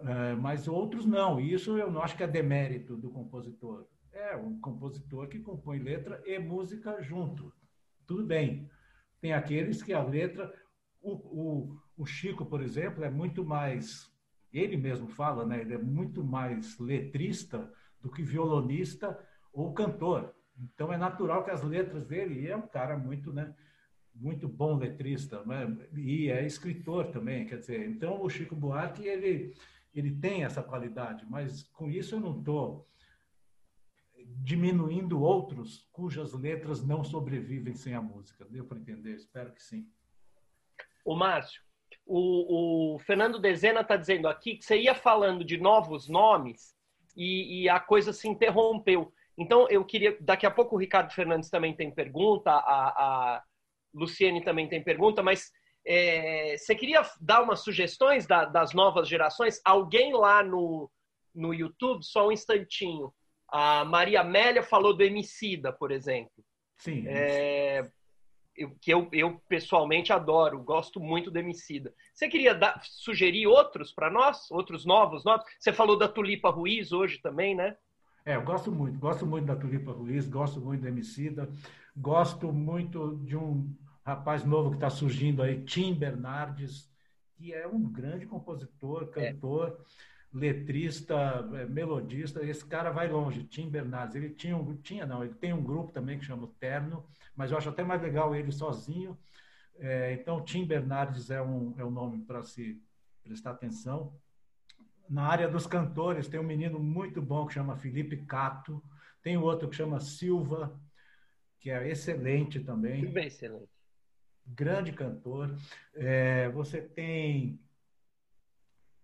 Uh, 0.00 0.40
mas 0.40 0.66
outros 0.66 1.04
não. 1.06 1.38
Isso 1.38 1.76
eu 1.78 1.90
não 1.90 2.02
acho 2.02 2.16
que 2.16 2.22
é 2.22 2.26
demérito 2.26 2.96
do 2.96 3.10
compositor. 3.10 3.86
É 4.12 4.36
um 4.36 4.58
compositor 4.60 5.28
que 5.28 5.38
compõe 5.38 5.78
letra 5.78 6.22
e 6.24 6.38
música 6.38 7.00
junto. 7.02 7.52
Tudo 8.06 8.24
bem. 8.24 8.70
Tem 9.20 9.32
aqueles 9.32 9.82
que 9.82 9.92
a 9.92 10.02
letra. 10.02 10.52
O, 11.00 11.12
o, 11.12 11.78
o 11.96 12.06
Chico, 12.06 12.46
por 12.46 12.62
exemplo, 12.62 13.04
é 13.04 13.10
muito 13.10 13.44
mais. 13.44 14.10
Ele 14.52 14.76
mesmo 14.76 15.08
fala, 15.08 15.44
né? 15.44 15.60
Ele 15.60 15.74
é 15.74 15.78
muito 15.78 16.24
mais 16.24 16.78
letrista 16.78 17.72
do 18.00 18.10
que 18.10 18.22
violonista 18.22 19.18
ou 19.52 19.72
cantor. 19.72 20.34
Então 20.58 20.92
é 20.92 20.96
natural 20.96 21.44
que 21.44 21.50
as 21.50 21.62
letras 21.62 22.06
dele, 22.06 22.40
e 22.40 22.48
é 22.48 22.56
um 22.56 22.66
cara 22.66 22.96
muito, 22.96 23.32
né? 23.32 23.54
Muito 24.14 24.48
bom 24.48 24.76
letrista 24.76 25.42
né? 25.44 25.76
e 25.94 26.30
é 26.30 26.44
escritor 26.44 27.08
também, 27.08 27.46
quer 27.46 27.58
dizer, 27.58 27.88
então 27.88 28.22
o 28.22 28.28
Chico 28.28 28.54
Buarque 28.54 29.06
ele 29.06 29.54
ele 29.94 30.10
tem 30.10 30.44
essa 30.44 30.62
qualidade, 30.62 31.26
mas 31.28 31.64
com 31.64 31.90
isso 31.90 32.14
eu 32.14 32.20
não 32.20 32.38
estou 32.38 32.88
diminuindo 34.24 35.20
outros 35.20 35.86
cujas 35.92 36.32
letras 36.32 36.84
não 36.84 37.04
sobrevivem 37.04 37.74
sem 37.74 37.94
a 37.94 38.00
música. 38.00 38.46
Deu 38.48 38.64
para 38.64 38.78
entender? 38.78 39.14
Espero 39.14 39.52
que 39.52 39.62
sim. 39.62 39.86
O 41.04 41.14
Márcio, 41.14 41.62
o, 42.06 42.94
o 42.94 42.98
Fernando 43.00 43.38
Dezena 43.38 43.80
está 43.80 43.96
dizendo 43.96 44.28
aqui 44.28 44.56
que 44.56 44.64
você 44.64 44.80
ia 44.80 44.94
falando 44.94 45.44
de 45.44 45.58
novos 45.58 46.08
nomes 46.08 46.74
e, 47.16 47.62
e, 47.62 47.68
a 47.68 47.78
coisa 47.78 48.12
se 48.12 48.28
interrompeu. 48.28 49.12
Então, 49.36 49.68
eu 49.68 49.84
queria. 49.84 50.16
Daqui 50.20 50.46
a 50.46 50.50
pouco 50.50 50.76
o 50.76 50.78
Ricardo 50.78 51.12
Fernandes 51.12 51.50
também 51.50 51.74
tem 51.74 51.90
pergunta, 51.90 52.50
a, 52.50 53.36
a 53.36 53.44
Luciene 53.94 54.44
também 54.44 54.68
tem 54.68 54.82
pergunta, 54.82 55.22
mas 55.22 55.50
é, 55.86 56.56
você 56.56 56.74
queria 56.74 57.02
dar 57.20 57.42
umas 57.42 57.60
sugestões 57.60 58.26
da, 58.26 58.44
das 58.44 58.72
novas 58.72 59.08
gerações? 59.08 59.60
Alguém 59.64 60.12
lá 60.12 60.42
no, 60.42 60.90
no 61.34 61.52
YouTube, 61.52 62.04
só 62.04 62.28
um 62.28 62.32
instantinho. 62.32 63.12
A 63.48 63.84
Maria 63.84 64.20
Amélia 64.20 64.62
falou 64.62 64.94
do 64.94 65.02
Emicida, 65.02 65.72
por 65.72 65.90
exemplo. 65.90 66.32
Sim. 66.78 67.04
É, 67.06 67.90
eu, 68.56 68.76
que 68.80 68.92
eu, 68.92 69.08
eu, 69.12 69.40
pessoalmente 69.48 70.12
adoro, 70.12 70.62
gosto 70.62 71.00
muito 71.00 71.30
do 71.30 71.38
Emicida. 71.38 71.92
Você 72.14 72.28
queria 72.28 72.54
dar, 72.54 72.80
sugerir 72.84 73.46
outros 73.46 73.92
para 73.92 74.10
nós? 74.10 74.50
Outros 74.50 74.84
novos, 74.84 75.24
novos? 75.24 75.44
Você 75.58 75.72
falou 75.72 75.98
da 75.98 76.08
Tulipa 76.08 76.50
Ruiz 76.50 76.92
hoje 76.92 77.18
também, 77.18 77.54
né? 77.54 77.76
É, 78.24 78.36
eu 78.36 78.42
gosto 78.42 78.70
muito. 78.70 78.98
Gosto 78.98 79.26
muito 79.26 79.46
da 79.46 79.56
Tulipa 79.56 79.92
Ruiz, 79.92 80.28
gosto 80.28 80.60
muito 80.60 80.82
do 80.82 80.88
Emicida. 80.88 81.48
Gosto 81.96 82.52
muito 82.52 83.16
de 83.24 83.36
um 83.36 83.74
rapaz 84.04 84.44
novo 84.44 84.70
que 84.70 84.76
está 84.76 84.88
surgindo 84.88 85.42
aí, 85.42 85.62
Tim 85.62 85.94
Bernardes, 85.94 86.90
que 87.34 87.52
é 87.52 87.66
um 87.66 87.82
grande 87.82 88.26
compositor, 88.26 89.10
é. 89.14 89.32
cantor, 89.32 89.78
é. 89.78 90.38
letrista, 90.38 91.42
melodista. 91.68 92.44
Esse 92.44 92.64
cara 92.64 92.90
vai 92.90 93.08
longe, 93.08 93.44
Tim 93.44 93.68
Bernardes. 93.68 94.16
Ele 94.16 94.30
tinha, 94.30 94.56
um, 94.56 94.74
tinha 94.76 95.04
não, 95.04 95.22
ele 95.22 95.34
tem 95.34 95.52
um 95.52 95.62
grupo 95.62 95.92
também 95.92 96.18
que 96.18 96.24
chama 96.24 96.44
o 96.44 96.48
Terno, 96.48 97.04
mas 97.36 97.50
eu 97.50 97.58
acho 97.58 97.68
até 97.68 97.84
mais 97.84 98.00
legal 98.00 98.34
ele 98.34 98.50
sozinho. 98.50 99.18
É, 99.78 100.14
então, 100.14 100.42
Tim 100.42 100.64
Bernardes 100.64 101.30
é 101.30 101.42
um, 101.42 101.74
é 101.76 101.84
um 101.84 101.90
nome 101.90 102.22
para 102.24 102.42
se 102.42 102.80
prestar 103.22 103.50
atenção. 103.50 104.14
Na 105.08 105.24
área 105.24 105.48
dos 105.48 105.66
cantores, 105.66 106.28
tem 106.28 106.40
um 106.40 106.44
menino 106.44 106.78
muito 106.78 107.20
bom 107.20 107.46
que 107.46 107.54
chama 107.54 107.76
Felipe 107.76 108.16
Cato, 108.16 108.82
tem 109.22 109.36
outro 109.36 109.68
que 109.68 109.76
chama 109.76 110.00
Silva, 110.00 110.74
que 111.62 111.70
é 111.70 111.88
excelente 111.88 112.60
também. 112.60 113.06
Bem 113.06 113.28
excelente 113.28 113.72
grande 114.46 114.92
cantor. 114.92 115.54
É, 115.94 116.48
você 116.50 116.80
tem. 116.80 117.60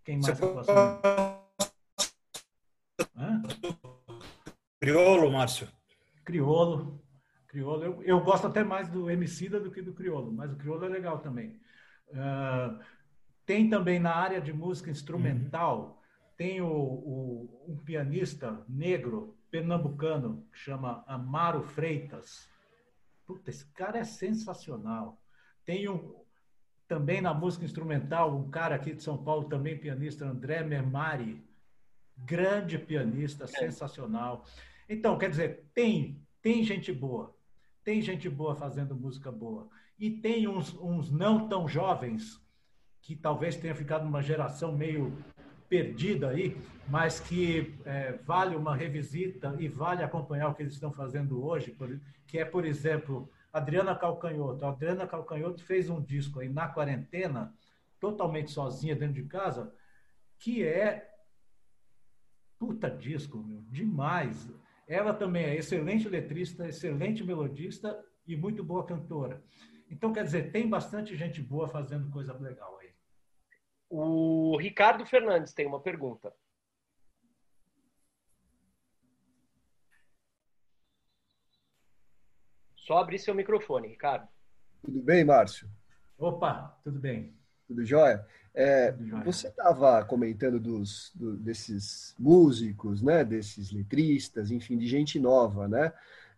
Quem 0.05 0.21
mais 0.21 0.39
você 0.39 0.47
posso... 0.47 0.71
Criolo, 4.81 5.31
Márcio. 5.31 5.69
Criolo. 6.25 7.03
Criolo. 7.47 7.85
Eu, 7.85 8.03
eu 8.03 8.21
gosto 8.21 8.47
até 8.47 8.63
mais 8.63 8.89
do 8.89 9.11
Emicida 9.11 9.61
do 9.61 9.71
que 9.71 9.83
do 9.83 9.93
Criolo, 9.93 10.33
mas 10.33 10.53
o 10.53 10.57
Criolo 10.57 10.85
é 10.85 10.89
legal 10.89 11.19
também. 11.19 11.61
Uh, 12.09 12.83
tem 13.45 13.69
também 13.69 13.99
na 13.99 14.15
área 14.15 14.41
de 14.41 14.53
música 14.53 14.91
instrumental, 14.91 15.81
uhum. 15.81 16.35
tem 16.37 16.61
o, 16.61 16.71
o, 16.71 17.65
um 17.69 17.77
pianista 17.77 18.65
negro 18.69 19.38
pernambucano 19.51 20.45
que 20.53 20.59
chama 20.59 21.05
Amaro 21.07 21.63
Freitas. 21.63 22.49
Puta, 23.27 23.51
esse 23.51 23.67
cara 23.73 23.99
é 23.99 24.05
sensacional. 24.05 25.21
Tem 25.65 25.89
um, 25.89 26.15
também 26.87 27.21
na 27.21 27.35
música 27.35 27.65
instrumental, 27.65 28.35
um 28.35 28.51
cara 28.51 28.75
aqui 28.75 28.95
de 28.95 29.03
São 29.03 29.17
Paulo, 29.17 29.49
também 29.49 29.77
pianista, 29.77 30.25
André 30.25 30.63
Mermari, 30.63 31.43
grande 32.17 32.79
pianista, 32.79 33.45
é. 33.45 33.47
sensacional. 33.47 34.45
Então, 34.89 35.19
quer 35.19 35.31
dizer, 35.31 35.69
tem, 35.75 36.21
tem 36.41 36.65
gente 36.65 36.93
boa, 36.93 37.35
tem 37.85 38.01
gente 38.01 38.29
boa 38.29 38.55
fazendo 38.55 38.95
música 38.95 39.31
boa. 39.31 39.69
E 39.99 40.11
tem 40.11 40.49
uns, 40.49 40.75
uns 40.75 41.11
não 41.11 41.49
tão 41.49 41.69
jovens, 41.69 42.41
que 43.03 43.17
talvez 43.17 43.57
tenha 43.57 43.75
ficado 43.75 44.05
numa 44.05 44.23
geração 44.23 44.73
meio 44.77 45.17
perdida 45.69 46.31
aí, 46.31 46.57
mas 46.89 47.21
que 47.21 47.79
é, 47.85 48.13
vale 48.25 48.57
uma 48.57 48.75
revisita 48.75 49.55
e 49.59 49.69
vale 49.69 50.03
acompanhar 50.03 50.49
o 50.49 50.55
que 50.55 50.63
eles 50.63 50.73
estão 50.73 50.93
fazendo 50.93 51.45
hoje, 51.45 51.77
que 52.27 52.39
é, 52.39 52.45
por 52.45 52.65
exemplo, 52.65 53.31
Adriana 53.53 53.95
Calcanhoto. 53.95 54.65
A 54.65 54.71
Adriana 54.71 55.07
Calcanhoto 55.07 55.63
fez 55.65 55.91
um 55.91 56.01
disco 56.01 56.41
aí 56.41 56.49
na 56.49 56.69
quarentena, 56.69 57.55
totalmente 58.01 58.51
sozinha 58.51 58.97
dentro 58.97 59.15
de 59.15 59.29
casa, 59.29 59.73
que 60.39 60.65
é 60.65 61.09
puta 62.59 62.91
disco, 62.91 63.39
meu, 63.39 63.63
demais. 63.69 64.51
Ela 64.87 65.13
também 65.13 65.45
é 65.45 65.57
excelente 65.57 66.09
letrista, 66.09 66.67
excelente 66.67 67.23
melodista 67.23 68.03
e 68.27 68.37
muito 68.37 68.65
boa 68.65 68.87
cantora. 68.87 69.43
Então, 69.91 70.13
quer 70.13 70.25
dizer, 70.25 70.51
tem 70.51 70.69
bastante 70.69 71.17
gente 71.17 71.41
boa 71.43 71.69
fazendo 71.69 72.11
coisa 72.11 72.33
legal. 72.39 72.78
O 73.91 74.57
Ricardo 74.59 75.07
Fernandes 75.07 75.55
tem 75.55 75.67
uma 75.67 75.81
pergunta. 75.81 76.33
Só 82.77 82.99
abrir 82.99 83.19
seu 83.19 83.35
microfone, 83.35 83.89
Ricardo. 83.89 84.29
Tudo 84.83 85.03
bem, 85.03 85.25
Márcio? 85.25 85.69
Opa, 86.19 86.79
tudo 86.83 86.99
bem. 86.99 87.35
Tudo 87.67 87.85
jóia? 87.85 88.27
É. 88.55 88.93
Você 89.25 89.49
estava 89.49 90.05
comentando 90.05 90.59
dos, 90.59 91.13
do, 91.15 91.37
desses 91.37 92.15
músicos, 92.19 93.03
né, 93.03 93.25
desses 93.25 93.71
letristas, 93.71 94.51
enfim, 94.51 94.77
de 94.77 94.87
gente 94.87 95.21
nova, 95.21 95.69
né? 95.69 95.93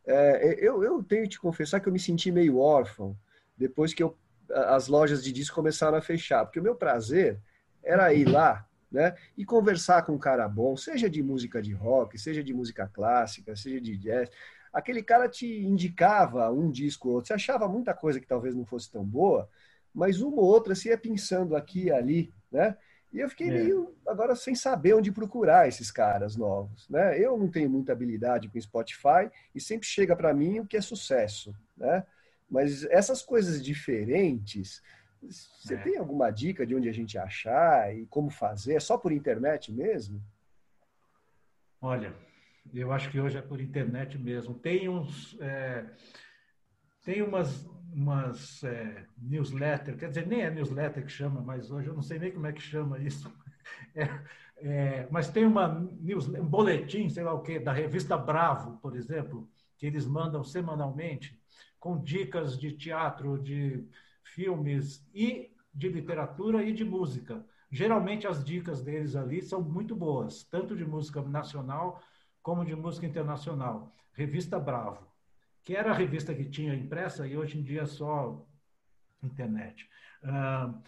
É, 0.05 0.57
eu, 0.59 0.83
eu 0.83 1.03
tenho 1.03 1.23
que 1.23 1.31
te 1.31 1.41
confessar 1.41 1.81
que 1.81 1.89
eu 1.89 1.93
me 1.93 1.99
senti 1.99 2.33
meio 2.33 2.59
órfão 2.59 3.17
depois 3.57 3.95
que 3.95 4.03
eu, 4.03 4.17
as 4.53 4.89
lojas 4.89 5.23
de 5.23 5.33
disco 5.33 5.55
começaram 5.55 5.97
a 5.97 6.03
fechar, 6.03 6.45
porque 6.45 6.61
o 6.61 6.63
meu 6.63 6.75
prazer 6.75 7.39
era 7.83 8.13
ir 8.13 8.29
lá 8.29 8.67
né? 8.91 9.15
E 9.39 9.45
conversar 9.45 10.03
com 10.03 10.15
um 10.15 10.19
cara 10.19 10.49
bom, 10.49 10.77
seja 10.77 11.09
de 11.09 11.23
música 11.23 11.63
de 11.63 11.73
rock, 11.73 12.19
seja 12.19 12.43
de 12.43 12.53
música 12.53 12.91
clássica, 12.93 13.55
seja 13.55 13.81
de 13.81 13.97
jazz 13.97 14.29
aquele 14.73 15.03
cara 15.03 15.29
te 15.29 15.47
indicava 15.47 16.51
um 16.51 16.71
disco 16.71 17.09
ou 17.09 17.15
outro. 17.17 17.29
Você 17.29 17.35
achava 17.35 17.69
muita 17.69 17.95
coisa 17.95 18.21
que 18.21 18.27
talvez 18.27 18.55
não 18.55 18.65
fosse 18.65 18.91
tão 18.91 19.05
boa, 19.05 19.49
mas 19.93 20.21
uma 20.21 20.37
ou 20.37 20.45
outra 20.45 20.75
você 20.75 20.91
ia 20.91 20.99
pensando 20.99 21.57
aqui 21.57 21.85
e 21.85 21.93
ali, 21.93 22.33
né? 22.51 22.77
E 23.13 23.19
eu 23.19 23.29
fiquei 23.29 23.49
é. 23.49 23.51
meio 23.51 23.93
agora 24.07 24.37
sem 24.37 24.55
saber 24.55 24.95
onde 24.95 25.11
procurar 25.11 25.67
esses 25.67 25.91
caras 25.91 26.37
novos, 26.37 26.89
né? 26.89 27.19
Eu 27.19 27.37
não 27.37 27.49
tenho 27.49 27.69
muita 27.69 27.93
habilidade 27.93 28.49
com 28.49 28.61
Spotify 28.61 29.29
e 29.53 29.61
sempre 29.61 29.87
chega 29.87 30.15
para 30.15 30.33
mim 30.33 30.61
o 30.61 30.67
que 30.67 30.77
é 30.77 30.81
sucesso, 30.81 31.53
né? 31.77 32.07
Mas 32.51 32.85
essas 32.87 33.23
coisas 33.23 33.63
diferentes, 33.63 34.83
você 35.23 35.75
é. 35.75 35.79
tem 35.79 35.97
alguma 35.97 36.31
dica 36.31 36.67
de 36.67 36.75
onde 36.75 36.89
a 36.89 36.93
gente 36.93 37.17
achar 37.17 37.95
e 37.95 38.07
como 38.07 38.29
fazer? 38.29 38.75
É 38.75 38.81
só 38.81 38.99
por 38.99 39.13
internet 39.13 39.73
mesmo? 39.73 40.21
Olha, 41.81 42.15
eu 42.75 42.93
acho 42.93 43.11
que 43.11 43.21
hoje 43.21 43.39
é 43.39 43.43
por 43.43 43.61
internet 43.61 44.19
mesmo. 44.19 44.55
Tem 44.55 44.89
uns. 44.89 45.39
É, 45.41 45.87
tem 47.05 47.23
umas, 47.23 47.65
umas 47.93 48.63
é, 48.65 49.07
newsletter, 49.17 49.97
quer 49.97 50.09
dizer, 50.09 50.27
nem 50.27 50.43
é 50.43 50.51
newsletter 50.51 51.05
que 51.05 51.13
chama, 51.13 51.41
mas 51.41 51.71
hoje 51.71 51.89
eu 51.89 51.95
não 51.95 52.03
sei 52.03 52.19
nem 52.19 52.33
como 52.33 52.47
é 52.47 52.53
que 52.53 52.61
chama 52.61 52.99
isso. 52.99 53.33
É, 53.95 54.09
é, 54.57 55.09
mas 55.11 55.31
tem 55.31 55.45
uma 55.45 55.69
news, 56.01 56.29
um 56.29 56.45
boletim, 56.45 57.09
sei 57.09 57.25
lá 57.25 57.33
o 57.33 57.43
quê, 57.43 57.59
da 57.59 57.73
revista 57.73 58.17
Bravo, 58.17 58.79
por 58.79 58.97
exemplo, 58.97 59.49
que 59.79 59.87
eles 59.87 60.07
mandam 60.07 60.45
semanalmente 60.45 61.40
com 61.81 61.99
dicas 61.99 62.59
de 62.59 62.73
teatro, 62.73 63.43
de 63.43 63.83
filmes 64.23 65.05
e 65.15 65.51
de 65.73 65.89
literatura 65.89 66.63
e 66.63 66.73
de 66.73 66.85
música. 66.85 67.45
Geralmente 67.73 68.27
as 68.27 68.45
dicas 68.45 68.83
deles 68.83 69.17
ali 69.17 69.41
são 69.41 69.63
muito 69.63 69.97
boas, 69.97 70.45
tanto 70.45 70.77
de 70.77 70.85
música 70.85 71.23
nacional 71.23 72.03
como 72.43 72.65
de 72.65 72.77
música 72.77 73.07
internacional. 73.07 73.95
Revista 74.13 74.59
Bravo, 74.59 75.07
que 75.63 75.75
era 75.75 75.91
a 75.91 75.95
revista 75.95 76.35
que 76.35 76.45
tinha 76.45 76.75
impressa 76.75 77.27
e 77.27 77.37
hoje 77.37 77.59
em 77.59 77.63
dia 77.63 77.83
é 77.83 77.87
só 77.87 78.45
internet. 79.23 79.89
Uh, 80.23 80.79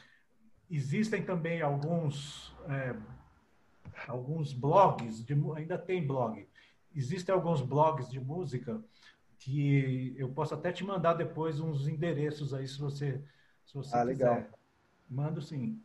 existem 0.71 1.23
também 1.23 1.63
alguns, 1.63 2.55
é, 2.69 2.95
alguns 4.09 4.53
blogs, 4.53 5.25
de, 5.25 5.35
ainda 5.57 5.79
tem 5.79 6.07
blog, 6.07 6.47
existem 6.95 7.35
alguns 7.35 7.63
blogs 7.63 8.11
de 8.11 8.21
música 8.21 8.83
que 9.45 10.15
eu 10.17 10.29
posso 10.29 10.55
até 10.55 10.71
te 10.71 10.85
mandar 10.85 11.15
depois 11.15 11.59
uns 11.59 11.89
endereços 11.89 12.55
aí, 12.55 12.67
se 12.67 12.79
você, 12.79 13.21
se 13.65 13.75
você 13.75 13.97
ah, 13.97 14.07
quiser. 14.07 14.29
Legal. 14.29 14.45
Mando 15.11 15.43
sim. 15.43 15.83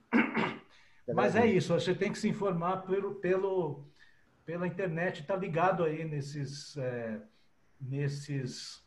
Mas 1.13 1.35
é 1.35 1.45
isso, 1.45 1.73
você 1.73 1.95
tem 1.95 2.11
que 2.11 2.19
se 2.19 2.29
informar 2.29 2.85
pelo, 2.85 3.15
pelo, 3.15 3.87
pela 4.45 4.67
internet, 4.67 5.21
está 5.21 5.35
ligado 5.35 5.83
aí 5.83 6.05
nesses, 6.05 6.77
é, 6.77 7.19
nesses 7.79 8.85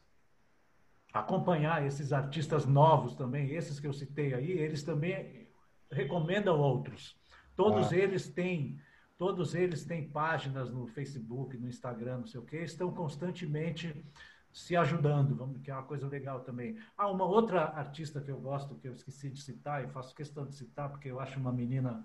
acompanhar 1.12 1.84
esses 1.84 2.12
artistas 2.12 2.64
novos 2.64 3.14
também, 3.16 3.50
esses 3.50 3.80
que 3.80 3.86
eu 3.86 3.92
citei 3.92 4.34
aí, 4.34 4.52
eles 4.52 4.84
também 4.84 5.48
recomendam 5.90 6.60
outros. 6.60 7.18
Todos 7.56 7.92
ah. 7.92 7.96
eles 7.96 8.28
têm 8.28 8.78
todos 9.18 9.54
eles 9.54 9.84
têm 9.84 10.08
páginas 10.08 10.70
no 10.70 10.86
Facebook, 10.86 11.54
no 11.58 11.68
Instagram, 11.68 12.20
não 12.20 12.26
sei 12.26 12.40
o 12.40 12.44
quê, 12.44 12.62
estão 12.62 12.90
constantemente 12.90 14.02
se 14.52 14.76
ajudando, 14.76 15.60
que 15.60 15.70
é 15.70 15.74
uma 15.74 15.84
coisa 15.84 16.06
legal 16.08 16.40
também. 16.40 16.76
Ah, 16.96 17.08
uma 17.08 17.24
outra 17.24 17.64
artista 17.64 18.20
que 18.20 18.30
eu 18.30 18.40
gosto, 18.40 18.74
que 18.76 18.88
eu 18.88 18.92
esqueci 18.92 19.30
de 19.30 19.40
citar, 19.40 19.84
e 19.84 19.88
faço 19.88 20.14
questão 20.14 20.46
de 20.46 20.54
citar, 20.54 20.90
porque 20.90 21.10
eu 21.10 21.20
acho 21.20 21.38
uma 21.38 21.52
menina, 21.52 22.04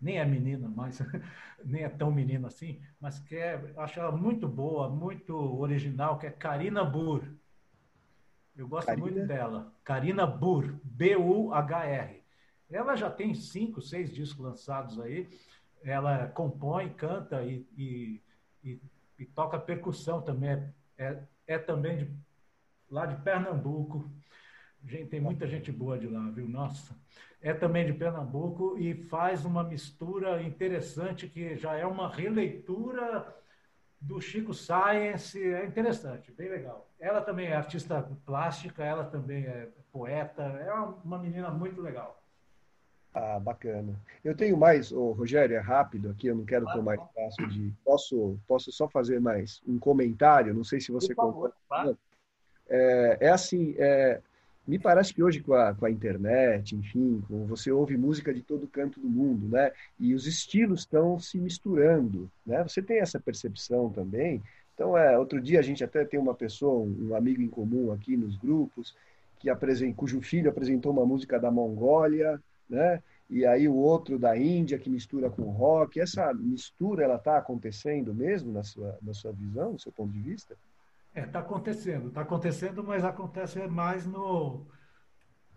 nem 0.00 0.18
é 0.18 0.24
menina, 0.24 0.68
mas 0.68 0.98
nem 1.64 1.84
é 1.84 1.88
tão 1.88 2.10
menina 2.10 2.48
assim, 2.48 2.82
mas 3.00 3.18
que 3.18 3.36
é, 3.36 3.72
acho 3.78 3.98
ela 3.98 4.12
muito 4.12 4.46
boa, 4.46 4.88
muito 4.88 5.34
original, 5.58 6.18
que 6.18 6.26
é 6.26 6.30
Karina 6.30 6.84
Burr. 6.84 7.22
Eu 8.54 8.68
gosto 8.68 8.86
Carina? 8.86 9.10
muito 9.10 9.26
dela. 9.26 9.72
Karina 9.84 10.26
Burr, 10.26 10.78
B-U-H-R. 10.82 12.24
Ela 12.70 12.96
já 12.96 13.10
tem 13.10 13.34
cinco, 13.34 13.80
seis 13.80 14.12
discos 14.12 14.44
lançados 14.44 14.98
aí. 14.98 15.28
Ela 15.82 16.26
compõe, 16.28 16.88
canta 16.90 17.42
e, 17.42 17.66
e, 17.76 18.22
e, 18.64 18.80
e 19.18 19.26
toca 19.26 19.58
percussão 19.58 20.22
também. 20.22 20.50
É, 20.52 20.72
é, 20.98 21.22
é, 21.46 21.58
também 21.58 21.96
de, 21.98 22.10
lá 22.90 23.06
de 23.06 23.16
Pernambuco. 23.22 24.10
Gente, 24.84 25.08
tem 25.08 25.20
muita 25.20 25.46
gente 25.46 25.72
boa 25.72 25.98
de 25.98 26.06
lá, 26.06 26.30
viu? 26.30 26.48
Nossa. 26.48 26.96
É 27.40 27.52
também 27.52 27.86
de 27.86 27.92
Pernambuco 27.92 28.78
e 28.78 28.94
faz 28.94 29.44
uma 29.44 29.62
mistura 29.62 30.42
interessante 30.42 31.28
que 31.28 31.56
já 31.56 31.74
é 31.74 31.86
uma 31.86 32.08
releitura 32.08 33.34
do 34.00 34.20
Chico 34.20 34.52
Science, 34.52 35.42
é 35.42 35.64
interessante, 35.64 36.32
bem 36.32 36.48
legal. 36.48 36.88
Ela 36.98 37.20
também 37.20 37.48
é 37.48 37.56
artista 37.56 38.02
plástica, 38.24 38.84
ela 38.84 39.04
também 39.04 39.44
é 39.44 39.68
poeta, 39.90 40.42
é 40.42 40.72
uma 40.72 41.18
menina 41.18 41.50
muito 41.50 41.80
legal. 41.80 42.22
Ah, 43.18 43.40
bacana. 43.40 43.98
Eu 44.22 44.36
tenho 44.36 44.58
mais, 44.58 44.92
oh, 44.92 45.12
Rogério, 45.12 45.56
é 45.56 45.58
rápido 45.58 46.10
aqui, 46.10 46.26
eu 46.26 46.34
não 46.34 46.44
quero 46.44 46.66
tomar 46.66 46.96
espaço 46.96 47.46
de. 47.46 47.72
Posso, 47.82 48.38
posso 48.46 48.70
só 48.70 48.86
fazer 48.86 49.18
mais 49.22 49.62
um 49.66 49.78
comentário? 49.78 50.52
Não 50.52 50.62
sei 50.62 50.80
se 50.82 50.92
você 50.92 51.14
concorda. 51.14 51.96
É, 52.68 53.16
é 53.22 53.30
assim, 53.30 53.74
é, 53.78 54.20
me 54.68 54.78
parece 54.78 55.14
que 55.14 55.22
hoje 55.22 55.40
com 55.40 55.54
a, 55.54 55.72
com 55.72 55.86
a 55.86 55.90
internet, 55.90 56.76
enfim, 56.76 57.24
com, 57.26 57.46
você 57.46 57.72
ouve 57.72 57.96
música 57.96 58.34
de 58.34 58.42
todo 58.42 58.68
canto 58.68 59.00
do 59.00 59.08
mundo, 59.08 59.48
né? 59.48 59.72
E 59.98 60.12
os 60.12 60.26
estilos 60.26 60.80
estão 60.80 61.18
se 61.18 61.38
misturando, 61.38 62.30
né? 62.44 62.62
Você 62.64 62.82
tem 62.82 62.98
essa 62.98 63.18
percepção 63.18 63.88
também. 63.88 64.42
Então, 64.74 64.94
é, 64.94 65.18
outro 65.18 65.40
dia 65.40 65.58
a 65.58 65.62
gente 65.62 65.82
até 65.82 66.04
tem 66.04 66.20
uma 66.20 66.34
pessoa, 66.34 66.84
um, 66.84 67.08
um 67.08 67.14
amigo 67.14 67.40
em 67.40 67.48
comum 67.48 67.92
aqui 67.92 68.14
nos 68.14 68.36
grupos, 68.36 68.94
que 69.38 69.48
apresent, 69.48 69.94
cujo 69.94 70.20
filho 70.20 70.50
apresentou 70.50 70.92
uma 70.92 71.06
música 71.06 71.40
da 71.40 71.50
Mongólia, 71.50 72.38
né? 72.68 73.02
E 73.28 73.44
aí 73.44 73.68
o 73.68 73.74
outro 73.74 74.18
da 74.18 74.36
Índia 74.36 74.78
que 74.78 74.88
mistura 74.88 75.28
com 75.30 75.50
rock. 75.50 76.00
Essa 76.00 76.32
mistura 76.32 77.04
ela 77.04 77.16
está 77.16 77.38
acontecendo 77.38 78.14
mesmo 78.14 78.52
na 78.52 78.62
sua, 78.62 78.98
na 79.02 79.12
sua 79.12 79.32
visão, 79.32 79.72
no 79.72 79.78
seu 79.78 79.92
ponto 79.92 80.12
de 80.12 80.20
vista? 80.20 80.56
É, 81.14 81.24
está 81.24 81.40
acontecendo, 81.40 82.08
está 82.08 82.20
acontecendo, 82.20 82.84
mas 82.84 83.04
acontece 83.04 83.58
mais 83.66 84.06
no, 84.06 84.66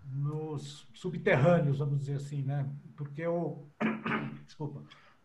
nos 0.06 0.88
subterrâneos, 0.94 1.80
vamos 1.80 2.00
dizer 2.00 2.16
assim, 2.16 2.42
né? 2.42 2.68
Porque 2.96 3.26
o. 3.28 3.66
Desculpa. 4.46 4.84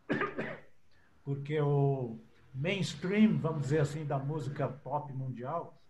Porque 1.24 1.59
o 1.59 2.19
mainstream, 2.55 3.39
vamos 3.39 3.62
dizer 3.62 3.81
assim, 3.81 4.05
da 4.05 4.19
música 4.19 4.69
pop 4.69 5.11
mundial 5.15 5.81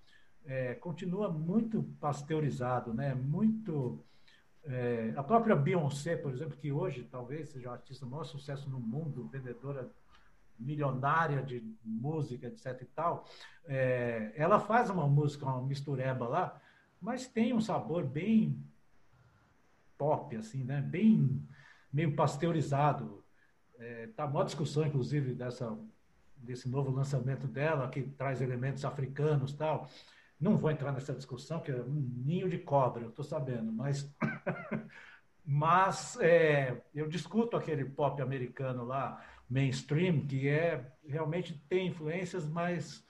é, 0.46 0.74
continua 0.74 1.28
muito 1.30 1.82
pasteurizado, 2.00 2.92
né? 2.92 3.14
Muito. 3.14 4.04
É, 4.66 5.12
a 5.16 5.22
própria 5.22 5.54
Beyoncé, 5.54 6.16
por 6.16 6.32
exemplo, 6.32 6.56
que 6.56 6.72
hoje 6.72 7.04
talvez 7.10 7.50
seja 7.50 7.70
a 7.70 7.74
artista 7.74 8.06
maior 8.06 8.24
sucesso 8.24 8.68
no 8.70 8.80
mundo, 8.80 9.28
vendedora 9.28 9.90
milionária 10.58 11.42
de 11.42 11.62
música, 11.84 12.46
etc 12.46 12.80
e 12.80 12.84
tal, 12.86 13.26
é, 13.66 14.32
ela 14.36 14.60
faz 14.60 14.88
uma 14.88 15.06
música, 15.06 15.44
uma 15.44 15.60
mistureba 15.60 16.26
lá, 16.26 16.60
mas 17.00 17.26
tem 17.26 17.52
um 17.52 17.60
sabor 17.60 18.04
bem 18.04 18.58
pop, 19.98 20.34
assim, 20.36 20.64
né? 20.64 20.80
Bem 20.80 21.42
meio 21.92 22.14
pasteurizado. 22.14 23.22
É, 23.78 24.06
tá 24.16 24.24
uma 24.24 24.44
discussão, 24.44 24.86
inclusive, 24.86 25.34
dessa 25.34 25.76
desse 26.44 26.68
novo 26.68 26.90
lançamento 26.90 27.46
dela, 27.46 27.88
que 27.88 28.02
traz 28.02 28.40
elementos 28.40 28.84
africanos 28.84 29.52
tal. 29.54 29.88
Não 30.40 30.56
vou 30.56 30.70
entrar 30.70 30.92
nessa 30.92 31.14
discussão, 31.14 31.60
que 31.60 31.70
é 31.70 31.76
um 31.76 32.10
ninho 32.24 32.48
de 32.48 32.58
cobra, 32.58 33.02
eu 33.02 33.10
estou 33.10 33.24
sabendo, 33.24 33.72
mas 33.72 34.12
mas 35.44 36.18
é, 36.20 36.82
eu 36.94 37.06
discuto 37.06 37.56
aquele 37.56 37.84
pop 37.84 38.20
americano 38.20 38.84
lá, 38.84 39.22
mainstream, 39.48 40.26
que 40.26 40.48
é 40.48 40.90
realmente 41.06 41.52
tem 41.68 41.88
influências, 41.88 42.48
mas 42.48 43.06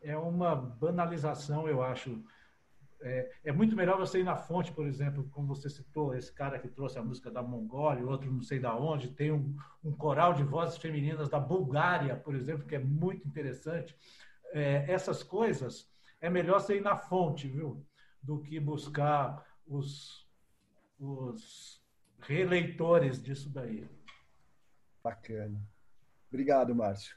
é 0.00 0.16
uma 0.16 0.54
banalização, 0.54 1.68
eu 1.68 1.82
acho. 1.82 2.22
É, 3.00 3.30
é, 3.44 3.52
muito 3.52 3.76
melhor 3.76 3.98
você 3.98 4.20
ir 4.20 4.24
na 4.24 4.36
fonte, 4.36 4.72
por 4.72 4.86
exemplo, 4.86 5.28
como 5.30 5.48
você 5.48 5.68
citou, 5.68 6.14
esse 6.14 6.32
cara 6.32 6.58
que 6.58 6.68
trouxe 6.68 6.98
a 6.98 7.02
música 7.02 7.30
da 7.30 7.42
Mongólia, 7.42 8.06
outro 8.06 8.32
não 8.32 8.40
sei 8.42 8.58
da 8.58 8.74
onde, 8.74 9.08
tem 9.08 9.30
um, 9.30 9.54
um 9.84 9.92
coral 9.92 10.32
de 10.32 10.42
vozes 10.42 10.78
femininas 10.78 11.28
da 11.28 11.38
Bulgária, 11.38 12.16
por 12.16 12.34
exemplo, 12.34 12.66
que 12.66 12.74
é 12.74 12.78
muito 12.78 13.26
interessante. 13.28 13.94
É, 14.52 14.90
essas 14.90 15.22
coisas 15.22 15.93
é 16.20 16.30
melhor 16.30 16.60
você 16.60 16.76
ir 16.76 16.82
na 16.82 16.96
fonte, 16.96 17.48
viu? 17.48 17.86
Do 18.22 18.40
que 18.40 18.58
buscar 18.58 19.44
os, 19.66 20.26
os 20.98 21.82
releitores 22.20 23.22
disso 23.22 23.50
daí. 23.50 23.88
Bacana. 25.02 25.60
Obrigado, 26.28 26.74
Márcio. 26.74 27.16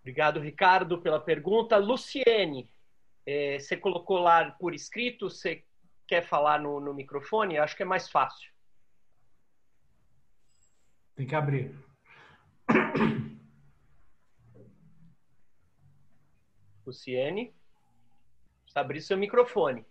Obrigado, 0.00 0.40
Ricardo, 0.40 1.02
pela 1.02 1.20
pergunta. 1.20 1.76
Luciene, 1.76 2.70
é, 3.26 3.58
você 3.58 3.76
colocou 3.76 4.18
lá 4.18 4.52
por 4.52 4.74
escrito, 4.74 5.28
você 5.28 5.64
quer 6.06 6.22
falar 6.22 6.60
no, 6.60 6.80
no 6.80 6.94
microfone? 6.94 7.58
Acho 7.58 7.76
que 7.76 7.82
é 7.82 7.86
mais 7.86 8.08
fácil. 8.08 8.50
Tem 11.14 11.26
que 11.26 11.34
abrir. 11.34 11.76
Luciene, 16.86 17.54
precisa 18.78 18.80
abrir 18.80 19.00
seu 19.02 19.16
microfone. 19.16 19.84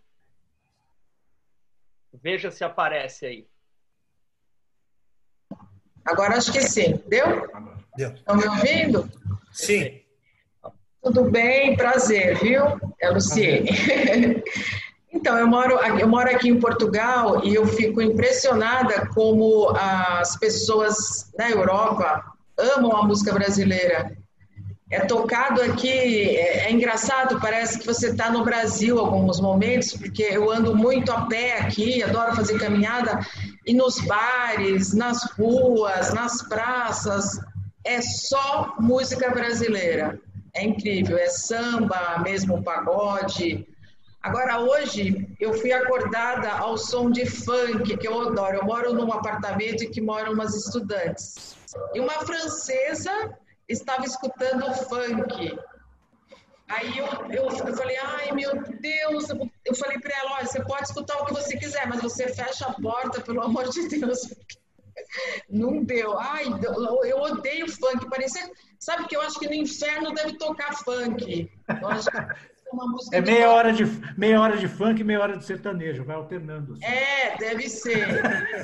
Veja 2.14 2.52
se 2.52 2.64
aparece 2.64 3.26
aí. 3.26 3.48
Agora 6.06 6.38
acho 6.38 6.52
que 6.52 6.62
sim. 6.62 7.02
Deu? 7.08 7.48
Deu. 7.96 8.14
Estão 8.14 8.38
me 8.38 8.48
ouvindo? 8.48 9.10
Sim. 9.52 10.02
Tudo 11.02 11.30
bem, 11.30 11.76
prazer, 11.76 12.38
viu? 12.40 12.64
É 13.00 13.10
Luciene. 13.10 13.70
então, 15.12 15.38
eu 15.38 15.48
moro, 15.48 15.76
eu 16.00 16.08
moro 16.08 16.30
aqui 16.30 16.50
em 16.50 16.60
Portugal 16.60 17.44
e 17.46 17.54
eu 17.54 17.66
fico 17.68 18.02
impressionada 18.02 19.08
como 19.14 19.70
as 19.70 20.38
pessoas 20.38 21.32
na 21.38 21.50
Europa 21.50 22.24
amam 22.58 22.96
a 22.96 23.04
música 23.04 23.34
brasileira 23.34 24.18
é 24.90 25.02
tocado 25.02 25.62
aqui, 25.62 25.90
é, 26.38 26.68
é 26.68 26.72
engraçado, 26.72 27.40
parece 27.42 27.80
que 27.80 27.86
você 27.86 28.10
está 28.10 28.32
no 28.32 28.44
Brasil 28.44 28.98
alguns 29.00 29.40
momentos, 29.40 29.94
porque 29.94 30.24
eu 30.24 30.50
ando 30.52 30.76
muito 30.76 31.12
a 31.12 31.26
pé 31.26 31.60
aqui, 31.60 32.02
adoro 32.02 32.36
fazer 32.36 32.58
caminhada, 32.58 33.20
e 33.66 33.74
nos 33.74 34.00
bares, 34.00 34.94
nas 34.94 35.24
ruas, 35.32 36.14
nas 36.14 36.42
praças, 36.44 37.40
é 37.84 38.02
só 38.02 38.76
música 38.80 39.30
brasileira. 39.30 40.20
É 40.54 40.64
incrível, 40.64 41.18
é 41.18 41.28
samba, 41.28 42.20
mesmo 42.20 42.64
pagode. 42.64 43.68
Agora, 44.24 44.60
hoje, 44.60 45.28
eu 45.40 45.54
fui 45.54 45.72
acordada 45.72 46.50
ao 46.50 46.78
som 46.78 47.12
de 47.12 47.26
funk, 47.26 47.96
que 47.96 48.08
eu 48.08 48.30
adoro. 48.30 48.58
Eu 48.58 48.66
moro 48.66 48.94
num 48.94 49.12
apartamento 49.12 49.90
que 49.92 50.02
moram 50.02 50.34
umas 50.34 50.56
estudantes. 50.56 51.56
E 51.94 52.00
uma 52.00 52.14
francesa 52.26 53.38
estava 53.68 54.06
escutando 54.06 54.74
funk. 54.74 55.58
Aí 56.70 56.98
eu, 56.98 57.06
eu, 57.32 57.46
eu, 57.46 57.78
falei, 57.78 57.98
ai 57.98 58.32
meu 58.34 58.52
Deus, 58.80 59.30
eu 59.66 59.76
falei 59.76 60.00
para 60.00 60.18
ela, 60.18 60.34
olha, 60.34 60.46
você 60.46 60.64
pode 60.66 60.84
escutar 60.84 61.18
o 61.18 61.26
que 61.26 61.34
você 61.34 61.58
quiser, 61.58 61.88
mas 61.88 62.02
você 62.02 62.28
fecha 62.28 62.66
a 62.68 62.74
porta, 62.74 63.22
pelo 63.22 63.42
amor 63.42 63.70
de 63.70 63.88
Deus. 63.88 64.34
Não 65.50 65.84
deu. 65.84 66.18
Ai, 66.18 66.46
eu 67.06 67.18
odeio 67.20 67.72
funk. 67.72 68.10
Parecia, 68.10 68.52
sabe 68.80 69.08
que 69.08 69.16
eu 69.16 69.22
acho 69.22 69.40
que 69.40 69.48
no 69.48 69.54
inferno 69.54 70.14
deve 70.14 70.38
tocar 70.38 70.74
funk. 70.76 71.50
Eu 71.82 71.88
acho 71.88 72.10
que 72.10 72.18
é 73.12 73.22
meia 73.22 73.50
hora, 73.52 73.72
de, 73.72 73.84
meia 74.18 74.40
hora 74.42 74.58
de 74.58 74.68
funk 74.68 75.00
e 75.00 75.04
meia 75.04 75.22
hora 75.22 75.38
de 75.38 75.46
sertanejo, 75.46 76.04
vai 76.04 76.16
alternando. 76.16 76.74
Assim. 76.74 76.86
É, 76.86 77.38
deve 77.38 77.70
ser. 77.70 78.08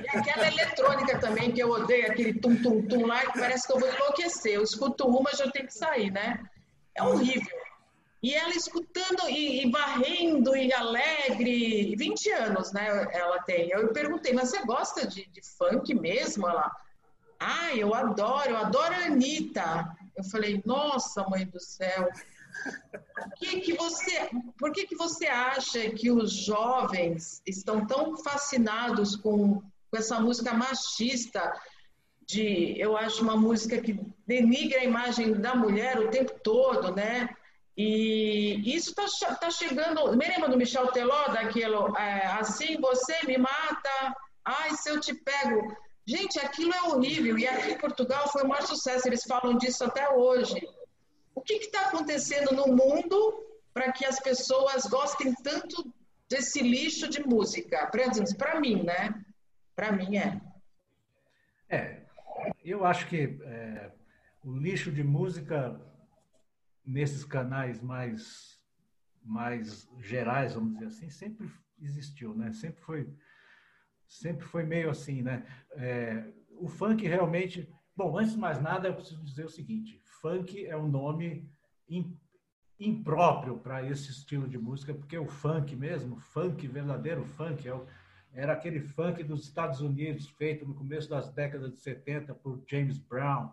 E 0.04 0.18
aquela 0.18 0.48
eletrônica 0.48 1.20
também, 1.20 1.52
que 1.52 1.62
eu 1.62 1.70
odeio, 1.70 2.12
aquele 2.12 2.34
tum-tum-tum 2.34 3.06
lá, 3.06 3.22
que 3.22 3.40
parece 3.40 3.66
que 3.68 3.74
eu 3.74 3.80
vou 3.80 3.90
enlouquecer. 3.90 4.54
Eu 4.54 4.64
escuto 4.64 5.08
uma, 5.08 5.32
já 5.32 5.50
tenho 5.52 5.68
que 5.68 5.74
sair, 5.74 6.12
né? 6.12 6.40
É 6.96 7.04
horrível. 7.04 7.58
E 8.22 8.34
ela 8.34 8.52
escutando 8.52 9.28
e, 9.30 9.66
e 9.66 9.70
varrendo 9.70 10.56
e 10.56 10.72
alegre, 10.72 11.94
20 11.98 12.32
anos, 12.32 12.72
né? 12.72 13.08
Ela 13.12 13.42
tem. 13.44 13.70
Eu 13.70 13.92
perguntei, 13.92 14.34
mas 14.34 14.50
você 14.50 14.64
gosta 14.66 15.06
de, 15.06 15.26
de 15.30 15.42
funk 15.58 15.94
mesmo? 15.94 16.48
Ela, 16.48 16.72
Ah, 17.40 17.76
eu 17.76 17.94
adoro, 17.94 18.52
eu 18.52 18.58
adoro 18.58 18.94
a 18.94 19.06
Anitta. 19.08 19.86
Eu 20.16 20.24
falei, 20.26 20.62
nossa, 20.66 21.28
mãe 21.28 21.46
do 21.46 21.60
céu. 21.60 22.08
Por 23.16 23.34
que, 23.38 23.62
que 23.62 23.74
você, 23.74 24.30
por 24.58 24.72
que, 24.72 24.88
que 24.88 24.96
você 24.96 25.28
acha 25.28 25.90
que 25.92 26.12
os 26.12 26.32
jovens 26.32 27.42
estão 27.46 27.86
tão 27.86 28.18
fascinados 28.18 29.16
com, 29.16 29.62
com 29.62 29.98
essa 29.98 30.20
música 30.20 30.54
machista? 30.54 31.54
De, 32.26 32.80
eu 32.80 32.96
acho 32.96 33.22
uma 33.22 33.36
música 33.36 33.82
que 33.82 34.00
denigra 34.26 34.80
a 34.80 34.86
imagem 34.86 35.34
da 35.34 35.54
mulher 35.54 36.00
o 36.00 36.10
tempo 36.10 36.40
todo, 36.42 36.96
né? 36.96 37.30
E 37.76 38.62
isso 38.76 38.94
está 38.98 39.36
tá 39.36 39.52
chegando. 39.52 40.16
Me 40.16 40.28
lembra 40.28 40.48
do 40.48 40.58
Michel 40.58 40.88
Teló, 40.88 41.28
daquilo, 41.30 41.98
é, 41.98 42.28
assim 42.28 42.80
você 42.80 43.16
me 43.26 43.38
mata, 43.38 44.16
ai, 44.46 44.72
se 44.76 44.90
eu 44.90 45.00
te 45.00 45.14
pego. 45.14 45.76
Gente, 46.06 46.40
aquilo 46.40 46.74
é 46.74 46.82
horrível. 46.84 47.38
E 47.38 47.48
aqui 47.48 47.72
em 47.72 47.78
Portugal 47.78 48.30
foi 48.30 48.44
o 48.44 48.48
maior 48.48 48.66
sucesso, 48.66 49.08
eles 49.08 49.24
falam 49.24 49.58
disso 49.58 49.84
até 49.84 50.10
hoje. 50.10 50.56
O 51.36 51.42
que 51.42 51.54
está 51.54 51.88
acontecendo 51.88 52.54
no 52.54 52.68
mundo 52.68 53.46
para 53.74 53.92
que 53.92 54.06
as 54.06 54.20
pessoas 54.20 54.86
gostem 54.86 55.34
tanto 55.36 55.94
desse 56.30 56.62
lixo 56.62 57.10
de 57.10 57.22
música? 57.22 57.90
Para 58.38 58.60
mim, 58.60 58.84
né? 58.84 59.24
Para 59.76 59.92
mim 59.92 60.18
é. 60.18 60.42
É, 61.70 62.06
eu 62.64 62.86
acho 62.86 63.08
que 63.08 63.40
é, 63.44 63.92
o 64.44 64.56
lixo 64.56 64.92
de 64.92 65.04
música 65.04 65.80
nesses 66.86 67.24
canais 67.24 67.82
mais 67.82 68.62
mais 69.26 69.88
gerais, 70.02 70.54
vamos 70.54 70.74
dizer 70.74 70.88
assim, 70.88 71.10
sempre 71.10 71.50
existiu, 71.82 72.36
né? 72.36 72.52
Sempre 72.52 72.82
foi 72.82 73.10
sempre 74.06 74.46
foi 74.46 74.64
meio 74.64 74.90
assim, 74.90 75.22
né? 75.22 75.46
É, 75.72 76.26
o 76.52 76.68
funk 76.68 77.08
realmente, 77.08 77.68
bom, 77.96 78.18
antes 78.18 78.34
de 78.34 78.40
mais 78.40 78.62
nada, 78.62 78.88
eu 78.88 78.96
preciso 78.96 79.24
dizer 79.24 79.46
o 79.46 79.50
seguinte: 79.50 80.03
funk 80.24 80.66
é 80.66 80.78
um 80.78 80.88
nome 80.88 81.52
impróprio 82.80 83.58
para 83.58 83.86
esse 83.86 84.10
estilo 84.10 84.48
de 84.48 84.58
música, 84.58 84.94
porque 84.94 85.18
o 85.18 85.28
funk 85.28 85.76
mesmo, 85.76 86.16
funk 86.16 86.66
verdadeiro 86.66 87.26
funk, 87.26 87.68
é 87.68 87.78
era 88.32 88.54
aquele 88.54 88.80
funk 88.80 89.22
dos 89.22 89.44
Estados 89.44 89.82
Unidos 89.82 90.30
feito 90.30 90.66
no 90.66 90.74
começo 90.74 91.10
das 91.10 91.30
décadas 91.30 91.74
de 91.74 91.80
70 91.82 92.34
por 92.36 92.64
James 92.66 92.98
Brown, 92.98 93.52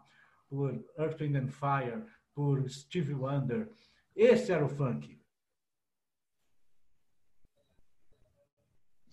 por 0.49 0.73
Earth, 0.97 1.21
Wind 1.21 1.37
and 1.37 1.49
Fire, 1.49 2.05
por 2.33 2.67
Stevie 2.71 3.15
Wonder. 3.15 3.69
Esse 4.15 4.53
era 4.53 4.65
o 4.65 4.69
funk. 4.69 5.21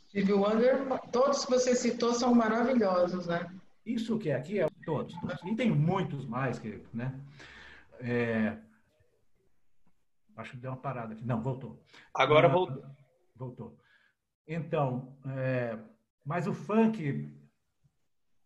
Stevie 0.08 0.34
Wonder, 0.34 0.88
todos 1.12 1.44
que 1.44 1.52
você 1.52 1.76
citou 1.76 2.14
são 2.14 2.34
maravilhosos, 2.34 3.26
né? 3.28 3.52
Isso 3.84 4.18
que 4.20 4.30
é 4.30 4.36
aqui 4.36 4.60
é 4.60 4.70
todos, 4.88 5.14
todos. 5.20 5.44
E 5.44 5.56
tem 5.56 5.70
muitos 5.70 6.26
mais 6.26 6.58
que, 6.58 6.82
né? 6.94 7.20
É... 8.00 8.58
Acho 10.38 10.52
que 10.52 10.58
deu 10.58 10.72
uma 10.72 10.78
parada 10.78 11.14
aqui. 11.14 11.26
Não, 11.26 11.42
voltou. 11.42 11.84
Agora 12.14 12.48
voltou. 12.48 12.86
Voltou. 13.36 13.78
Então, 14.48 15.18
é... 15.26 15.78
mas 16.26 16.48
o 16.48 16.54
funk, 16.54 17.38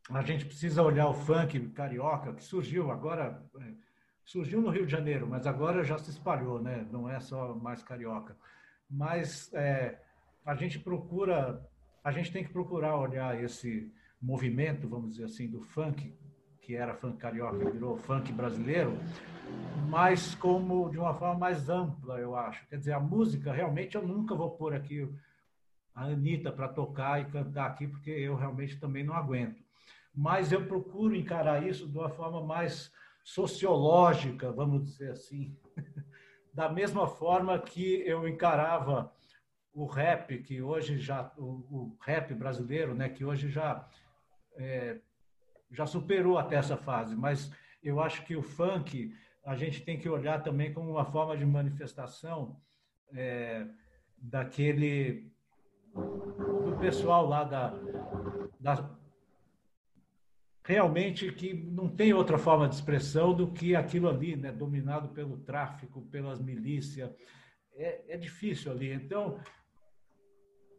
a 0.09 0.21
gente 0.23 0.45
precisa 0.45 0.81
olhar 0.81 1.07
o 1.07 1.13
funk 1.13 1.69
carioca 1.69 2.33
que 2.33 2.43
surgiu 2.43 2.89
agora. 2.89 3.47
É 3.59 3.91
surgiu 4.23 4.61
no 4.61 4.69
Rio 4.69 4.85
de 4.85 4.91
Janeiro, 4.91 5.27
mas 5.27 5.45
agora 5.45 5.83
já 5.83 5.97
se 5.97 6.09
espalhou, 6.09 6.61
né? 6.61 6.87
Não 6.89 7.09
é 7.09 7.19
só 7.19 7.53
mais 7.55 7.83
carioca. 7.83 8.37
Mas 8.89 9.51
é, 9.53 9.99
a 10.45 10.55
gente 10.55 10.79
procura, 10.79 11.61
a 12.01 12.11
gente 12.11 12.31
tem 12.31 12.43
que 12.43 12.53
procurar 12.53 12.95
olhar 12.95 13.43
esse 13.43 13.91
movimento, 14.21 14.87
vamos 14.87 15.11
dizer 15.11 15.25
assim, 15.25 15.49
do 15.49 15.61
funk, 15.61 16.15
que 16.61 16.75
era 16.75 16.93
funk 16.93 17.17
carioca, 17.17 17.69
virou 17.69 17.97
funk 17.97 18.31
brasileiro, 18.31 18.97
mas 19.89 20.35
como 20.35 20.89
de 20.89 20.97
uma 20.97 21.13
forma 21.13 21.37
mais 21.37 21.69
ampla, 21.69 22.19
eu 22.19 22.35
acho. 22.35 22.65
Quer 22.67 22.77
dizer, 22.77 22.93
a 22.93 22.99
música, 22.99 23.51
realmente, 23.51 23.95
eu 23.95 24.07
nunca 24.07 24.35
vou 24.35 24.51
pôr 24.51 24.73
aqui 24.73 25.09
a 25.93 26.05
Anitta 26.05 26.51
para 26.51 26.69
tocar 26.69 27.19
e 27.19 27.25
cantar 27.25 27.65
aqui, 27.65 27.87
porque 27.87 28.11
eu 28.11 28.35
realmente 28.35 28.79
também 28.79 29.03
não 29.03 29.13
aguento. 29.13 29.61
Mas 30.13 30.51
eu 30.51 30.65
procuro 30.65 31.15
encarar 31.15 31.67
isso 31.67 31.89
de 31.89 31.97
uma 31.97 32.09
forma 32.09 32.43
mais 32.43 32.91
sociológica, 33.23 34.51
vamos 34.51 34.83
dizer 34.83 35.11
assim, 35.11 35.57
da 36.53 36.69
mesma 36.69 37.07
forma 37.07 37.57
que 37.59 38.01
eu 38.05 38.27
encarava 38.27 39.11
o 39.73 39.85
rap, 39.85 40.37
que 40.39 40.61
hoje 40.61 40.99
já 40.99 41.31
o, 41.37 41.65
o 41.69 41.97
rap 42.01 42.33
brasileiro, 42.33 42.93
né, 42.93 43.09
que 43.09 43.23
hoje 43.23 43.49
já 43.49 43.87
é, 44.57 44.99
já 45.71 45.85
superou 45.85 46.37
até 46.37 46.55
essa 46.55 46.77
fase, 46.77 47.15
mas 47.15 47.51
eu 47.83 47.99
acho 47.99 48.23
que 48.25 48.35
o 48.35 48.43
funk 48.43 49.13
a 49.43 49.55
gente 49.55 49.81
tem 49.81 49.97
que 49.97 50.09
olhar 50.09 50.43
também 50.43 50.73
como 50.73 50.91
uma 50.91 51.05
forma 51.05 51.35
de 51.35 51.45
manifestação 51.45 52.59
é, 53.13 53.65
daquele 54.17 55.31
do 55.93 56.77
pessoal 56.79 57.27
lá 57.27 57.43
da, 57.43 57.73
da 58.59 58.97
realmente 60.63 61.31
que 61.31 61.53
não 61.53 61.89
tem 61.89 62.13
outra 62.13 62.37
forma 62.37 62.67
de 62.67 62.75
expressão 62.75 63.33
do 63.33 63.51
que 63.51 63.75
aquilo 63.75 64.07
ali, 64.07 64.35
né? 64.35 64.51
dominado 64.51 65.09
pelo 65.09 65.37
tráfico, 65.37 66.01
pelas 66.03 66.39
milícias. 66.39 67.11
É, 67.73 68.13
é 68.13 68.17
difícil 68.17 68.71
ali. 68.71 68.93
Então, 68.93 69.39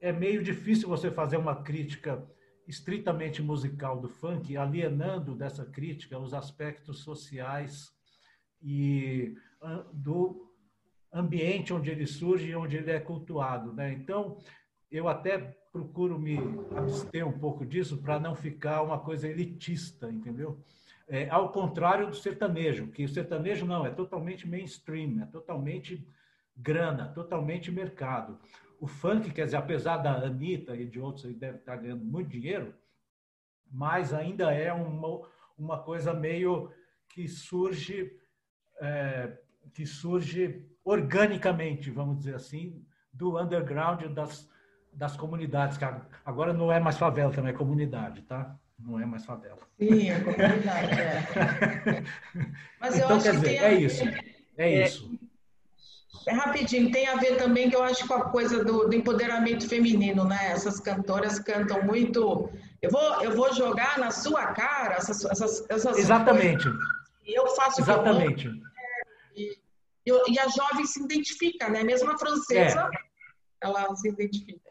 é 0.00 0.12
meio 0.12 0.42
difícil 0.42 0.88
você 0.88 1.10
fazer 1.10 1.36
uma 1.36 1.62
crítica 1.62 2.24
estritamente 2.66 3.42
musical 3.42 4.00
do 4.00 4.08
funk, 4.08 4.56
alienando 4.56 5.34
dessa 5.34 5.64
crítica 5.64 6.18
os 6.18 6.32
aspectos 6.32 7.00
sociais 7.00 7.92
e 8.62 9.34
do 9.92 10.50
ambiente 11.12 11.72
onde 11.72 11.90
ele 11.90 12.06
surge 12.06 12.48
e 12.48 12.56
onde 12.56 12.76
ele 12.76 12.90
é 12.90 13.00
cultuado. 13.00 13.72
Né? 13.72 13.92
Então, 13.92 14.38
eu 14.90 15.08
até 15.08 15.38
procuro 15.72 16.18
me 16.18 16.38
abster 16.76 17.26
um 17.26 17.38
pouco 17.38 17.64
disso 17.64 17.98
para 17.98 18.20
não 18.20 18.34
ficar 18.34 18.82
uma 18.82 18.98
coisa 18.98 19.28
elitista, 19.28 20.10
entendeu? 20.10 20.62
É, 21.08 21.28
ao 21.28 21.50
contrário 21.50 22.08
do 22.08 22.16
sertanejo, 22.16 22.88
que 22.88 23.04
o 23.04 23.08
sertanejo 23.08 23.66
não, 23.66 23.84
é 23.84 23.90
totalmente 23.90 24.48
mainstream, 24.48 25.22
é 25.22 25.26
totalmente 25.26 26.06
grana, 26.56 27.08
totalmente 27.08 27.70
mercado. 27.70 28.38
O 28.82 28.88
funk, 28.88 29.30
quer 29.30 29.44
dizer, 29.44 29.58
apesar 29.58 29.98
da 29.98 30.10
Anitta 30.14 30.74
e 30.74 30.84
de 30.84 30.98
outros, 30.98 31.24
ele 31.24 31.34
deve 31.34 31.58
estar 31.58 31.76
ganhando 31.76 32.04
muito 32.04 32.30
dinheiro, 32.30 32.74
mas 33.70 34.12
ainda 34.12 34.52
é 34.52 34.72
uma, 34.72 35.20
uma 35.56 35.78
coisa 35.78 36.12
meio 36.12 36.68
que 37.08 37.28
surge, 37.28 38.10
é, 38.80 39.38
que 39.72 39.86
surge 39.86 40.66
organicamente, 40.84 41.92
vamos 41.92 42.18
dizer 42.18 42.34
assim, 42.34 42.84
do 43.12 43.40
underground 43.40 44.02
das, 44.06 44.50
das 44.92 45.16
comunidades, 45.16 45.78
que 45.78 45.84
agora 46.24 46.52
não 46.52 46.72
é 46.72 46.80
mais 46.80 46.98
favela, 46.98 47.30
também 47.30 47.54
é 47.54 47.56
comunidade, 47.56 48.22
tá? 48.22 48.58
Não 48.76 48.98
é 48.98 49.06
mais 49.06 49.24
favela. 49.24 49.60
Sim, 49.78 50.10
é 50.10 50.18
comunidade, 50.18 51.00
é. 51.00 52.04
Mas 52.80 52.98
eu 52.98 53.04
então, 53.04 53.16
acho 53.16 53.26
quer 53.26 53.34
dizer, 53.34 53.62
é 53.62 53.74
isso. 53.74 54.02
É, 54.56 54.72
é 54.72 54.84
isso. 54.86 55.20
É 56.26 56.32
rapidinho, 56.32 56.90
tem 56.92 57.08
a 57.08 57.16
ver 57.16 57.36
também 57.36 57.68
que 57.68 57.74
eu 57.74 57.82
acho 57.82 58.06
com 58.06 58.14
a 58.14 58.30
coisa 58.30 58.64
do, 58.64 58.88
do, 58.88 58.94
empoderamento 58.94 59.68
feminino, 59.68 60.24
né? 60.24 60.52
Essas 60.52 60.78
cantoras 60.78 61.38
cantam 61.40 61.82
muito. 61.82 62.48
Eu 62.80 62.90
vou, 62.90 63.22
eu 63.22 63.34
vou 63.34 63.52
jogar 63.52 63.98
na 63.98 64.10
sua 64.10 64.46
cara 64.48 64.94
essas, 64.94 65.24
essas, 65.24 65.68
essas 65.68 65.98
Exatamente. 65.98 66.68
E 67.26 67.36
eu 67.36 67.46
faço 67.56 67.80
Exatamente. 67.80 68.50
e, 69.34 69.58
e, 70.06 70.38
a 70.38 70.48
jovem 70.48 70.84
se 70.86 71.02
identifica, 71.02 71.68
né? 71.68 71.82
Mesmo 71.82 72.10
a 72.10 72.18
francesa, 72.18 72.88
é. 72.92 73.66
ela 73.66 73.94
se 73.96 74.08
identifica. 74.08 74.70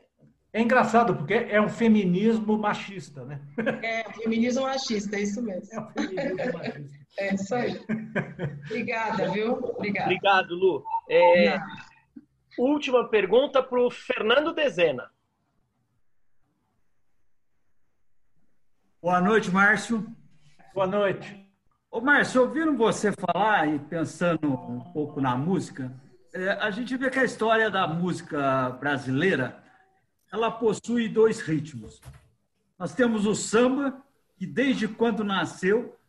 É 0.54 0.62
engraçado, 0.62 1.16
porque 1.16 1.34
é 1.34 1.62
um 1.62 1.70
feminismo 1.70 2.58
machista, 2.58 3.24
né? 3.24 3.42
É, 3.82 4.08
um 4.08 4.14
feminismo 4.14 4.64
machista, 4.64 5.16
é 5.16 5.22
isso 5.22 5.42
mesmo. 5.42 5.70
É 5.74 5.80
um 5.80 5.92
feminismo 5.92 6.54
machista. 6.54 7.01
É 7.18 7.36
isso 7.36 7.54
aí. 7.54 7.80
Obrigada, 8.66 9.32
viu? 9.32 9.54
Obrigada. 9.54 10.06
Obrigado, 10.06 10.56
Lu. 10.56 10.84
É, 11.10 11.60
última 12.58 13.08
pergunta 13.10 13.62
para 13.62 13.80
o 13.80 13.92
Fernando 13.92 14.54
Dezena. 14.54 15.12
Boa 19.02 19.20
noite, 19.20 19.50
Márcio. 19.52 20.06
Boa 20.74 20.88
noite. 20.88 21.42
Ô, 21.90 22.00
Márcio, 22.00 22.42
ouvindo 22.42 22.78
você 22.78 23.12
falar 23.12 23.68
e 23.68 23.80
pensando 23.80 24.48
um 24.48 24.80
pouco 24.94 25.20
na 25.20 25.36
música, 25.36 25.92
é, 26.34 26.52
a 26.52 26.72
gente 26.72 26.96
vê 26.96 27.10
que 27.10 27.20
a 27.20 27.26
história 27.26 27.70
da 27.70 27.88
música 27.88 28.70
brasileira 28.80 29.62
ela 30.32 30.50
possui 30.50 31.10
dois 31.10 31.42
ritmos. 31.42 32.02
Nós 32.80 32.96
temos 32.96 33.26
o 33.26 33.36
samba, 33.36 34.02
que 34.38 34.46
desde 34.46 34.88
quando 34.88 35.24
nasceu 35.24 36.00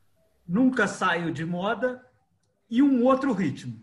nunca 0.46 0.86
saiu 0.86 1.30
de 1.30 1.44
moda, 1.44 2.04
e 2.72 2.82
um 2.82 3.04
outro 3.04 3.32
ritmo. 3.32 3.78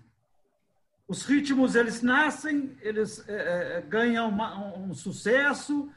Os 1.07 1.23
ritmos 1.23 1.75
eles 1.75 2.01
nascem, 2.01 2.75
eles 2.81 3.23
é, 3.27 3.77
é 3.77 3.81
ganham 3.81 4.27
uma, 4.27 4.77
um 4.77 4.93
sucesso 4.93 5.91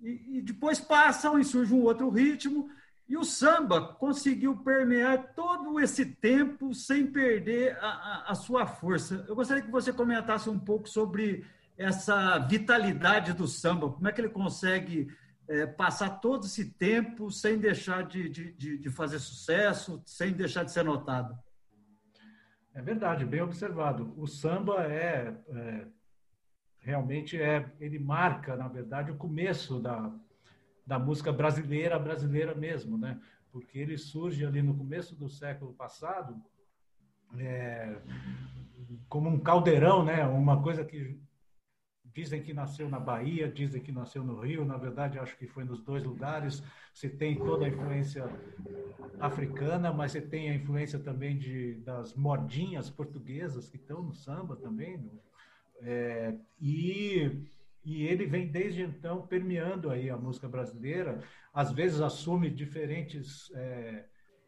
e, 0.00 0.38
e, 0.38 0.42
depois 0.42 0.78
passam 0.78 1.38
e 1.38 1.44
surge 1.44 1.74
um 1.74 1.82
outro 1.82 2.08
ritmo 2.10 2.70
E 3.08 3.16
o 3.16 3.24
samba 3.24 3.94
conseguiu 3.94 4.56
permear 4.56 5.32
todo 5.34 5.80
esse 5.80 6.04
tempo 6.04 6.74
sem 6.74 7.06
perder 7.06 7.76
a, 7.80 7.88
a, 7.88 8.24
a, 8.28 8.34
sua 8.34 8.66
força. 8.66 9.24
Eu 9.28 9.34
gostaria 9.34 9.62
que 9.62 9.70
você 9.70 9.92
comentasse 9.92 10.48
um 10.48 10.58
pouco 10.58 10.88
sobre 10.88 11.44
essa 11.76 12.38
vitalidade 12.38 13.32
do 13.32 13.46
samba, 13.46 13.90
como 13.90 14.08
é 14.08 14.12
que 14.12 14.20
ele 14.20 14.28
consegue 14.28 15.08
é, 15.48 15.66
passar 15.66 16.20
todo 16.20 16.46
esse 16.46 16.72
tempo 16.72 17.30
sem 17.30 17.58
deixar 17.58 18.04
de, 18.06 18.28
de, 18.28 18.78
de, 18.78 18.90
fazer 18.90 19.18
sucesso, 19.18 20.02
sem 20.04 20.32
deixar 20.32 20.64
de 20.64 20.72
ser 20.72 20.84
notado. 20.84 21.38
É 22.74 22.82
verdade, 22.82 23.24
bem 23.24 23.40
observado. 23.40 24.12
O 24.16 24.26
samba 24.26 24.84
é, 24.84 25.34
é 25.48 25.86
realmente 26.80 27.40
é, 27.40 27.72
ele 27.80 27.98
marca, 27.98 28.56
na 28.56 28.68
verdade, 28.68 29.10
o 29.10 29.16
começo 29.16 29.80
da, 29.80 30.12
da 30.86 30.98
música 30.98 31.32
brasileira, 31.32 31.98
brasileira 31.98 32.54
mesmo, 32.54 32.98
né? 32.98 33.20
Porque 33.50 33.78
ele 33.78 33.96
surge 33.96 34.44
ali 34.44 34.62
no 34.62 34.76
começo 34.76 35.16
do 35.16 35.28
século 35.28 35.72
passado 35.72 36.40
é, 37.38 37.98
como 39.08 39.28
um 39.28 39.40
caldeirão, 39.40 40.04
né? 40.04 40.24
Uma 40.26 40.62
coisa 40.62 40.84
que 40.84 41.18
dizem 42.16 42.42
que 42.42 42.54
nasceu 42.54 42.88
na 42.88 42.98
Bahia, 42.98 43.46
dizem 43.46 43.82
que 43.82 43.92
nasceu 43.92 44.24
no 44.24 44.40
Rio, 44.40 44.64
na 44.64 44.78
verdade 44.78 45.18
acho 45.18 45.36
que 45.36 45.46
foi 45.46 45.64
nos 45.64 45.82
dois 45.82 46.02
lugares. 46.02 46.62
Você 46.94 47.10
tem 47.10 47.36
toda 47.36 47.66
a 47.66 47.68
influência 47.68 48.24
africana, 49.20 49.92
mas 49.92 50.12
você 50.12 50.22
tem 50.22 50.48
a 50.48 50.54
influência 50.54 50.98
também 50.98 51.36
de, 51.36 51.74
das 51.74 52.14
modinhas 52.14 52.88
portuguesas 52.88 53.68
que 53.68 53.76
estão 53.76 54.02
no 54.02 54.14
samba 54.14 54.56
também. 54.56 54.96
No, 54.96 55.20
é, 55.82 56.34
e 56.58 57.46
e 57.84 58.04
ele 58.04 58.26
vem 58.26 58.48
desde 58.48 58.82
então 58.82 59.24
permeando 59.24 59.90
aí 59.90 60.10
a 60.10 60.16
música 60.16 60.48
brasileira, 60.48 61.20
às 61.54 61.70
vezes 61.70 62.00
assume 62.00 62.50
diferentes 62.50 63.48
é, 63.54 64.04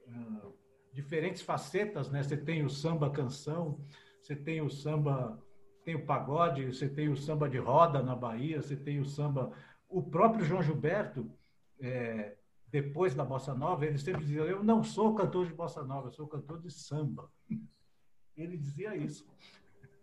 uh, 0.09 0.53
diferentes 0.93 1.41
facetas, 1.43 2.11
né? 2.11 2.21
Você 2.21 2.37
tem 2.37 2.65
o 2.65 2.69
samba 2.69 3.09
canção, 3.11 3.79
você 4.21 4.35
tem 4.35 4.61
o 4.61 4.69
samba, 4.69 5.41
tem 5.89 5.95
o 5.95 6.05
pagode, 6.05 6.67
você 6.67 6.87
tem 6.87 7.09
o 7.09 7.17
samba 7.17 7.49
de 7.49 7.57
roda 7.57 8.03
na 8.03 8.15
Bahia, 8.15 8.61
você 8.61 8.77
tem 8.77 9.01
o 9.01 9.07
samba, 9.07 9.51
o 9.89 10.03
próprio 10.03 10.45
João 10.45 10.63
Gilberto 10.63 11.31
é, 11.81 12.37
depois 12.67 13.15
da 13.15 13.25
bossa 13.25 13.55
nova, 13.55 13.87
ele 13.87 13.97
sempre 13.97 14.21
dizia: 14.21 14.43
eu 14.43 14.63
não 14.63 14.85
sou 14.85 15.15
cantor 15.15 15.47
de 15.47 15.55
bossa 15.55 15.83
nova, 15.83 16.09
eu 16.09 16.11
sou 16.11 16.29
cantor 16.29 16.61
de 16.61 16.71
samba. 16.71 17.31
Ele 18.37 18.57
dizia 18.57 18.95
isso 18.95 19.27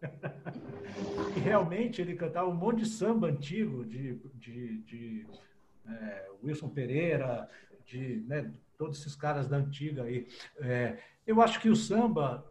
e 1.37 1.39
realmente 1.39 2.01
ele 2.01 2.15
cantava 2.15 2.49
um 2.49 2.53
monte 2.53 2.79
de 2.79 2.85
samba 2.85 3.27
antigo, 3.27 3.85
de, 3.85 4.15
de, 4.33 4.81
de 4.81 5.25
é, 5.87 6.31
Wilson 6.43 6.67
Pereira, 6.67 7.49
de 7.85 8.25
né, 8.27 8.53
todos 8.77 8.99
esses 8.99 9.15
caras 9.15 9.47
da 9.47 9.55
antiga 9.55 10.03
aí. 10.03 10.27
É, 10.57 10.99
eu 11.25 11.41
acho 11.41 11.61
que 11.61 11.69
o 11.69 11.75
samba 11.77 12.43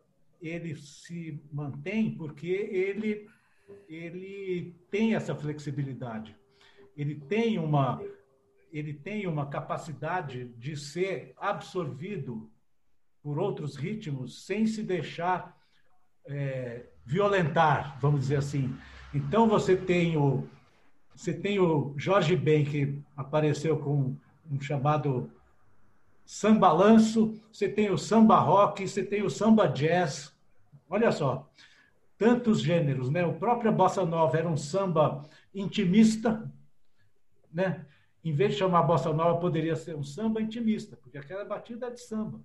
ele 0.47 0.75
se 0.77 1.41
mantém 1.53 2.15
porque 2.15 2.49
ele 2.49 3.29
ele 3.89 4.77
tem 4.91 5.15
essa 5.15 5.35
flexibilidade, 5.35 6.37
ele 6.97 7.15
tem 7.15 7.59
uma 7.59 8.01
ele 8.73 8.93
tem 8.93 9.27
uma 9.27 9.47
capacidade 9.47 10.47
de 10.59 10.77
ser 10.77 11.33
absorvido 11.39 12.51
por 13.23 13.39
outros 13.39 13.77
ritmos 13.77 14.45
sem 14.45 14.67
se 14.67 14.83
deixar 14.83 15.57
é, 16.27 16.87
violentar, 17.07 17.99
vamos 18.01 18.21
dizer 18.21 18.37
assim. 18.37 18.77
Então 19.15 19.49
você 19.49 19.77
tem 19.77 20.17
o 20.17 20.47
você 21.15 21.33
tem 21.33 21.61
o 21.61 21.95
Jorge 21.97 22.35
Ben 22.35 22.65
que 22.65 23.01
apareceu 23.17 23.79
com 23.79 24.17
um 24.51 24.61
chamado 24.61 25.31
samba 26.27 26.73
lanço, 26.73 27.41
você 27.53 27.69
tem 27.69 27.91
o 27.91 27.97
samba 27.97 28.39
rock, 28.41 28.87
você 28.87 29.05
tem 29.05 29.23
o 29.23 29.31
samba 29.31 29.69
jazz. 29.69 30.34
Olha 30.89 31.11
só, 31.11 31.51
tantos 32.19 32.61
gêneros, 32.61 33.11
né? 33.11 33.25
O 33.25 33.35
próprio 33.35 33.73
bossa 33.73 34.05
nova 34.05 34.37
era 34.37 34.49
um 34.49 34.57
samba 34.57 35.23
intimista, 35.55 36.51
né? 37.53 37.87
Em 38.23 38.33
vez 38.33 38.53
de 38.53 38.59
chamar 38.59 38.83
bossa 38.83 39.13
nova, 39.13 39.39
poderia 39.39 39.77
ser 39.77 39.95
um 39.95 40.03
samba 40.03 40.41
intimista, 40.41 40.97
porque 40.97 41.19
aquela 41.19 41.45
batida 41.45 41.87
é 41.87 41.91
de 41.91 42.01
samba. 42.01 42.41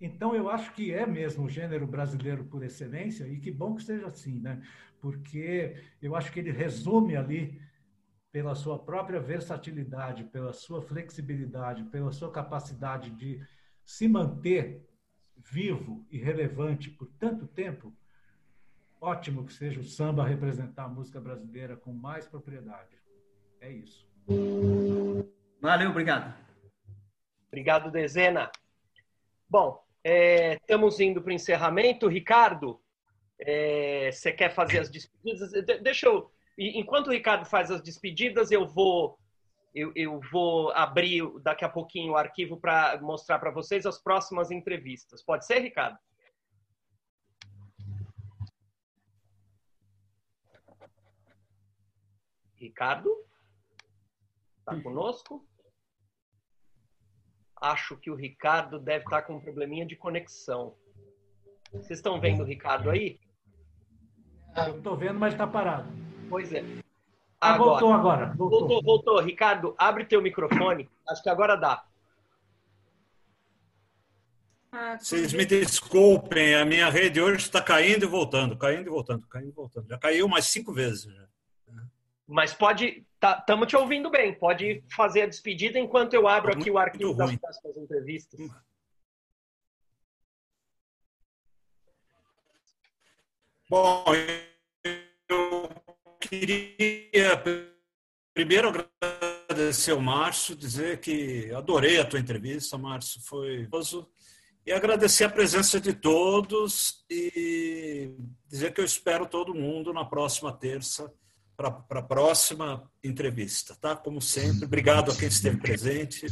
Então, 0.00 0.34
eu 0.34 0.50
acho 0.50 0.74
que 0.74 0.92
é 0.92 1.06
mesmo 1.06 1.44
o 1.44 1.48
gênero 1.48 1.86
brasileiro 1.86 2.44
por 2.44 2.62
excelência, 2.62 3.26
e 3.26 3.38
que 3.38 3.50
bom 3.50 3.74
que 3.74 3.82
seja 3.82 4.06
assim, 4.08 4.40
né? 4.40 4.60
Porque 5.00 5.76
eu 6.02 6.14
acho 6.14 6.30
que 6.32 6.40
ele 6.40 6.50
resume 6.50 7.16
ali, 7.16 7.60
pela 8.32 8.54
sua 8.54 8.78
própria 8.78 9.20
versatilidade, 9.20 10.24
pela 10.24 10.52
sua 10.52 10.80
flexibilidade, 10.80 11.84
pela 11.84 12.10
sua 12.10 12.32
capacidade 12.32 13.10
de 13.10 13.40
se 13.84 14.08
manter 14.08 14.86
vivo 15.50 16.06
e 16.10 16.18
relevante 16.18 16.90
por 16.90 17.08
tanto 17.18 17.46
tempo, 17.46 17.92
ótimo 19.00 19.44
que 19.44 19.52
seja 19.52 19.80
o 19.80 19.84
samba 19.84 20.26
representar 20.26 20.84
a 20.84 20.88
música 20.88 21.20
brasileira 21.20 21.76
com 21.76 21.92
mais 21.92 22.26
propriedade. 22.26 22.96
É 23.60 23.70
isso. 23.70 24.06
Valeu, 25.60 25.90
obrigado. 25.90 26.34
Obrigado, 27.48 27.90
Dezena. 27.90 28.50
Bom, 29.48 29.82
é, 30.02 30.54
estamos 30.54 30.98
indo 31.00 31.20
para 31.20 31.30
o 31.30 31.34
encerramento. 31.34 32.08
Ricardo, 32.08 32.80
é, 33.38 34.10
você 34.10 34.32
quer 34.32 34.54
fazer 34.54 34.80
as 34.80 34.90
despedidas? 34.90 35.52
deixa 35.82 36.06
eu. 36.06 36.30
Enquanto 36.58 37.08
o 37.08 37.12
Ricardo 37.12 37.44
faz 37.44 37.70
as 37.70 37.82
despedidas, 37.82 38.50
eu 38.50 38.66
vou 38.66 39.18
eu, 39.74 39.92
eu 39.94 40.20
vou 40.30 40.70
abrir 40.72 41.22
daqui 41.40 41.64
a 41.64 41.68
pouquinho 41.68 42.12
o 42.12 42.16
arquivo 42.16 42.58
para 42.58 43.00
mostrar 43.00 43.38
para 43.38 43.50
vocês 43.50 43.86
as 43.86 43.98
próximas 43.98 44.50
entrevistas. 44.50 45.22
Pode 45.22 45.46
ser, 45.46 45.60
Ricardo? 45.60 45.98
Ricardo? 52.56 53.10
Está 54.60 54.80
conosco? 54.80 55.44
acho 57.62 57.96
que 57.96 58.10
o 58.10 58.14
Ricardo 58.14 58.78
deve 58.78 59.04
estar 59.04 59.22
com 59.22 59.36
um 59.36 59.40
probleminha 59.40 59.86
de 59.86 59.94
conexão. 59.94 60.74
Vocês 61.70 62.00
estão 62.00 62.20
vendo 62.20 62.42
o 62.42 62.46
Ricardo 62.46 62.90
aí? 62.90 63.20
Eu 64.66 64.76
estou 64.76 64.96
vendo, 64.96 65.18
mas 65.18 65.32
está 65.32 65.46
parado. 65.46 65.88
Pois 66.28 66.52
é. 66.52 66.81
Ah, 67.42 67.54
agora. 67.54 67.70
voltou 67.70 67.92
agora. 67.92 68.26
Voltou. 68.36 68.60
voltou, 68.60 68.82
voltou. 68.82 69.20
Ricardo, 69.20 69.74
abre 69.76 70.04
teu 70.04 70.22
microfone. 70.22 70.88
Acho 71.08 71.20
que 71.20 71.28
agora 71.28 71.56
dá. 71.56 71.84
Ah, 74.70 74.96
Vocês 74.96 75.32
me 75.32 75.44
desculpem, 75.44 76.54
a 76.54 76.64
minha 76.64 76.88
rede 76.88 77.20
hoje 77.20 77.38
está 77.38 77.60
caindo 77.60 78.04
e 78.04 78.08
voltando, 78.08 78.56
caindo 78.56 78.86
e 78.86 78.90
voltando, 78.90 79.26
caindo 79.26 79.48
e 79.48 79.52
voltando. 79.52 79.88
Já 79.88 79.98
caiu 79.98 80.28
mais 80.28 80.46
cinco 80.46 80.72
vezes. 80.72 81.12
Já. 81.12 81.26
Mas 82.28 82.54
pode. 82.54 83.04
Estamos 83.20 83.66
tá, 83.66 83.66
te 83.66 83.76
ouvindo 83.76 84.08
bem. 84.08 84.32
Pode 84.34 84.84
fazer 84.94 85.22
a 85.22 85.26
despedida 85.26 85.80
enquanto 85.80 86.14
eu 86.14 86.28
abro 86.28 86.52
aqui 86.52 86.70
o 86.70 86.78
arquivo 86.78 87.12
das 87.14 87.36
próximas 87.36 87.76
entrevistas. 87.76 88.40
Bom, 93.68 94.04
eu 95.28 95.61
queria 96.32 97.42
primeiro 98.32 98.72
agradecer 99.50 99.90
ao 99.90 100.00
Márcio, 100.00 100.56
dizer 100.56 100.98
que 100.98 101.52
adorei 101.52 102.00
a 102.00 102.06
tua 102.06 102.18
entrevista, 102.18 102.78
Márcio, 102.78 103.20
foi 103.22 103.68
e 104.64 104.72
agradecer 104.72 105.24
a 105.24 105.28
presença 105.28 105.78
de 105.78 105.92
todos 105.92 107.04
e 107.10 108.16
dizer 108.46 108.72
que 108.72 108.80
eu 108.80 108.84
espero 108.84 109.26
todo 109.26 109.54
mundo 109.54 109.92
na 109.92 110.04
próxima 110.04 110.52
terça 110.52 111.12
para 111.54 111.68
a 111.90 112.02
próxima 112.02 112.90
entrevista, 113.04 113.76
tá? 113.78 113.94
Como 113.94 114.20
sempre, 114.22 114.64
obrigado 114.64 115.12
a 115.12 115.16
quem 115.16 115.28
esteve 115.28 115.58
presente. 115.58 116.26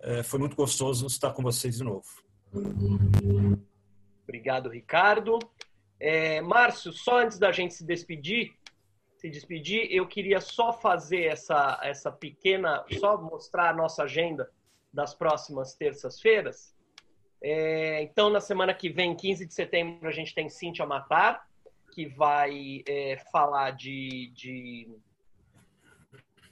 É, 0.00 0.22
foi 0.22 0.38
muito 0.38 0.56
gostoso 0.56 1.06
estar 1.06 1.32
com 1.32 1.42
vocês 1.42 1.76
de 1.76 1.84
novo. 1.84 2.06
Obrigado, 4.22 4.70
Ricardo. 4.70 5.38
É, 6.00 6.40
Márcio, 6.40 6.92
só 6.92 7.22
antes 7.22 7.38
da 7.38 7.52
gente 7.52 7.74
se 7.74 7.84
despedir, 7.84 8.54
se 9.24 9.30
despedir, 9.30 9.88
eu 9.90 10.06
queria 10.06 10.38
só 10.38 10.70
fazer 10.70 11.24
essa, 11.24 11.80
essa 11.82 12.12
pequena, 12.12 12.84
só 13.00 13.16
mostrar 13.16 13.70
a 13.70 13.72
nossa 13.72 14.02
agenda 14.02 14.50
das 14.92 15.14
próximas 15.14 15.74
terças-feiras. 15.74 16.76
É, 17.42 18.02
então, 18.02 18.28
na 18.28 18.38
semana 18.38 18.74
que 18.74 18.90
vem, 18.90 19.16
15 19.16 19.46
de 19.46 19.54
setembro, 19.54 20.06
a 20.06 20.12
gente 20.12 20.34
tem 20.34 20.50
Cintia 20.50 20.84
Matar, 20.84 21.48
que 21.92 22.04
vai 22.04 22.82
é, 22.86 23.16
falar 23.32 23.70
de, 23.70 24.30
de 24.34 24.94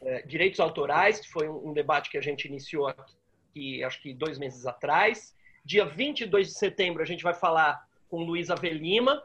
é, 0.01 0.23
direitos 0.23 0.59
autorais, 0.59 1.21
que 1.21 1.29
foi 1.29 1.51
um, 1.51 1.75
debate 1.75 2.09
que 2.09 2.17
a 2.17 2.23
gente 2.23 2.47
iniciou 2.47 2.89
aqui, 2.89 3.85
acho 3.85 4.01
que 4.01 4.15
dois 4.15 4.39
meses 4.39 4.65
atrás. 4.65 5.37
Dia 5.63 5.85
22 5.85 6.49
de 6.49 6.55
setembro, 6.55 7.03
a 7.03 7.07
gente 7.07 7.23
vai 7.23 7.35
falar 7.35 7.87
com 8.09 8.25
Luísa 8.25 8.55
Velima, 8.55 9.23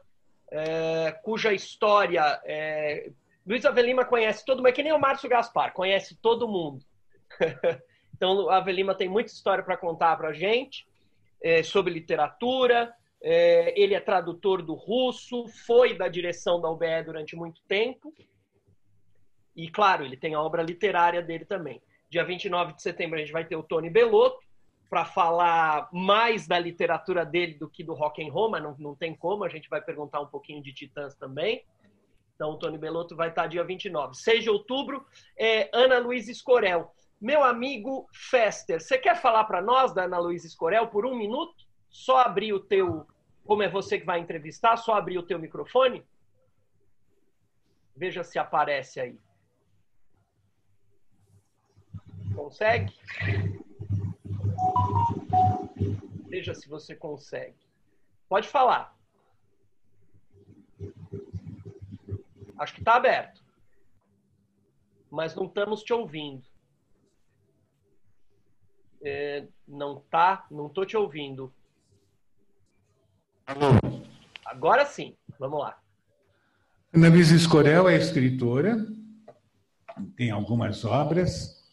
é, 0.51 1.13
cuja 1.23 1.53
história. 1.53 2.41
É, 2.43 3.09
Luísa 3.47 3.71
Velima 3.71 4.03
conhece 4.03 4.43
todo 4.43 4.57
mundo, 4.57 4.67
é 4.67 4.71
que 4.71 4.83
nem 4.83 4.91
o 4.91 4.99
Márcio 4.99 5.29
Gaspar, 5.29 5.73
conhece 5.73 6.15
todo 6.21 6.47
mundo. 6.47 6.83
Então, 8.17 8.49
a 8.49 8.57
Avelima 8.57 8.95
tem 8.95 9.07
muita 9.07 9.31
história 9.31 9.63
para 9.63 9.77
contar 9.77 10.17
para 10.17 10.29
a 10.29 10.33
gente 10.33 10.87
é, 11.39 11.61
sobre 11.61 11.93
literatura. 11.93 12.91
É, 13.21 13.79
ele 13.79 13.93
é 13.93 13.99
tradutor 13.99 14.63
do 14.63 14.73
russo, 14.73 15.47
foi 15.67 15.95
da 15.95 16.07
direção 16.07 16.59
da 16.59 16.67
UBE 16.67 17.03
durante 17.05 17.35
muito 17.35 17.61
tempo. 17.67 18.11
E, 19.55 19.69
claro, 19.69 20.03
ele 20.03 20.17
tem 20.17 20.33
a 20.33 20.41
obra 20.41 20.63
literária 20.63 21.21
dele 21.21 21.45
também. 21.45 21.79
Dia 22.09 22.23
29 22.23 22.73
de 22.73 22.81
setembro 22.81 23.17
a 23.17 23.19
gente 23.19 23.31
vai 23.31 23.45
ter 23.45 23.55
o 23.55 23.61
Tony 23.61 23.89
Belotto 23.89 24.39
para 24.89 25.05
falar 25.05 25.87
mais 25.91 26.47
da 26.47 26.57
literatura 26.57 27.23
dele 27.23 27.53
do 27.53 27.69
que 27.69 27.83
do 27.83 27.93
rock 27.93 28.25
and 28.25 28.31
roll, 28.31 28.49
mas 28.49 28.63
não, 28.63 28.75
não 28.79 28.95
tem 28.95 29.13
como, 29.15 29.43
a 29.43 29.49
gente 29.49 29.69
vai 29.69 29.81
perguntar 29.81 30.21
um 30.21 30.27
pouquinho 30.27 30.63
de 30.63 30.73
Titãs 30.73 31.13
também. 31.15 31.63
Então, 32.37 32.51
o 32.51 32.59
Tony 32.59 32.77
Belotto 32.77 33.15
vai 33.15 33.29
estar 33.29 33.47
dia 33.47 33.63
29. 33.63 34.15
6 34.15 34.43
de 34.43 34.49
outubro, 34.51 35.03
é 35.35 35.71
Ana 35.73 35.97
Luiz 35.97 36.27
Escorel. 36.27 36.93
Meu 37.19 37.43
amigo 37.43 38.07
Fester, 38.13 38.79
você 38.79 38.95
quer 38.95 39.19
falar 39.19 39.45
para 39.45 39.59
nós 39.59 39.91
da 39.91 40.03
Ana 40.03 40.19
Luiz 40.19 40.45
Escorel 40.45 40.87
por 40.87 41.03
um 41.03 41.17
minuto? 41.17 41.65
Só 41.89 42.19
abrir 42.19 42.53
o 42.53 42.59
teu, 42.59 43.07
como 43.43 43.63
é 43.63 43.67
você 43.67 43.99
que 43.99 44.05
vai 44.05 44.19
entrevistar, 44.19 44.77
só 44.77 44.93
abrir 44.93 45.17
o 45.17 45.23
teu 45.23 45.39
microfone? 45.39 46.05
Veja 47.95 48.23
se 48.23 48.37
aparece 48.37 48.99
aí. 48.99 49.19
Consegue? 52.35 52.93
Veja 56.27 56.53
se 56.53 56.69
você 56.69 56.95
consegue. 56.95 57.57
Pode 58.29 58.47
falar. 58.47 58.95
Acho 62.57 62.73
que 62.73 62.81
está 62.81 62.95
aberto. 62.95 63.43
Mas 65.09 65.35
não 65.35 65.45
estamos 65.45 65.83
te 65.83 65.93
ouvindo. 65.93 66.45
É, 69.01 69.47
não 69.67 70.01
tá, 70.09 70.45
não 70.49 70.67
tô 70.67 70.85
te 70.85 70.97
ouvindo. 70.97 71.53
Agora 74.45 74.85
sim, 74.85 75.15
vamos 75.39 75.59
lá. 75.59 75.79
Ana 76.93 77.09
Luísa 77.09 77.35
Escorel 77.35 77.87
é 77.87 77.95
escritora, 77.95 78.75
tem 80.15 80.31
algumas 80.31 80.83
obras 80.83 81.63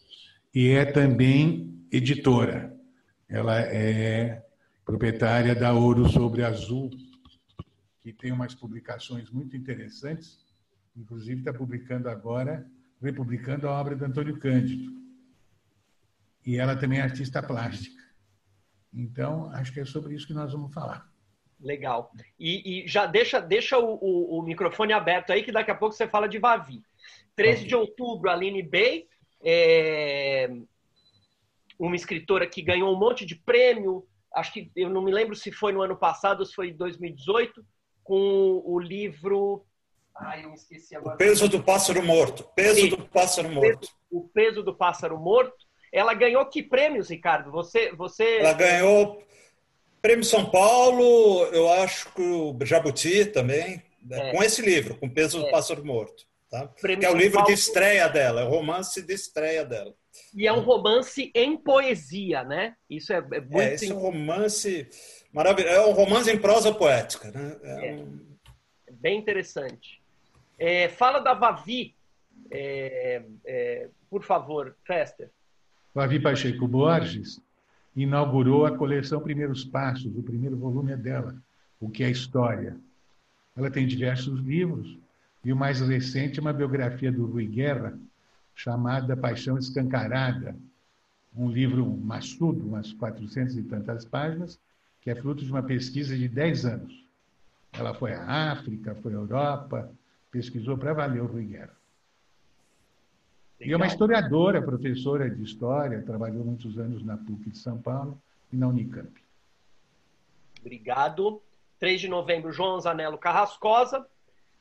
e 0.55 0.71
é 0.71 0.85
também 0.85 1.87
editora. 1.91 2.79
Ela 3.29 3.61
é 3.61 4.45
proprietária 4.85 5.55
da 5.55 5.73
Ouro 5.73 6.09
Sobre 6.09 6.45
Azul, 6.45 6.91
que 8.01 8.13
tem 8.13 8.31
umas 8.33 8.55
publicações 8.55 9.31
muito 9.31 9.57
interessantes, 9.57 10.44
inclusive 10.97 11.41
está 11.41 11.53
publicando 11.53 12.09
agora, 12.09 12.67
republicando 13.01 13.69
a 13.69 13.81
obra 13.81 13.97
do 13.97 14.05
Antônio 14.05 14.39
Cândido. 14.39 14.93
E 16.47 16.57
ela 16.59 16.77
também 16.77 16.99
é 16.99 17.03
artista 17.03 17.43
plástica. 17.43 18.03
Então, 18.93 19.51
acho 19.51 19.73
que 19.73 19.81
é 19.81 19.85
sobre 19.85 20.15
isso 20.15 20.27
que 20.27 20.35
nós 20.35 20.53
vamos 20.53 20.73
falar. 20.73 21.09
Legal. 21.61 22.13
E, 22.39 22.85
e 22.85 22.89
já 22.89 23.07
deixa, 23.07 23.41
deixa 23.41 23.79
o, 23.79 23.99
o, 24.01 24.39
o, 24.39 24.43
microfone 24.43 24.93
aberto 24.93 25.31
aí, 25.31 25.43
que 25.43 25.51
daqui 25.51 25.71
a 25.71 25.75
pouco 25.75 25.95
você 25.95 26.07
fala 26.07 26.29
de 26.29 26.39
Vavi. 26.39 26.83
13 27.35 27.67
de 27.67 27.75
outubro, 27.75 28.31
Aline 28.31 28.63
Bey, 28.63 29.09
é 29.43 30.51
uma 31.79 31.97
escritora 31.97 32.47
que 32.47 32.63
ganhou 32.63 32.95
um 32.95 32.99
monte 32.99 33.27
de 33.27 33.35
prêmio, 33.35 34.07
acho 34.33 34.53
que 34.53 34.71
eu 34.77 34.89
não 34.89 35.03
me 35.03 35.13
lembro 35.13 35.35
se 35.35 35.51
foi 35.51 35.73
no 35.73 35.83
ano 35.83 35.97
passado 35.97 36.41
ou 36.41 36.47
se 36.47 36.55
foi 36.55 36.69
em 36.69 36.77
2018, 36.77 37.65
com 38.03 38.63
o 38.65 38.79
livro. 38.79 39.65
Ai, 40.17 40.45
eu 40.45 40.53
esqueci 40.55 40.95
agora. 40.97 41.17
O 41.17 41.19
peso 41.19 41.49
do 41.49 41.63
pássaro 41.63 42.03
morto. 42.03 42.45
Peso 42.55 42.81
Sim. 42.81 42.89
do 42.91 43.09
pássaro 43.09 43.49
morto. 43.49 43.89
O 44.11 44.29
peso 44.29 44.63
do 44.63 44.75
pássaro 44.75 45.19
morto. 45.19 45.65
Ela 45.93 46.15
ganhou 46.15 46.45
que 46.47 46.63
prêmios, 46.63 47.09
Ricardo? 47.09 47.51
Você, 47.53 47.93
você. 47.93 48.39
Ela 48.39 48.53
ganhou 48.53 49.23
Prêmio 50.05 50.23
São 50.23 50.45
Paulo, 50.45 51.45
eu 51.47 51.67
acho 51.73 52.13
que 52.13 52.21
o 52.21 52.55
Jabuti 52.63 53.25
também, 53.25 53.83
né? 54.03 54.29
é. 54.29 54.33
com 54.33 54.43
esse 54.43 54.61
livro, 54.61 54.99
com 54.99 55.09
Peso 55.09 55.39
é. 55.39 55.45
do 55.47 55.51
Pássaro 55.51 55.83
Morto. 55.83 56.27
Tá? 56.51 56.69
que 56.69 57.07
é 57.07 57.11
o 57.11 57.17
livro 57.17 57.39
Paulo... 57.39 57.47
de 57.47 57.55
estreia 57.55 58.07
dela, 58.07 58.43
é 58.43 58.45
o 58.45 58.51
romance 58.51 59.01
de 59.01 59.15
estreia 59.15 59.65
dela. 59.65 59.95
E 60.35 60.47
é 60.47 60.53
um 60.53 60.61
romance 60.61 61.33
em 61.35 61.57
poesia, 61.57 62.45
né? 62.45 62.75
Isso 62.89 63.15
é, 63.15 63.17
é 63.17 63.41
muito. 63.41 63.59
É, 63.59 63.73
esse 63.73 63.91
é 63.91 63.95
um 63.95 63.99
romance 63.99 64.89
maravilhoso. 65.33 65.75
É 65.75 65.87
um 65.87 65.93
romance 65.93 66.31
em 66.31 66.39
prosa 66.39 66.73
poética, 66.75 67.31
né? 67.31 67.57
É, 67.63 67.89
é. 67.89 67.95
Um... 67.95 68.37
é 68.87 68.93
bem 68.93 69.19
interessante. 69.19 70.03
É, 70.59 70.89
fala 70.89 71.21
da 71.21 71.35
Vavi, 71.35 71.95
é, 72.51 73.23
por 74.09 74.23
favor, 74.23 74.77
Fester. 74.85 75.31
Vavi 75.95 76.21
Pacheco 76.21 76.67
Borges 76.67 77.41
inaugurou 77.97 78.67
a 78.67 78.77
coleção 78.77 79.21
Primeiros 79.21 79.65
Passos, 79.65 80.17
o 80.17 80.23
primeiro 80.23 80.57
volume 80.57 80.93
é 80.93 80.97
dela, 80.97 81.37
O 81.81 81.89
que 81.89 82.03
é 82.03 82.11
História. 82.11 82.77
Ela 83.57 83.71
tem 83.71 83.87
diversos 83.87 84.41
livros, 84.41 84.99
e 85.45 85.53
o 85.53 85.57
mais 85.57 85.81
recente 85.81 86.39
é 86.39 86.43
uma 86.43 86.53
biografia 86.53 87.13
do 87.13 87.27
Rui 87.27 87.47
Guerra, 87.47 87.97
chamada 88.55 89.17
Paixão 89.17 89.59
Escancarada, 89.59 90.57
um 91.37 91.51
livro 91.51 91.85
maçudo, 91.87 92.67
umas 92.67 92.93
400 92.93 93.57
e 93.57 93.63
tantas 93.63 94.05
páginas, 94.05 94.59
que 95.01 95.11
é 95.11 95.15
fruto 95.15 95.45
de 95.45 95.51
uma 95.51 95.63
pesquisa 95.63 96.17
de 96.17 96.29
10 96.29 96.65
anos. 96.65 97.05
Ela 97.73 97.93
foi 97.93 98.15
à 98.15 98.53
África, 98.53 98.95
foi 99.03 99.13
à 99.13 99.17
Europa, 99.17 99.91
pesquisou 100.35 100.77
para 100.77 100.93
valer 100.93 101.23
o 101.23 101.27
Rui 101.27 101.45
Guerra. 101.45 101.77
E 103.61 103.73
é 103.73 103.77
uma 103.77 103.87
historiadora, 103.87 104.61
professora 104.61 105.31
de 105.31 105.41
história, 105.45 106.03
trabalhou 106.03 106.45
muitos 106.45 106.77
anos 106.77 107.05
na 107.05 107.17
PUC 107.17 107.51
de 107.51 107.59
São 107.59 107.81
Paulo 107.81 108.21
e 108.53 108.57
na 108.57 108.67
Unicamp. 108.67 109.13
Obrigado. 110.61 111.41
3 111.79 112.01
de 112.01 112.09
novembro, 112.09 112.51
João 112.51 112.81
Zanello 112.81 113.17
Carrascosa, 113.17 114.07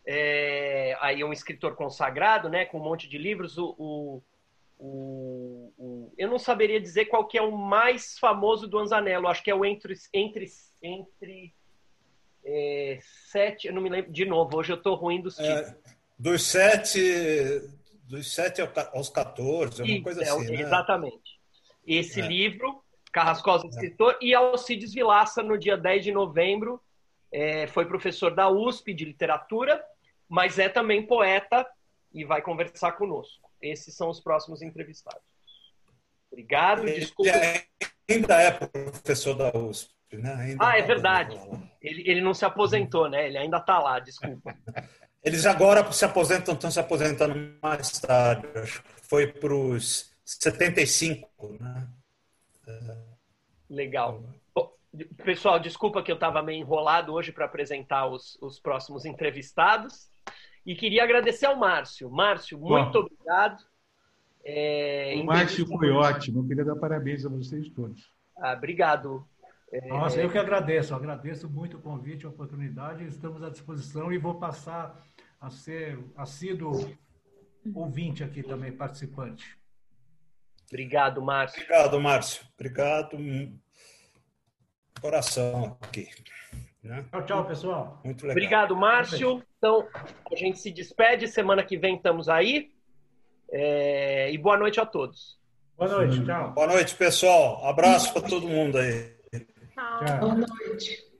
é, 0.05 0.95
aí 1.01 1.21
é 1.21 1.25
um 1.25 1.33
escritor 1.33 1.75
consagrado, 1.75 2.49
né, 2.49 2.65
com 2.65 2.79
um 2.79 2.83
monte 2.83 3.09
de 3.09 3.17
livros. 3.17 3.57
O, 3.57 3.75
o, 3.77 4.21
o, 4.77 5.73
o, 5.77 6.13
eu 6.17 6.29
não 6.29 6.37
saberia 6.37 6.79
dizer 6.79 7.05
qual 7.05 7.25
que 7.25 7.37
é 7.37 7.41
o 7.41 7.57
mais 7.57 8.19
famoso 8.19 8.67
do 8.67 8.77
Anzanello. 8.77 9.27
Acho 9.27 9.43
que 9.43 9.49
é 9.49 9.55
o 9.55 9.65
entre 9.65 9.95
entre 10.13 10.47
entre 10.81 11.53
é, 12.45 12.99
sete. 13.31 13.67
Eu 13.67 13.73
não 13.73 13.81
me 13.81 13.89
lembro. 13.89 14.11
De 14.11 14.25
novo, 14.25 14.57
hoje 14.57 14.71
eu 14.71 14.77
estou 14.77 14.95
ruim 14.95 15.21
dos 15.21 15.39
é, 15.39 15.43
títulos. 15.43 15.69
É, 15.69 15.95
dos 16.17 16.43
sete 16.43 17.69
dos 18.05 18.33
sete 18.33 18.61
aos 18.93 19.09
14, 19.09 19.81
alguma 19.81 19.95
Isso, 19.95 20.03
coisa 20.03 20.21
é 20.23 20.29
assim. 20.29 20.47
É, 20.47 20.57
né? 20.57 20.61
Exatamente. 20.61 21.39
Esse 21.87 22.21
é. 22.21 22.27
livro, 22.27 22.83
Carrascosa, 23.11 23.65
escritor, 23.67 24.17
e 24.21 24.35
Alcides 24.35 24.93
Vilaça, 24.93 25.41
no 25.41 25.57
dia 25.57 25.75
10 25.75 26.03
de 26.03 26.11
novembro, 26.11 26.79
é, 27.31 27.65
foi 27.65 27.85
professor 27.85 28.35
da 28.35 28.49
USP 28.49 28.93
de 28.93 29.05
literatura 29.05 29.83
mas 30.33 30.57
é 30.57 30.67
também 30.67 31.05
poeta 31.05 31.63
e 32.11 32.25
vai 32.25 32.41
conversar 32.41 32.93
conosco. 32.93 33.47
Esses 33.61 33.95
são 33.95 34.09
os 34.09 34.19
próximos 34.19 34.63
entrevistados. 34.63 35.21
Obrigado, 36.31 36.85
desculpa. 36.85 37.31
Ele 37.31 38.17
ainda 38.17 38.41
é 38.41 38.51
professor 38.51 39.35
da 39.35 39.55
USP, 39.55 39.91
né? 40.17 40.33
Ainda 40.33 40.67
ah, 40.67 40.77
é 40.77 40.81
tá 40.81 40.87
verdade. 40.87 41.39
Ele, 41.81 42.03
ele 42.09 42.21
não 42.21 42.33
se 42.33 42.45
aposentou, 42.45 43.09
né? 43.09 43.27
Ele 43.27 43.37
ainda 43.37 43.57
está 43.57 43.79
lá, 43.79 43.99
desculpa. 43.99 44.55
Eles 45.23 45.45
agora 45.45 45.89
se 45.91 46.03
aposentam, 46.03 46.53
estão 46.53 46.69
se 46.69 46.79
aposentando 46.79 47.33
mais 47.61 47.91
tarde. 47.99 48.45
Foi 49.03 49.27
para 49.27 49.55
os 49.55 50.13
75, 50.25 51.57
né? 51.61 51.87
Legal. 53.69 54.21
Pessoal, 55.23 55.59
desculpa 55.59 56.03
que 56.03 56.11
eu 56.11 56.15
estava 56.15 56.43
meio 56.43 56.59
enrolado 56.59 57.13
hoje 57.13 57.31
para 57.31 57.45
apresentar 57.45 58.07
os, 58.07 58.37
os 58.41 58.59
próximos 58.59 59.05
entrevistados. 59.05 60.09
E 60.65 60.75
queria 60.75 61.03
agradecer 61.03 61.45
ao 61.45 61.57
Márcio. 61.57 62.09
Márcio, 62.09 62.59
muito 62.59 62.91
Bom, 62.91 63.07
obrigado. 63.07 63.63
É, 64.45 65.15
o 65.17 65.25
Márcio 65.25 65.65
foi 65.65 65.89
ótimo. 65.89 66.41
Eu 66.41 66.47
queria 66.47 66.65
dar 66.65 66.75
parabéns 66.75 67.25
a 67.25 67.29
vocês 67.29 67.69
todos. 67.69 68.11
Ah, 68.37 68.53
obrigado. 68.53 69.25
É... 69.73 69.87
Nossa, 69.87 70.21
eu 70.21 70.29
que 70.29 70.37
agradeço. 70.37 70.93
agradeço 70.93 71.49
muito 71.49 71.77
o 71.77 71.81
convite, 71.81 72.27
a 72.27 72.29
oportunidade. 72.29 73.05
Estamos 73.05 73.41
à 73.41 73.49
disposição 73.49 74.13
e 74.13 74.19
vou 74.19 74.35
passar 74.35 75.03
a 75.41 75.49
ser 75.49 75.99
assíduo 76.15 76.95
ouvinte 77.73 78.23
aqui 78.23 78.43
também, 78.43 78.71
participante. 78.71 79.57
Obrigado, 80.69 81.21
Márcio. 81.21 81.61
Obrigado, 81.63 81.99
Márcio. 81.99 82.45
Obrigado. 82.53 83.17
Coração 85.01 85.77
aqui. 85.81 86.07
Né? 86.83 87.03
Tchau, 87.09 87.25
tchau, 87.25 87.45
pessoal. 87.45 88.01
Muito 88.03 88.21
legal. 88.23 88.31
Obrigado, 88.31 88.75
Márcio. 88.75 89.43
Então, 89.57 89.87
a 90.31 90.35
gente 90.35 90.59
se 90.59 90.71
despede. 90.71 91.27
Semana 91.27 91.63
que 91.63 91.77
vem 91.77 91.95
estamos 91.95 92.29
aí. 92.29 92.71
É... 93.51 94.31
E 94.31 94.37
boa 94.37 94.57
noite 94.57 94.79
a 94.79 94.85
todos. 94.85 95.39
Boa 95.75 95.89
noite, 95.89 96.23
tchau. 96.23 96.51
Boa 96.51 96.67
noite, 96.67 96.95
pessoal. 96.95 97.65
Abraço 97.65 98.13
para 98.13 98.27
todo 98.27 98.47
mundo 98.47 98.77
aí. 98.77 99.22
Tchau. 99.73 100.19
Boa 100.19 100.35
noite. 100.35 101.12